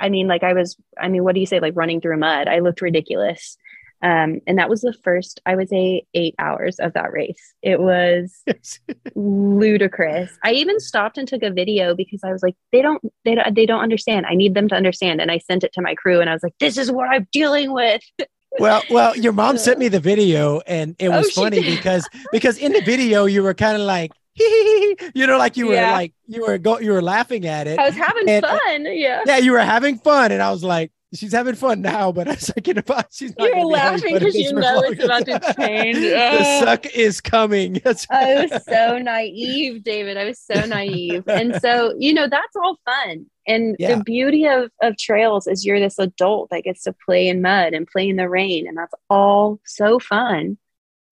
I 0.00 0.08
mean 0.08 0.26
like 0.26 0.42
I 0.42 0.52
was 0.52 0.76
I 0.98 1.08
mean 1.08 1.24
what 1.24 1.34
do 1.34 1.40
you 1.40 1.46
say 1.46 1.60
like 1.60 1.76
running 1.76 2.00
through 2.00 2.18
mud? 2.18 2.48
I 2.48 2.60
looked 2.60 2.80
ridiculous. 2.80 3.56
Um, 4.02 4.40
and 4.46 4.58
that 4.58 4.68
was 4.68 4.82
the 4.82 4.92
first 4.92 5.40
I 5.46 5.56
would 5.56 5.68
say 5.70 6.04
8 6.12 6.34
hours 6.38 6.78
of 6.78 6.92
that 6.92 7.12
race. 7.12 7.54
It 7.62 7.80
was 7.80 8.44
ludicrous. 9.14 10.30
I 10.42 10.52
even 10.52 10.78
stopped 10.78 11.16
and 11.16 11.26
took 11.26 11.42
a 11.42 11.50
video 11.50 11.94
because 11.94 12.20
I 12.22 12.32
was 12.32 12.42
like 12.42 12.54
they 12.72 12.82
don't 12.82 13.02
they 13.24 13.34
don't 13.34 13.54
they 13.54 13.66
don't 13.66 13.82
understand. 13.82 14.26
I 14.26 14.34
need 14.34 14.54
them 14.54 14.68
to 14.68 14.74
understand. 14.74 15.20
And 15.20 15.30
I 15.30 15.38
sent 15.38 15.64
it 15.64 15.72
to 15.74 15.82
my 15.82 15.94
crew 15.94 16.20
and 16.20 16.28
I 16.28 16.34
was 16.34 16.42
like 16.42 16.54
this 16.60 16.76
is 16.76 16.92
what 16.92 17.08
I'm 17.08 17.26
dealing 17.32 17.72
with. 17.72 18.02
Well, 18.58 18.82
well, 18.88 19.16
your 19.16 19.32
mom 19.32 19.58
sent 19.58 19.80
me 19.80 19.88
the 19.88 19.98
video, 19.98 20.60
and 20.60 20.94
it 21.00 21.08
was 21.08 21.36
oh, 21.36 21.42
funny 21.42 21.60
because 21.60 22.08
because 22.30 22.56
in 22.56 22.72
the 22.72 22.82
video 22.82 23.24
you 23.24 23.42
were 23.42 23.54
kind 23.54 23.76
of 23.76 23.82
like, 23.82 24.12
you 25.14 25.26
know, 25.26 25.38
like 25.38 25.56
you 25.56 25.68
were 25.68 25.76
like 25.76 26.12
you 26.26 26.42
were 26.42 26.58
go 26.58 26.78
you 26.80 26.92
were 26.92 27.02
laughing 27.02 27.46
at 27.46 27.66
it. 27.66 27.78
I 27.78 27.86
was 27.86 27.94
having 27.94 28.28
and, 28.28 28.44
uh, 28.44 28.58
fun. 28.58 28.86
Yeah. 28.86 29.22
Yeah, 29.26 29.38
you 29.38 29.52
were 29.52 29.60
having 29.60 29.98
fun, 29.98 30.32
and 30.32 30.42
I 30.42 30.50
was 30.50 30.64
like, 30.64 30.90
she's 31.14 31.32
having 31.32 31.54
fun 31.54 31.80
now, 31.80 32.12
but 32.12 32.28
a 32.28 32.38
second 32.38 32.78
about 32.78 33.06
she's 33.12 33.36
not 33.38 33.48
You're 33.48 33.64
laughing 33.64 34.14
because 34.14 34.34
you 34.34 34.52
know 34.52 34.80
it's 34.84 35.02
about 35.02 35.26
to 35.26 35.54
change. 35.58 35.98
the 35.98 36.60
suck 36.60 36.86
is 36.86 37.20
coming. 37.20 37.80
I 38.10 38.46
was 38.46 38.64
so 38.64 38.98
naive, 38.98 39.82
David. 39.82 40.16
I 40.16 40.24
was 40.24 40.40
so 40.40 40.64
naive. 40.66 41.24
And 41.28 41.60
so, 41.60 41.94
you 41.98 42.12
know, 42.12 42.28
that's 42.28 42.56
all 42.56 42.78
fun. 42.84 43.26
And 43.46 43.76
yeah. 43.78 43.96
the 43.96 44.04
beauty 44.04 44.46
of, 44.46 44.70
of 44.82 44.96
trails 44.96 45.46
is 45.46 45.64
you're 45.64 45.80
this 45.80 45.98
adult 45.98 46.50
that 46.50 46.64
gets 46.64 46.82
to 46.84 46.94
play 47.04 47.28
in 47.28 47.42
mud 47.42 47.74
and 47.74 47.86
play 47.86 48.08
in 48.08 48.16
the 48.16 48.28
rain. 48.28 48.66
And 48.66 48.76
that's 48.76 48.94
all 49.10 49.60
so 49.64 49.98
fun 49.98 50.58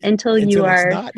until, 0.02 0.34
until 0.34 0.50
you 0.50 0.64
are 0.64 1.10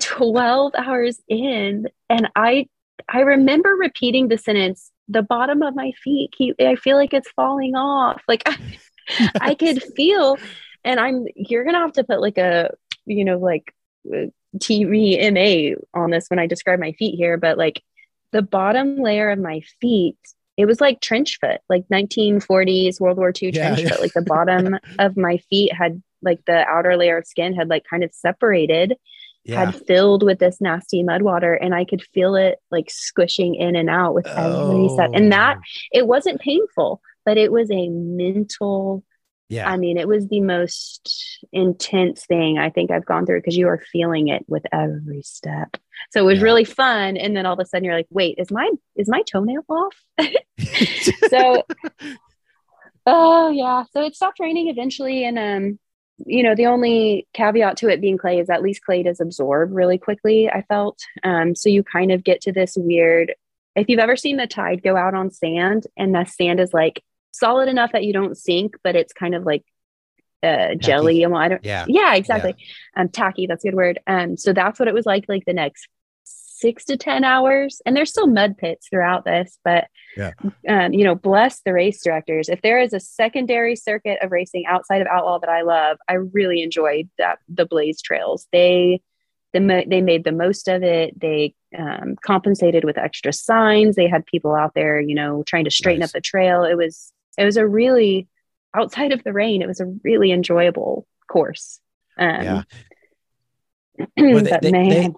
12 0.00 0.72
hours 0.76 1.20
in. 1.28 1.88
And 2.08 2.28
I 2.34 2.68
I 3.08 3.20
remember 3.20 3.70
repeating 3.70 4.28
the 4.28 4.38
sentence, 4.38 4.90
the 5.08 5.22
bottom 5.22 5.62
of 5.62 5.74
my 5.76 5.92
feet 6.02 6.32
keep 6.36 6.56
I 6.60 6.76
feel 6.76 6.96
like 6.96 7.14
it's 7.14 7.30
falling 7.30 7.74
off. 7.74 8.22
Like 8.28 8.42
I, 9.08 9.30
I 9.40 9.54
could 9.54 9.82
feel 9.94 10.38
and 10.84 11.00
I'm 11.00 11.26
you're 11.34 11.64
gonna 11.64 11.80
have 11.80 11.92
to 11.92 12.04
put 12.04 12.20
like 12.20 12.38
a 12.38 12.70
you 13.04 13.24
know 13.24 13.38
like 13.38 13.74
uh, 14.12 14.26
TVMA 14.58 15.76
on 15.94 16.10
this 16.10 16.28
when 16.28 16.38
I 16.38 16.46
describe 16.46 16.80
my 16.80 16.92
feet 16.92 17.16
here, 17.16 17.36
but 17.36 17.58
like 17.58 17.82
the 18.32 18.42
bottom 18.42 18.96
layer 18.96 19.30
of 19.30 19.38
my 19.38 19.60
feet, 19.80 20.18
it 20.56 20.66
was 20.66 20.80
like 20.80 21.00
trench 21.00 21.38
foot, 21.40 21.60
like 21.68 21.84
1940s 21.92 23.00
World 23.00 23.18
War 23.18 23.32
II 23.40 23.52
trench 23.52 23.80
yeah. 23.80 23.88
foot. 23.88 24.00
Like 24.00 24.12
the 24.12 24.22
bottom 24.26 24.78
of 24.98 25.16
my 25.16 25.38
feet 25.50 25.72
had 25.72 26.02
like 26.22 26.44
the 26.46 26.66
outer 26.66 26.96
layer 26.96 27.18
of 27.18 27.26
skin 27.26 27.54
had 27.54 27.68
like 27.68 27.84
kind 27.88 28.02
of 28.02 28.12
separated, 28.12 28.96
yeah. 29.46 29.66
had 29.66 29.86
filled 29.86 30.22
with 30.22 30.38
this 30.38 30.60
nasty 30.60 31.02
mud 31.02 31.22
water, 31.22 31.54
and 31.54 31.74
I 31.74 31.84
could 31.84 32.02
feel 32.02 32.34
it 32.34 32.58
like 32.70 32.90
squishing 32.90 33.54
in 33.54 33.76
and 33.76 33.88
out 33.88 34.14
with 34.14 34.26
every 34.26 34.88
step. 34.88 35.10
And 35.14 35.32
that 35.32 35.56
oh. 35.58 35.62
it 35.92 36.06
wasn't 36.06 36.40
painful, 36.40 37.00
but 37.24 37.38
it 37.38 37.52
was 37.52 37.70
a 37.70 37.88
mental 37.88 39.04
yeah. 39.48 39.70
I 39.70 39.76
mean, 39.76 39.96
it 39.96 40.08
was 40.08 40.26
the 40.26 40.40
most 40.40 41.38
intense 41.52 42.26
thing 42.26 42.58
I 42.58 42.70
think 42.70 42.90
I've 42.90 43.04
gone 43.04 43.26
through 43.26 43.38
because 43.38 43.56
you 43.56 43.68
are 43.68 43.80
feeling 43.92 44.28
it 44.28 44.44
with 44.48 44.64
every 44.72 45.22
step. 45.22 45.76
So 46.10 46.20
it 46.20 46.24
was 46.24 46.38
yeah. 46.38 46.44
really 46.44 46.64
fun. 46.64 47.16
And 47.16 47.36
then 47.36 47.46
all 47.46 47.54
of 47.54 47.60
a 47.60 47.64
sudden 47.64 47.84
you're 47.84 47.94
like, 47.94 48.08
wait, 48.10 48.36
is 48.38 48.50
my 48.50 48.68
is 48.96 49.08
my 49.08 49.22
toenail 49.22 49.64
off? 49.68 49.94
so 51.28 51.62
oh 53.06 53.50
yeah. 53.50 53.84
So 53.92 54.02
it 54.02 54.16
stopped 54.16 54.40
raining 54.40 54.68
eventually. 54.68 55.24
And 55.24 55.38
um, 55.38 55.78
you 56.24 56.42
know, 56.42 56.54
the 56.54 56.66
only 56.66 57.26
caveat 57.34 57.76
to 57.78 57.88
it 57.88 58.00
being 58.00 58.16
clay 58.16 58.38
is 58.38 58.48
at 58.48 58.62
least 58.62 58.82
clay 58.82 59.02
does 59.02 59.20
absorb 59.20 59.72
really 59.72 59.98
quickly, 59.98 60.48
I 60.48 60.62
felt. 60.62 61.00
Um, 61.22 61.54
so 61.54 61.68
you 61.68 61.82
kind 61.82 62.10
of 62.10 62.24
get 62.24 62.40
to 62.42 62.52
this 62.52 62.74
weird 62.76 63.34
if 63.76 63.88
you've 63.88 64.00
ever 64.00 64.16
seen 64.16 64.38
the 64.38 64.46
tide 64.46 64.82
go 64.82 64.96
out 64.96 65.14
on 65.14 65.30
sand 65.30 65.86
and 65.96 66.14
the 66.14 66.24
sand 66.24 66.58
is 66.58 66.72
like 66.72 67.02
solid 67.32 67.68
enough 67.68 67.92
that 67.92 68.04
you 68.04 68.12
don't 68.12 68.36
sink, 68.36 68.76
but 68.82 68.96
it's 68.96 69.12
kind 69.12 69.34
of 69.34 69.44
like 69.44 69.64
uh, 70.42 70.74
jelly. 70.74 71.22
And 71.22 71.36
I 71.36 71.48
don't, 71.48 71.64
yeah, 71.64 71.84
yeah, 71.86 72.14
exactly. 72.14 72.54
Yeah. 72.58 73.02
Um, 73.02 73.10
tacky. 73.10 73.46
That's 73.46 73.64
a 73.64 73.68
good 73.68 73.76
word. 73.76 73.98
Um, 74.06 74.38
so 74.38 74.54
that's 74.54 74.78
what 74.78 74.88
it 74.88 74.94
was 74.94 75.04
like, 75.04 75.26
like 75.28 75.44
the 75.44 75.52
next 75.52 75.88
six 76.58 76.84
to 76.86 76.96
10 76.96 77.24
hours. 77.24 77.80
And 77.84 77.96
there's 77.96 78.10
still 78.10 78.26
mud 78.26 78.56
pits 78.56 78.88
throughout 78.88 79.24
this, 79.24 79.58
but, 79.64 79.88
yeah. 80.16 80.32
um, 80.68 80.92
you 80.92 81.04
know, 81.04 81.14
bless 81.14 81.60
the 81.60 81.72
race 81.72 82.02
directors. 82.02 82.48
If 82.48 82.62
there 82.62 82.80
is 82.80 82.92
a 82.92 83.00
secondary 83.00 83.76
circuit 83.76 84.18
of 84.22 84.32
racing 84.32 84.66
outside 84.66 85.00
of 85.00 85.06
Outlaw 85.06 85.38
that 85.40 85.50
I 85.50 85.62
love, 85.62 85.98
I 86.08 86.14
really 86.14 86.62
enjoyed 86.62 87.08
that 87.18 87.38
the 87.48 87.66
Blaze 87.66 88.00
Trails. 88.02 88.46
They, 88.52 89.02
the, 89.52 89.84
they 89.86 90.00
made 90.00 90.24
the 90.24 90.32
most 90.32 90.68
of 90.68 90.82
it. 90.82 91.18
They 91.18 91.54
um, 91.76 92.16
compensated 92.24 92.84
with 92.84 92.98
extra 92.98 93.32
signs. 93.32 93.96
They 93.96 94.08
had 94.08 94.26
people 94.26 94.54
out 94.54 94.74
there, 94.74 95.00
you 95.00 95.14
know, 95.14 95.42
trying 95.44 95.64
to 95.64 95.70
straighten 95.70 96.00
nice. 96.00 96.10
up 96.10 96.14
the 96.14 96.20
trail. 96.20 96.64
It 96.64 96.76
was 96.76 97.12
it 97.38 97.44
was 97.44 97.56
a 97.56 97.66
really 97.66 98.28
outside 98.74 99.12
of 99.12 99.24
the 99.24 99.32
rain, 99.32 99.62
it 99.62 99.68
was 99.68 99.80
a 99.80 99.92
really 100.04 100.30
enjoyable 100.30 101.06
course. 101.28 101.80
Um, 102.18 102.42
yeah. 102.42 102.62
Well, 104.18 104.44
they, 104.44 104.58
they, 104.60 104.70
they, 104.70 105.14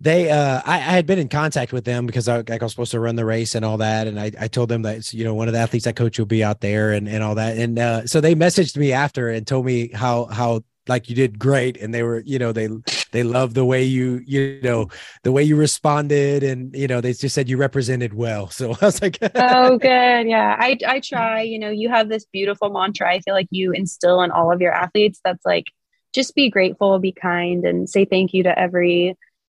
they, 0.00 0.30
uh 0.30 0.60
I, 0.64 0.74
I, 0.74 0.78
had 0.78 1.06
been 1.06 1.18
in 1.18 1.28
contact 1.28 1.72
with 1.72 1.84
them 1.84 2.06
because 2.06 2.28
I, 2.28 2.36
like 2.36 2.50
I 2.50 2.64
was 2.64 2.72
supposed 2.72 2.92
to 2.92 3.00
run 3.00 3.16
the 3.16 3.24
race 3.24 3.54
and 3.54 3.64
all 3.64 3.78
that. 3.78 4.06
And 4.06 4.18
I, 4.18 4.32
I 4.38 4.48
told 4.48 4.68
them 4.68 4.82
that 4.82 5.12
you 5.12 5.24
know 5.24 5.34
one 5.34 5.48
of 5.48 5.54
the 5.54 5.60
athletes 5.60 5.86
I 5.86 5.92
coach 5.92 6.18
will 6.18 6.26
be 6.26 6.44
out 6.44 6.60
there 6.60 6.92
and, 6.92 7.08
and 7.08 7.22
all 7.22 7.34
that. 7.36 7.56
And 7.56 7.78
uh 7.78 8.06
so 8.06 8.20
they 8.20 8.34
messaged 8.34 8.76
me 8.76 8.92
after 8.92 9.28
and 9.28 9.46
told 9.46 9.66
me 9.66 9.90
how 9.92 10.26
how 10.26 10.62
like 10.88 11.08
you 11.08 11.14
did 11.14 11.38
great. 11.38 11.76
And 11.76 11.94
they 11.94 12.02
were 12.02 12.20
you 12.20 12.38
know 12.38 12.52
they 12.52 12.68
they 13.12 13.22
love 13.22 13.54
the 13.54 13.64
way 13.64 13.84
you 13.84 14.20
you 14.26 14.60
know 14.62 14.88
the 15.22 15.32
way 15.32 15.42
you 15.42 15.56
responded 15.56 16.42
and 16.42 16.74
you 16.74 16.86
know 16.86 17.00
they 17.00 17.12
just 17.12 17.34
said 17.34 17.48
you 17.48 17.56
represented 17.56 18.14
well. 18.14 18.50
So 18.50 18.72
i 18.82 18.84
was 18.84 19.00
like 19.00 19.18
oh 19.34 19.78
good. 19.78 20.28
Yeah. 20.28 20.56
I 20.58 20.78
i 20.86 21.00
try 21.00 21.42
you 21.42 21.58
know 21.58 21.70
you 21.70 21.88
have 21.88 22.08
this 22.08 22.24
beautiful 22.26 22.70
mantra 22.70 23.10
i 23.10 23.20
feel 23.20 23.34
like 23.34 23.48
you 23.50 23.72
instill 23.72 24.22
in 24.22 24.30
all 24.30 24.52
of 24.52 24.60
your 24.60 24.72
athletes 24.72 25.20
that's 25.24 25.44
like 25.44 25.66
just 26.12 26.34
be 26.34 26.48
grateful 26.48 26.98
be 26.98 27.12
kind 27.12 27.64
and 27.64 27.88
say 27.88 28.04
thank 28.04 28.32
you 28.32 28.42
to 28.42 28.58
every 28.58 29.16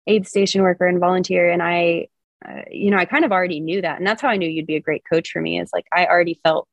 aid 0.06 0.26
station 0.26 0.62
worker 0.62 0.86
and 0.86 1.00
volunteer. 1.00 1.50
And 1.50 1.62
i 1.62 2.08
uh, 2.46 2.62
you 2.70 2.90
know 2.90 2.98
i 2.98 3.04
kind 3.04 3.24
of 3.24 3.32
already 3.32 3.60
knew 3.60 3.82
that. 3.82 3.98
And 3.98 4.06
that's 4.06 4.22
how 4.22 4.28
i 4.28 4.36
knew 4.36 4.48
you'd 4.48 4.66
be 4.66 4.76
a 4.76 4.80
great 4.80 5.04
coach 5.10 5.30
for 5.30 5.40
me 5.40 5.60
is 5.60 5.70
like 5.72 5.86
i 5.92 6.06
already 6.06 6.40
felt 6.42 6.68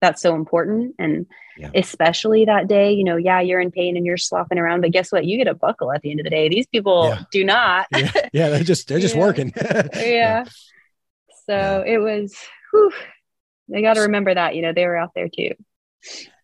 that's 0.00 0.22
so 0.22 0.34
important. 0.34 0.94
And 0.98 1.26
yeah. 1.58 1.70
especially 1.74 2.46
that 2.46 2.68
day 2.68 2.92
you 2.92 3.04
know 3.04 3.16
yeah 3.16 3.40
you're 3.40 3.60
in 3.60 3.70
pain 3.70 3.96
and 3.96 4.06
you're 4.06 4.16
slopping 4.16 4.58
around 4.58 4.80
but 4.80 4.92
guess 4.92 5.12
what? 5.12 5.24
You 5.24 5.36
get 5.36 5.48
a 5.48 5.54
buckle 5.54 5.92
at 5.92 6.02
the 6.02 6.10
end 6.10 6.20
of 6.20 6.24
the 6.24 6.30
day. 6.30 6.48
These 6.48 6.66
people 6.66 7.08
yeah. 7.08 7.22
do 7.30 7.44
not. 7.44 7.86
Yeah. 7.94 8.12
yeah. 8.32 8.48
they're 8.50 8.64
just 8.64 8.88
they're 8.88 9.00
just 9.00 9.16
working. 9.26 9.52
Yeah. 9.94 10.44
So 11.46 11.82
it 11.84 11.98
was 11.98 12.36
whew, 12.70 12.92
they 13.68 13.82
got 13.82 13.94
to 13.94 14.02
remember 14.02 14.32
that 14.32 14.54
you 14.54 14.62
know 14.62 14.72
they 14.72 14.86
were 14.86 14.96
out 14.96 15.10
there 15.14 15.28
too 15.28 15.54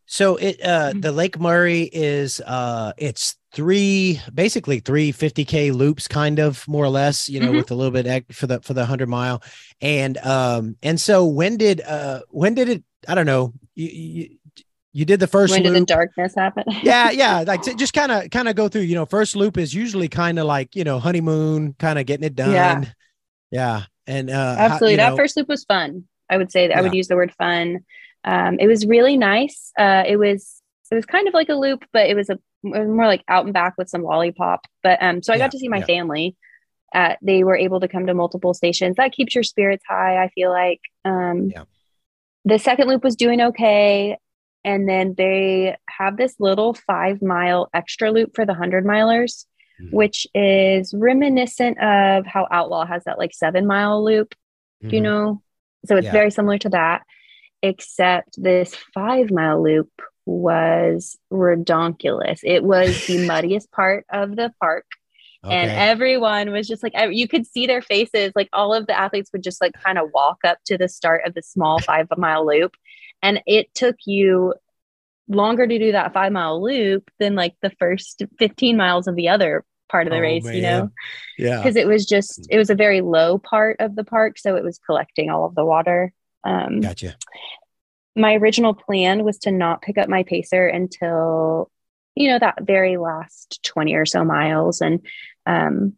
so 0.07 0.37
it 0.37 0.63
uh 0.63 0.91
mm-hmm. 0.91 1.01
the 1.01 1.13
lake 1.13 1.39
murray 1.39 1.83
is 1.93 2.41
uh 2.41 2.93
it's 2.97 3.37
three 3.53 4.21
basically 4.33 4.81
three 4.81 5.13
50k 5.13 5.73
loops 5.75 6.07
kind 6.09 6.39
of 6.39 6.67
more 6.69 6.85
or 6.85 6.91
less 6.91 7.29
you 7.29 7.41
know 7.41 7.49
mm-hmm. 7.49 7.57
with 7.57 7.71
a 7.71 7.75
little 7.75 7.91
bit 7.91 8.25
for 8.33 8.47
the 8.47 8.61
for 8.61 8.75
the 8.75 8.83
100 8.83 9.09
mile 9.09 9.43
and 9.81 10.19
um 10.19 10.77
and 10.83 11.01
so 11.01 11.25
when 11.25 11.57
did 11.57 11.81
uh 11.81 12.21
when 12.31 12.55
did 12.55 12.69
it 12.69 12.85
I 13.09 13.15
don't 13.15 13.27
know. 13.27 13.53
You, 13.75 13.89
you, 13.89 14.29
you 14.93 15.05
did 15.05 15.21
the 15.21 15.27
first 15.27 15.53
when 15.53 15.63
loop. 15.63 15.75
did 15.75 15.83
the 15.83 15.87
darkness 15.87 16.35
happen 16.35 16.65
yeah 16.83 17.11
yeah 17.11 17.41
like 17.47 17.63
just 17.77 17.93
kind 17.93 18.11
of 18.11 18.31
kind 18.31 18.49
of 18.49 18.57
go 18.57 18.67
through 18.67 18.81
you 18.81 18.95
know 18.95 19.05
first 19.05 19.37
loop 19.37 19.59
is 19.59 19.75
usually 19.75 20.09
kind 20.09 20.39
of 20.39 20.47
like 20.47 20.75
you 20.75 20.85
know 20.85 20.99
honeymoon 20.99 21.75
kind 21.79 21.99
of 21.99 22.07
getting 22.07 22.25
it 22.25 22.35
done 22.35 22.53
yeah 22.53 22.85
yeah 23.51 23.83
and 24.07 24.31
uh 24.31 24.57
absolutely 24.59 24.97
how, 24.97 25.05
that 25.05 25.11
know, 25.11 25.17
first 25.19 25.37
loop 25.37 25.49
was 25.49 25.65
fun 25.65 26.05
i 26.31 26.39
would 26.39 26.51
say 26.51 26.71
yeah. 26.71 26.79
i 26.79 26.81
would 26.81 26.95
use 26.95 27.09
the 27.09 27.15
word 27.15 27.31
fun 27.35 27.85
um 28.27 28.59
it 28.59 28.67
was 28.67 28.87
really 28.87 29.17
nice 29.17 29.73
uh 29.79 30.03
it 30.07 30.17
was 30.17 30.63
it 30.91 30.95
was 30.95 31.07
kind 31.07 31.27
of 31.27 31.35
like 31.35 31.49
a 31.49 31.55
loop 31.55 31.85
but 31.93 32.09
it 32.09 32.15
was 32.15 32.31
a 32.31 32.35
it 32.65 32.81
was 32.81 32.89
more 32.89 33.07
like 33.07 33.23
out 33.29 33.45
and 33.45 33.55
back 33.55 33.75
with 33.79 33.89
some 33.89 34.03
lollipop 34.03 34.67
but 34.83 35.03
um 35.03 35.23
so 35.23 35.33
i 35.33 35.37
yeah, 35.37 35.45
got 35.45 35.53
to 35.53 35.59
see 35.59 35.69
my 35.69 35.79
yeah. 35.79 35.87
family 35.87 36.37
uh, 36.95 37.15
they 37.21 37.45
were 37.45 37.57
able 37.57 37.81
to 37.81 37.89
come 37.89 38.07
to 38.07 38.15
multiple 38.15 38.55
stations 38.55 38.97
that 38.97 39.13
keeps 39.13 39.35
your 39.35 39.45
spirits 39.45 39.85
high 39.89 40.23
i 40.23 40.29
feel 40.29 40.51
like 40.51 40.81
um 41.05 41.51
yeah 41.55 41.65
the 42.47 42.59
second 42.61 42.89
loop 42.89 43.05
was 43.05 43.17
doing 43.17 43.41
okay. 43.41 44.17
And 44.65 44.89
then 44.89 45.15
they 45.17 45.77
have 45.89 46.17
this 46.17 46.37
little 46.39 46.75
five 46.75 47.21
mile 47.21 47.69
extra 47.75 48.11
loop 48.11 48.35
for 48.35 48.47
the 48.47 48.53
100 48.53 48.85
milers, 48.85 49.45
mm-hmm. 49.81 49.95
which 49.95 50.27
is 50.33 50.95
reminiscent 50.95 51.79
of 51.81 52.25
how 52.25 52.47
Outlaw 52.51 52.87
has 52.87 53.05
that 53.05 53.19
like 53.19 53.35
seven 53.35 53.67
mile 53.67 54.03
loop. 54.03 54.35
Mm-hmm. 54.83 54.95
You 54.95 55.01
know? 55.03 55.43
So 55.87 55.97
it's 55.97 56.09
very 56.09 56.31
similar 56.31 56.59
to 56.59 56.69
that, 56.71 57.03
except 57.67 58.41
this 58.43 58.75
five 58.95 59.31
mile 59.31 59.63
loop 59.63 59.91
was 60.25 61.17
redonkulous. 61.33 62.41
It 62.43 62.63
was 62.65 63.07
the 63.07 63.27
muddiest 63.27 63.71
part 63.71 64.07
of 64.11 64.37
the 64.37 64.53
park. 64.61 64.87
Okay. 65.45 65.55
And 65.55 65.71
everyone 65.71 66.51
was 66.51 66.67
just 66.67 66.83
like, 66.83 66.95
you 67.13 67.29
could 67.29 67.47
see 67.47 67.67
their 67.67 67.83
faces. 67.83 68.33
Like 68.35 68.49
all 68.53 68.75
of 68.75 68.87
the 68.87 68.99
athletes 68.99 69.31
would 69.33 69.45
just 69.45 69.61
like 69.61 69.73
kind 69.75 69.99
of 69.99 70.11
walk 70.13 70.39
up 70.45 70.59
to 70.67 70.77
the 70.77 70.89
start 70.89 71.23
of 71.25 71.35
the 71.35 71.43
small 71.43 71.79
five 71.79 72.09
mile 72.17 72.47
loop. 72.47 72.75
And 73.23 73.41
it 73.47 73.73
took 73.75 73.97
you 74.07 74.55
longer 75.29 75.67
to 75.67 75.79
do 75.79 75.93
that 75.93 76.13
five 76.13 76.33
mile 76.33 76.63
loop 76.63 77.11
than 77.19 77.35
like 77.35 77.55
the 77.63 77.71
first 77.79 78.23
15 78.39 78.77
miles 78.77 79.07
of 79.07 79.15
the 79.15 79.29
other 79.29 79.65
part 79.89 80.09
of 80.09 80.11
the 80.11 80.19
oh, 80.19 80.23
race, 80.23 80.45
man. 80.45 80.55
you 80.55 80.63
know? 80.63 80.91
Yeah. 81.39 81.59
Because 81.59 81.77
it 81.77 81.87
was 81.87 82.07
just, 82.07 82.49
it 82.51 82.59
was 82.59 82.71
a 82.71 82.75
very 82.75 83.01
low 83.01 83.39
part 83.39 83.77
of 83.79 83.95
the 83.95 84.05
park. 84.05 84.39
So 84.39 84.57
it 84.57 84.65
was 84.65 84.81
collecting 84.85 85.31
all 85.31 85.47
of 85.47 85.55
the 85.55 85.65
water. 85.65 86.13
Um, 86.47 86.81
gotcha. 86.81 87.17
My 88.15 88.35
original 88.35 88.73
plan 88.73 89.25
was 89.25 89.39
to 89.41 89.51
not 89.51 89.83
pick 89.83 89.99
up 89.99 90.09
my 90.09 90.23
pacer 90.23 90.67
until 90.67 91.71
you 92.15 92.31
know 92.31 92.39
that 92.39 92.63
very 92.63 92.97
last 92.97 93.61
20 93.65 93.95
or 93.95 94.07
so 94.07 94.25
miles 94.25 94.81
and 94.81 95.05
um, 95.45 95.97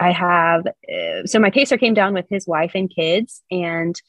I 0.00 0.12
have, 0.12 0.66
uh, 0.66 1.26
so 1.26 1.38
my 1.38 1.50
pacer 1.50 1.78
came 1.78 1.94
down 1.94 2.14
with 2.14 2.26
his 2.28 2.46
wife 2.46 2.72
and 2.74 2.90
kids. 2.90 3.42
And 3.50 4.00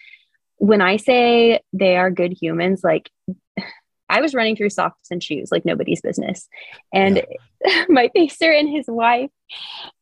when 0.58 0.82
I 0.82 0.98
say 0.98 1.62
they 1.74 1.98
are 1.98 2.12
good 2.12 2.34
humans, 2.40 2.82
like 2.84 3.10
I 4.10 4.22
was 4.22 4.34
running 4.34 4.56
through 4.56 4.70
socks 4.70 5.10
and 5.12 5.22
shoes 5.22 5.50
like 5.52 5.66
nobody's 5.66 6.02
business. 6.02 6.48
And 6.94 7.24
yeah. 7.66 7.86
my 7.90 8.10
pacer 8.16 8.52
and 8.52 8.70
his 8.70 8.86
wife 8.88 9.32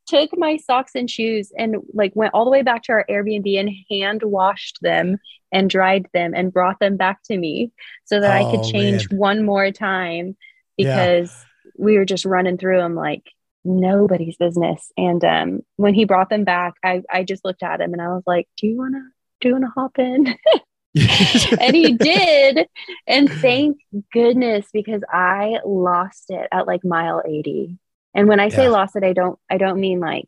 took 0.07 0.29
my 0.37 0.57
socks 0.57 0.91
and 0.95 1.09
shoes 1.09 1.51
and 1.57 1.77
like 1.93 2.11
went 2.15 2.33
all 2.33 2.45
the 2.45 2.51
way 2.51 2.61
back 2.61 2.83
to 2.83 2.91
our 2.91 3.05
Airbnb 3.09 3.59
and 3.59 3.71
hand 3.89 4.21
washed 4.23 4.79
them 4.81 5.17
and 5.51 5.69
dried 5.69 6.07
them 6.13 6.33
and 6.35 6.53
brought 6.53 6.79
them 6.79 6.97
back 6.97 7.19
to 7.25 7.37
me 7.37 7.71
so 8.05 8.19
that 8.19 8.41
oh, 8.41 8.47
I 8.47 8.51
could 8.51 8.65
oh, 8.65 8.71
change 8.71 9.09
man. 9.09 9.19
one 9.19 9.45
more 9.45 9.71
time 9.71 10.35
because 10.77 11.31
yeah. 11.31 11.71
we 11.77 11.97
were 11.97 12.05
just 12.05 12.25
running 12.25 12.57
through 12.57 12.77
them 12.77 12.95
like 12.95 13.23
nobody's 13.63 14.37
business. 14.37 14.91
And 14.97 15.23
um, 15.25 15.61
when 15.75 15.93
he 15.93 16.05
brought 16.05 16.29
them 16.29 16.43
back, 16.43 16.75
I, 16.83 17.01
I 17.09 17.23
just 17.23 17.43
looked 17.43 17.63
at 17.63 17.81
him 17.81 17.93
and 17.93 18.01
I 18.01 18.09
was 18.09 18.23
like, 18.27 18.47
do 18.57 18.67
you 18.67 18.77
want 18.77 18.95
to, 18.95 19.01
do 19.41 19.47
you 19.49 19.53
want 19.55 19.65
to 19.65 19.71
hop 19.75 19.99
in? 19.99 20.35
and 21.59 21.75
he 21.75 21.93
did. 21.93 22.67
And 23.07 23.29
thank 23.29 23.77
goodness 24.13 24.67
because 24.71 25.01
I 25.11 25.59
lost 25.65 26.25
it 26.29 26.47
at 26.51 26.67
like 26.67 26.85
mile 26.85 27.21
80. 27.25 27.77
And 28.15 28.27
when 28.27 28.39
I 28.39 28.49
say 28.49 28.63
yeah. 28.63 28.69
lost 28.69 28.95
it, 28.95 29.03
I 29.03 29.13
don't, 29.13 29.37
I 29.49 29.57
don't 29.57 29.79
mean 29.79 29.99
like 29.99 30.27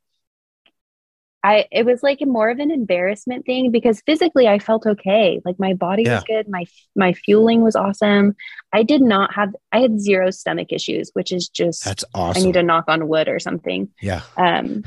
I 1.47 1.65
it 1.71 1.85
was 1.85 2.03
like 2.03 2.19
more 2.25 2.49
of 2.49 2.59
an 2.59 2.71
embarrassment 2.71 3.45
thing 3.45 3.71
because 3.71 4.01
physically 4.01 4.47
I 4.47 4.59
felt 4.59 4.85
okay. 4.85 5.39
Like 5.45 5.57
my 5.59 5.73
body 5.73 6.03
yeah. 6.03 6.15
was 6.15 6.23
good, 6.25 6.49
my 6.49 6.65
my 6.95 7.13
fueling 7.13 7.61
was 7.61 7.75
awesome. 7.75 8.35
I 8.73 8.83
did 8.83 9.01
not 9.01 9.33
have 9.33 9.55
I 9.71 9.79
had 9.79 9.99
zero 9.99 10.31
stomach 10.31 10.73
issues, 10.73 11.11
which 11.13 11.31
is 11.31 11.47
just 11.47 11.85
That's 11.85 12.03
awesome. 12.13 12.41
I 12.41 12.45
need 12.45 12.53
to 12.53 12.63
knock 12.63 12.85
on 12.87 13.07
wood 13.07 13.29
or 13.29 13.39
something. 13.39 13.89
Yeah. 14.01 14.23
Um 14.35 14.83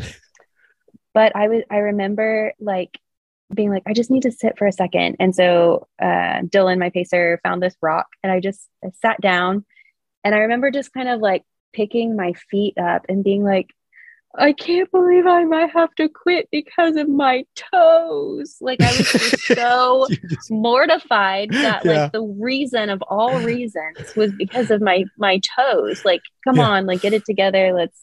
but 1.15 1.35
I 1.35 1.49
was 1.49 1.63
I 1.71 1.79
remember 1.79 2.53
like 2.61 2.99
being 3.55 3.71
like 3.71 3.85
I 3.87 3.95
just 3.95 4.11
need 4.11 4.23
to 4.23 4.33
sit 4.33 4.59
for 4.59 4.67
a 4.67 4.73
second. 4.73 5.17
And 5.19 5.35
so 5.35 5.87
uh 6.03 6.43
Dylan 6.43 6.79
my 6.79 6.91
pacer 6.91 7.41
found 7.43 7.63
this 7.63 7.77
rock 7.81 8.09
and 8.23 8.31
I 8.33 8.41
just 8.41 8.69
I 8.85 8.91
sat 9.01 9.21
down 9.21 9.65
and 10.25 10.35
I 10.35 10.41
remember 10.41 10.71
just 10.71 10.93
kind 10.93 11.09
of 11.09 11.21
like 11.21 11.45
picking 11.73 12.17
my 12.17 12.33
feet 12.51 12.77
up 12.79 13.07
and 13.09 13.25
being 13.25 13.45
like 13.45 13.69
I 14.37 14.53
can't 14.53 14.91
believe 14.93 15.27
I 15.27 15.45
might 15.45 15.71
have 15.71 15.93
to 15.97 16.09
quit 16.09 16.49
because 16.53 16.95
of 16.95 17.09
my 17.09 17.45
toes. 17.57 18.59
Like 18.61 18.81
I 18.81 18.97
was 18.97 19.11
just 19.11 19.41
so 19.47 20.07
just, 20.09 20.51
mortified 20.51 21.51
that 21.51 21.85
yeah. 21.85 22.03
like 22.03 22.13
the 22.13 22.23
reason 22.23 22.91
of 22.91 23.03
all 23.09 23.41
reasons 23.41 24.15
was 24.15 24.33
because 24.33 24.71
of 24.71 24.81
my 24.81 25.05
my 25.19 25.41
toes. 25.57 26.05
Like, 26.05 26.23
come 26.45 26.57
yeah. 26.57 26.69
on, 26.69 26.87
like 26.87 27.01
get 27.01 27.13
it 27.13 27.25
together. 27.25 27.73
Let's, 27.73 28.01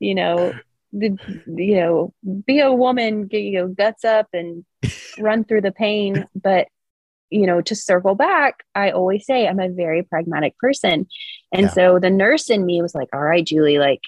you 0.00 0.14
know, 0.14 0.52
the, 0.92 1.16
you 1.46 1.76
know, 1.76 2.14
be 2.44 2.60
a 2.60 2.72
woman, 2.72 3.26
get 3.26 3.38
you 3.38 3.60
know, 3.60 3.68
guts 3.68 4.04
up 4.04 4.28
and 4.34 4.66
run 5.18 5.44
through 5.44 5.62
the 5.62 5.72
pain. 5.72 6.26
But 6.34 6.68
you 7.34 7.48
know, 7.48 7.60
to 7.60 7.74
circle 7.74 8.14
back, 8.14 8.62
I 8.76 8.92
always 8.92 9.26
say 9.26 9.48
I'm 9.48 9.58
a 9.58 9.68
very 9.68 10.04
pragmatic 10.04 10.56
person. 10.58 11.08
And 11.52 11.64
yeah. 11.64 11.68
so 11.72 11.98
the 11.98 12.08
nurse 12.08 12.48
in 12.48 12.64
me 12.64 12.80
was 12.80 12.94
like, 12.94 13.08
all 13.12 13.20
right, 13.20 13.44
Julie, 13.44 13.78
like 13.78 14.02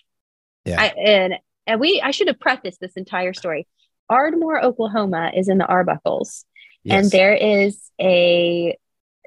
yeah. 0.65 0.81
I, 0.81 0.87
and 0.87 1.35
and 1.67 1.81
we 1.81 2.01
I 2.01 2.13
should 2.13 2.29
have 2.29 2.39
prefaced 2.39 2.79
this 2.81 2.93
entire 2.93 3.35
story. 3.35 3.67
Ardmore, 4.09 4.63
Oklahoma 4.65 5.33
is 5.35 5.49
in 5.49 5.59
the 5.59 5.65
Arbuckles. 5.65 6.45
Yes. 6.85 7.03
And 7.03 7.11
there 7.11 7.35
is 7.35 7.91
a 8.01 8.79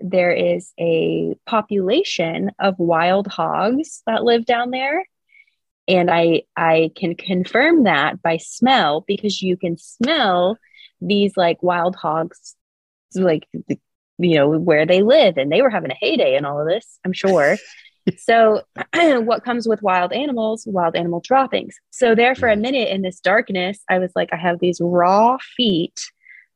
there 0.02 0.32
is 0.32 0.72
a 0.80 1.36
population 1.46 2.52
of 2.58 2.80
wild 2.80 3.28
hogs 3.28 4.02
that 4.06 4.24
live 4.24 4.46
down 4.46 4.72
there. 4.72 5.06
And 5.90 6.10
I 6.10 6.44
I 6.56 6.92
can 6.96 7.16
confirm 7.16 7.84
that 7.84 8.22
by 8.22 8.38
smell 8.38 9.04
because 9.06 9.42
you 9.42 9.58
can 9.58 9.78
smell 9.78 10.58
these 11.02 11.36
like 11.36 11.62
wild 11.62 11.98
hogs 11.98 12.56
like 13.16 13.48
you 14.20 14.36
know 14.36 14.50
where 14.50 14.86
they 14.86 15.02
live 15.02 15.38
and 15.38 15.52
they 15.52 15.62
were 15.62 15.70
having 15.70 15.92
a 15.92 15.96
heyday 15.96 16.36
in 16.36 16.46
all 16.46 16.60
of 16.62 16.68
this, 16.68 17.00
I'm 17.06 17.14
sure. 17.14 17.58
So 18.18 18.64
what 18.96 19.44
comes 19.44 19.68
with 19.68 19.84
wild 19.84 20.14
animals? 20.14 20.64
Wild 20.66 20.96
animal 20.96 21.22
droppings. 21.24 21.76
So 21.92 22.16
there 22.16 22.34
for 22.34 22.50
a 22.50 22.56
minute 22.56 22.90
in 22.90 23.04
this 23.04 23.20
darkness 23.20 23.82
i 23.88 24.00
was 24.00 24.12
like 24.16 24.30
i 24.34 24.36
have 24.36 24.60
these 24.60 24.80
raw 24.82 25.38
feet 25.56 26.00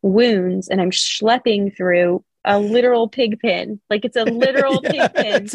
wounds 0.02 0.68
and 0.68 0.82
i'm 0.82 0.90
schlepping 0.90 1.76
through 1.76 2.24
a 2.46 2.60
literal 2.60 3.08
pig 3.08 3.40
pen. 3.40 3.80
Like 3.90 4.04
it's 4.06 4.18
a 4.18 4.24
literal 4.24 4.82
yeah, 4.94 5.08
pig 5.08 5.16
pen. 5.16 5.48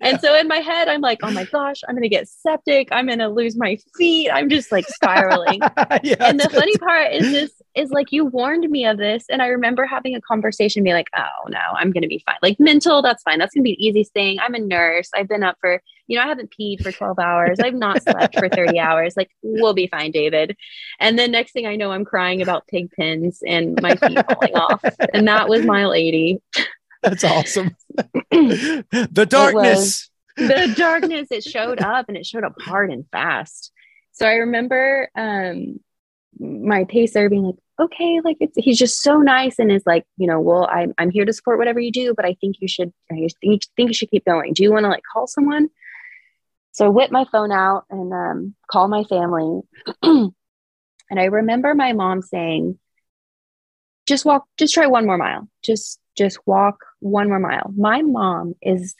And 0.00 0.20
so 0.20 0.36
in 0.36 0.48
my 0.48 0.56
head, 0.56 0.88
I'm 0.88 1.00
like, 1.00 1.20
oh 1.22 1.30
my 1.30 1.44
gosh, 1.44 1.80
I'm 1.88 1.94
going 1.94 2.02
to 2.02 2.08
get 2.08 2.28
septic. 2.28 2.88
I'm 2.90 3.06
going 3.06 3.20
to 3.20 3.28
lose 3.28 3.56
my 3.56 3.78
feet. 3.96 4.30
I'm 4.30 4.48
just 4.48 4.72
like 4.72 4.86
spiraling. 4.88 5.60
yes, 6.02 6.16
and 6.20 6.40
the 6.40 6.48
funny 6.48 6.76
part 6.78 7.12
is 7.12 7.30
this 7.30 7.52
is 7.74 7.90
like, 7.90 8.10
you 8.10 8.24
warned 8.24 8.68
me 8.68 8.84
of 8.86 8.98
this. 8.98 9.24
And 9.30 9.40
I 9.40 9.46
remember 9.46 9.86
having 9.86 10.14
a 10.14 10.20
conversation, 10.20 10.82
being 10.82 10.96
like, 10.96 11.10
oh 11.16 11.48
no, 11.48 11.60
I'm 11.76 11.92
going 11.92 12.02
to 12.02 12.08
be 12.08 12.22
fine. 12.26 12.38
Like 12.42 12.58
mental, 12.58 13.02
that's 13.02 13.22
fine. 13.22 13.38
That's 13.38 13.54
going 13.54 13.62
to 13.62 13.68
be 13.68 13.76
the 13.76 13.86
easiest 13.86 14.12
thing. 14.12 14.38
I'm 14.40 14.54
a 14.54 14.58
nurse. 14.58 15.10
I've 15.14 15.28
been 15.28 15.42
up 15.42 15.56
for, 15.60 15.80
you 16.12 16.18
know, 16.18 16.24
I 16.24 16.28
haven't 16.28 16.52
peed 16.52 16.82
for 16.82 16.92
12 16.92 17.18
hours. 17.18 17.58
I've 17.58 17.72
not 17.72 18.02
slept 18.02 18.38
for 18.38 18.46
30 18.46 18.78
hours. 18.78 19.16
Like 19.16 19.30
we'll 19.40 19.72
be 19.72 19.86
fine, 19.86 20.10
David. 20.10 20.58
And 21.00 21.18
then 21.18 21.30
next 21.30 21.52
thing 21.52 21.66
I 21.66 21.76
know, 21.76 21.90
I'm 21.90 22.04
crying 22.04 22.42
about 22.42 22.66
pig 22.66 22.90
pens 22.92 23.42
and 23.46 23.80
my 23.80 23.96
feet 23.96 24.18
falling 24.30 24.54
off. 24.54 24.84
And 25.14 25.26
that 25.26 25.48
was 25.48 25.64
mile 25.64 25.94
80. 25.94 26.42
That's 27.02 27.24
awesome. 27.24 27.74
the 28.30 29.26
darkness. 29.26 30.10
the 30.36 30.74
darkness. 30.76 31.28
It 31.30 31.44
showed 31.44 31.80
up 31.80 32.08
and 32.08 32.18
it 32.18 32.26
showed 32.26 32.44
up 32.44 32.60
hard 32.60 32.90
and 32.90 33.06
fast. 33.10 33.72
So 34.10 34.26
I 34.26 34.34
remember 34.34 35.08
um, 35.16 35.80
my 36.38 36.84
pacer 36.84 37.30
being 37.30 37.44
like, 37.44 37.56
okay, 37.80 38.20
like 38.22 38.36
it's 38.38 38.52
he's 38.58 38.78
just 38.78 39.00
so 39.00 39.22
nice 39.22 39.58
and 39.58 39.72
is 39.72 39.84
like, 39.86 40.04
you 40.18 40.26
know, 40.26 40.40
well, 40.40 40.68
I'm 40.70 40.92
I'm 40.98 41.08
here 41.08 41.24
to 41.24 41.32
support 41.32 41.56
whatever 41.56 41.80
you 41.80 41.90
do, 41.90 42.12
but 42.14 42.26
I 42.26 42.36
think 42.38 42.56
you 42.60 42.68
should 42.68 42.92
I 43.10 43.28
think, 43.40 43.62
think 43.76 43.88
you 43.88 43.94
should 43.94 44.10
keep 44.10 44.26
going. 44.26 44.52
Do 44.52 44.62
you 44.62 44.70
want 44.70 44.84
to 44.84 44.90
like 44.90 45.04
call 45.10 45.26
someone? 45.26 45.70
So 46.72 46.86
I 46.86 46.88
whip 46.88 47.10
my 47.10 47.24
phone 47.30 47.52
out 47.52 47.84
and 47.90 48.12
um, 48.12 48.54
call 48.70 48.88
my 48.88 49.04
family. 49.04 49.60
and 50.02 50.32
I 51.10 51.24
remember 51.24 51.74
my 51.74 51.92
mom 51.92 52.22
saying, 52.22 52.78
just 54.06 54.24
walk, 54.24 54.46
just 54.58 54.74
try 54.74 54.86
one 54.86 55.06
more 55.06 55.18
mile. 55.18 55.48
Just 55.62 56.00
just 56.16 56.38
walk 56.46 56.76
one 57.00 57.28
more 57.28 57.38
mile. 57.38 57.72
My 57.76 58.02
mom 58.02 58.54
is 58.60 58.94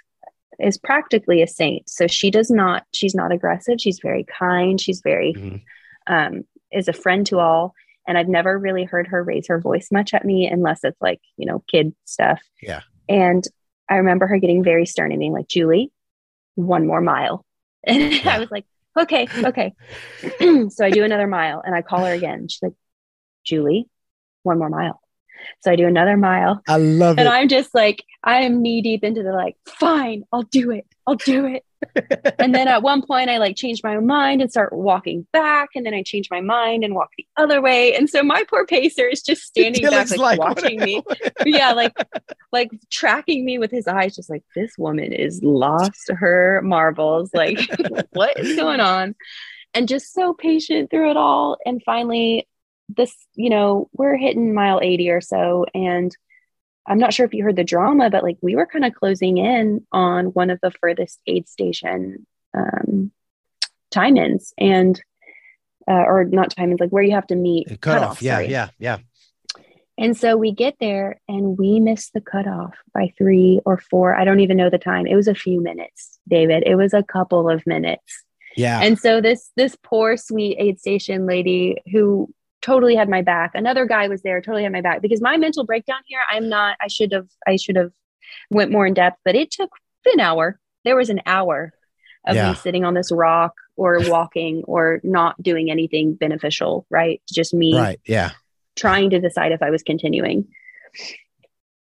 is 0.59 0.79
practically 0.79 1.43
a 1.43 1.47
saint. 1.47 1.89
So 1.89 2.07
she 2.07 2.31
does 2.31 2.51
not, 2.51 2.85
she's 2.93 3.15
not 3.15 3.33
aggressive. 3.33 3.81
She's 3.81 3.99
very 4.01 4.25
kind. 4.25 4.81
She's 4.81 5.01
very 5.03 5.35
mm-hmm. 5.35 6.13
um, 6.13 6.45
is 6.71 6.89
a 6.89 6.93
friend 6.93 7.27
to 7.27 7.39
all. 7.39 7.75
And 8.07 8.19
I've 8.19 8.29
never 8.29 8.59
really 8.59 8.85
heard 8.85 9.09
her 9.09 9.23
raise 9.23 9.49
her 9.49 9.61
voice 9.61 9.89
much 9.91 10.13
at 10.15 10.25
me 10.25 10.47
unless 10.47 10.81
it's 10.85 11.01
like, 11.01 11.21
you 11.37 11.47
know, 11.47 11.63
kid 11.71 11.95
stuff. 12.05 12.41
Yeah. 12.61 12.81
And 13.09 13.45
I 13.89 13.97
remember 13.97 14.27
her 14.27 14.39
getting 14.39 14.65
very 14.65 14.87
stern 14.87 15.13
and 15.13 15.21
being 15.21 15.33
like, 15.33 15.49
Julie, 15.49 15.91
one 16.55 16.87
more 16.87 17.01
mile. 17.01 17.45
And 17.85 18.13
yeah. 18.25 18.37
I 18.37 18.39
was 18.39 18.51
like, 18.51 18.65
okay, 18.99 19.27
okay. 19.45 19.75
so 20.71 20.85
I 20.85 20.91
do 20.91 21.05
another 21.05 21.27
mile 21.27 21.63
and 21.65 21.75
I 21.75 21.83
call 21.83 22.05
her 22.05 22.13
again. 22.13 22.49
She's 22.49 22.63
like, 22.63 22.75
Julie, 23.45 23.89
one 24.43 24.59
more 24.59 24.69
mile. 24.69 25.01
So 25.61 25.71
I 25.71 25.77
do 25.77 25.87
another 25.87 26.17
mile. 26.17 26.63
I 26.69 26.77
love 26.77 27.19
and 27.19 27.21
it. 27.21 27.27
And 27.27 27.29
I'm 27.29 27.49
just 27.49 27.75
like, 27.75 28.05
I 28.25 28.43
am 28.43 28.63
knee 28.63 28.83
deep 28.83 29.05
into 29.05 29.23
the 29.23 29.33
like, 29.33 29.57
fine, 29.67 30.25
I'll 30.33 30.43
do 30.43 30.71
it. 30.71 30.87
I'll 31.07 31.17
do 31.17 31.47
it. 31.47 31.65
and 32.39 32.55
then 32.55 32.69
at 32.69 32.83
one 32.83 33.05
point 33.05 33.29
I 33.29 33.39
like 33.39 33.57
changed 33.57 33.83
my 33.83 33.99
mind 33.99 34.41
and 34.41 34.51
start 34.51 34.73
walking 34.73 35.27
back. 35.33 35.71
And 35.75 35.85
then 35.85 35.95
I 35.95 36.03
change 36.03 36.29
my 36.31 36.41
mind 36.41 36.85
and 36.85 36.95
walk 36.95 37.11
the 37.17 37.27
other 37.37 37.61
way. 37.61 37.95
And 37.95 38.09
so 38.09 38.23
my 38.23 38.45
poor 38.49 38.65
pacer 38.67 39.07
is 39.07 39.23
just 39.23 39.43
standing 39.43 39.83
back, 39.91 40.11
like, 40.11 40.19
like 40.19 40.39
watching 40.39 40.79
me. 40.79 41.03
yeah, 41.45 41.73
like 41.73 41.93
like 42.53 42.71
tracking 42.91 43.45
me 43.45 43.59
with 43.59 43.71
his 43.71 43.89
eyes, 43.89 44.15
just 44.15 44.31
like 44.31 44.45
this 44.55 44.79
woman 44.79 45.13
is 45.13 45.43
lost 45.43 46.11
her 46.11 46.61
marbles. 46.63 47.31
Like, 47.35 47.59
what 48.13 48.39
is 48.39 48.57
going 48.57 48.81
on? 48.81 49.15
And 49.75 49.89
just 49.89 50.13
so 50.13 50.35
patient 50.35 50.91
through 50.91 51.11
it 51.11 51.17
all. 51.17 51.57
And 51.65 51.83
finally 51.85 52.47
this, 52.97 53.15
you 53.35 53.51
know, 53.51 53.89
we're 53.93 54.17
hitting 54.17 54.55
mile 54.55 54.81
80 54.83 55.11
or 55.11 55.21
so. 55.21 55.67
And 55.75 56.15
I'm 56.87 56.99
not 56.99 57.15
sure 57.15 57.27
if 57.27 57.35
you 57.35 57.45
heard 57.45 57.57
the 57.57 57.65
drama, 57.65 58.11
but 58.11 58.23
like 58.23 58.39
we 58.43 58.57
were 58.57 58.67
kind 58.67 58.85
of 58.85 58.95
closing 58.95 59.39
in 59.39 59.87
on 59.93 60.27
one 60.27 60.51
of 60.51 60.59
the 60.63 60.71
furthest 60.71 61.21
aid 61.27 61.49
station 61.49 62.27
um, 62.55 63.13
time 63.91 64.17
ins 64.17 64.53
and, 64.59 65.01
uh, 65.89 65.93
or 65.93 66.25
not 66.25 66.55
time 66.55 66.71
ins, 66.71 66.81
like 66.81 66.91
where 66.91 67.03
you 67.03 67.13
have 67.13 67.27
to 67.29 67.37
meet. 67.37 67.81
Cut 67.81 68.03
off. 68.03 68.23
Yeah. 68.23 68.41
Yeah. 68.41 68.71
Yeah. 68.79 68.99
And 69.99 70.17
so 70.17 70.37
we 70.37 70.53
get 70.53 70.77
there 70.81 71.21
and 71.29 71.59
we 71.59 71.79
miss 71.79 72.11
the 72.11 72.21
cutoff 72.21 72.75
by 72.95 73.13
three 73.19 73.61
or 73.65 73.79
four. 73.79 74.17
I 74.17 74.25
don't 74.25 74.41
even 74.41 74.57
know 74.57 74.71
the 74.71 74.79
time. 74.79 75.07
It 75.07 75.15
was 75.15 75.29
a 75.29 75.35
few 75.35 75.61
minutes, 75.61 76.19
David. 76.29 76.63
It 76.67 76.77
was 76.77 76.95
a 76.95 77.03
couple 77.03 77.49
of 77.49 77.67
minutes. 77.67 78.25
Yeah. 78.57 78.81
And 78.81 78.99
so 78.99 79.21
this 79.21 79.51
this 79.57 79.77
poor 79.83 80.17
sweet 80.17 80.57
aid 80.59 80.81
station 80.81 81.27
lady 81.27 81.77
who 81.91 82.33
totally 82.63 82.95
had 82.95 83.09
my 83.09 83.23
back. 83.23 83.53
Another 83.55 83.85
guy 83.85 84.09
was 84.09 84.23
there, 84.23 84.41
totally 84.41 84.63
had 84.63 84.73
my 84.73 84.81
back 84.81 85.03
because 85.03 85.21
my 85.21 85.37
mental 85.37 85.65
breakdown 85.65 86.01
here, 86.07 86.21
I'm 86.31 86.49
not, 86.49 86.77
I 86.81 86.89
should 86.89 87.13
have, 87.13 87.29
I 87.47 87.57
should 87.57 87.77
have 87.77 87.91
went 88.51 88.71
more 88.71 88.87
in 88.87 88.95
depth, 88.95 89.19
but 89.25 89.35
it 89.35 89.51
took 89.51 89.71
an 90.07 90.21
hour. 90.21 90.59
There 90.85 90.97
was 90.97 91.11
an 91.11 91.21
hour 91.27 91.73
of 92.27 92.37
yeah. 92.37 92.51
me 92.51 92.55
sitting 92.55 92.85
on 92.85 92.95
this 92.95 93.11
rock 93.13 93.55
or 93.77 93.99
walking 94.09 94.63
or 94.67 95.01
not 95.03 95.41
doing 95.43 95.71
anything 95.71 96.15
beneficial, 96.15 96.87
right? 96.89 97.21
Just 97.31 97.53
me. 97.53 97.77
Right. 97.77 98.01
Yeah. 98.07 98.31
Trying 98.77 99.11
to 99.11 99.21
decide 99.21 99.53
if 99.53 99.63
I 99.63 99.71
was 99.71 99.83
continuing. 99.83 100.49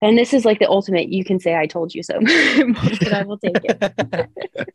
And 0.01 0.19
this 0.19 0.35
is 0.35 0.45
like 0.45 0.59
the 0.59 0.69
ultimate, 0.69 1.11
you 1.11 1.25
can 1.25 1.39
say 1.39 1.55
I 1.55 1.67
told 1.67 1.95
you 1.95 2.03
so, 2.03 2.19
but 2.21 3.13
I 3.13 3.23
will 3.23 3.39
take 3.39 3.61
it. 3.63 4.29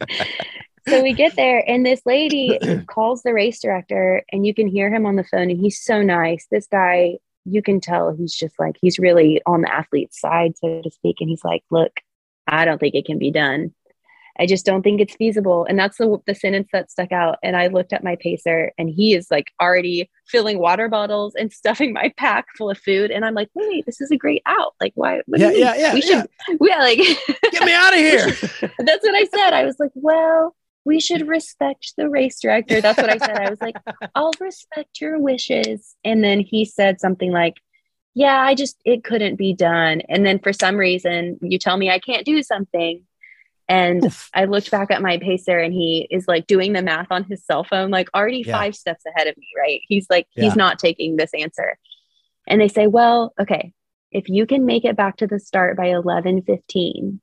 so 0.87 1.01
we 1.01 1.13
get 1.13 1.35
there 1.35 1.63
and 1.67 1.85
this 1.85 2.01
lady 2.05 2.57
calls 2.87 3.23
the 3.23 3.33
race 3.33 3.61
director 3.61 4.23
and 4.31 4.45
you 4.45 4.53
can 4.53 4.67
hear 4.67 4.93
him 4.93 5.05
on 5.05 5.15
the 5.15 5.23
phone 5.23 5.49
and 5.49 5.59
he's 5.59 5.81
so 5.81 6.01
nice. 6.01 6.47
This 6.49 6.67
guy 6.67 7.17
you 7.47 7.61
can 7.61 7.79
tell 7.79 8.13
he's 8.13 8.35
just 8.35 8.55
like 8.59 8.75
he's 8.81 8.99
really 8.99 9.41
on 9.45 9.61
the 9.61 9.73
athlete's 9.73 10.19
side 10.19 10.53
so 10.57 10.81
to 10.81 10.91
speak 10.91 11.17
and 11.21 11.29
he's 11.29 11.45
like 11.45 11.63
look 11.71 12.01
i 12.45 12.65
don't 12.65 12.79
think 12.79 12.95
it 12.95 13.05
can 13.05 13.17
be 13.17 13.31
done. 13.31 13.73
I 14.39 14.45
just 14.45 14.67
don't 14.67 14.83
think 14.83 15.01
it's 15.01 15.15
feasible. 15.15 15.65
And 15.67 15.79
that's 15.79 15.97
the, 15.97 16.19
the 16.27 16.35
sentence 16.35 16.69
that 16.71 16.91
stuck 16.91 17.11
out 17.11 17.39
and 17.41 17.55
i 17.55 17.67
looked 17.67 17.93
at 17.93 18.03
my 18.03 18.15
pacer 18.17 18.71
and 18.77 18.89
he 18.89 19.15
is 19.15 19.31
like 19.31 19.47
already 19.59 20.09
filling 20.27 20.59
water 20.59 20.87
bottles 20.89 21.33
and 21.35 21.51
stuffing 21.61 21.93
my 21.93 22.13
pack 22.17 22.45
full 22.55 22.69
of 22.69 22.77
food 22.77 23.09
and 23.09 23.25
i'm 23.25 23.33
like 23.33 23.49
wait 23.55 23.85
this 23.85 24.01
is 24.01 24.11
a 24.11 24.17
great 24.17 24.43
out. 24.45 24.73
Like 24.79 24.93
why 24.95 25.21
yeah, 25.27 25.49
yeah 25.51 25.75
yeah 25.75 25.93
we 25.93 26.03
yeah. 26.03 26.21
should 26.21 26.29
yeah. 26.61 26.79
like 26.79 26.99
get 27.51 27.63
me 27.63 27.73
out 27.73 27.93
of 27.97 27.99
here. 27.99 28.25
That's 28.79 29.03
what 29.03 29.15
i 29.15 29.25
said. 29.25 29.53
I 29.53 29.63
was 29.63 29.79
like 29.79 29.91
well 29.95 30.55
we 30.87 31.01
should 31.01 31.27
respect 31.27 31.93
the 31.97 32.09
race 32.09 32.39
director. 32.39 32.79
That's 32.79 32.97
what 32.97 33.09
I 33.09 33.17
said. 33.17 33.37
I 33.37 33.49
was 33.49 33.59
like, 33.59 33.75
I'll 34.15 34.31
respect 34.39 35.01
your 35.01 35.19
wishes. 35.19 35.95
And 36.05 36.23
then 36.23 36.39
he 36.39 36.63
said 36.63 37.01
something 37.01 37.29
like, 37.29 37.55
Yeah, 38.13 38.39
I 38.39 38.55
just, 38.55 38.77
it 38.85 39.03
couldn't 39.03 39.35
be 39.35 39.53
done. 39.53 40.01
And 40.07 40.25
then 40.25 40.39
for 40.39 40.53
some 40.53 40.77
reason, 40.77 41.39
you 41.41 41.59
tell 41.59 41.75
me 41.75 41.91
I 41.91 41.99
can't 41.99 42.25
do 42.25 42.41
something. 42.41 43.03
And 43.67 44.05
Oof. 44.05 44.29
I 44.33 44.45
looked 44.45 44.71
back 44.71 44.89
at 44.89 45.01
my 45.01 45.17
pacer 45.17 45.59
and 45.59 45.73
he 45.73 46.07
is 46.09 46.25
like 46.25 46.47
doing 46.47 46.71
the 46.71 46.81
math 46.81 47.07
on 47.11 47.25
his 47.25 47.43
cell 47.43 47.65
phone, 47.65 47.91
like 47.91 48.07
already 48.15 48.43
yeah. 48.47 48.57
five 48.57 48.73
steps 48.73 49.03
ahead 49.05 49.27
of 49.27 49.35
me, 49.35 49.47
right? 49.59 49.81
He's 49.89 50.09
like, 50.09 50.27
yeah. 50.37 50.45
he's 50.45 50.55
not 50.55 50.79
taking 50.79 51.17
this 51.17 51.31
answer. 51.33 51.77
And 52.47 52.61
they 52.61 52.69
say, 52.69 52.87
Well, 52.87 53.33
okay, 53.37 53.73
if 54.09 54.29
you 54.29 54.45
can 54.45 54.65
make 54.65 54.85
it 54.85 54.95
back 54.95 55.17
to 55.17 55.27
the 55.27 55.37
start 55.37 55.75
by 55.75 55.87
11 55.87 56.43
15, 56.43 57.19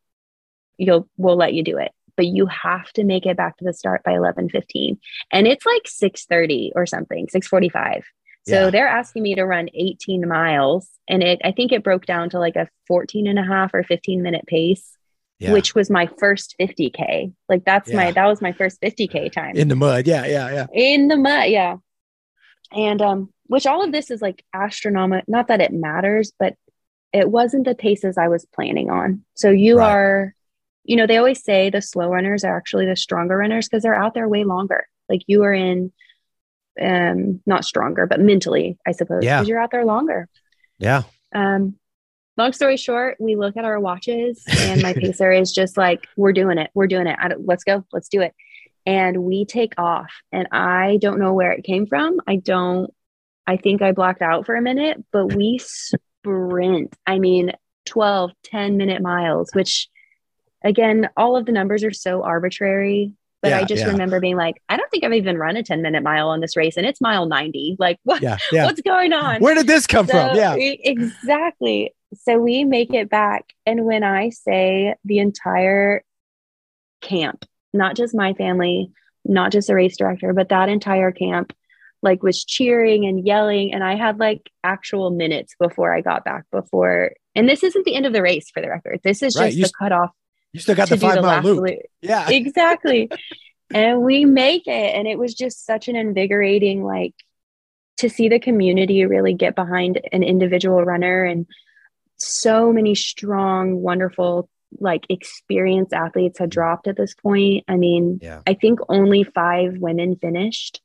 you'll, 0.77 1.09
we'll 1.17 1.37
let 1.37 1.55
you 1.55 1.62
do 1.62 1.79
it 1.79 1.93
but 2.17 2.27
you 2.27 2.47
have 2.47 2.93
to 2.93 3.05
make 3.05 3.27
it 3.27 3.37
back 3.37 3.57
to 3.57 3.65
the 3.65 3.73
start 3.73 4.03
by 4.05 4.12
11:15 4.12 4.99
and 5.31 5.47
it's 5.47 5.67
like 5.67 5.85
6:30 5.85 6.73
or 6.75 6.87
something 6.87 7.27
6:45 7.27 8.03
so 8.47 8.65
yeah. 8.65 8.71
they're 8.71 8.89
asking 8.89 9.23
me 9.23 9.35
to 9.35 9.45
run 9.45 9.69
18 9.75 10.29
miles 10.29 10.89
and 11.09 11.23
it 11.23 11.41
I 11.45 11.53
think 11.53 11.73
it 11.73 11.85
broke 11.85 12.07
down 12.07 12.31
to 12.31 12.39
like 12.39 12.57
a 12.57 12.69
14 12.87 13.27
and 13.27 13.39
a 13.39 13.45
half 13.45 13.73
or 13.75 13.83
15 13.83 14.23
minute 14.23 14.47
pace 14.47 14.97
yeah. 15.39 15.53
which 15.53 15.75
was 15.75 15.91
my 15.91 16.09
first 16.19 16.55
50k 16.61 17.33
like 17.49 17.65
that's 17.65 17.91
yeah. 17.91 17.97
my 17.97 18.11
that 18.12 18.27
was 18.27 18.41
my 18.41 18.53
first 18.53 18.81
50k 18.81 19.33
time 19.33 19.57
in 19.57 19.69
the 19.69 19.77
mud 19.77 20.07
yeah 20.07 20.27
yeah 20.27 20.51
yeah 20.51 20.67
in 20.73 21.09
the 21.09 21.17
mud 21.17 21.49
yeah 21.49 21.77
and 22.73 23.03
um 23.03 23.31
which 23.47 23.67
all 23.67 23.85
of 23.85 23.93
this 23.93 24.11
is 24.11 24.23
like 24.23 24.45
astronomical 24.55 25.25
not 25.27 25.49
that 25.49 25.61
it 25.61 25.73
matters 25.73 26.33
but 26.39 26.57
it 27.15 27.31
wasn't 27.31 27.65
the 27.65 27.77
paces 27.77 28.19
I 28.19 28.27
was 28.27 28.45
planning 28.45 28.91
on. 28.91 29.25
So 29.35 29.51
you 29.51 29.79
right. 29.79 29.89
are 29.89 30.35
you 30.85 30.97
know, 30.97 31.07
they 31.07 31.16
always 31.16 31.43
say 31.43 31.70
the 31.70 31.82
slow 31.82 32.09
runners 32.09 32.45
are 32.45 32.57
actually 32.57 32.87
the 32.87 32.97
stronger 32.97 33.37
runners 33.37 33.68
because 33.68 33.82
they're 33.82 33.95
out 33.95 34.14
there 34.14 34.28
way 34.28 34.45
longer. 34.45 34.87
Like 35.09 35.22
you 35.26 35.43
are 35.43 35.53
in, 35.53 35.93
um, 36.80 37.41
not 37.47 37.64
stronger, 37.64 38.07
but 38.07 38.20
mentally, 38.20 38.78
I 38.87 38.93
suppose, 38.93 39.20
because 39.20 39.24
yeah. 39.24 39.43
you're 39.43 39.61
out 39.61 39.70
there 39.70 39.85
longer. 39.85 40.28
Yeah. 40.78 41.03
Um, 41.35 41.76
long 42.37 42.53
story 42.53 42.76
short, 42.76 43.16
we 43.18 43.37
look 43.37 43.57
at 43.57 43.64
our 43.64 43.80
watches, 43.80 44.45
and 44.59 44.82
my 44.82 44.93
pacer 44.99 45.32
is 45.32 45.53
just 45.53 45.76
like, 45.76 46.07
"We're 46.16 46.32
doing 46.32 46.59
it. 46.59 46.70
We're 46.74 46.87
doing 46.87 47.07
it. 47.07 47.18
let's 47.39 47.64
go. 47.64 47.85
Let's 47.93 48.09
do 48.09 48.20
it." 48.20 48.35
And 48.87 49.24
we 49.24 49.47
take 49.47 49.72
off, 49.78 50.12
and 50.32 50.49
I 50.53 50.99
don't 51.01 51.18
know 51.18 51.32
where 51.32 51.53
it 51.53 51.64
came 51.64 51.87
from. 51.87 52.20
I 52.26 52.37
don't. 52.37 52.93
I 53.47 53.57
think 53.57 53.82
I 53.82 53.93
blacked 53.93 54.22
out 54.22 54.47
for 54.47 54.57
a 54.57 54.62
minute, 54.62 55.03
but 55.12 55.35
we 55.35 55.59
sprint. 55.62 56.95
I 57.07 57.18
mean, 57.18 57.53
12, 57.87 58.32
10 58.45 58.76
minute 58.76 59.03
miles, 59.03 59.51
which 59.53 59.89
again, 60.65 61.09
all 61.17 61.37
of 61.37 61.47
the 61.47 61.53
numbers 61.53 61.85
are 61.85 61.93
so 61.93 62.23
arbitrary. 62.25 63.12
But 63.43 63.51
yeah, 63.51 63.59
I 63.59 63.65
just 63.65 63.83
yeah. 63.83 63.91
remember 63.91 64.21
being 64.21 64.37
like, 64.37 64.62
I 64.71 64.79
don't 64.79 64.91
think 64.91 65.05
I've 65.05 65.12
even 65.12 65.37
run 65.37 65.57
a 65.59 65.62
10 65.62 65.83
minute 65.83 66.03
mile 66.03 66.31
on 66.31 66.41
this 66.41 66.57
race 66.57 66.79
and 66.79 66.87
it's 66.87 67.01
mile 67.03 67.27
90. 67.27 67.77
Like 67.79 67.99
what, 68.03 68.23
yeah, 68.23 68.39
what's 68.51 68.81
going 68.81 69.12
on? 69.12 69.41
Where 69.41 69.55
did 69.55 69.67
this 69.67 69.87
come 69.87 70.07
so, 70.07 70.12
from? 70.12 70.37
Yeah. 70.37 70.55
Exactly. 70.57 71.95
so 72.15 72.39
we 72.39 72.65
make 72.65 72.95
it 72.95 73.11
back. 73.11 73.53
And 73.67 73.85
when 73.85 74.03
I 74.03 74.31
say 74.31 74.95
the 75.05 75.19
entire 75.19 76.03
camp, 77.03 77.45
not 77.75 77.97
just 77.97 78.15
my 78.15 78.33
family, 78.33 78.91
not 79.27 79.53
just 79.53 79.69
the 79.69 79.75
race 79.75 79.99
director, 79.99 80.33
but 80.33 80.49
that 80.49 80.71
entire 80.71 81.12
camp, 81.12 81.53
like 82.03 82.23
was 82.23 82.45
cheering 82.45 83.05
and 83.05 83.27
yelling. 83.27 83.75
And 83.75 83.85
I 83.85 83.97
had 83.97 84.19
like 84.19 84.51
actual 84.62 85.11
minutes 85.11 85.55
before 85.59 85.95
I 85.95 86.01
got 86.01 86.25
back 86.25 86.45
before. 86.51 87.12
And 87.35 87.47
this 87.47 87.62
isn't 87.62 87.85
the 87.85 87.95
end 87.95 88.07
of 88.07 88.15
the 88.15 88.23
race 88.23 88.51
for 88.51 88.62
the 88.62 88.71
record. 88.71 89.01
This 89.05 89.23
is 89.23 89.37
right. 89.37 89.49
just 89.49 89.59
you 89.59 89.65
the 89.65 89.73
cutoff. 89.79 90.11
You 90.55 90.61
still 90.61 90.77
got 90.77 90.89
the 90.89 90.97
five 90.97 91.21
mile 91.21 91.43
loop. 91.43 91.67
loop. 91.67 91.79
Yeah. 92.01 92.29
Exactly. 92.31 93.11
and 93.75 94.03
we 94.03 94.25
make 94.25 94.69
it. 94.69 94.95
And 94.95 95.09
it 95.09 95.19
was 95.19 95.35
just 95.35 95.67
such 95.67 95.89
an 95.89 95.97
invigorating, 95.97 96.85
like 96.85 97.15
to 97.97 98.09
see 98.09 98.29
the 98.29 98.39
community 98.39 99.05
really 99.05 99.35
get 99.35 99.57
behind 99.57 100.01
an 100.13 100.23
individual 100.23 100.85
runner 100.85 101.25
and 101.25 101.47
so 102.19 102.73
many 102.73 102.95
strong, 102.95 103.83
wonderful, 103.83 104.49
like 104.79 105.07
experienced 105.09 105.93
athletes 105.93 106.39
had 106.39 106.51
dropped 106.51 106.87
at 106.87 106.97
this 106.97 107.15
point. 107.15 107.65
I 107.67 107.75
mean, 107.75 108.21
yeah. 108.23 108.41
I 108.47 108.55
think 108.55 108.79
only 108.89 109.25
five 109.25 109.79
women 109.79 110.15
finished, 110.15 110.81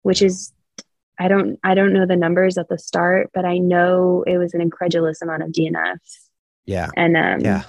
which 0.00 0.22
is 0.22 0.50
I 1.18 1.28
don't 1.28 1.58
I 1.62 1.74
don't 1.74 1.92
know 1.92 2.06
the 2.06 2.16
numbers 2.16 2.56
at 2.56 2.70
the 2.70 2.78
start, 2.78 3.28
but 3.34 3.44
I 3.44 3.58
know 3.58 4.24
it 4.26 4.38
was 4.38 4.54
an 4.54 4.62
incredulous 4.62 5.20
amount 5.20 5.42
of 5.42 5.50
DNFs. 5.50 6.28
Yeah. 6.64 6.88
And 6.96 7.18
um 7.18 7.40
yeah. 7.40 7.64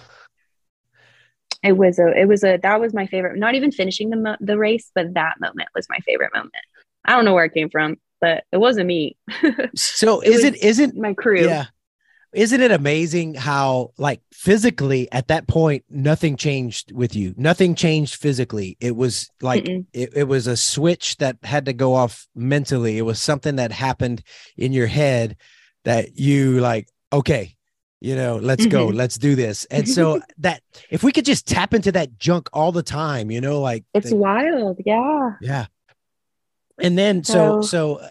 It 1.63 1.73
was 1.73 1.99
a 1.99 2.07
it 2.17 2.27
was 2.27 2.43
a 2.43 2.57
that 2.57 2.79
was 2.79 2.93
my 2.93 3.05
favorite. 3.07 3.37
Not 3.37 3.55
even 3.55 3.71
finishing 3.71 4.09
the 4.09 4.37
the 4.39 4.57
race, 4.57 4.91
but 4.95 5.13
that 5.13 5.39
moment 5.39 5.69
was 5.75 5.87
my 5.89 5.99
favorite 5.99 6.33
moment. 6.33 6.53
I 7.05 7.15
don't 7.15 7.25
know 7.25 7.33
where 7.33 7.45
it 7.45 7.53
came 7.53 7.69
from, 7.69 7.97
but 8.21 8.43
it 8.51 8.57
wasn't 8.57 8.87
me. 8.87 9.17
so 9.75 10.21
it 10.21 10.29
is 10.29 10.43
it 10.43 10.63
isn't 10.63 10.95
my 10.95 11.13
crew? 11.13 11.45
Yeah 11.45 11.65
isn't 12.33 12.61
it 12.61 12.71
amazing 12.71 13.33
how 13.33 13.91
like 13.97 14.21
physically 14.31 15.11
at 15.11 15.27
that 15.29 15.47
point 15.47 15.83
nothing 15.89 16.35
changed 16.35 16.91
with 16.91 17.15
you 17.15 17.33
nothing 17.37 17.73
changed 17.73 18.15
physically 18.15 18.77
it 18.79 18.95
was 18.95 19.29
like 19.41 19.67
it, 19.67 20.11
it, 20.15 20.27
was 20.27 20.45
a 20.45 20.55
switch 20.55 21.17
that 21.17 21.37
had 21.43 21.65
to 21.65 21.73
go 21.73 21.95
off 21.95 22.27
mentally 22.35 22.97
it 22.97 23.01
was 23.01 23.21
something 23.21 23.55
that 23.55 23.71
happened 23.71 24.21
in 24.57 24.73
your 24.73 24.87
head 24.87 25.35
that 25.85 26.17
you 26.17 26.59
like 26.59 26.87
okay 27.11 27.55
you 28.01 28.15
know 28.15 28.37
let's 28.37 28.63
mm-hmm. 28.63 28.71
go 28.71 28.87
let's 28.87 29.17
do 29.17 29.35
this. 29.35 29.65
And 29.65 29.87
so 29.87 30.21
that 30.39 30.61
if 30.89 31.03
we 31.03 31.11
could 31.11 31.25
just 31.25 31.47
tap 31.47 31.73
into 31.73 31.91
that 31.93 32.17
junk 32.17 32.49
all 32.53 32.71
the 32.71 32.83
time 32.83 33.31
you 33.31 33.41
know 33.41 33.61
like 33.61 33.83
it's 33.93 34.09
the, 34.09 34.15
wild 34.15 34.79
yeah. 34.85 35.31
Yeah. 35.41 35.65
And 36.79 36.97
then 36.97 37.23
so 37.23 37.61
so 37.61 38.01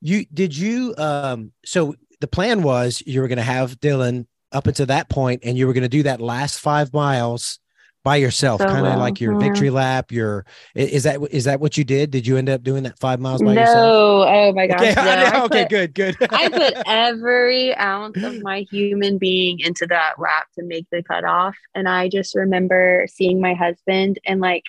you 0.00 0.24
did 0.32 0.56
you 0.56 0.94
um 0.96 1.52
so 1.64 1.94
the 2.20 2.28
plan 2.28 2.62
was 2.62 3.02
you 3.06 3.20
were 3.20 3.28
going 3.28 3.36
to 3.36 3.42
have 3.42 3.78
Dylan 3.80 4.26
up 4.50 4.66
until 4.66 4.86
that 4.86 5.10
point, 5.10 5.42
and 5.44 5.58
you 5.58 5.66
were 5.66 5.72
going 5.72 5.82
to 5.82 5.88
do 5.88 6.04
that 6.04 6.20
last 6.20 6.58
five 6.60 6.92
miles 6.94 7.58
by 8.04 8.16
yourself, 8.16 8.60
so 8.60 8.66
kind 8.66 8.86
of 8.86 8.92
well. 8.92 8.98
like 8.98 9.20
your 9.20 9.32
yeah. 9.32 9.48
victory 9.48 9.68
hmm. 9.68 9.76
lap. 9.76 10.12
Your 10.12 10.44
is 10.74 11.02
that 11.04 11.20
is 11.30 11.44
that 11.44 11.58
what 11.58 11.76
you 11.76 11.84
did? 11.84 12.10
Did 12.10 12.26
you 12.26 12.36
end 12.36 12.48
up 12.48 12.62
doing 12.62 12.84
that 12.84 12.98
five 12.98 13.18
miles 13.18 13.42
by 13.42 13.54
no. 13.54 13.60
yourself? 13.62 13.76
No, 13.76 14.28
oh 14.28 14.52
my 14.52 14.66
gosh, 14.66 14.80
okay, 14.96 15.30
no. 15.32 15.44
okay, 15.46 15.62
put, 15.62 15.70
good, 15.70 15.94
good. 15.94 16.16
I 16.30 16.48
put 16.50 16.74
every 16.86 17.74
ounce 17.74 18.22
of 18.22 18.42
my 18.42 18.60
human 18.70 19.18
being 19.18 19.58
into 19.60 19.86
that 19.86 20.14
lap 20.18 20.46
to 20.58 20.64
make 20.64 20.86
the 20.92 21.02
cutoff, 21.02 21.56
and 21.74 21.88
I 21.88 22.08
just 22.08 22.34
remember 22.36 23.06
seeing 23.08 23.40
my 23.40 23.54
husband 23.54 24.18
and 24.26 24.40
like 24.40 24.64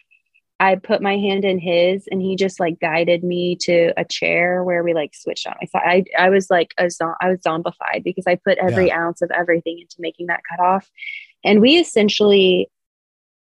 I 0.59 0.75
put 0.75 1.01
my 1.01 1.17
hand 1.17 1.43
in 1.43 1.59
his 1.59 2.07
and 2.09 2.21
he 2.21 2.37
just 2.37 2.61
like 2.61 2.79
guided 2.79 3.23
me 3.23 3.57
to 3.57 3.91
a 3.97 4.05
chair 4.05 4.63
where 4.63 4.83
we 4.83 4.93
like 4.93 5.13
switched 5.13 5.45
on 5.47 5.55
my 5.61 5.67
side. 5.67 6.07
I, 6.17 6.25
I 6.27 6.29
was 6.29 6.49
like 6.49 6.73
a 6.77 6.89
zo- 6.89 7.15
I 7.19 7.29
was 7.29 7.41
zombified 7.41 8.03
because 8.05 8.25
I 8.25 8.35
put 8.35 8.57
every 8.59 8.87
yeah. 8.87 9.01
ounce 9.01 9.21
of 9.21 9.31
everything 9.31 9.79
into 9.79 9.97
making 9.99 10.27
that 10.27 10.43
cutoff. 10.49 10.89
And 11.43 11.61
we 11.61 11.77
essentially, 11.77 12.69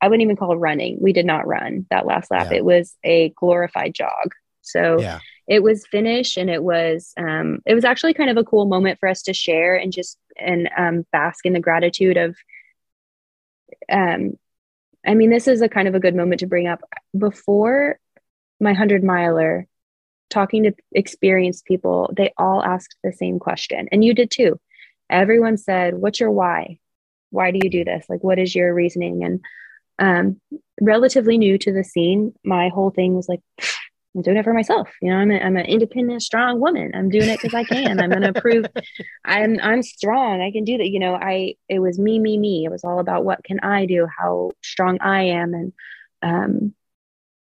I 0.00 0.08
wouldn't 0.08 0.22
even 0.22 0.36
call 0.36 0.52
it 0.52 0.56
running. 0.56 0.98
We 1.00 1.12
did 1.12 1.26
not 1.26 1.46
run 1.46 1.86
that 1.90 2.06
last 2.06 2.30
lap. 2.30 2.48
Yeah. 2.50 2.58
It 2.58 2.64
was 2.64 2.94
a 3.04 3.30
glorified 3.30 3.94
jog. 3.94 4.34
So 4.62 5.00
yeah. 5.00 5.20
it 5.46 5.62
was 5.62 5.86
finished 5.86 6.36
and 6.36 6.50
it 6.50 6.62
was 6.62 7.12
um 7.16 7.60
it 7.64 7.74
was 7.74 7.84
actually 7.84 8.14
kind 8.14 8.30
of 8.30 8.36
a 8.36 8.44
cool 8.44 8.66
moment 8.66 8.98
for 8.98 9.08
us 9.08 9.22
to 9.22 9.32
share 9.32 9.76
and 9.76 9.92
just 9.92 10.18
and 10.38 10.68
um 10.76 11.06
bask 11.12 11.46
in 11.46 11.52
the 11.52 11.60
gratitude 11.60 12.16
of 12.16 12.36
um 13.90 14.32
I 15.06 15.14
mean, 15.14 15.30
this 15.30 15.46
is 15.46 15.62
a 15.62 15.68
kind 15.68 15.86
of 15.86 15.94
a 15.94 16.00
good 16.00 16.16
moment 16.16 16.40
to 16.40 16.46
bring 16.46 16.66
up. 16.66 16.80
Before 17.16 17.98
my 18.60 18.70
100 18.70 19.04
miler, 19.04 19.68
talking 20.30 20.64
to 20.64 20.74
experienced 20.92 21.64
people, 21.64 22.12
they 22.16 22.32
all 22.36 22.62
asked 22.62 22.96
the 23.04 23.12
same 23.12 23.38
question. 23.38 23.88
And 23.92 24.04
you 24.04 24.14
did 24.14 24.30
too. 24.30 24.58
Everyone 25.08 25.56
said, 25.56 25.94
What's 25.94 26.18
your 26.18 26.32
why? 26.32 26.78
Why 27.30 27.52
do 27.52 27.60
you 27.62 27.70
do 27.70 27.84
this? 27.84 28.06
Like, 28.08 28.24
what 28.24 28.38
is 28.38 28.54
your 28.54 28.74
reasoning? 28.74 29.22
And 29.22 29.44
um, 29.98 30.40
relatively 30.80 31.38
new 31.38 31.58
to 31.58 31.72
the 31.72 31.84
scene, 31.84 32.34
my 32.44 32.68
whole 32.68 32.90
thing 32.90 33.14
was 33.14 33.28
like, 33.28 33.40
I'm 34.16 34.22
doing 34.22 34.38
it 34.38 34.44
for 34.44 34.54
myself. 34.54 34.90
You 35.02 35.10
know, 35.10 35.16
I'm, 35.16 35.30
a, 35.30 35.38
I'm 35.38 35.56
an 35.58 35.66
independent, 35.66 36.22
strong 36.22 36.58
woman. 36.58 36.92
I'm 36.94 37.10
doing 37.10 37.28
it 37.28 37.38
because 37.40 37.54
I 37.54 37.64
can. 37.64 38.00
I'm 38.00 38.08
going 38.08 38.32
to 38.32 38.40
prove 38.40 38.64
I'm 39.24 39.60
I'm 39.60 39.82
strong. 39.82 40.40
I 40.40 40.50
can 40.50 40.64
do 40.64 40.78
that. 40.78 40.88
You 40.88 40.98
know, 40.98 41.14
I 41.14 41.56
it 41.68 41.80
was 41.80 41.98
me, 41.98 42.18
me, 42.18 42.38
me. 42.38 42.64
It 42.64 42.70
was 42.70 42.82
all 42.82 42.98
about 42.98 43.26
what 43.26 43.44
can 43.44 43.60
I 43.60 43.84
do, 43.84 44.08
how 44.18 44.52
strong 44.62 44.98
I 45.02 45.24
am, 45.24 45.52
and 45.52 45.72
um, 46.22 46.74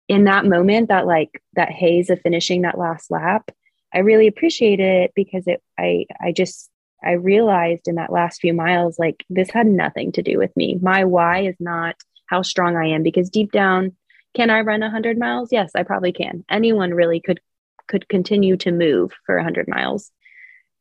in 0.09 0.25
that 0.25 0.45
moment, 0.45 0.89
that 0.89 1.07
like 1.07 1.41
that 1.53 1.71
haze 1.71 2.09
of 2.09 2.21
finishing 2.21 2.63
that 2.63 2.77
last 2.77 3.09
lap, 3.09 3.49
I 3.93 3.99
really 3.99 4.27
appreciated 4.27 5.03
it 5.03 5.11
because 5.15 5.47
it. 5.47 5.63
I 5.79 6.05
I 6.19 6.33
just 6.33 6.69
I 7.01 7.11
realized 7.11 7.87
in 7.87 7.95
that 7.95 8.11
last 8.11 8.41
few 8.41 8.53
miles, 8.53 8.99
like 8.99 9.23
this 9.29 9.51
had 9.51 9.67
nothing 9.67 10.11
to 10.13 10.21
do 10.21 10.37
with 10.37 10.55
me. 10.57 10.77
My 10.81 11.05
why 11.05 11.43
is 11.43 11.55
not 11.61 11.95
how 12.27 12.41
strong 12.41 12.75
I 12.75 12.89
am 12.89 13.03
because 13.03 13.29
deep 13.29 13.51
down 13.51 13.95
can 14.35 14.51
I 14.51 14.61
run 14.61 14.81
100 14.81 15.17
miles? 15.17 15.49
Yes, 15.51 15.71
I 15.73 15.81
probably 15.81 16.11
can. 16.11 16.45
Anyone 16.47 16.93
really 16.93 17.19
could 17.19 17.39
could 17.87 18.07
continue 18.07 18.57
to 18.57 18.71
move 18.71 19.11
for 19.25 19.35
100 19.35 19.67
miles. 19.67 20.11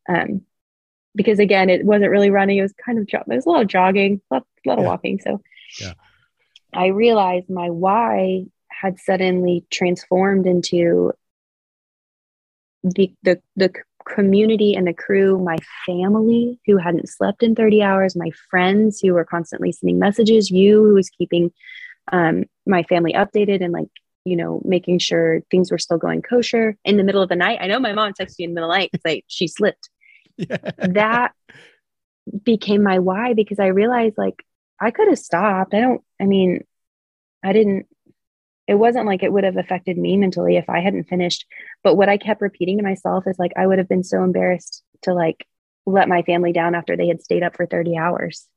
Um, 0.08 0.42
because 1.14 1.38
again, 1.38 1.70
it 1.70 1.84
wasn't 1.84 2.10
really 2.10 2.30
running. 2.30 2.58
It 2.58 2.62
was 2.62 2.74
kind 2.84 2.98
of, 2.98 3.06
there 3.06 3.36
was 3.36 3.46
a 3.46 3.48
lot 3.48 3.62
of 3.62 3.68
jogging, 3.68 4.20
a 4.30 4.34
lot, 4.34 4.46
a 4.64 4.68
lot 4.68 4.78
yeah. 4.78 4.80
of 4.80 4.86
walking. 4.86 5.20
So 5.20 5.40
yeah. 5.80 5.92
I 6.74 6.88
realized 6.88 7.48
my 7.48 7.70
why 7.70 8.46
had 8.68 8.98
suddenly 8.98 9.64
transformed 9.70 10.46
into 10.46 11.12
the, 12.82 13.12
the, 13.22 13.40
the 13.54 13.72
community 14.06 14.74
and 14.74 14.86
the 14.86 14.94
crew, 14.94 15.38
my 15.38 15.58
family 15.84 16.58
who 16.66 16.76
hadn't 16.76 17.08
slept 17.08 17.42
in 17.42 17.54
30 17.54 17.82
hours, 17.82 18.16
my 18.16 18.30
friends 18.50 19.00
who 19.00 19.12
were 19.12 19.24
constantly 19.24 19.72
sending 19.72 19.98
messages, 19.98 20.50
you 20.50 20.82
who 20.82 20.94
was 20.94 21.10
keeping 21.10 21.52
um, 22.12 22.44
my 22.66 22.82
family 22.84 23.12
updated 23.12 23.62
and 23.62 23.72
like 23.72 23.88
you 24.24 24.36
know 24.36 24.60
making 24.64 24.98
sure 24.98 25.40
things 25.50 25.70
were 25.70 25.78
still 25.78 25.98
going 25.98 26.22
kosher 26.22 26.76
in 26.84 26.96
the 26.96 27.04
middle 27.04 27.22
of 27.22 27.28
the 27.28 27.36
night. 27.36 27.58
I 27.60 27.66
know 27.66 27.80
my 27.80 27.92
mom 27.92 28.12
texted 28.12 28.38
me 28.38 28.44
in 28.46 28.50
the 28.50 28.54
middle 28.54 28.70
of 28.70 28.74
the 28.74 28.78
night 28.78 28.90
because 28.92 29.04
like 29.04 29.24
she 29.26 29.48
slipped. 29.48 29.90
Yeah. 30.38 30.58
that 30.78 31.32
became 32.44 32.82
my 32.82 32.98
why 32.98 33.32
because 33.32 33.58
i 33.58 33.68
realized 33.68 34.18
like 34.18 34.44
i 34.78 34.90
could 34.90 35.08
have 35.08 35.18
stopped. 35.18 35.72
I 35.72 35.80
don't 35.80 36.02
i 36.20 36.26
mean 36.26 36.62
i 37.42 37.54
didn't 37.54 37.86
it 38.66 38.74
wasn't 38.74 39.06
like 39.06 39.22
it 39.22 39.32
would 39.32 39.44
have 39.44 39.56
affected 39.56 39.96
me 39.96 40.16
mentally 40.16 40.56
if 40.56 40.68
i 40.68 40.80
hadn't 40.80 41.08
finished 41.08 41.46
but 41.82 41.94
what 41.96 42.08
i 42.08 42.16
kept 42.16 42.40
repeating 42.40 42.78
to 42.78 42.84
myself 42.84 43.24
is 43.26 43.38
like 43.38 43.52
i 43.56 43.66
would 43.66 43.78
have 43.78 43.88
been 43.88 44.04
so 44.04 44.22
embarrassed 44.22 44.82
to 45.02 45.14
like 45.14 45.46
let 45.86 46.08
my 46.08 46.22
family 46.22 46.52
down 46.52 46.74
after 46.74 46.96
they 46.96 47.06
had 47.06 47.22
stayed 47.22 47.42
up 47.42 47.56
for 47.56 47.66
30 47.66 47.96
hours 47.96 48.48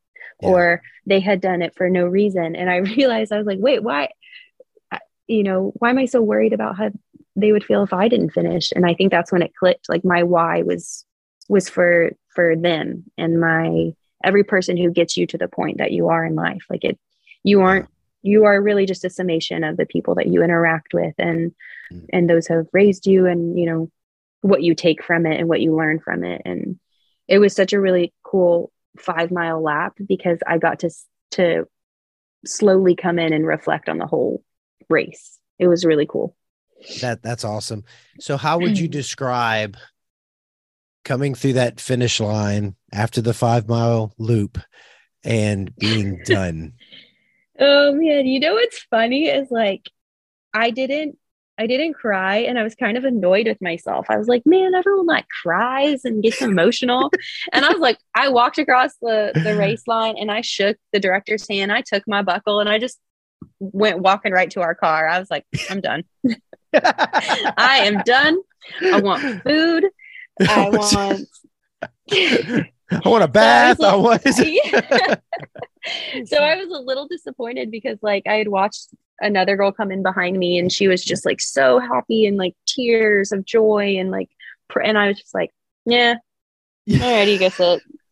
yeah. 0.42 0.50
or 0.50 0.82
they 1.06 1.20
had 1.20 1.42
done 1.42 1.62
it 1.62 1.76
for 1.76 1.90
no 1.90 2.06
reason. 2.06 2.56
And 2.56 2.70
I 2.70 2.78
realized 2.78 3.32
I 3.32 3.38
was 3.38 3.48
like, 3.48 3.60
wait, 3.60 3.84
why? 3.84 4.10
You 5.28 5.44
know, 5.44 5.72
why 5.76 5.92
am 5.92 6.00
I 6.00 6.06
so 6.06 6.22
worried 6.22 6.54
about 6.54 6.76
how 6.76 6.90
they 7.36 7.52
would 7.52 7.64
feel 7.64 7.84
if 7.84 7.94
I 7.94 8.08
didn't 8.08 8.32
finish? 8.32 8.72
And 8.72 8.86
I 8.86 8.96
think 8.96 9.12
that's 9.12 9.32
when 9.32 9.44
it 9.44 9.56
clicked. 9.56 9.88
Like 9.88 10.04
my 10.04 10.24
why 10.24 10.64
was 10.64 11.06
was 11.48 11.70
for 11.70 12.12
for 12.34 12.56
them 12.56 13.06
and 13.18 13.40
my 13.40 13.94
every 14.24 14.44
person 14.44 14.76
who 14.76 14.92
gets 14.92 15.18
you 15.18 15.26
to 15.28 15.38
the 15.38 15.48
point 15.48 15.78
that 15.78 15.92
you 15.92 16.10
are 16.10 16.26
in 16.26 16.36
life. 16.36 16.64
Like 16.70 16.84
it, 16.84 17.00
you 17.44 17.62
aren't 17.62 17.88
you 18.22 18.46
are 18.46 18.62
really 18.62 18.86
just 18.86 19.06
a 19.06 19.10
summation 19.10 19.64
of 19.64 19.78
the 19.78 19.86
people 19.86 20.16
that 20.16 20.28
you 20.28 20.44
interact 20.44 20.94
with 20.94 21.14
and 21.18 21.54
mm. 21.92 22.06
and 22.12 22.30
those 22.30 22.48
have 22.48 22.68
raised 22.74 23.08
you 23.08 23.26
and 23.26 23.58
you 23.58 23.66
know 23.66 23.90
what 24.42 24.64
you 24.64 24.74
take 24.74 25.04
from 25.04 25.26
it 25.26 25.40
and 25.40 25.50
what 25.50 25.62
you 25.62 25.76
learn 25.76 26.00
from 26.00 26.24
it 26.24 26.42
and 26.46 26.80
it 27.30 27.38
was 27.38 27.56
such 27.56 27.74
a 27.74 27.80
really 27.80 28.14
cool 28.24 28.72
five 28.98 29.32
mile 29.32 29.62
lap 29.62 29.94
because 30.06 30.40
I 30.46 30.58
got 30.58 30.80
to 30.80 30.90
to 31.32 31.66
slowly 32.46 32.96
come 32.96 33.20
in 33.20 33.34
and 33.34 33.46
reflect 33.46 33.88
on 33.88 33.98
the 33.98 34.08
whole 34.08 34.44
race. 34.90 35.40
It 35.60 35.68
was 35.68 35.86
really 35.86 36.08
cool. 36.08 36.36
That 37.02 37.22
that's 37.22 37.46
awesome. 37.46 37.84
So 38.20 38.36
how 38.36 38.60
would 38.60 38.78
you 38.78 38.88
describe 39.00 39.78
coming 41.06 41.36
through 41.36 41.54
that 41.54 41.80
finish 41.80 42.20
line 42.20 42.76
after 42.92 43.22
the 43.22 43.34
5 43.34 43.68
mile 43.68 44.14
loop 44.18 44.58
and 45.24 45.74
being 45.76 46.22
done? 46.26 46.74
Oh 47.60 47.94
man, 47.94 48.26
you 48.26 48.40
know 48.40 48.54
what's 48.54 48.80
funny 48.90 49.28
is 49.28 49.50
like 49.52 49.90
I 50.54 50.72
didn't 50.72 51.18
I 51.60 51.68
didn't 51.68 51.94
cry 51.94 52.38
and 52.38 52.58
I 52.58 52.64
was 52.64 52.74
kind 52.74 52.98
of 52.98 53.04
annoyed 53.04 53.46
with 53.46 53.62
myself. 53.62 54.06
I 54.10 54.18
was 54.18 54.30
like, 54.30 54.44
man, 54.46 54.74
everyone 54.74 55.06
like 55.06 55.26
cries 55.44 56.06
and 56.06 56.24
gets 56.24 56.42
emotional. 56.42 57.12
and 57.52 57.66
I 57.66 57.70
was 57.70 57.82
like, 57.82 57.98
I 58.16 58.30
walked 58.30 58.60
across 58.60 58.94
the, 59.02 59.34
the 59.36 59.58
race 59.58 59.84
line 59.86 60.16
and 60.18 60.32
I 60.32 60.40
shook 60.40 60.78
the 60.94 61.02
director's 61.02 61.46
hand. 61.50 61.70
I 61.70 61.82
took 61.82 62.04
my 62.08 62.22
buckle 62.22 62.62
and 62.62 62.70
I 62.70 62.80
just 62.80 62.98
went 63.60 64.00
walking 64.00 64.32
right 64.32 64.50
to 64.52 64.62
our 64.62 64.74
car. 64.74 65.10
I 65.10 65.20
was 65.20 65.30
like, 65.30 65.46
I'm 65.70 65.82
done. 65.82 66.06
I 66.74 67.82
am 67.84 68.04
done. 68.06 68.40
I 68.82 69.02
want 69.02 69.44
food. 69.44 69.86
I 70.40 70.70
want 70.70 71.28
I 72.10 73.10
want 73.10 73.24
a 73.24 73.28
bath. 73.28 73.80
So 73.82 73.88
I, 73.88 73.96
like, 73.96 74.26
I 74.26 75.08
want 75.08 75.20
so 76.26 76.38
I 76.38 76.56
was 76.56 76.70
a 76.70 76.82
little 76.82 77.08
disappointed 77.08 77.72
because 77.72 77.98
like 78.02 78.24
I 78.28 78.36
had 78.36 78.48
watched 78.48 78.90
another 79.22 79.56
girl 79.56 79.72
come 79.72 79.92
in 79.92 80.04
behind 80.04 80.38
me 80.38 80.58
and 80.58 80.72
she 80.72 80.88
was 80.88 81.04
just 81.04 81.26
like 81.26 81.42
so 81.42 81.80
happy 81.80 82.26
and 82.26 82.38
like 82.38 82.56
tears 82.66 83.32
of 83.32 83.46
joy 83.46 83.96
and 83.98 84.12
like 84.12 84.30
pr- 84.70 84.82
and 84.82 84.98
I 84.98 85.08
was 85.08 85.20
just 85.20 85.34
like, 85.34 85.52
yeah. 85.86 86.16
All 86.94 87.00
right, 87.00 87.28
you 87.28 87.38
guess 87.38 87.60
it. 87.60 87.84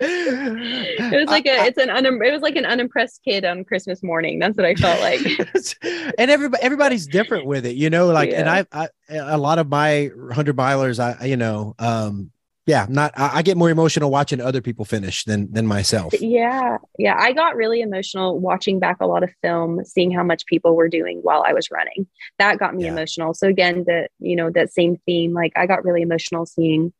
it 0.00 1.20
was 1.20 1.28
like 1.28 1.46
a 1.46 1.64
it's 1.64 1.78
an 1.78 1.88
un, 1.88 2.04
it 2.04 2.30
was 2.30 2.42
like 2.42 2.56
an 2.56 2.66
unimpressed 2.66 3.22
kid 3.24 3.46
on 3.46 3.64
Christmas 3.64 4.02
morning. 4.02 4.38
That's 4.38 4.54
what 4.58 4.66
I 4.66 4.74
felt 4.74 5.00
like. 5.00 5.20
and 6.18 6.30
everybody 6.30 6.62
everybody's 6.62 7.06
different 7.06 7.46
with 7.46 7.64
it, 7.64 7.76
you 7.76 7.88
know. 7.88 8.08
Like, 8.08 8.30
yeah. 8.30 8.40
and 8.40 8.50
I, 8.50 8.66
I 8.72 8.88
a 9.08 9.38
lot 9.38 9.58
of 9.58 9.70
my 9.70 10.10
hundred 10.32 10.56
milers, 10.56 10.98
I 10.98 11.24
you 11.24 11.38
know, 11.38 11.74
um, 11.78 12.30
yeah, 12.66 12.86
not 12.88 13.12
I, 13.16 13.38
I, 13.38 13.42
get 13.42 13.56
more 13.56 13.70
emotional 13.70 14.10
watching 14.10 14.40
other 14.40 14.60
people 14.60 14.84
finish 14.84 15.24
than 15.24 15.50
than 15.52 15.66
myself. 15.66 16.14
Yeah, 16.20 16.76
yeah, 16.98 17.16
I 17.18 17.32
got 17.32 17.56
really 17.56 17.80
emotional 17.80 18.38
watching 18.38 18.78
back 18.78 18.98
a 19.00 19.06
lot 19.06 19.22
of 19.22 19.32
film, 19.42 19.84
seeing 19.84 20.10
how 20.10 20.22
much 20.22 20.46
people 20.46 20.76
were 20.76 20.88
doing 20.88 21.20
while 21.22 21.42
I 21.46 21.52
was 21.52 21.70
running. 21.70 22.06
That 22.38 22.58
got 22.58 22.74
me 22.74 22.84
yeah. 22.84 22.92
emotional. 22.92 23.34
So 23.34 23.48
again, 23.48 23.84
the 23.86 24.08
you 24.18 24.36
know 24.36 24.50
that 24.50 24.72
same 24.72 24.96
theme, 25.06 25.32
like 25.32 25.52
I 25.56 25.66
got 25.66 25.84
really 25.84 26.02
emotional 26.02 26.44
seeing 26.44 26.92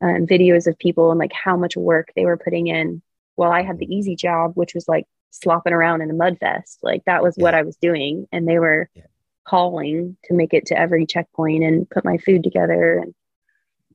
um, 0.00 0.26
videos 0.26 0.66
of 0.66 0.78
people 0.78 1.10
and 1.10 1.18
like 1.18 1.32
how 1.32 1.56
much 1.56 1.76
work 1.76 2.12
they 2.14 2.24
were 2.24 2.36
putting 2.36 2.68
in 2.68 3.02
while 3.34 3.52
I 3.52 3.62
had 3.62 3.78
the 3.78 3.92
easy 3.92 4.14
job, 4.14 4.52
which 4.54 4.74
was 4.74 4.86
like 4.88 5.06
slopping 5.30 5.72
around 5.72 6.02
in 6.02 6.10
a 6.10 6.14
mud 6.14 6.38
vest. 6.38 6.78
Like 6.82 7.04
that 7.06 7.22
was 7.22 7.34
yeah. 7.36 7.42
what 7.42 7.54
I 7.54 7.62
was 7.62 7.76
doing, 7.76 8.28
and 8.30 8.46
they 8.46 8.60
were 8.60 8.88
yeah. 8.94 9.06
hauling 9.46 10.16
to 10.24 10.34
make 10.34 10.54
it 10.54 10.66
to 10.66 10.78
every 10.78 11.06
checkpoint 11.06 11.64
and 11.64 11.90
put 11.90 12.04
my 12.04 12.18
food 12.18 12.44
together 12.44 12.98
and 12.98 13.14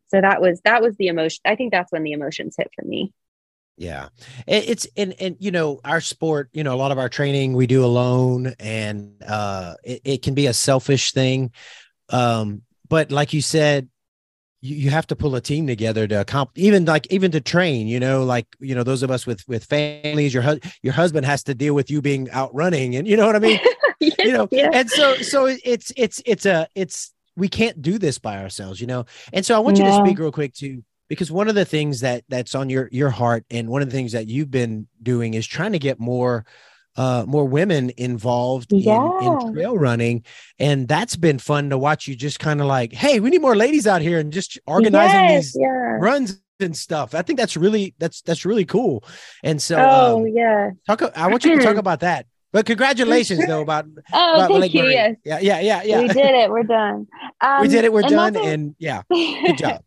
so 0.07 0.21
that 0.21 0.41
was 0.41 0.61
that 0.61 0.81
was 0.81 0.95
the 0.97 1.07
emotion 1.07 1.39
i 1.45 1.55
think 1.55 1.71
that's 1.71 1.91
when 1.91 2.03
the 2.03 2.11
emotions 2.13 2.55
hit 2.57 2.69
for 2.75 2.85
me. 2.85 3.13
Yeah. 3.77 4.09
It's 4.47 4.87
and 4.97 5.13
and 5.19 5.37
you 5.39 5.51
know 5.51 5.79
our 5.85 6.01
sport 6.01 6.49
you 6.51 6.63
know 6.63 6.73
a 6.73 6.77
lot 6.77 6.91
of 6.91 6.97
our 6.97 7.09
training 7.09 7.53
we 7.53 7.67
do 7.67 7.85
alone 7.85 8.55
and 8.59 9.13
uh 9.25 9.75
it, 9.83 10.01
it 10.03 10.21
can 10.23 10.33
be 10.33 10.47
a 10.47 10.53
selfish 10.53 11.11
thing. 11.11 11.51
Um 12.09 12.63
but 12.89 13.11
like 13.11 13.33
you 13.33 13.41
said 13.41 13.87
you, 14.61 14.75
you 14.75 14.89
have 14.89 15.05
to 15.07 15.15
pull 15.15 15.35
a 15.35 15.41
team 15.41 15.67
together 15.67 16.07
to 16.07 16.19
accomplish 16.19 16.63
even 16.63 16.85
like 16.85 17.05
even 17.11 17.29
to 17.31 17.39
train 17.39 17.87
you 17.87 17.99
know 17.99 18.23
like 18.23 18.47
you 18.59 18.73
know 18.73 18.83
those 18.83 19.03
of 19.03 19.11
us 19.11 19.27
with 19.27 19.47
with 19.47 19.63
families 19.65 20.33
your 20.33 20.41
husband 20.41 20.73
your 20.81 20.93
husband 20.93 21.27
has 21.27 21.43
to 21.43 21.53
deal 21.53 21.75
with 21.75 21.91
you 21.91 22.01
being 22.01 22.27
out 22.31 22.53
running 22.55 22.95
and 22.95 23.07
you 23.07 23.15
know 23.15 23.27
what 23.27 23.35
i 23.35 23.39
mean? 23.39 23.59
Yes, 23.99 24.15
you 24.19 24.31
know 24.31 24.47
yeah. 24.51 24.69
and 24.73 24.87
so 24.91 25.15
so 25.15 25.47
it's 25.47 25.91
it's 25.95 26.21
it's 26.23 26.45
a 26.45 26.67
it's 26.75 27.15
we 27.37 27.47
can't 27.47 27.81
do 27.81 27.97
this 27.97 28.17
by 28.17 28.41
ourselves, 28.41 28.81
you 28.81 28.87
know? 28.87 29.05
And 29.31 29.45
so 29.45 29.55
I 29.55 29.59
want 29.59 29.77
you 29.77 29.85
to 29.85 29.93
speak 29.93 30.19
real 30.19 30.31
quick 30.31 30.53
too, 30.53 30.83
because 31.07 31.31
one 31.31 31.47
of 31.47 31.55
the 31.55 31.63
things 31.63 32.01
that 32.01 32.23
that's 32.27 32.55
on 32.55 32.69
your, 32.69 32.89
your 32.91 33.11
heart 33.11 33.45
and 33.49 33.69
one 33.69 33.81
of 33.81 33.89
the 33.89 33.95
things 33.95 34.11
that 34.11 34.27
you've 34.27 34.51
been 34.51 34.87
doing 35.01 35.35
is 35.35 35.45
trying 35.47 35.71
to 35.71 35.79
get 35.79 35.99
more, 35.99 36.45
uh, 36.95 37.23
more 37.27 37.45
women 37.45 37.91
involved 37.95 38.73
yeah. 38.73 39.19
in, 39.21 39.23
in 39.23 39.53
trail 39.53 39.77
running. 39.77 40.25
And 40.57 40.87
that's 40.87 41.15
been 41.15 41.37
fun 41.37 41.69
to 41.69 41.77
watch 41.77 42.07
you 42.07 42.15
just 42.15 42.39
kind 42.39 42.59
of 42.59 42.65
like, 42.65 42.91
Hey, 42.91 43.19
we 43.19 43.29
need 43.29 43.41
more 43.41 43.55
ladies 43.55 43.85
out 43.85 44.01
here 44.01 44.19
and 44.19 44.33
just 44.33 44.59
organizing 44.65 45.29
yes, 45.29 45.45
these 45.45 45.57
yeah. 45.61 45.97
runs 45.99 46.41
and 46.59 46.75
stuff. 46.75 47.13
I 47.13 47.21
think 47.21 47.37
that's 47.37 47.55
really, 47.55 47.93
that's, 47.99 48.23
that's 48.23 48.45
really 48.45 48.65
cool. 48.65 49.03
And 49.43 49.61
so, 49.61 49.77
oh 49.77 50.17
um, 50.21 50.27
yeah, 50.27 50.71
talk, 50.87 51.03
I 51.15 51.27
want 51.27 51.45
you 51.45 51.55
to 51.55 51.63
talk 51.63 51.77
about 51.77 51.99
that 51.99 52.25
but 52.57 52.65
congratulations 52.65 53.45
though 53.45 53.61
about 53.61 53.85
oh 54.13 54.33
about 54.33 54.49
thank 54.49 54.61
Lake 54.61 54.73
you. 54.73 54.85
Yes. 54.85 55.15
Yeah, 55.23 55.37
yeah, 55.39 55.59
yeah, 55.59 55.83
yeah. 55.83 56.01
We 56.01 56.07
did 56.07 56.33
it. 56.33 56.49
We're 56.49 56.63
done. 56.63 57.07
Um, 57.39 57.61
we 57.61 57.67
did 57.67 57.85
it. 57.85 57.93
We're 57.93 58.01
and 58.01 58.09
done. 58.09 58.35
And 58.35 58.75
yeah, 58.79 59.03
good 59.11 59.59
job. 59.59 59.83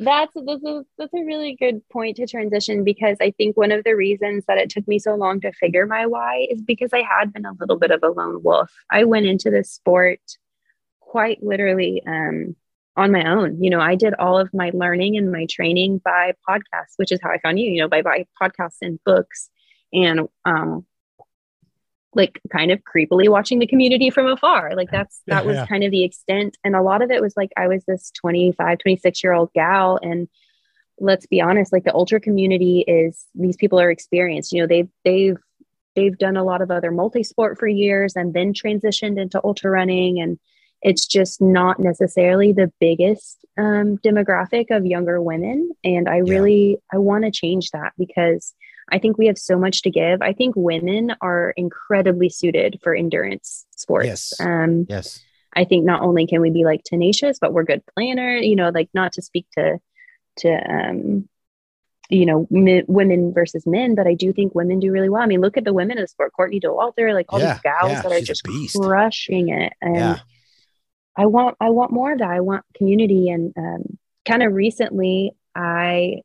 that's 0.00 0.32
this 0.32 0.62
is 0.64 0.86
that's 0.96 1.12
a 1.12 1.22
really 1.22 1.54
good 1.54 1.86
point 1.90 2.16
to 2.16 2.26
transition 2.26 2.82
because 2.82 3.18
I 3.20 3.32
think 3.32 3.58
one 3.58 3.72
of 3.72 3.84
the 3.84 3.94
reasons 3.94 4.44
that 4.48 4.56
it 4.56 4.70
took 4.70 4.88
me 4.88 4.98
so 4.98 5.16
long 5.16 5.42
to 5.42 5.52
figure 5.52 5.84
my 5.84 6.06
why 6.06 6.46
is 6.48 6.62
because 6.62 6.94
I 6.94 7.02
had 7.02 7.30
been 7.30 7.44
a 7.44 7.52
little 7.60 7.78
bit 7.78 7.90
of 7.90 8.02
a 8.02 8.08
lone 8.08 8.42
wolf. 8.42 8.72
I 8.90 9.04
went 9.04 9.26
into 9.26 9.50
this 9.50 9.70
sport 9.70 10.20
quite 10.98 11.42
literally 11.42 12.02
um, 12.06 12.56
on 12.96 13.12
my 13.12 13.30
own. 13.30 13.62
You 13.62 13.68
know, 13.68 13.80
I 13.80 13.96
did 13.96 14.14
all 14.14 14.38
of 14.38 14.48
my 14.54 14.70
learning 14.72 15.18
and 15.18 15.30
my 15.30 15.44
training 15.44 16.00
by 16.02 16.32
podcasts, 16.48 16.94
which 16.96 17.12
is 17.12 17.20
how 17.22 17.28
I 17.28 17.38
found 17.40 17.60
you. 17.60 17.70
You 17.70 17.82
know, 17.82 17.88
by 17.88 18.00
by 18.00 18.24
podcasts 18.42 18.78
and 18.80 18.98
books 19.04 19.50
and 19.92 20.26
um, 20.46 20.86
like 22.14 22.40
kind 22.50 22.70
of 22.70 22.80
creepily 22.82 23.28
watching 23.28 23.58
the 23.58 23.66
community 23.66 24.10
from 24.10 24.26
afar. 24.26 24.74
Like 24.76 24.90
that's 24.90 25.22
that 25.26 25.46
was 25.46 25.56
yeah. 25.56 25.66
kind 25.66 25.84
of 25.84 25.90
the 25.90 26.04
extent. 26.04 26.58
And 26.62 26.76
a 26.76 26.82
lot 26.82 27.02
of 27.02 27.10
it 27.10 27.22
was 27.22 27.34
like 27.36 27.52
I 27.56 27.68
was 27.68 27.84
this 27.84 28.10
25, 28.20 28.78
26 28.78 29.24
year 29.24 29.32
old 29.32 29.52
gal. 29.54 29.98
And 30.02 30.28
let's 30.98 31.26
be 31.26 31.40
honest, 31.40 31.72
like 31.72 31.84
the 31.84 31.94
ultra 31.94 32.20
community 32.20 32.84
is 32.86 33.26
these 33.34 33.56
people 33.56 33.80
are 33.80 33.90
experienced. 33.90 34.52
You 34.52 34.62
know, 34.62 34.66
they've 34.66 34.88
they've 35.04 35.38
they've 35.96 36.16
done 36.16 36.36
a 36.36 36.44
lot 36.44 36.62
of 36.62 36.70
other 36.70 36.90
multi-sport 36.90 37.58
for 37.58 37.66
years 37.66 38.14
and 38.16 38.34
then 38.34 38.52
transitioned 38.52 39.20
into 39.20 39.40
ultra 39.44 39.70
running. 39.70 40.20
And 40.20 40.38
it's 40.80 41.06
just 41.06 41.40
not 41.40 41.78
necessarily 41.78 42.52
the 42.52 42.72
biggest 42.80 43.44
um, 43.58 43.98
demographic 43.98 44.66
of 44.70 44.86
younger 44.86 45.20
women. 45.20 45.70
And 45.84 46.08
I 46.08 46.18
really 46.18 46.78
I 46.92 46.98
want 46.98 47.24
to 47.24 47.30
change 47.30 47.70
that 47.70 47.92
because 47.98 48.54
I 48.90 48.98
think 48.98 49.18
we 49.18 49.26
have 49.26 49.38
so 49.38 49.58
much 49.58 49.82
to 49.82 49.90
give. 49.90 50.22
I 50.22 50.32
think 50.32 50.54
women 50.56 51.14
are 51.20 51.52
incredibly 51.56 52.28
suited 52.28 52.80
for 52.82 52.94
endurance 52.94 53.66
sports. 53.76 54.06
Yes. 54.06 54.40
Um, 54.40 54.86
yes. 54.88 55.20
I 55.54 55.64
think 55.64 55.84
not 55.84 56.02
only 56.02 56.26
can 56.26 56.40
we 56.40 56.50
be 56.50 56.64
like 56.64 56.82
tenacious, 56.84 57.38
but 57.38 57.52
we're 57.52 57.64
good 57.64 57.82
planner. 57.94 58.36
You 58.36 58.56
know, 58.56 58.70
like 58.70 58.88
not 58.94 59.12
to 59.14 59.22
speak 59.22 59.46
to 59.58 59.78
to 60.38 60.48
um, 60.48 61.28
you 62.08 62.26
know 62.26 62.46
m- 62.54 62.84
women 62.88 63.32
versus 63.34 63.66
men, 63.66 63.94
but 63.94 64.06
I 64.06 64.14
do 64.14 64.32
think 64.32 64.54
women 64.54 64.80
do 64.80 64.90
really 64.90 65.08
well. 65.08 65.22
I 65.22 65.26
mean, 65.26 65.40
look 65.40 65.56
at 65.56 65.64
the 65.64 65.72
women 65.72 65.98
in 65.98 66.02
the 66.02 66.08
sport, 66.08 66.32
Courtney 66.34 66.60
Dauwalter, 66.60 67.12
like 67.12 67.26
all 67.28 67.40
yeah, 67.40 67.54
these 67.54 67.62
gals 67.62 67.92
yeah, 67.92 68.02
that 68.02 68.12
are 68.12 68.20
just 68.20 68.46
crushing 68.74 69.50
it. 69.50 69.72
And 69.80 69.96
yeah. 69.96 70.18
I 71.16 71.26
want 71.26 71.56
I 71.60 71.70
want 71.70 71.92
more 71.92 72.12
of 72.12 72.18
that. 72.18 72.30
I 72.30 72.40
want 72.40 72.64
community 72.74 73.28
and 73.28 73.52
um, 73.56 73.98
kind 74.26 74.42
of 74.42 74.52
recently 74.52 75.32
I 75.54 76.22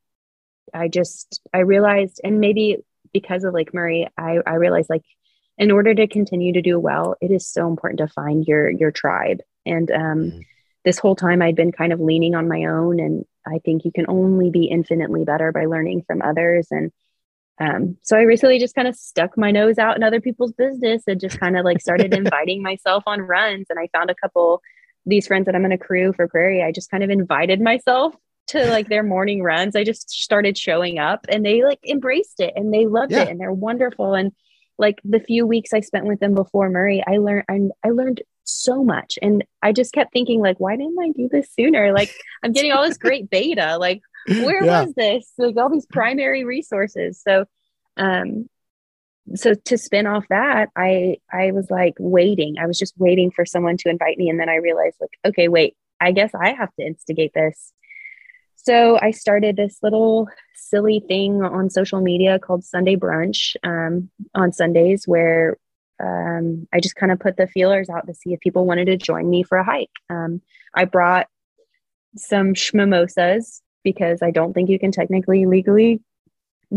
I 0.73 0.87
just 0.87 1.41
I 1.53 1.59
realized, 1.59 2.21
and 2.23 2.39
maybe 2.39 2.77
because 3.13 3.43
of 3.43 3.53
Lake 3.53 3.73
Murray, 3.73 4.07
I 4.17 4.39
I 4.45 4.55
realized 4.55 4.89
like 4.89 5.03
in 5.57 5.71
order 5.71 5.93
to 5.93 6.07
continue 6.07 6.53
to 6.53 6.61
do 6.61 6.79
well, 6.79 7.15
it 7.21 7.31
is 7.31 7.47
so 7.47 7.67
important 7.67 7.99
to 7.99 8.07
find 8.07 8.45
your 8.45 8.69
your 8.69 8.91
tribe. 8.91 9.39
And 9.65 9.89
um, 9.91 10.01
mm-hmm. 10.01 10.39
this 10.85 10.99
whole 10.99 11.15
time, 11.15 11.41
I'd 11.41 11.55
been 11.55 11.71
kind 11.71 11.91
of 11.91 11.99
leaning 11.99 12.35
on 12.35 12.47
my 12.47 12.65
own, 12.65 12.99
and 12.99 13.25
I 13.45 13.59
think 13.59 13.85
you 13.85 13.91
can 13.91 14.05
only 14.07 14.49
be 14.49 14.65
infinitely 14.65 15.23
better 15.23 15.51
by 15.51 15.65
learning 15.65 16.03
from 16.05 16.21
others. 16.21 16.67
And 16.71 16.91
um, 17.59 17.97
so 18.03 18.15
I 18.15 18.21
recently 18.21 18.59
just 18.59 18.75
kind 18.75 18.87
of 18.87 18.95
stuck 18.95 19.37
my 19.37 19.51
nose 19.51 19.79
out 19.79 19.97
in 19.97 20.03
other 20.03 20.21
people's 20.21 20.53
business 20.53 21.03
and 21.07 21.19
just 21.19 21.39
kind 21.39 21.57
of 21.57 21.65
like 21.65 21.81
started 21.81 22.13
inviting 22.13 22.61
myself 22.61 23.03
on 23.07 23.21
runs. 23.21 23.67
And 23.69 23.79
I 23.79 23.89
found 23.93 24.11
a 24.11 24.15
couple 24.15 24.61
these 25.05 25.25
friends 25.25 25.45
that 25.45 25.55
I'm 25.55 25.65
in 25.65 25.71
a 25.71 25.77
crew 25.77 26.13
for 26.13 26.27
Prairie. 26.27 26.61
I 26.61 26.71
just 26.71 26.91
kind 26.91 27.03
of 27.03 27.09
invited 27.09 27.61
myself 27.61 28.13
to 28.47 28.69
like 28.69 28.89
their 28.89 29.03
morning 29.03 29.43
runs, 29.43 29.75
I 29.75 29.83
just 29.83 30.09
started 30.09 30.57
showing 30.57 30.99
up 30.99 31.25
and 31.29 31.45
they 31.45 31.63
like 31.63 31.79
embraced 31.87 32.39
it 32.39 32.53
and 32.55 32.73
they 32.73 32.87
loved 32.87 33.11
yeah. 33.11 33.23
it 33.23 33.29
and 33.29 33.39
they're 33.39 33.51
wonderful. 33.51 34.13
And 34.13 34.31
like 34.77 34.99
the 35.03 35.19
few 35.19 35.45
weeks 35.45 35.73
I 35.73 35.81
spent 35.81 36.05
with 36.05 36.19
them 36.19 36.33
before 36.33 36.69
Murray, 36.69 37.03
I 37.05 37.17
learned 37.17 37.45
I, 37.49 37.59
I 37.83 37.91
learned 37.91 38.21
so 38.43 38.83
much. 38.83 39.19
And 39.21 39.43
I 39.61 39.73
just 39.73 39.93
kept 39.93 40.13
thinking, 40.13 40.41
like, 40.41 40.59
why 40.59 40.77
didn't 40.77 40.99
I 40.99 41.11
do 41.11 41.29
this 41.29 41.51
sooner? 41.51 41.91
Like 41.93 42.13
I'm 42.43 42.53
getting 42.53 42.71
all 42.71 42.87
this 42.87 42.97
great 42.97 43.29
beta. 43.29 43.77
Like, 43.77 44.01
where 44.27 44.63
yeah. 44.63 44.83
was 44.83 44.93
this? 44.93 45.31
Like 45.37 45.57
all 45.57 45.69
these 45.69 45.87
primary 45.87 46.43
resources. 46.43 47.21
So 47.21 47.45
um 47.97 48.49
so 49.35 49.53
to 49.53 49.77
spin 49.77 50.07
off 50.07 50.25
that, 50.29 50.69
I 50.75 51.17
I 51.31 51.51
was 51.51 51.69
like 51.69 51.95
waiting. 51.99 52.55
I 52.59 52.65
was 52.65 52.77
just 52.77 52.93
waiting 52.97 53.31
for 53.31 53.45
someone 53.45 53.77
to 53.77 53.89
invite 53.89 54.17
me. 54.17 54.29
And 54.29 54.39
then 54.39 54.49
I 54.49 54.55
realized, 54.55 54.97
like, 55.01 55.17
okay, 55.25 55.47
wait, 55.47 55.75
I 55.99 56.11
guess 56.11 56.31
I 56.33 56.53
have 56.53 56.73
to 56.75 56.85
instigate 56.85 57.33
this. 57.33 57.73
So 58.67 58.99
I 59.01 59.11
started 59.11 59.55
this 59.55 59.79
little 59.81 60.27
silly 60.53 61.01
thing 61.07 61.41
on 61.41 61.69
social 61.69 62.01
media 62.01 62.37
called 62.37 62.65
Sunday 62.65 62.97
Brunch 62.97 63.55
um, 63.63 64.09
on 64.35 64.51
Sundays, 64.51 65.07
where 65.07 65.55
um, 66.03 66.67
I 66.73 66.81
just 66.81 66.97
kind 66.97 67.13
of 67.13 67.19
put 67.21 67.37
the 67.37 67.47
feelers 67.47 67.89
out 67.89 68.07
to 68.07 68.13
see 68.13 68.33
if 68.33 68.41
people 68.41 68.65
wanted 68.65 68.87
to 68.87 68.97
join 68.97 69.29
me 69.29 69.43
for 69.43 69.57
a 69.57 69.63
hike. 69.63 69.89
Um, 70.09 70.41
I 70.73 70.83
brought 70.83 71.27
some 72.17 72.55
schmimosas 72.55 73.61
because 73.85 74.21
I 74.21 74.31
don't 74.31 74.51
think 74.51 74.69
you 74.69 74.79
can 74.79 74.91
technically 74.91 75.45
legally 75.45 76.01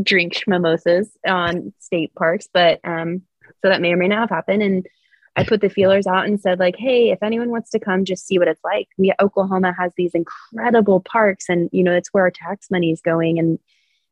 drink 0.00 0.34
schmimosas 0.34 1.08
on 1.26 1.72
state 1.80 2.14
parks, 2.14 2.48
but 2.54 2.78
um, 2.84 3.22
so 3.62 3.68
that 3.68 3.80
may 3.80 3.94
or 3.94 3.96
may 3.96 4.06
not 4.06 4.20
have 4.20 4.30
happened. 4.30 4.62
And 4.62 4.86
I 5.40 5.44
put 5.44 5.60
the 5.60 5.70
feelers 5.70 6.06
out 6.06 6.26
and 6.26 6.40
said, 6.40 6.58
like, 6.58 6.76
hey, 6.76 7.10
if 7.10 7.22
anyone 7.22 7.50
wants 7.50 7.70
to 7.70 7.80
come, 7.80 8.04
just 8.04 8.26
see 8.26 8.38
what 8.38 8.48
it's 8.48 8.62
like. 8.64 8.88
We 8.98 9.12
Oklahoma 9.20 9.74
has 9.78 9.92
these 9.96 10.14
incredible 10.14 11.00
parks, 11.00 11.46
and 11.48 11.68
you 11.72 11.82
know, 11.82 11.94
it's 11.94 12.12
where 12.12 12.24
our 12.24 12.30
tax 12.30 12.70
money 12.70 12.90
is 12.92 13.00
going, 13.00 13.38
and 13.38 13.58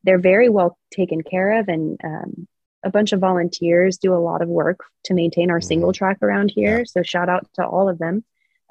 they're 0.04 0.18
very 0.18 0.48
well 0.48 0.78
taken 0.92 1.22
care 1.22 1.60
of. 1.60 1.68
And 1.68 2.00
um, 2.02 2.48
a 2.82 2.90
bunch 2.90 3.12
of 3.12 3.20
volunteers 3.20 3.98
do 3.98 4.14
a 4.14 4.16
lot 4.16 4.42
of 4.42 4.48
work 4.48 4.80
to 5.04 5.14
maintain 5.14 5.50
our 5.50 5.58
mm-hmm. 5.58 5.66
single 5.66 5.92
track 5.92 6.18
around 6.22 6.50
here. 6.54 6.78
Yeah. 6.78 6.84
So 6.86 7.02
shout 7.02 7.28
out 7.28 7.46
to 7.54 7.66
all 7.66 7.88
of 7.88 7.98
them. 7.98 8.24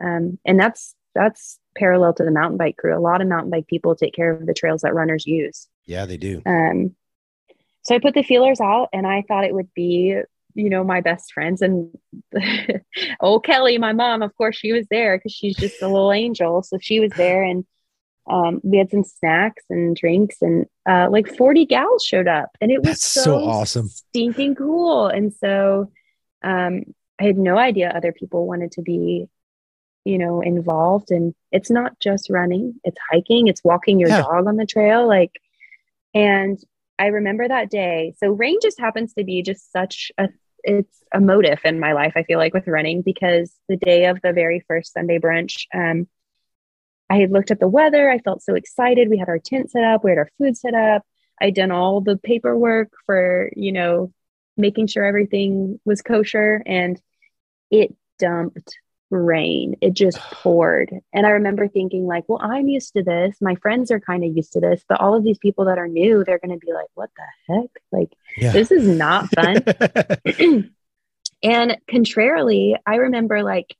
Um, 0.03 0.39
and 0.45 0.59
that's 0.59 0.95
that's 1.15 1.59
parallel 1.75 2.13
to 2.13 2.23
the 2.23 2.31
mountain 2.31 2.57
bike 2.57 2.77
crew. 2.77 2.97
A 2.97 2.99
lot 2.99 3.21
of 3.21 3.27
mountain 3.27 3.49
bike 3.49 3.67
people 3.67 3.95
take 3.95 4.13
care 4.13 4.31
of 4.31 4.45
the 4.45 4.53
trails 4.53 4.81
that 4.81 4.93
runners 4.93 5.25
use. 5.25 5.67
Yeah, 5.85 6.05
they 6.05 6.17
do. 6.17 6.41
Um, 6.45 6.95
so 7.81 7.95
I 7.95 7.99
put 7.99 8.13
the 8.13 8.23
feelers 8.23 8.59
out, 8.59 8.89
and 8.93 9.07
I 9.07 9.23
thought 9.27 9.45
it 9.45 9.53
would 9.53 9.73
be 9.73 10.19
you 10.57 10.71
know, 10.71 10.83
my 10.83 11.01
best 11.01 11.31
friends 11.31 11.61
and 11.61 11.95
oh, 13.21 13.39
Kelly, 13.39 13.77
my 13.77 13.93
mom, 13.93 14.23
of 14.23 14.35
course, 14.35 14.55
she 14.55 14.73
was 14.73 14.87
there 14.89 15.17
because 15.17 15.31
she's 15.31 15.55
just 15.55 15.81
a 15.83 15.87
little 15.87 16.11
angel. 16.11 16.63
So 16.63 16.79
she 16.81 16.99
was 16.99 17.11
there 17.15 17.43
and 17.43 17.63
um, 18.29 18.59
we 18.63 18.79
had 18.79 18.89
some 18.89 19.03
snacks 19.03 19.63
and 19.69 19.95
drinks 19.95 20.37
and 20.41 20.65
uh, 20.89 21.09
like 21.11 21.33
40 21.37 21.67
gals 21.67 22.03
showed 22.03 22.27
up 22.27 22.49
and 22.59 22.71
it 22.71 22.83
was 22.83 23.01
so, 23.01 23.21
so, 23.21 23.43
awesome. 23.43 23.87
Stinking 23.87 24.55
cool. 24.55 25.07
And 25.07 25.31
so 25.31 25.91
um, 26.43 26.83
I 27.19 27.23
had 27.23 27.37
no 27.37 27.57
idea 27.57 27.89
other 27.89 28.11
people 28.11 28.47
wanted 28.47 28.71
to 28.73 28.81
be, 28.81 29.27
you 30.05 30.17
know, 30.17 30.41
involved. 30.41 31.11
And 31.11 31.35
it's 31.51 31.69
not 31.69 31.99
just 31.99 32.31
running, 32.31 32.79
it's 32.83 32.97
hiking, 33.11 33.47
it's 33.47 33.63
walking 33.63 33.99
your 33.99 34.09
yeah. 34.09 34.23
dog 34.23 34.47
on 34.47 34.57
the 34.57 34.65
trail. 34.65 35.07
Like, 35.07 35.39
and 36.15 36.59
I 36.99 37.07
remember 37.07 37.47
that 37.47 37.69
day. 37.69 38.15
So 38.17 38.31
rain 38.31 38.57
just 38.61 38.79
happens 38.79 39.13
to 39.13 39.23
be 39.23 39.43
just 39.43 39.71
such 39.71 40.11
a 40.17 40.29
it's 40.67 41.03
a 41.13 41.21
motive 41.21 41.59
in 41.63 41.79
my 41.79 41.93
life. 41.93 42.13
I 42.15 42.23
feel 42.23 42.37
like 42.37 42.53
with 42.53 42.67
running 42.67 43.01
because 43.01 43.51
the 43.69 43.77
day 43.77 44.05
of 44.05 44.19
the 44.21 44.33
very 44.33 44.63
first 44.67 44.93
Sunday 44.93 45.17
brunch, 45.17 45.65
um, 45.73 46.07
I 47.09 47.17
had 47.17 47.31
looked 47.31 47.51
at 47.51 47.61
the 47.61 47.69
weather. 47.69 48.09
I 48.09 48.19
felt 48.19 48.43
so 48.43 48.53
excited. 48.53 49.09
We 49.09 49.17
had 49.17 49.29
our 49.29 49.39
tent 49.39 49.71
set 49.71 49.85
up. 49.85 50.03
We 50.03 50.11
had 50.11 50.17
our 50.17 50.29
food 50.37 50.57
set 50.57 50.73
up. 50.73 51.03
I'd 51.39 51.55
done 51.55 51.71
all 51.71 52.01
the 52.01 52.17
paperwork 52.17 52.91
for 53.05 53.49
you 53.55 53.71
know 53.71 54.11
making 54.57 54.87
sure 54.87 55.05
everything 55.05 55.79
was 55.85 56.01
kosher, 56.01 56.61
and 56.65 57.01
it 57.71 57.95
dumped 58.19 58.77
rain. 59.09 59.75
It 59.81 59.93
just 59.93 60.17
poured. 60.31 60.91
And 61.13 61.25
I 61.25 61.31
remember 61.31 61.67
thinking, 61.67 62.05
like, 62.05 62.25
well, 62.27 62.39
I'm 62.41 62.67
used 62.67 62.93
to 62.93 63.03
this. 63.03 63.37
My 63.41 63.55
friends 63.55 63.91
are 63.91 63.99
kind 63.99 64.23
of 64.23 64.35
used 64.35 64.53
to 64.53 64.59
this, 64.59 64.83
but 64.87 64.99
all 64.99 65.15
of 65.15 65.23
these 65.23 65.37
people 65.37 65.65
that 65.65 65.77
are 65.77 65.87
new, 65.87 66.23
they're 66.23 66.39
going 66.39 66.57
to 66.57 66.65
be 66.65 66.73
like, 66.73 66.87
what 66.93 67.09
the 67.15 67.53
heck? 67.53 67.69
Like, 67.91 68.13
yeah. 68.37 68.51
this 68.51 68.71
is 68.71 68.87
not 68.87 69.29
fun. 69.33 69.63
and 71.43 71.77
contrarily, 71.87 72.75
I 72.85 72.95
remember 72.95 73.43
like, 73.43 73.75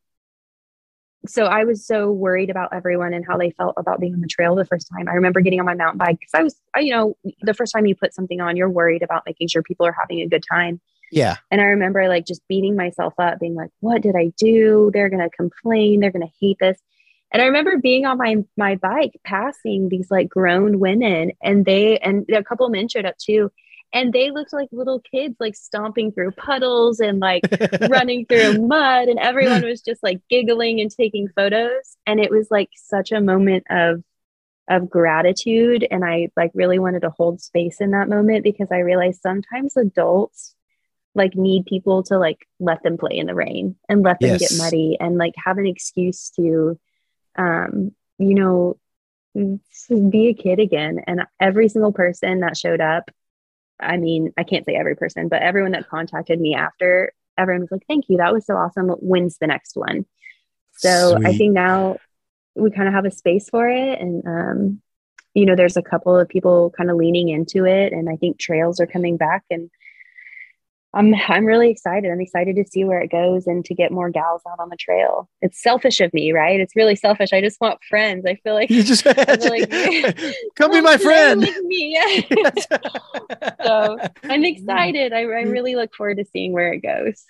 so 1.28 1.46
I 1.46 1.66
was 1.66 1.86
so 1.86 2.12
worried 2.12 2.50
about 2.50 2.74
everyone 2.74 3.14
and 3.14 3.26
how 3.26 3.38
they 3.38 3.52
felt 3.52 3.74
about 3.78 4.00
being 4.00 4.14
on 4.14 4.22
the 4.22 4.28
trail 4.28 4.56
the 4.56 4.66
first 4.66 4.88
time. 4.96 5.10
I 5.10 5.14
remember 5.14 5.42
getting 5.42 5.60
on 5.60 5.66
my 5.66 5.74
mountain 5.74 5.98
bike 5.98 6.20
because 6.20 6.34
I 6.34 6.44
was, 6.44 6.56
you 6.78 6.92
know, 6.92 7.18
the 7.42 7.54
first 7.54 7.74
time 7.74 7.86
you 7.86 7.96
put 7.96 8.14
something 8.14 8.40
on, 8.40 8.56
you're 8.56 8.70
worried 8.70 9.04
about 9.04 9.24
making 9.26 9.50
sure 9.50 9.62
people 9.62 9.86
are 9.86 9.96
having 10.00 10.22
a 10.22 10.28
good 10.28 10.44
time. 10.50 10.80
Yeah. 11.12 11.38
And 11.52 11.62
I 11.62 11.66
remember 11.66 12.08
like 12.08 12.26
just 12.26 12.48
beating 12.48 12.76
myself 12.76 13.14
up, 13.18 13.40
being 13.40 13.56
like, 13.56 13.70
what 13.80 14.02
did 14.02 14.16
I 14.16 14.32
do? 14.38 14.92
They're 14.94 15.10
going 15.10 15.24
to 15.24 15.36
complain. 15.36 16.00
They're 16.00 16.12
going 16.12 16.28
to 16.28 16.34
hate 16.40 16.58
this. 16.60 16.80
And 17.32 17.42
I 17.42 17.46
remember 17.46 17.78
being 17.78 18.06
on 18.06 18.18
my 18.18 18.38
my 18.56 18.76
bike 18.76 19.20
passing 19.26 19.90
these 19.90 20.10
like 20.10 20.30
grown 20.30 20.80
women 20.80 21.32
and 21.42 21.66
they 21.66 21.98
and 22.00 22.26
a 22.34 22.44
couple 22.44 22.66
of 22.66 22.72
men 22.72 22.88
showed 22.88 23.06
up 23.06 23.18
too 23.18 23.52
and 23.94 24.14
they 24.14 24.32
looked 24.32 24.54
like 24.54 24.70
little 24.72 25.00
kids 25.00 25.36
like 25.40 25.56
stomping 25.56 26.12
through 26.12 26.32
puddles 26.32 27.00
and 27.00 27.20
like 27.20 27.44
running 27.90 28.26
through 28.26 28.66
mud 28.68 29.08
and 29.08 29.20
everyone 29.20 29.64
was 29.64 29.82
just 29.82 30.04
like 30.04 30.20
giggling 30.30 30.80
and 30.80 30.92
taking 30.92 31.28
photos 31.36 31.98
and 32.06 32.20
it 32.20 32.32
was 32.32 32.48
like 32.52 32.70
such 32.76 33.12
a 33.12 33.22
moment 33.22 33.66
of 33.70 34.04
of 34.70 34.90
gratitude 34.90 35.88
and 35.90 36.04
I 36.04 36.30
like 36.36 36.52
really 36.54 36.80
wanted 36.80 37.02
to 37.02 37.10
hold 37.10 37.42
space 37.42 37.80
in 37.80 37.92
that 37.92 38.10
moment 38.10 38.44
because 38.44 38.68
I 38.72 38.80
realized 38.80 39.22
sometimes 39.22 39.78
adults 39.78 40.56
like 41.18 41.36
need 41.36 41.66
people 41.66 42.04
to 42.04 42.18
like 42.18 42.48
let 42.60 42.82
them 42.84 42.98
play 42.98 43.18
in 43.18 43.28
the 43.28 43.36
rain 43.36 43.76
and 43.90 44.04
let 44.04 44.20
them 44.20 44.32
yes. 44.32 44.40
get 44.40 44.58
muddy 44.58 44.98
and 45.00 45.18
like 45.18 45.34
have 45.44 45.58
an 45.58 45.66
excuse 45.66 46.30
to 46.30 46.80
um 47.38 47.92
you 48.18 48.34
know 48.34 48.78
be 50.10 50.28
a 50.28 50.34
kid 50.34 50.60
again 50.60 51.00
and 51.06 51.22
every 51.40 51.70
single 51.70 51.92
person 51.92 52.40
that 52.40 52.58
showed 52.58 52.82
up 52.82 53.12
i 53.80 53.98
mean 53.98 54.32
i 54.38 54.44
can't 54.44 54.66
say 54.66 54.76
every 54.76 54.96
person 54.96 55.28
but 55.28 55.42
everyone 55.42 55.72
that 55.72 55.90
contacted 55.90 56.40
me 56.40 56.56
after 56.56 57.12
everyone 57.38 57.62
was 57.62 57.72
like 57.72 57.86
thank 57.88 58.06
you 58.08 58.18
that 58.18 58.34
was 58.34 58.46
so 58.46 58.56
awesome 58.56 58.90
when's 59.00 59.38
the 59.38 59.48
next 59.48 59.76
one 59.76 60.06
so 60.78 61.16
Sweet. 61.16 61.28
i 61.28 61.38
think 61.38 61.54
now 61.54 61.98
we 62.56 62.72
kind 62.72 62.88
of 62.88 62.94
have 62.94 63.06
a 63.06 63.12
space 63.12 63.50
for 63.50 63.70
it 63.70 64.00
and 64.00 64.26
um 64.26 64.82
you 65.36 65.46
know 65.46 65.56
there's 65.56 65.78
a 65.78 65.84
couple 65.84 66.18
of 66.18 66.28
people 66.28 66.74
kind 66.76 66.90
of 66.90 66.98
leaning 66.98 67.30
into 67.30 67.66
it 67.66 67.94
and 67.94 68.10
i 68.10 68.16
think 68.16 68.40
trails 68.40 68.80
are 68.80 68.88
coming 68.88 69.18
back 69.18 69.44
and 69.52 69.70
I'm 70.98 71.14
I'm 71.28 71.46
really 71.46 71.70
excited. 71.70 72.10
I'm 72.12 72.20
excited 72.20 72.56
to 72.56 72.66
see 72.66 72.84
where 72.84 73.00
it 73.00 73.12
goes 73.12 73.46
and 73.46 73.64
to 73.66 73.76
get 73.76 73.92
more 73.92 74.10
gals 74.10 74.42
out 74.50 74.60
on 74.60 74.70
the 74.70 74.76
trail. 74.76 75.30
It's 75.44 75.62
selfish 75.62 76.02
of 76.02 76.12
me, 76.12 76.32
right? 76.32 76.60
It's 76.60 76.76
really 76.76 76.96
selfish. 76.96 77.34
I 77.34 77.40
just 77.40 77.62
want 77.62 77.84
friends. 77.84 78.26
I 78.26 78.34
feel 78.36 78.56
like 78.56 78.72
you 78.72 78.82
just 78.82 79.06
like, 79.06 79.16
come 80.56 80.72
be 80.72 80.82
my 80.82 80.98
friend. 80.98 81.42
With 81.42 81.64
me. 81.64 81.78
Yeah. 81.88 82.50
so 83.64 83.98
I'm 84.24 84.44
excited. 84.44 85.14
I, 85.14 85.20
I 85.20 85.44
really 85.44 85.76
look 85.76 85.94
forward 85.96 86.18
to 86.18 86.26
seeing 86.26 86.52
where 86.52 86.74
it 86.74 86.80
goes. 86.80 87.24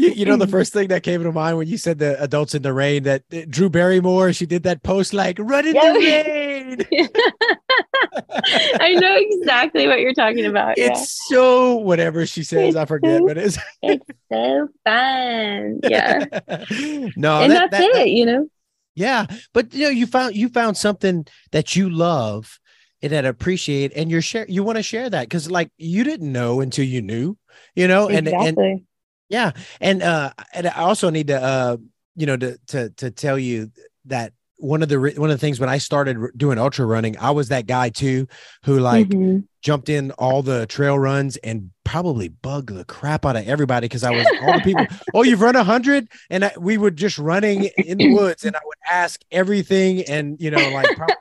You, 0.00 0.10
you, 0.12 0.24
know 0.24 0.36
the 0.36 0.46
first 0.46 0.72
thing 0.72 0.88
that 0.88 1.02
came 1.02 1.22
to 1.22 1.30
mind 1.30 1.58
when 1.58 1.68
you 1.68 1.76
said 1.76 1.98
the 1.98 2.20
adults 2.22 2.54
in 2.54 2.62
the 2.62 2.72
rain 2.72 3.02
that 3.02 3.22
uh, 3.34 3.40
Drew 3.48 3.68
Barrymore 3.68 4.32
she 4.32 4.46
did 4.46 4.62
that 4.62 4.82
post 4.82 5.12
like 5.12 5.38
run 5.38 5.66
in 5.66 5.74
yeah. 5.74 5.92
the 5.92 5.98
rain. 5.98 6.86
I 8.80 8.94
know 8.94 9.14
exactly 9.18 9.86
what 9.86 10.00
you're 10.00 10.14
talking 10.14 10.46
about. 10.46 10.78
It's 10.78 11.20
yeah. 11.30 11.36
so 11.36 11.76
whatever 11.76 12.24
she 12.24 12.44
says, 12.44 12.76
I 12.76 12.86
forget, 12.86 13.20
but 13.26 13.36
it's 13.36 13.58
it's 13.82 14.06
so 14.32 14.68
fun. 14.86 15.80
Yeah. 15.82 16.24
no, 17.16 17.42
and 17.42 17.52
that, 17.52 17.70
that's 17.70 17.92
that, 17.92 17.96
it. 17.96 18.08
You 18.08 18.24
know. 18.24 18.48
Yeah, 18.94 19.26
but 19.52 19.74
you 19.74 19.84
know, 19.84 19.90
you 19.90 20.06
found 20.06 20.34
you 20.34 20.48
found 20.48 20.78
something 20.78 21.26
that 21.52 21.76
you 21.76 21.90
love 21.90 22.58
and 23.02 23.12
that 23.12 23.26
appreciate, 23.26 23.92
and 23.94 24.10
you're 24.10 24.22
share 24.22 24.46
you 24.48 24.62
want 24.62 24.76
to 24.76 24.82
share 24.82 25.10
that 25.10 25.24
because 25.28 25.50
like 25.50 25.70
you 25.76 26.04
didn't 26.04 26.32
know 26.32 26.60
until 26.62 26.86
you 26.86 27.02
knew, 27.02 27.36
you 27.74 27.86
know, 27.86 28.08
exactly. 28.08 28.48
and 28.48 28.58
and 28.58 28.82
yeah, 29.30 29.52
and 29.80 30.02
uh, 30.02 30.32
and 30.52 30.66
I 30.66 30.82
also 30.82 31.08
need 31.10 31.28
to 31.28 31.42
uh, 31.42 31.76
you 32.16 32.26
know, 32.26 32.36
to 32.36 32.58
to 32.68 32.90
to 32.90 33.10
tell 33.10 33.38
you 33.38 33.70
that 34.06 34.34
one 34.60 34.82
of 34.82 34.88
the 34.88 34.98
one 34.98 35.30
of 35.30 35.34
the 35.34 35.38
things 35.38 35.58
when 35.58 35.68
I 35.68 35.78
started 35.78 36.18
doing 36.36 36.58
ultra 36.58 36.86
running, 36.86 37.16
I 37.18 37.30
was 37.30 37.48
that 37.48 37.66
guy 37.66 37.88
too 37.88 38.26
who 38.64 38.78
like 38.78 39.08
mm-hmm. 39.08 39.40
jumped 39.62 39.88
in 39.88 40.10
all 40.12 40.42
the 40.42 40.66
trail 40.66 40.98
runs 40.98 41.36
and 41.38 41.70
probably 41.84 42.28
bugged 42.28 42.68
the 42.68 42.84
crap 42.84 43.26
out 43.26 43.34
of 43.34 43.48
everybody 43.48 43.86
because 43.86 44.04
I 44.04 44.12
was 44.12 44.26
all 44.42 44.52
the 44.52 44.60
people. 44.60 44.86
oh, 45.14 45.24
you've 45.24 45.40
run 45.40 45.56
a 45.56 45.64
hundred, 45.64 46.08
and 46.30 46.44
I, 46.44 46.52
we 46.58 46.78
were 46.78 46.92
just 46.92 47.18
running 47.18 47.64
in 47.76 47.98
the 47.98 48.14
woods, 48.14 48.44
and 48.44 48.54
I 48.54 48.60
would 48.64 48.78
ask 48.88 49.20
everything, 49.32 50.02
and 50.02 50.40
you 50.40 50.50
know, 50.50 50.70
like, 50.70 50.98
like 50.98 51.18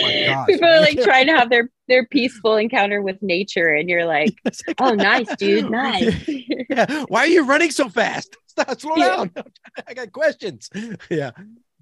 oh 0.00 0.24
gosh, 0.26 0.46
people 0.46 0.68
are 0.68 0.80
like 0.80 1.02
trying 1.02 1.26
to 1.26 1.36
have 1.36 1.50
their 1.50 1.70
their 1.88 2.06
peaceful 2.06 2.56
encounter 2.56 3.02
with 3.02 3.20
nature, 3.20 3.74
and 3.74 3.88
you're 3.88 4.06
like, 4.06 4.34
oh, 4.80 4.94
nice, 4.94 5.28
dude, 5.36 5.70
nice. 5.70 6.28
yeah. 6.70 7.04
Why 7.08 7.20
are 7.20 7.28
you 7.28 7.44
running 7.44 7.70
so 7.70 7.88
fast? 7.88 8.36
Stop, 8.46 8.80
slow 8.80 8.96
yeah. 8.96 9.16
down. 9.16 9.30
I 9.86 9.92
got 9.92 10.12
questions. 10.12 10.70
Yeah. 11.10 11.32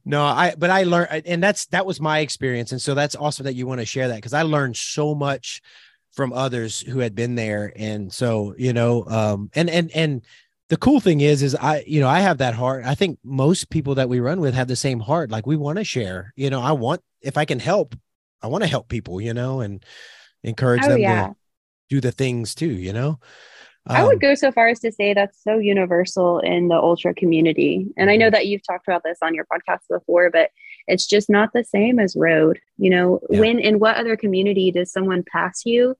No, 0.05 0.22
I 0.24 0.55
but 0.56 0.70
I 0.70 0.82
learned 0.82 1.22
and 1.26 1.43
that's 1.43 1.66
that 1.66 1.86
was 1.86 2.01
my 2.01 2.18
experience. 2.20 2.72
And 2.72 2.81
so 2.81 2.94
that's 2.94 3.16
awesome 3.16 3.44
that 3.44 3.55
you 3.55 3.66
want 3.66 3.81
to 3.81 3.86
share 3.86 4.09
that 4.09 4.16
because 4.16 4.35
I 4.35 4.43
learned 4.43 4.76
so 4.76 5.14
much 5.14 5.62
from 6.12 6.32
others 6.32 6.81
who 6.81 6.98
had 6.98 7.14
been 7.14 7.35
there. 7.35 7.72
And 7.74 8.12
so, 8.12 8.55
you 8.59 8.72
know, 8.72 9.06
um 9.06 9.51
and 9.55 9.70
and 9.70 9.90
and 9.94 10.22
the 10.68 10.76
cool 10.76 11.01
thing 11.01 11.20
is 11.20 11.43
is 11.43 11.55
I, 11.55 11.85
you 11.86 12.01
know, 12.01 12.09
I 12.09 12.20
have 12.20 12.39
that 12.39 12.55
heart. 12.55 12.85
I 12.85 12.94
think 12.94 13.18
most 13.24 13.70
people 13.70 13.94
that 13.97 14.09
we 14.09 14.20
run 14.20 14.40
with 14.40 14.55
have 14.55 14.68
the 14.68 14.76
same 14.76 15.01
heart. 15.01 15.31
Like 15.31 15.47
we 15.47 15.56
want 15.56 15.78
to 15.78 15.85
share. 15.85 16.32
You 16.36 16.51
know, 16.51 16.60
I 16.60 16.72
want 16.72 17.01
if 17.22 17.39
I 17.39 17.44
can 17.47 17.59
help, 17.59 17.97
I 18.43 18.48
want 18.48 18.62
to 18.62 18.68
help 18.68 18.89
people, 18.89 19.20
you 19.20 19.32
know, 19.32 19.60
and 19.60 19.85
encourage 20.43 20.85
oh, 20.85 20.89
them 20.89 21.01
yeah. 21.01 21.28
to 21.28 21.36
do 21.89 22.01
the 22.01 22.12
things 22.12 22.55
too, 22.55 22.70
you 22.70 22.93
know. 22.93 23.18
Um, 23.86 23.97
I 23.97 24.05
would 24.05 24.15
um, 24.15 24.19
go 24.19 24.35
so 24.35 24.51
far 24.51 24.69
as 24.69 24.81
to 24.81 24.93
say 24.93 25.12
that's 25.12 25.43
so 25.43 25.59
universal 25.59 26.39
in 26.39 26.69
the 26.69 26.77
ultra 26.77 27.15
community. 27.15 27.86
And 27.97 28.11
I 28.11 28.16
know 28.16 28.27
mm-hmm. 28.27 28.35
that 28.35 28.47
you've 28.47 28.66
talked 28.66 28.89
about 28.89 29.02
this 29.05 29.19
on 29.23 29.35
your 29.35 29.44
podcast 29.44 29.81
before, 29.90 30.31
but 30.31 30.51
it's 30.86 31.06
just 31.06 31.28
not 31.28 31.52
the 31.52 31.65
same 31.65 31.98
as 31.98 32.16
road. 32.16 32.61
You 32.78 32.90
know, 32.90 33.20
yeah. 33.28 33.40
when 33.40 33.59
in 33.59 33.78
what 33.78 33.97
other 33.97 34.16
community 34.16 34.70
does 34.70 34.90
someone 34.90 35.23
pass 35.31 35.62
you 35.66 35.97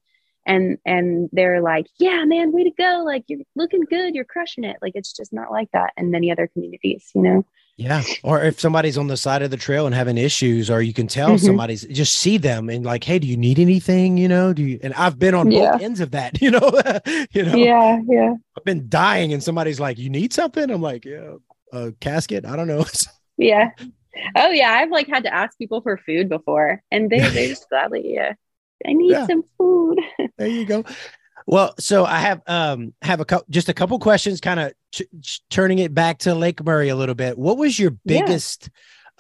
and 0.47 0.79
and 0.85 1.29
they're 1.33 1.61
like, 1.61 1.87
"Yeah, 1.99 2.25
man, 2.25 2.53
way 2.53 2.65
to 2.65 2.71
go. 2.71 3.03
Like 3.05 3.25
you're 3.29 3.41
looking 3.55 3.83
good, 3.83 4.15
you're 4.15 4.25
crushing 4.25 4.65
it." 4.65 4.77
Like 4.83 4.93
it's 4.95 5.13
just 5.13 5.33
not 5.33 5.51
like 5.51 5.71
that 5.73 5.93
in 5.97 6.11
many 6.11 6.31
other 6.31 6.47
communities, 6.47 7.11
you 7.15 7.23
know. 7.23 7.47
Yeah. 7.77 8.03
Or 8.23 8.43
if 8.43 8.61
somebody's 8.61 8.97
on 8.97 9.09
the 9.09 9.17
side 9.17 9.43
of 9.43 9.51
the 9.51 9.57
trail 9.57 9.87
and 9.87 9.95
having 9.95 10.17
issues, 10.17 10.71
or 10.71 10.81
you 10.81 10.93
can 10.93 11.09
tell 11.09 11.31
mm-hmm. 11.31 11.45
somebody's 11.45 11.85
just 11.87 12.15
see 12.15 12.39
them 12.39 12.69
and 12.69 12.85
like, 12.85 13.03
hey, 13.03 13.19
do 13.19 13.27
you 13.27 13.37
need 13.37 13.59
anything? 13.59 14.17
You 14.17 14.29
know, 14.29 14.53
do 14.53 14.63
you 14.63 14.79
and 14.83 14.95
I've 14.95 15.19
been 15.19 15.35
on 15.35 15.51
yeah. 15.51 15.73
both 15.73 15.83
ends 15.83 16.01
of 16.01 16.13
that, 16.13 16.41
you 16.43 16.51
know, 16.51 16.61
you 17.33 17.43
know. 17.43 17.57
Yeah, 17.57 18.01
yeah. 18.07 18.35
I've 18.57 18.65
been 18.65 18.89
dying 18.89 19.33
and 19.33 19.43
somebody's 19.43 19.81
like, 19.81 19.99
You 19.99 20.09
need 20.09 20.33
something? 20.33 20.71
I'm 20.71 20.83
like, 20.83 21.05
Yeah, 21.05 21.35
a 21.73 21.93
casket. 22.01 22.47
I 22.47 22.55
don't 22.55 22.69
know. 22.69 22.85
yeah. 23.37 23.71
Oh 24.37 24.51
yeah. 24.51 24.73
I've 24.73 24.91
like 24.91 25.09
had 25.09 25.25
to 25.25 25.35
ask 25.35 25.59
people 25.59 25.81
for 25.81 25.97
food 25.97 26.29
before 26.29 26.81
and 26.93 27.11
they 27.11 27.19
they 27.19 27.49
just 27.49 27.69
gladly, 27.69 28.15
yeah. 28.15 28.35
I 28.87 28.93
need 28.93 29.11
yeah. 29.11 29.27
some 29.27 29.43
food. 29.59 29.99
there 30.39 30.47
you 30.47 30.67
go. 30.67 30.85
Well, 31.47 31.75
so 31.79 32.05
I 32.05 32.19
have 32.19 32.43
um 32.47 32.95
have 33.03 33.21
a 33.21 33.25
couple 33.25 33.47
just 33.51 33.69
a 33.69 33.75
couple 33.75 33.99
questions, 33.99 34.41
kind 34.41 34.61
of 34.61 34.73
ch- 34.93 35.03
ch- 35.21 35.43
turning 35.51 35.79
it 35.79 35.93
back 35.93 36.19
to 36.21 36.35
Lake 36.35 36.65
Murray 36.65 36.89
a 36.89 36.97
little 36.97 37.15
bit. 37.15 37.37
What 37.37 37.59
was 37.59 37.79
your 37.79 37.91
biggest, 38.07 38.71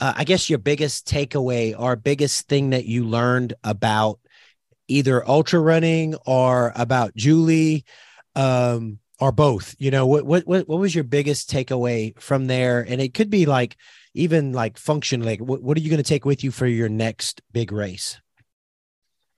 yeah. 0.00 0.08
uh, 0.08 0.12
I 0.16 0.24
guess, 0.24 0.48
your 0.48 0.58
biggest 0.58 1.06
takeaway 1.06 1.78
or 1.78 1.96
biggest 1.96 2.48
thing 2.48 2.70
that 2.70 2.86
you 2.86 3.04
learned 3.04 3.54
about 3.62 4.20
either 4.88 5.26
ultra 5.28 5.60
running 5.60 6.14
or 6.26 6.72
about 6.76 7.14
Julie, 7.14 7.84
um, 8.34 8.98
or 9.20 9.30
both? 9.30 9.74
You 9.78 9.90
know, 9.90 10.06
what 10.06 10.24
what 10.24 10.46
what 10.46 10.66
what 10.66 10.78
was 10.78 10.94
your 10.94 11.04
biggest 11.04 11.50
takeaway 11.50 12.18
from 12.18 12.46
there? 12.46 12.80
And 12.80 13.02
it 13.02 13.12
could 13.12 13.28
be 13.28 13.44
like 13.44 13.76
even 14.14 14.52
like 14.52 14.78
function. 14.78 15.22
Like, 15.22 15.40
what 15.40 15.62
what 15.62 15.76
are 15.76 15.80
you 15.80 15.90
going 15.90 16.02
to 16.02 16.08
take 16.08 16.24
with 16.24 16.42
you 16.42 16.50
for 16.50 16.66
your 16.66 16.88
next 16.88 17.42
big 17.52 17.70
race? 17.70 18.18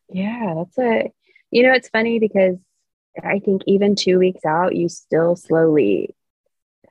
Yeah, 0.09 0.55
that's 0.57 0.79
a. 0.79 1.11
You 1.51 1.63
know, 1.63 1.73
it's 1.73 1.89
funny 1.89 2.19
because 2.19 2.57
I 3.23 3.39
think 3.39 3.63
even 3.67 3.95
two 3.95 4.19
weeks 4.19 4.45
out, 4.45 4.77
you 4.77 4.89
still 4.89 5.37
slowly 5.37 6.15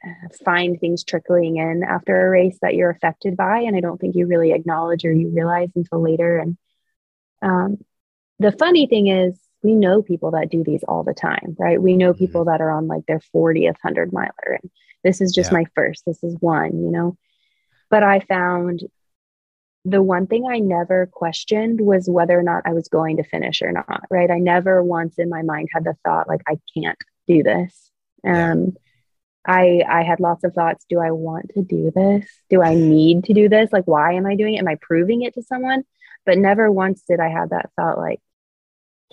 uh, 0.03 0.29
find 0.43 0.79
things 0.79 1.03
trickling 1.03 1.57
in 1.57 1.83
after 1.83 2.25
a 2.25 2.29
race 2.29 2.57
that 2.61 2.75
you're 2.75 2.89
affected 2.89 3.35
by. 3.37 3.61
And 3.61 3.75
I 3.75 3.79
don't 3.79 3.99
think 3.99 4.15
you 4.15 4.27
really 4.27 4.51
acknowledge 4.51 5.05
or 5.05 5.11
you 5.11 5.29
realize 5.29 5.69
until 5.75 6.01
later. 6.01 6.37
And 6.37 6.57
um, 7.41 7.77
the 8.39 8.51
funny 8.51 8.87
thing 8.87 9.07
is, 9.07 9.39
we 9.63 9.73
know 9.73 10.03
people 10.03 10.31
that 10.31 10.51
do 10.51 10.63
these 10.63 10.83
all 10.83 11.03
the 11.03 11.15
time, 11.15 11.55
right? 11.57 11.81
We 11.81 11.97
know 11.97 12.13
people 12.13 12.41
mm-hmm. 12.41 12.51
that 12.51 12.61
are 12.61 12.69
on 12.69 12.87
like 12.87 13.05
their 13.07 13.21
40th 13.33 13.77
100 13.81 14.13
miler. 14.13 14.59
And 14.61 14.69
this 15.03 15.21
is 15.21 15.33
just 15.33 15.51
yeah. 15.51 15.59
my 15.59 15.65
first, 15.73 16.03
this 16.05 16.23
is 16.23 16.37
one, 16.39 16.83
you 16.83 16.91
know? 16.91 17.17
But 17.89 18.03
I 18.03 18.19
found 18.19 18.81
the 19.85 20.01
one 20.01 20.25
thing 20.25 20.47
I 20.49 20.57
never 20.59 21.05
questioned 21.05 21.79
was 21.79 22.09
whether 22.09 22.37
or 22.37 22.43
not 22.43 22.63
I 22.65 22.73
was 22.73 22.87
going 22.87 23.17
to 23.17 23.23
finish 23.23 23.61
or 23.61 23.71
not, 23.71 24.03
right? 24.09 24.31
I 24.31 24.39
never 24.39 24.83
once 24.83 25.19
in 25.19 25.29
my 25.29 25.43
mind 25.43 25.69
had 25.71 25.83
the 25.83 25.95
thought 26.03 26.27
like 26.27 26.41
I 26.47 26.57
can't 26.75 26.97
do 27.27 27.43
this. 27.43 27.91
Um 28.27 28.73
I 29.47 29.83
I 29.87 30.01
had 30.01 30.19
lots 30.19 30.43
of 30.43 30.53
thoughts, 30.53 30.85
do 30.89 30.99
I 30.99 31.11
want 31.11 31.51
to 31.53 31.61
do 31.61 31.91
this? 31.95 32.25
Do 32.49 32.63
I 32.63 32.73
need 32.73 33.25
to 33.25 33.33
do 33.33 33.47
this? 33.47 33.71
Like 33.71 33.85
why 33.85 34.13
am 34.13 34.25
I 34.25 34.35
doing 34.35 34.55
it? 34.55 34.59
Am 34.59 34.67
I 34.67 34.77
proving 34.81 35.21
it 35.21 35.35
to 35.35 35.43
someone? 35.43 35.83
But 36.25 36.39
never 36.39 36.71
once 36.71 37.03
did 37.07 37.19
I 37.19 37.29
have 37.29 37.51
that 37.51 37.69
thought 37.75 37.99
like 37.99 38.19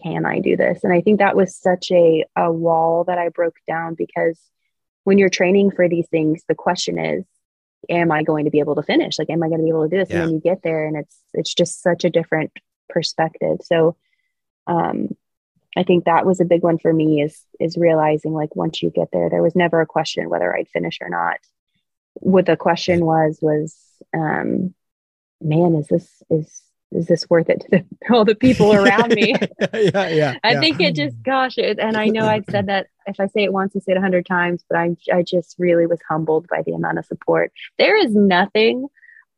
can 0.03 0.25
I 0.25 0.41
do 0.41 0.57
this? 0.57 0.83
And 0.85 0.93
I 0.93 1.03
think 1.03 1.19
that 1.19 1.37
was 1.37 1.55
such 1.55 1.91
a 1.93 2.25
a 2.35 2.51
wall 2.51 3.05
that 3.05 3.19
I 3.19 3.29
broke 3.29 3.57
down 3.69 3.95
because 3.95 4.41
when 5.05 5.19
you're 5.19 5.29
training 5.29 5.73
for 5.73 5.89
these 5.89 6.09
things, 6.09 6.45
the 6.49 6.55
question 6.55 6.99
is 6.99 7.25
am 7.89 8.13
I 8.13 8.23
going 8.23 8.45
to 8.45 8.51
be 8.51 8.61
able 8.61 8.75
to 8.77 8.83
finish? 8.83 9.19
Like, 9.19 9.31
am 9.31 9.43
I 9.43 9.49
going 9.49 9.61
to 9.61 9.65
be 9.65 9.71
able 9.71 9.85
to 9.85 9.89
do 9.89 9.99
this? 9.99 10.11
Yeah. 10.11 10.17
And 10.17 10.29
then 10.29 10.35
you 10.35 10.41
get 10.41 10.63
there 10.63 10.87
and 10.87 10.97
it's, 10.97 11.17
it's 11.35 11.55
just 11.55 11.83
such 11.83 12.05
a 12.05 12.11
different 12.11 12.53
perspective. 12.89 13.59
So, 13.63 13.97
um, 14.67 15.09
I 15.77 15.85
think 15.85 16.05
that 16.05 16.27
was 16.27 16.41
a 16.41 16.45
big 16.45 16.63
one 16.63 16.79
for 16.79 16.93
me 16.93 17.23
is, 17.23 17.41
is 17.59 17.79
realizing 17.79 18.35
like 18.35 18.55
once 18.55 18.83
you 18.83 18.91
get 18.91 19.09
there, 19.11 19.31
there 19.31 19.43
was 19.43 19.57
never 19.57 19.81
a 19.81 19.87
question 19.87 20.29
whether 20.29 20.55
I'd 20.55 20.69
finish 20.69 20.99
or 21.01 21.09
not. 21.09 21.39
What 22.15 22.45
the 22.45 22.59
question 22.59 23.07
was, 23.07 23.39
was, 23.41 23.75
um, 24.15 24.75
man, 25.41 25.75
is 25.75 25.89
this, 25.89 26.23
is 26.29 26.63
is 26.95 27.07
this 27.07 27.29
worth 27.29 27.49
it 27.49 27.61
to 27.63 27.69
the, 27.71 27.85
all 28.15 28.25
the 28.25 28.35
people 28.35 28.73
around 28.73 29.15
me? 29.15 29.35
yeah, 29.73 30.09
yeah. 30.09 30.35
I 30.43 30.53
yeah. 30.53 30.61
think 30.61 30.81
it 30.81 30.95
just, 30.95 31.21
gosh, 31.23 31.59
it, 31.59 31.79
and 31.79 31.97
I 31.97 32.07
know 32.07 32.27
I've 32.27 32.45
said 32.51 32.67
that 32.67 32.87
if 33.07 33.21
I 33.21 33.27
say 33.27 33.45
it 33.45 33.53
once, 33.53 33.75
I 33.77 33.81
say 33.81 33.93
it 33.93 33.99
a 33.99 34.01
hundred 34.01 34.27
times, 34.27 34.65
but 34.69 34.79
I, 34.79 34.97
I 35.13 35.23
just 35.23 35.57
really 35.59 35.87
was 35.87 36.01
humbled 36.09 36.47
by 36.49 36.63
the 36.63 36.73
amount 36.73 36.99
of 36.99 37.07
support. 37.07 37.53
There 37.79 37.97
is 37.97 38.15
nothing 38.15 38.89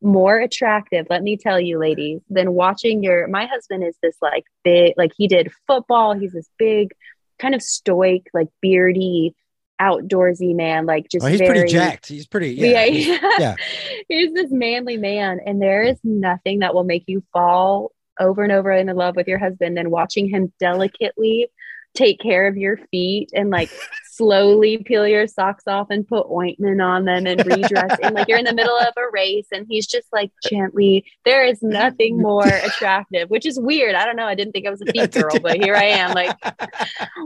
more 0.03 0.39
attractive, 0.39 1.07
let 1.09 1.23
me 1.23 1.36
tell 1.36 1.59
you, 1.59 1.78
ladies, 1.78 2.20
than 2.28 2.53
watching 2.53 3.03
your. 3.03 3.27
My 3.27 3.47
husband 3.47 3.85
is 3.85 3.97
this 4.03 4.16
like 4.20 4.45
big, 4.62 4.95
like 4.97 5.12
he 5.16 5.28
did 5.28 5.51
football. 5.66 6.12
He's 6.12 6.32
this 6.32 6.49
big, 6.59 6.93
kind 7.39 7.55
of 7.55 7.62
stoic, 7.62 8.28
like 8.35 8.49
beardy 8.61 9.35
outdoorsy 9.81 10.55
man, 10.55 10.86
like 10.86 11.09
just 11.09 11.24
oh, 11.24 11.28
he's 11.28 11.39
very, 11.39 11.61
pretty 11.61 11.73
jacked. 11.73 12.07
He's 12.07 12.27
pretty 12.27 12.53
yeah. 12.53 12.85
Yeah, 12.85 13.19
yeah. 13.39 13.57
he's 14.09 14.32
this 14.32 14.51
manly 14.51 14.97
man, 14.97 15.41
and 15.45 15.61
there 15.61 15.82
is 15.82 15.99
nothing 16.05 16.61
that 16.61 16.74
will 16.74 16.85
make 16.85 17.05
you 17.07 17.23
fall 17.32 17.93
over 18.20 18.43
and 18.43 18.53
over 18.53 18.70
in 18.70 18.86
love 18.89 19.16
with 19.16 19.27
your 19.27 19.39
husband 19.39 19.77
than 19.77 19.91
watching 19.91 20.28
him 20.28 20.53
delicately 20.61 21.49
take 21.94 22.18
care 22.20 22.48
of 22.48 22.56
your 22.56 22.76
feet 22.90 23.30
and 23.34 23.50
like 23.50 23.70
slowly 24.10 24.78
peel 24.78 25.06
your 25.06 25.26
socks 25.26 25.64
off 25.66 25.88
and 25.90 26.06
put 26.06 26.26
ointment 26.30 26.80
on 26.80 27.04
them 27.04 27.26
and 27.26 27.44
redress 27.46 27.98
and 28.00 28.14
like 28.14 28.28
you're 28.28 28.38
in 28.38 28.44
the 28.44 28.54
middle 28.54 28.76
of 28.78 28.92
a 28.96 29.10
race 29.12 29.46
and 29.50 29.66
he's 29.68 29.86
just 29.86 30.06
like 30.12 30.30
gently 30.48 31.04
there 31.24 31.44
is 31.44 31.62
nothing 31.62 32.20
more 32.20 32.46
attractive 32.64 33.28
which 33.30 33.46
is 33.46 33.58
weird. 33.58 33.94
I 33.94 34.04
don't 34.04 34.16
know. 34.16 34.26
I 34.26 34.34
didn't 34.34 34.52
think 34.52 34.66
i 34.66 34.70
was 34.70 34.82
a 34.82 34.86
feet 34.86 35.12
girl 35.12 35.38
but 35.40 35.56
here 35.62 35.74
i 35.74 35.84
am 35.84 36.12
like 36.12 36.36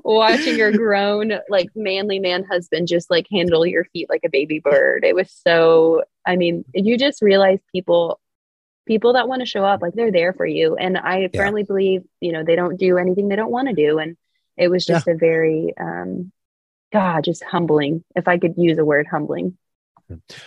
watching 0.04 0.56
your 0.56 0.72
grown 0.72 1.32
like 1.48 1.68
manly 1.74 2.18
man 2.18 2.44
husband 2.44 2.88
just 2.88 3.10
like 3.10 3.26
handle 3.30 3.66
your 3.66 3.84
feet 3.86 4.08
like 4.08 4.22
a 4.24 4.30
baby 4.30 4.60
bird. 4.60 5.04
It 5.04 5.14
was 5.14 5.30
so 5.46 6.02
i 6.26 6.36
mean 6.36 6.64
you 6.72 6.96
just 6.96 7.22
realize 7.22 7.58
people 7.72 8.20
people 8.86 9.12
that 9.12 9.28
want 9.28 9.40
to 9.40 9.46
show 9.46 9.64
up 9.64 9.82
like 9.82 9.92
they're 9.92 10.12
there 10.12 10.32
for 10.32 10.46
you. 10.46 10.76
And 10.76 10.96
i 10.96 11.18
yeah. 11.18 11.28
firmly 11.34 11.64
believe 11.64 12.02
you 12.20 12.32
know 12.32 12.44
they 12.44 12.56
don't 12.56 12.78
do 12.78 12.96
anything 12.96 13.28
they 13.28 13.36
don't 13.36 13.50
want 13.50 13.68
to 13.68 13.74
do. 13.74 13.98
And 13.98 14.16
it 14.58 14.68
was 14.68 14.84
just 14.84 15.06
yeah. 15.06 15.14
a 15.14 15.16
very 15.16 15.72
um 15.80 16.32
god 16.92 17.24
just 17.24 17.42
humbling 17.44 18.04
if 18.16 18.28
i 18.28 18.38
could 18.38 18.54
use 18.56 18.78
a 18.78 18.84
word 18.84 19.06
humbling 19.06 19.56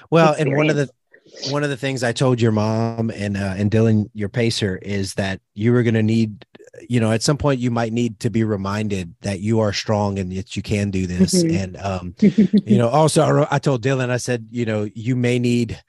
well 0.10 0.32
experience. 0.32 0.40
and 0.40 0.58
one 0.58 0.70
of 0.70 0.76
the 0.76 0.90
one 1.50 1.64
of 1.64 1.70
the 1.70 1.78
things 1.78 2.04
I 2.04 2.12
told 2.12 2.42
your 2.42 2.52
mom 2.52 3.10
and 3.10 3.38
uh, 3.38 3.54
and 3.58 3.70
Dylan, 3.72 4.10
your 4.14 4.30
pacer, 4.30 4.78
is 4.78 5.14
that 5.16 5.40
you 5.54 5.72
were 5.72 5.84
going 5.84 5.94
to 5.94 6.04
need, 6.04 6.46
you 6.90 7.00
know, 7.00 7.12
at 7.12 7.24
some 7.24 7.38
point 7.38 7.60
you 7.60 7.72
might 7.72 7.94
need 7.94 8.20
to 8.22 8.30
be 8.30 8.44
reminded 8.44 9.14
that 9.22 9.40
you 9.40 9.60
are 9.60 9.74
strong 9.74 10.20
and 10.20 10.32
that 10.32 10.56
you 10.56 10.62
can 10.62 10.92
do 10.92 11.08
this. 11.08 11.44
Mm-hmm. 11.44 11.56
And 11.56 11.78
um, 11.78 12.16
you 12.66 12.78
know, 12.78 12.90
also 12.90 13.48
I 13.50 13.60
told 13.60 13.84
Dylan, 13.84 14.10
I 14.10 14.18
said, 14.18 14.48
you 14.52 14.66
know, 14.66 14.90
you 14.94 15.16
may 15.16 15.40
need 15.40 15.82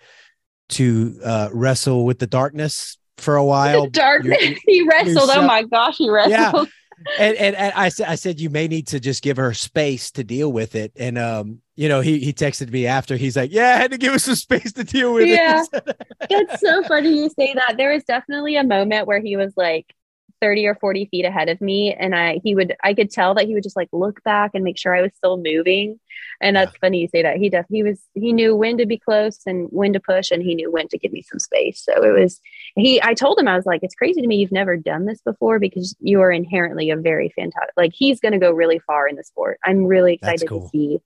to 0.71 1.19
uh, 1.25 1.49
wrestle 1.53 2.05
with 2.05 2.19
the 2.19 2.27
darkness 2.27 2.99
for 3.17 3.37
a 3.37 3.45
while. 3.53 3.85
The 3.85 3.91
darkness. 3.91 4.59
he 4.67 4.87
wrestled. 4.87 5.31
Oh. 5.31 5.41
Oh 5.41 5.47
my 5.47 5.63
gosh, 5.65 5.97
he 5.97 6.11
wrestled. 6.11 6.69
Yeah 6.69 6.73
and, 7.19 7.37
and, 7.37 7.57
and 7.57 7.73
I 7.75 7.89
said, 7.89 8.09
I 8.09 8.15
said, 8.15 8.41
you 8.41 8.51
may 8.51 8.69
need 8.69 8.87
to 8.89 9.01
just 9.01 9.23
give 9.23 9.37
her 9.37 9.55
space 9.55 10.11
to 10.13 10.25
deal 10.25 10.53
with 10.53 10.75
it. 10.75 10.93
And, 10.97 11.19
um, 11.19 11.61
you 11.77 11.89
know, 11.89 12.01
he, 12.01 12.19
he 12.19 12.33
texted 12.33 12.71
me 12.71 12.87
after 12.87 13.17
he's 13.17 13.37
like, 13.37 13.53
yeah, 13.53 13.75
I 13.75 13.79
had 13.79 13.91
to 13.93 13.99
give 13.99 14.13
her 14.13 14.19
some 14.19 14.35
space 14.35 14.73
to 14.73 14.85
deal 14.85 15.15
with 15.15 15.29
yeah. 15.29 15.65
it. 15.73 15.97
That's 16.29 16.61
so 16.61 16.83
funny 16.85 17.11
you 17.11 17.31
say 17.31 17.55
that. 17.55 17.77
There 17.77 17.93
was 17.93 18.05
definitely 18.05 18.57
a 18.57 18.65
moment 18.65 19.07
where 19.07 19.21
he 19.21 19.37
was 19.37 19.53
like, 19.57 19.95
30 20.43 20.67
or 20.67 20.75
40 20.75 21.07
feet 21.07 21.25
ahead 21.25 21.49
of 21.49 21.61
me 21.61 21.95
and 21.95 22.17
i 22.17 22.41
he 22.43 22.57
would 22.57 22.75
i 22.83 22.93
could 22.93 23.11
tell 23.11 23.33
that 23.33 23.47
he 23.47 23.55
would 23.55 23.63
just 23.63 23.77
like 23.77 23.89
look 23.93 24.23
back 24.25 24.51
and 24.55 24.65
make 24.65 24.77
sure 24.77 24.95
i 24.95 25.01
was 25.01 25.13
still 25.15 25.37
moving 25.37 26.01
and 26.41 26.57
that's 26.57 26.73
yeah. 26.73 26.79
funny 26.81 27.01
you 27.01 27.09
say 27.09 27.23
that 27.23 27.37
he 27.37 27.49
def 27.49 27.65
he 27.71 27.85
was 27.85 28.01
he 28.15 28.33
knew 28.33 28.57
when 28.57 28.77
to 28.77 28.85
be 28.85 28.99
close 28.99 29.39
and 29.47 29.69
when 29.71 29.93
to 29.93 30.01
push 30.01 30.33
and 30.33 30.43
he 30.43 30.57
knew 30.57 30.71
when 30.71 30.89
to 30.89 30.99
give 30.99 31.13
me 31.13 31.23
some 31.23 31.39
space 31.39 31.81
so 31.81 31.93
it 32.03 32.11
was 32.11 32.41
he 32.75 33.01
i 33.05 33.15
told 33.15 33.39
him 33.39 33.47
i 33.47 33.55
was 33.55 33.65
like 33.65 33.85
it's 33.85 33.95
crazy 33.95 34.21
to 34.21 34.27
me 34.27 34.37
you've 34.37 34.51
never 34.51 34.77
done 34.77 35.07
this 35.07 35.21
before 35.23 35.61
because 35.61 35.95
you 36.01 36.21
are 36.21 36.33
inherently 36.33 36.91
a 36.91 36.97
very 36.97 37.29
fantastic 37.37 37.73
like 37.77 37.93
he's 37.95 38.19
going 38.19 38.33
to 38.33 38.39
go 38.39 38.51
really 38.51 38.81
far 38.81 39.07
in 39.07 39.15
the 39.15 39.23
sport 39.23 39.61
i'm 39.65 39.85
really 39.85 40.15
excited 40.15 40.49
cool. 40.49 40.63
to 40.63 40.69
see 40.71 40.99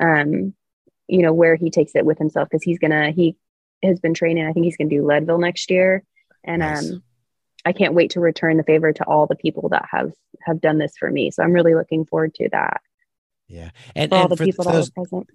um 0.00 0.54
you 1.06 1.20
know 1.20 1.34
where 1.34 1.54
he 1.54 1.68
takes 1.68 1.94
it 1.94 2.06
with 2.06 2.16
himself 2.16 2.48
because 2.48 2.62
he's 2.62 2.78
gonna 2.78 3.10
he 3.10 3.36
has 3.82 4.00
been 4.00 4.14
training 4.14 4.46
i 4.46 4.52
think 4.54 4.64
he's 4.64 4.78
gonna 4.78 4.88
do 4.88 5.04
leadville 5.04 5.38
next 5.38 5.70
year 5.70 6.02
and 6.44 6.60
nice. 6.60 6.90
um 6.90 7.02
I 7.64 7.72
can't 7.72 7.94
wait 7.94 8.10
to 8.12 8.20
return 8.20 8.56
the 8.56 8.62
favor 8.62 8.92
to 8.92 9.04
all 9.04 9.26
the 9.26 9.36
people 9.36 9.68
that 9.70 9.86
have 9.90 10.12
have 10.42 10.60
done 10.60 10.78
this 10.78 10.92
for 10.98 11.10
me. 11.10 11.30
So 11.30 11.42
I'm 11.42 11.52
really 11.52 11.74
looking 11.74 12.04
forward 12.06 12.34
to 12.36 12.48
that. 12.52 12.80
Yeah, 13.48 13.70
and 13.94 14.10
for 14.10 14.16
all 14.16 14.28
the 14.28 14.36
for, 14.36 14.44
people 14.44 14.64
for 14.64 14.70
that 14.70 14.76
those, 14.76 14.90
were 14.96 15.04
present. 15.04 15.30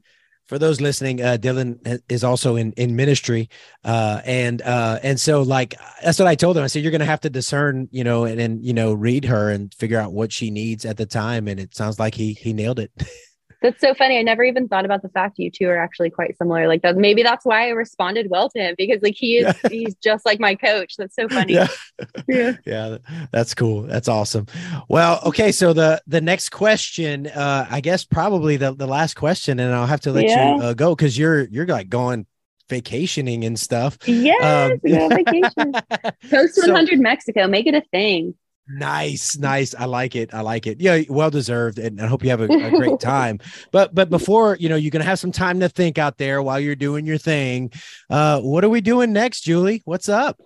For 0.45 0.60
those 0.60 0.80
listening, 0.80 1.22
uh, 1.22 1.38
Dylan 1.39 2.02
is 2.07 2.23
also 2.23 2.56
in 2.56 2.72
in 2.73 2.95
ministry, 2.95 3.49
uh, 3.84 4.22
and 4.26 4.61
uh, 4.61 4.99
and 5.03 5.19
so 5.19 5.41
like 5.41 5.76
that's 6.03 6.19
what 6.19 6.27
I 6.27 6.35
told 6.35 6.57
him. 6.57 6.64
I 6.64 6.68
said 6.68 6.84
you're 6.84 6.91
going 6.91 6.99
to 6.99 7.06
have 7.06 7.22
to 7.22 7.30
discern, 7.30 7.88
you 7.91 8.03
know, 8.03 8.26
and 8.26 8.39
then 8.39 8.60
you 8.61 8.73
know 8.73 8.93
read 8.93 9.26
her 9.26 9.49
and 9.49 9.73
figure 9.73 9.99
out 9.99 10.14
what 10.14 10.31
she 10.31 10.52
needs 10.52 10.85
at 10.85 10.97
the 10.97 11.06
time. 11.06 11.47
And 11.47 11.60
it 11.60 11.76
sounds 11.76 11.99
like 11.99 12.15
he 12.15 12.34
he 12.34 12.53
nailed 12.53 12.80
it. 12.80 12.91
That's 13.65 13.81
so 13.81 13.95
funny. 13.95 14.19
I 14.19 14.21
never 14.21 14.43
even 14.43 14.67
thought 14.67 14.85
about 14.85 15.01
the 15.01 15.09
fact 15.09 15.39
you 15.39 15.49
two 15.49 15.67
are 15.67 15.77
actually 15.77 16.11
quite 16.11 16.37
similar. 16.37 16.67
Like 16.67 16.83
that, 16.83 16.97
maybe 16.97 17.23
that's 17.23 17.43
why 17.43 17.65
I 17.65 17.69
responded 17.69 18.27
well 18.29 18.47
to 18.51 18.59
him 18.59 18.75
because 18.77 19.01
like 19.01 19.15
he 19.15 19.37
is, 19.37 19.55
yeah. 19.63 19.69
he's 19.69 19.95
just 19.95 20.23
like 20.23 20.39
my 20.39 20.53
coach. 20.53 20.97
That's 20.97 21.15
so 21.15 21.27
funny. 21.27 21.53
Yeah. 21.53 21.67
yeah. 22.27 22.57
yeah. 22.63 22.97
That's 23.31 23.55
cool. 23.55 23.81
That's 23.81 24.07
awesome. 24.07 24.45
Well, 24.87 25.19
okay. 25.25 25.51
So 25.51 25.73
the, 25.73 25.99
the 26.05 26.21
next 26.21 26.49
question, 26.49 27.25
uh, 27.25 27.65
I 27.67 27.81
guess 27.81 28.05
probably 28.05 28.55
the, 28.57 28.71
the 28.71 28.85
last 28.85 29.15
question 29.15 29.59
and 29.59 29.73
I'll 29.73 29.87
have 29.87 30.01
to 30.01 30.11
let 30.11 30.25
yeah. 30.25 30.57
you 30.57 30.61
uh, 30.61 30.73
go. 30.75 30.95
Cause 30.95 31.17
you're, 31.17 31.45
you're 31.45 31.65
like 31.65 31.89
going 31.89 32.27
vacationing 32.69 33.45
and 33.45 33.59
stuff. 33.59 33.97
Yes, 34.05 34.73
um, 34.73 34.79
go 34.87 35.05
on 35.05 35.09
vacation. 35.09 35.73
Post 36.29 36.59
100 36.61 36.97
so, 36.97 37.01
Mexico, 37.01 37.47
make 37.47 37.65
it 37.65 37.73
a 37.73 37.81
thing. 37.91 38.35
Nice, 38.67 39.37
nice. 39.37 39.75
I 39.75 39.85
like 39.85 40.15
it. 40.15 40.33
I 40.33 40.41
like 40.41 40.65
it. 40.65 40.81
Yeah, 40.81 41.01
well 41.07 41.29
deserved, 41.29 41.77
and 41.77 42.01
I 42.01 42.07
hope 42.07 42.23
you 42.23 42.31
have 42.31 42.41
a, 42.41 42.45
a 42.45 42.71
great 42.71 42.99
time. 42.99 43.39
but 43.71 43.93
but 43.93 44.09
before 44.09 44.57
you 44.59 44.69
know, 44.69 44.75
you're 44.75 44.91
gonna 44.91 45.03
have 45.03 45.19
some 45.19 45.31
time 45.31 45.59
to 45.59 45.69
think 45.69 45.99
out 45.99 46.17
there 46.17 46.41
while 46.41 46.59
you're 46.59 46.75
doing 46.75 47.05
your 47.05 47.19
thing. 47.19 47.71
Uh, 48.09 48.41
what 48.41 48.63
are 48.63 48.69
we 48.69 48.81
doing 48.81 49.13
next, 49.13 49.41
Julie? 49.41 49.83
What's 49.85 50.09
up? 50.09 50.41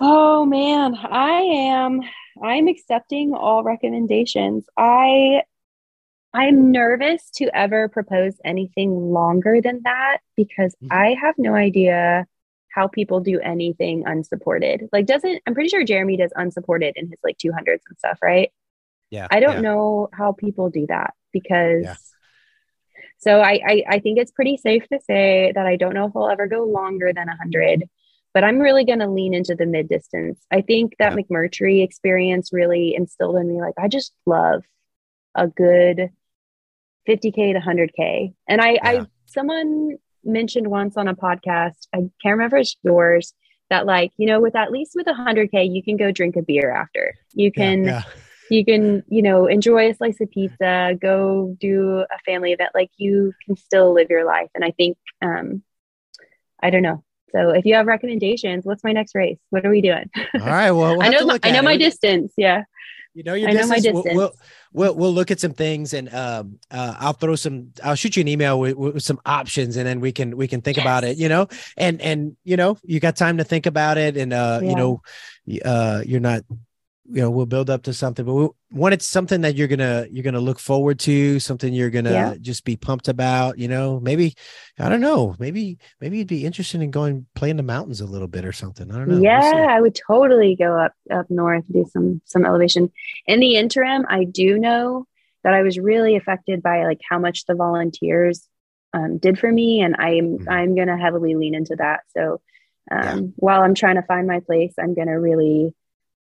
Oh 0.00 0.44
man, 0.44 0.96
I 0.96 1.40
am. 1.42 2.00
I'm 2.42 2.66
accepting 2.66 3.34
all 3.34 3.62
recommendations. 3.62 4.64
I 4.76 5.42
I'm 6.34 6.72
nervous 6.72 7.30
to 7.36 7.54
ever 7.56 7.88
propose 7.88 8.34
anything 8.44 9.12
longer 9.12 9.60
than 9.60 9.82
that 9.84 10.18
because 10.36 10.74
mm-hmm. 10.82 10.88
I 10.90 11.14
have 11.20 11.34
no 11.38 11.54
idea 11.54 12.26
how 12.72 12.88
people 12.88 13.20
do 13.20 13.38
anything 13.40 14.04
unsupported. 14.06 14.88
Like, 14.92 15.06
doesn't 15.06 15.42
I'm 15.46 15.54
pretty 15.54 15.68
sure 15.68 15.84
Jeremy 15.84 16.16
does 16.16 16.32
unsupported 16.34 16.94
in 16.96 17.08
his 17.08 17.18
like 17.22 17.38
200s 17.38 17.80
and 17.88 17.98
stuff, 17.98 18.18
right? 18.22 18.50
Yeah. 19.10 19.28
I 19.30 19.40
don't 19.40 19.56
yeah. 19.56 19.60
know 19.60 20.08
how 20.12 20.32
people 20.32 20.70
do 20.70 20.86
that 20.88 21.14
because. 21.32 21.84
Yeah. 21.84 21.96
So 23.18 23.40
I, 23.40 23.60
I 23.64 23.84
I 23.88 23.98
think 24.00 24.18
it's 24.18 24.32
pretty 24.32 24.56
safe 24.56 24.88
to 24.88 24.98
say 25.06 25.52
that 25.54 25.64
I 25.64 25.76
don't 25.76 25.94
know 25.94 26.06
if 26.06 26.16
I'll 26.16 26.28
ever 26.28 26.48
go 26.48 26.64
longer 26.64 27.12
than 27.12 27.28
100, 27.28 27.84
but 28.34 28.42
I'm 28.42 28.58
really 28.58 28.84
going 28.84 28.98
to 28.98 29.06
lean 29.06 29.32
into 29.32 29.54
the 29.54 29.66
mid 29.66 29.88
distance. 29.88 30.40
I 30.50 30.62
think 30.62 30.94
that 30.98 31.12
yeah. 31.12 31.22
McMurtry 31.22 31.84
experience 31.84 32.52
really 32.52 32.96
instilled 32.96 33.36
in 33.36 33.48
me 33.48 33.60
like 33.60 33.74
I 33.78 33.86
just 33.86 34.12
love 34.26 34.64
a 35.36 35.46
good 35.46 36.10
50k 37.08 37.52
to 37.52 37.60
100k. 37.60 38.34
And 38.48 38.60
I, 38.60 38.78
I 38.82 39.06
someone 39.26 39.98
mentioned 40.24 40.68
once 40.68 40.96
on 40.96 41.08
a 41.08 41.14
podcast, 41.14 41.86
I 41.94 41.98
can't 41.98 42.36
remember 42.36 42.58
it's 42.58 42.76
yours, 42.82 43.34
that 43.72 43.86
like, 43.86 44.12
you 44.18 44.26
know, 44.26 44.40
with 44.40 44.54
at 44.54 44.70
least 44.70 44.92
with 44.94 45.06
a 45.06 45.14
hundred 45.14 45.50
K, 45.50 45.64
you 45.64 45.82
can 45.82 45.96
go 45.96 46.12
drink 46.12 46.36
a 46.36 46.42
beer 46.42 46.70
after. 46.70 47.14
You 47.32 47.50
can 47.50 47.84
yeah, 47.84 47.90
yeah. 47.90 48.02
you 48.50 48.64
can, 48.64 49.02
you 49.08 49.22
know, 49.22 49.46
enjoy 49.46 49.90
a 49.90 49.94
slice 49.94 50.20
of 50.20 50.30
pizza, 50.30 50.94
go 51.00 51.56
do 51.58 52.00
a 52.00 52.18
family 52.26 52.52
event. 52.52 52.70
Like 52.74 52.90
you 52.98 53.32
can 53.46 53.56
still 53.56 53.94
live 53.94 54.08
your 54.10 54.26
life. 54.26 54.50
And 54.54 54.64
I 54.64 54.72
think 54.72 54.98
um 55.22 55.62
I 56.62 56.70
don't 56.70 56.82
know. 56.82 57.02
So 57.30 57.50
if 57.50 57.64
you 57.64 57.74
have 57.74 57.86
recommendations, 57.86 58.66
what's 58.66 58.84
my 58.84 58.92
next 58.92 59.14
race? 59.14 59.38
What 59.48 59.64
are 59.64 59.70
we 59.70 59.80
doing? 59.80 60.10
All 60.34 60.40
right. 60.40 60.70
Well, 60.70 60.98
we'll 60.98 61.02
I 61.06 61.08
know 61.08 61.24
my, 61.24 61.38
I 61.42 61.50
know 61.50 61.62
my 61.62 61.78
distance. 61.78 62.34
Yeah. 62.36 62.64
You 63.14 63.22
know 63.22 63.34
your 63.34 63.50
I. 63.50 63.52
Know 63.52 63.68
distance. 63.68 63.92
We'll, 63.92 64.04
we'll, 64.04 64.32
we'll, 64.72 64.94
we'll 64.94 65.12
look 65.12 65.30
at 65.30 65.40
some 65.40 65.52
things 65.52 65.92
and 65.92 66.12
um, 66.14 66.58
uh, 66.70 66.94
I'll 66.98 67.12
throw 67.12 67.36
some. 67.36 67.72
I'll 67.84 67.94
shoot 67.94 68.16
you 68.16 68.22
an 68.22 68.28
email 68.28 68.58
with, 68.58 68.76
with, 68.76 69.02
some 69.02 69.20
options, 69.26 69.76
and 69.76 69.86
then 69.86 70.00
we 70.00 70.12
can 70.12 70.36
we 70.36 70.48
can 70.48 70.62
think 70.62 70.78
yes. 70.78 70.84
about 70.84 71.04
it. 71.04 71.18
You 71.18 71.28
know, 71.28 71.48
and 71.76 72.00
and 72.00 72.36
you 72.44 72.56
know 72.56 72.78
you 72.82 73.00
got 73.00 73.16
time 73.16 73.38
to 73.38 73.44
think 73.44 73.66
about 73.66 73.98
it, 73.98 74.16
and 74.16 74.32
uh, 74.32 74.60
yeah. 74.62 74.68
you 74.68 74.76
know, 74.76 75.02
uh, 75.64 76.02
you're 76.06 76.20
not 76.20 76.42
you 77.10 77.20
know 77.20 77.30
we'll 77.30 77.46
build 77.46 77.68
up 77.68 77.82
to 77.82 77.92
something 77.92 78.24
but 78.24 78.34
we 78.34 78.48
want 78.70 78.94
it's 78.94 79.06
something 79.06 79.40
that 79.40 79.56
you're 79.56 79.68
gonna 79.68 80.06
you're 80.10 80.22
gonna 80.22 80.40
look 80.40 80.58
forward 80.58 80.98
to 80.98 81.40
something 81.40 81.72
you're 81.72 81.90
gonna 81.90 82.12
yeah. 82.12 82.34
just 82.40 82.64
be 82.64 82.76
pumped 82.76 83.08
about 83.08 83.58
you 83.58 83.66
know 83.66 83.98
maybe 84.00 84.34
i 84.78 84.88
don't 84.88 85.00
know 85.00 85.34
maybe 85.38 85.78
maybe 86.00 86.18
you'd 86.18 86.28
be 86.28 86.46
interested 86.46 86.80
in 86.80 86.90
going 86.90 87.26
play 87.34 87.50
in 87.50 87.56
the 87.56 87.62
mountains 87.62 88.00
a 88.00 88.06
little 88.06 88.28
bit 88.28 88.44
or 88.44 88.52
something 88.52 88.90
i 88.92 88.96
don't 88.96 89.08
know 89.08 89.18
yeah 89.18 89.52
we'll 89.54 89.68
i 89.68 89.80
would 89.80 89.98
totally 90.06 90.54
go 90.54 90.78
up 90.78 90.92
up 91.10 91.28
north 91.28 91.64
do 91.72 91.84
some 91.92 92.20
some 92.24 92.44
elevation 92.44 92.90
in 93.26 93.40
the 93.40 93.56
interim 93.56 94.06
i 94.08 94.22
do 94.24 94.58
know 94.58 95.06
that 95.42 95.54
i 95.54 95.62
was 95.62 95.78
really 95.78 96.14
affected 96.14 96.62
by 96.62 96.84
like 96.84 97.00
how 97.08 97.18
much 97.18 97.46
the 97.46 97.54
volunteers 97.54 98.48
um, 98.94 99.18
did 99.18 99.38
for 99.38 99.50
me 99.50 99.80
and 99.80 99.96
i'm 99.98 100.38
mm-hmm. 100.38 100.48
i'm 100.48 100.76
gonna 100.76 100.98
heavily 100.98 101.34
lean 101.34 101.54
into 101.54 101.74
that 101.76 102.00
so 102.16 102.40
um, 102.90 103.02
yeah. 103.02 103.20
while 103.36 103.62
i'm 103.62 103.74
trying 103.74 103.96
to 103.96 104.02
find 104.02 104.26
my 104.26 104.40
place 104.40 104.74
i'm 104.78 104.94
gonna 104.94 105.18
really 105.18 105.74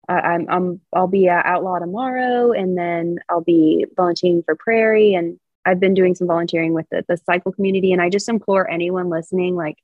I'm, 0.09 0.47
I'm 0.49 0.81
I'll 0.93 1.07
be 1.07 1.29
at 1.29 1.47
Outlaw 1.47 1.79
tomorrow, 1.79 2.53
and 2.53 2.77
then 2.77 3.19
I'll 3.29 3.43
be 3.43 3.87
volunteering 3.97 4.43
for 4.43 4.57
Prairie, 4.57 5.15
and 5.15 5.39
I've 5.65 5.81
been 5.81 5.95
doing 5.95 6.15
some 6.15 6.27
volunteering 6.27 6.73
with 6.73 6.87
the, 6.91 7.05
the 7.09 7.16
cycle 7.16 7.53
community, 7.53 7.93
and 7.93 8.03
I 8.03 8.09
just 8.09 8.29
implore 8.29 8.69
anyone 8.69 9.09
listening, 9.09 9.55
like 9.55 9.79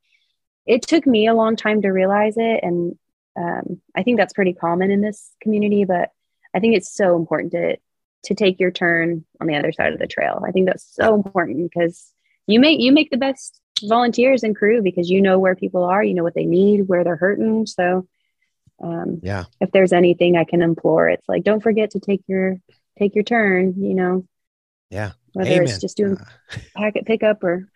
it 0.67 0.83
took 0.83 1.07
me 1.07 1.27
a 1.27 1.35
long 1.35 1.57
time 1.57 1.83
to 1.83 1.89
realize 1.89 2.35
it, 2.37 2.61
and 2.63 2.99
um, 3.37 3.81
I 3.95 4.03
think 4.03 4.19
that's 4.19 4.33
pretty 4.33 4.53
common 4.53 4.91
in 4.91 5.01
this 5.01 5.31
community, 5.41 5.85
but 5.85 6.11
I 6.55 6.61
think 6.61 6.77
it's 6.77 6.93
so 6.93 7.17
important 7.17 7.53
to 7.53 7.77
to 8.25 8.35
take 8.35 8.59
your 8.59 8.73
turn 8.73 9.25
on 9.41 9.47
the 9.47 9.55
other 9.55 9.73
side 9.73 9.93
of 9.93 10.01
the 10.01 10.07
trail. 10.07 10.43
I 10.47 10.51
think 10.51 10.67
that's 10.67 10.85
so 10.95 11.15
important 11.15 11.71
because 11.71 12.13
you 12.47 12.59
make 12.59 12.81
you 12.81 12.93
make 12.93 13.11
the 13.11 13.17
best 13.17 13.61
volunteers 13.85 14.43
and 14.43 14.57
crew 14.57 14.83
because 14.83 15.09
you 15.09 15.23
know 15.23 15.39
where 15.39 15.55
people 15.55 15.85
are, 15.85 16.03
you 16.03 16.15
know 16.15 16.25
what 16.25 16.35
they 16.35 16.45
need, 16.45 16.89
where 16.89 17.05
they're 17.05 17.17
hurting. 17.17 17.67
So 17.67 18.09
um, 18.83 19.21
yeah. 19.23 19.45
if 19.61 19.71
there's 19.73 19.93
anything 19.93 20.37
i 20.37 20.45
can 20.45 20.63
implore 20.63 21.09
it's 21.09 21.29
like 21.29 21.43
don't 21.43 21.63
forget 21.63 21.91
to 21.91 22.01
take 22.01 22.23
your 22.27 22.57
take 22.99 23.15
your 23.15 23.25
turn 23.25 23.75
you 23.77 23.95
know? 23.95 24.25
Yeah. 24.91 25.13
Whether 25.33 25.51
Amen. 25.51 25.65
it's 25.65 25.79
just 25.79 25.97
doing 25.97 26.17
uh, 26.17 26.59
packet 26.77 27.07
pickup 27.07 27.45
or 27.45 27.69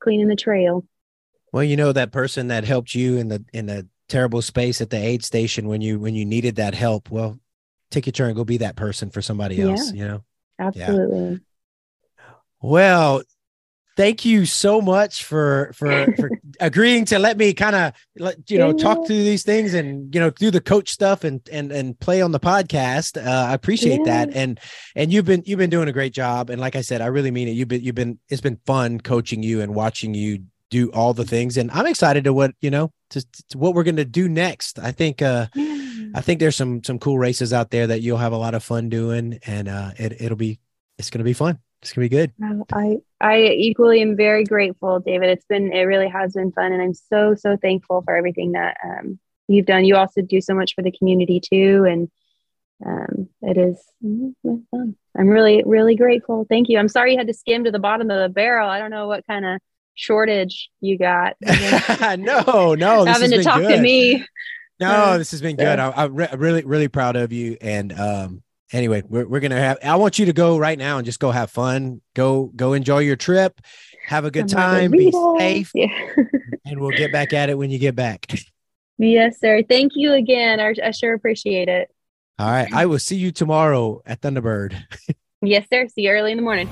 cleaning 0.00 0.28
the 0.28 0.36
trail. 0.36 0.84
Well 1.52 1.64
you 1.64 1.76
know 1.76 1.92
that 1.92 2.12
person 2.12 2.48
that 2.48 2.64
helped 2.64 2.94
you 2.94 3.16
in 3.16 3.28
the 3.28 3.44
in 3.52 3.66
the 3.66 3.88
terrible 4.08 4.42
space 4.42 4.80
at 4.80 4.90
the 4.90 4.96
aid 4.96 5.24
station 5.24 5.68
when 5.68 5.80
you 5.80 5.98
when 5.98 6.14
you 6.14 6.24
needed 6.24 6.56
that 6.56 6.74
help 6.74 7.10
well 7.10 7.38
take 7.90 8.06
your 8.06 8.12
turn. 8.12 8.34
Go 8.34 8.44
be 8.44 8.58
that 8.58 8.76
person 8.76 9.10
for 9.10 9.22
somebody 9.22 9.60
else 9.60 9.92
yeah, 9.92 10.02
you 10.02 10.08
know? 10.08 10.24
Absolutely. 10.58 11.30
Yeah. 11.32 12.24
well 12.60 13.22
thank 13.96 14.24
you 14.24 14.46
so 14.46 14.80
much 14.80 15.24
for 15.24 15.72
for 15.74 16.12
for 16.16 16.30
agreeing 16.60 17.04
to 17.06 17.18
let 17.18 17.36
me 17.36 17.52
kind 17.54 17.76
of 17.76 17.92
you 18.48 18.58
know 18.58 18.72
talk 18.72 19.06
through 19.06 19.22
these 19.24 19.42
things 19.42 19.74
and 19.74 20.14
you 20.14 20.20
know 20.20 20.30
do 20.30 20.50
the 20.50 20.60
coach 20.60 20.90
stuff 20.90 21.24
and 21.24 21.46
and 21.50 21.72
and 21.72 21.98
play 22.00 22.20
on 22.22 22.32
the 22.32 22.40
podcast. 22.40 23.24
Uh, 23.24 23.50
i 23.50 23.54
appreciate 23.54 24.00
yeah. 24.04 24.26
that. 24.26 24.34
And 24.34 24.60
and 24.94 25.12
you've 25.12 25.24
been 25.24 25.42
you've 25.46 25.58
been 25.58 25.70
doing 25.70 25.88
a 25.88 25.92
great 25.92 26.12
job. 26.12 26.50
And 26.50 26.60
like 26.60 26.76
i 26.76 26.80
said 26.80 27.00
i 27.00 27.06
really 27.06 27.30
mean 27.30 27.48
it. 27.48 27.52
You've 27.52 27.68
been 27.68 27.82
you've 27.82 27.94
been 27.94 28.18
it's 28.28 28.40
been 28.40 28.58
fun 28.66 29.00
coaching 29.00 29.42
you 29.42 29.60
and 29.60 29.74
watching 29.74 30.14
you 30.14 30.44
do 30.70 30.90
all 30.90 31.14
the 31.14 31.24
things. 31.24 31.56
And 31.56 31.70
i'm 31.70 31.86
excited 31.86 32.24
to 32.24 32.32
what 32.32 32.52
you 32.60 32.70
know 32.70 32.90
to, 33.10 33.24
to 33.50 33.58
what 33.58 33.74
we're 33.74 33.84
going 33.84 33.96
to 33.96 34.04
do 34.04 34.28
next. 34.28 34.78
I 34.78 34.92
think 34.92 35.22
uh 35.22 35.46
yeah. 35.54 36.06
i 36.14 36.20
think 36.20 36.40
there's 36.40 36.56
some 36.56 36.82
some 36.82 36.98
cool 36.98 37.18
races 37.18 37.52
out 37.52 37.70
there 37.70 37.86
that 37.86 38.00
you'll 38.02 38.18
have 38.18 38.32
a 38.32 38.38
lot 38.38 38.54
of 38.54 38.64
fun 38.64 38.88
doing. 38.88 39.38
And 39.46 39.68
uh 39.68 39.90
it, 39.98 40.20
it'll 40.20 40.36
be 40.36 40.58
it's 40.98 41.10
going 41.10 41.18
to 41.18 41.24
be 41.24 41.32
fun 41.32 41.58
it's 41.84 41.92
gonna 41.92 42.04
be 42.04 42.08
good. 42.08 42.32
I 42.72 42.96
I 43.20 43.42
equally 43.42 44.00
am 44.00 44.16
very 44.16 44.44
grateful, 44.44 45.00
David. 45.00 45.28
It's 45.28 45.44
been 45.44 45.70
it 45.70 45.82
really 45.82 46.08
has 46.08 46.32
been 46.32 46.50
fun, 46.50 46.72
and 46.72 46.80
I'm 46.80 46.94
so 46.94 47.34
so 47.34 47.58
thankful 47.58 48.00
for 48.02 48.16
everything 48.16 48.52
that 48.52 48.78
um, 48.82 49.18
you've 49.48 49.66
done. 49.66 49.84
You 49.84 49.96
also 49.96 50.22
do 50.22 50.40
so 50.40 50.54
much 50.54 50.74
for 50.74 50.82
the 50.82 50.90
community 50.90 51.40
too, 51.40 51.84
and 51.84 52.10
um, 52.86 53.28
it 53.42 53.58
is 53.58 53.78
fun. 54.70 54.96
I'm 55.16 55.28
really 55.28 55.62
really 55.66 55.94
grateful. 55.94 56.46
Thank 56.48 56.70
you. 56.70 56.78
I'm 56.78 56.88
sorry 56.88 57.12
you 57.12 57.18
had 57.18 57.26
to 57.26 57.34
skim 57.34 57.64
to 57.64 57.70
the 57.70 57.78
bottom 57.78 58.10
of 58.10 58.18
the 58.18 58.30
barrel. 58.30 58.70
I 58.70 58.78
don't 58.78 58.90
know 58.90 59.06
what 59.06 59.26
kind 59.26 59.44
of 59.44 59.60
shortage 59.92 60.70
you 60.80 60.96
got. 60.96 61.36
no, 61.42 62.74
no, 62.74 63.04
having 63.04 63.30
to 63.30 63.42
talk 63.42 63.60
good. 63.60 63.76
to 63.76 63.82
me. 63.82 64.24
No, 64.80 65.18
this 65.18 65.32
has 65.32 65.42
been 65.42 65.56
good. 65.56 65.78
I, 65.78 66.04
am 66.04 66.14
re- 66.14 66.28
really, 66.34 66.64
really 66.64 66.88
proud 66.88 67.16
of 67.16 67.30
you, 67.30 67.58
and 67.60 67.92
um, 67.92 68.42
anyway, 68.72 69.02
we're, 69.06 69.26
we're 69.26 69.40
gonna 69.40 69.58
have. 69.58 69.78
I 69.82 69.96
want 69.96 70.18
you 70.18 70.26
to 70.26 70.32
go 70.32 70.58
right 70.58 70.78
now 70.78 70.98
and 70.98 71.04
just 71.06 71.20
go 71.20 71.30
have 71.30 71.50
fun. 71.50 72.00
Go 72.14 72.52
go 72.54 72.72
enjoy 72.72 73.00
your 73.00 73.16
trip. 73.16 73.60
Have 74.06 74.24
a 74.24 74.30
good 74.30 74.48
time. 74.48 74.90
Be 74.90 75.12
safe. 75.38 75.70
Yeah. 75.74 75.88
and 76.66 76.80
we'll 76.80 76.96
get 76.96 77.12
back 77.12 77.32
at 77.32 77.48
it 77.48 77.56
when 77.56 77.70
you 77.70 77.78
get 77.78 77.94
back. 77.94 78.26
Yes, 78.98 79.40
sir. 79.40 79.62
Thank 79.68 79.92
you 79.96 80.12
again. 80.12 80.60
I, 80.60 80.74
I 80.82 80.90
sure 80.90 81.14
appreciate 81.14 81.68
it. 81.68 81.90
All 82.38 82.50
right. 82.50 82.72
I 82.72 82.86
will 82.86 82.98
see 82.98 83.16
you 83.16 83.32
tomorrow 83.32 84.02
at 84.06 84.20
Thunderbird. 84.20 84.80
yes, 85.42 85.66
sir. 85.72 85.88
See 85.88 86.02
you 86.02 86.10
early 86.10 86.32
in 86.32 86.36
the 86.36 86.42
morning. 86.42 86.68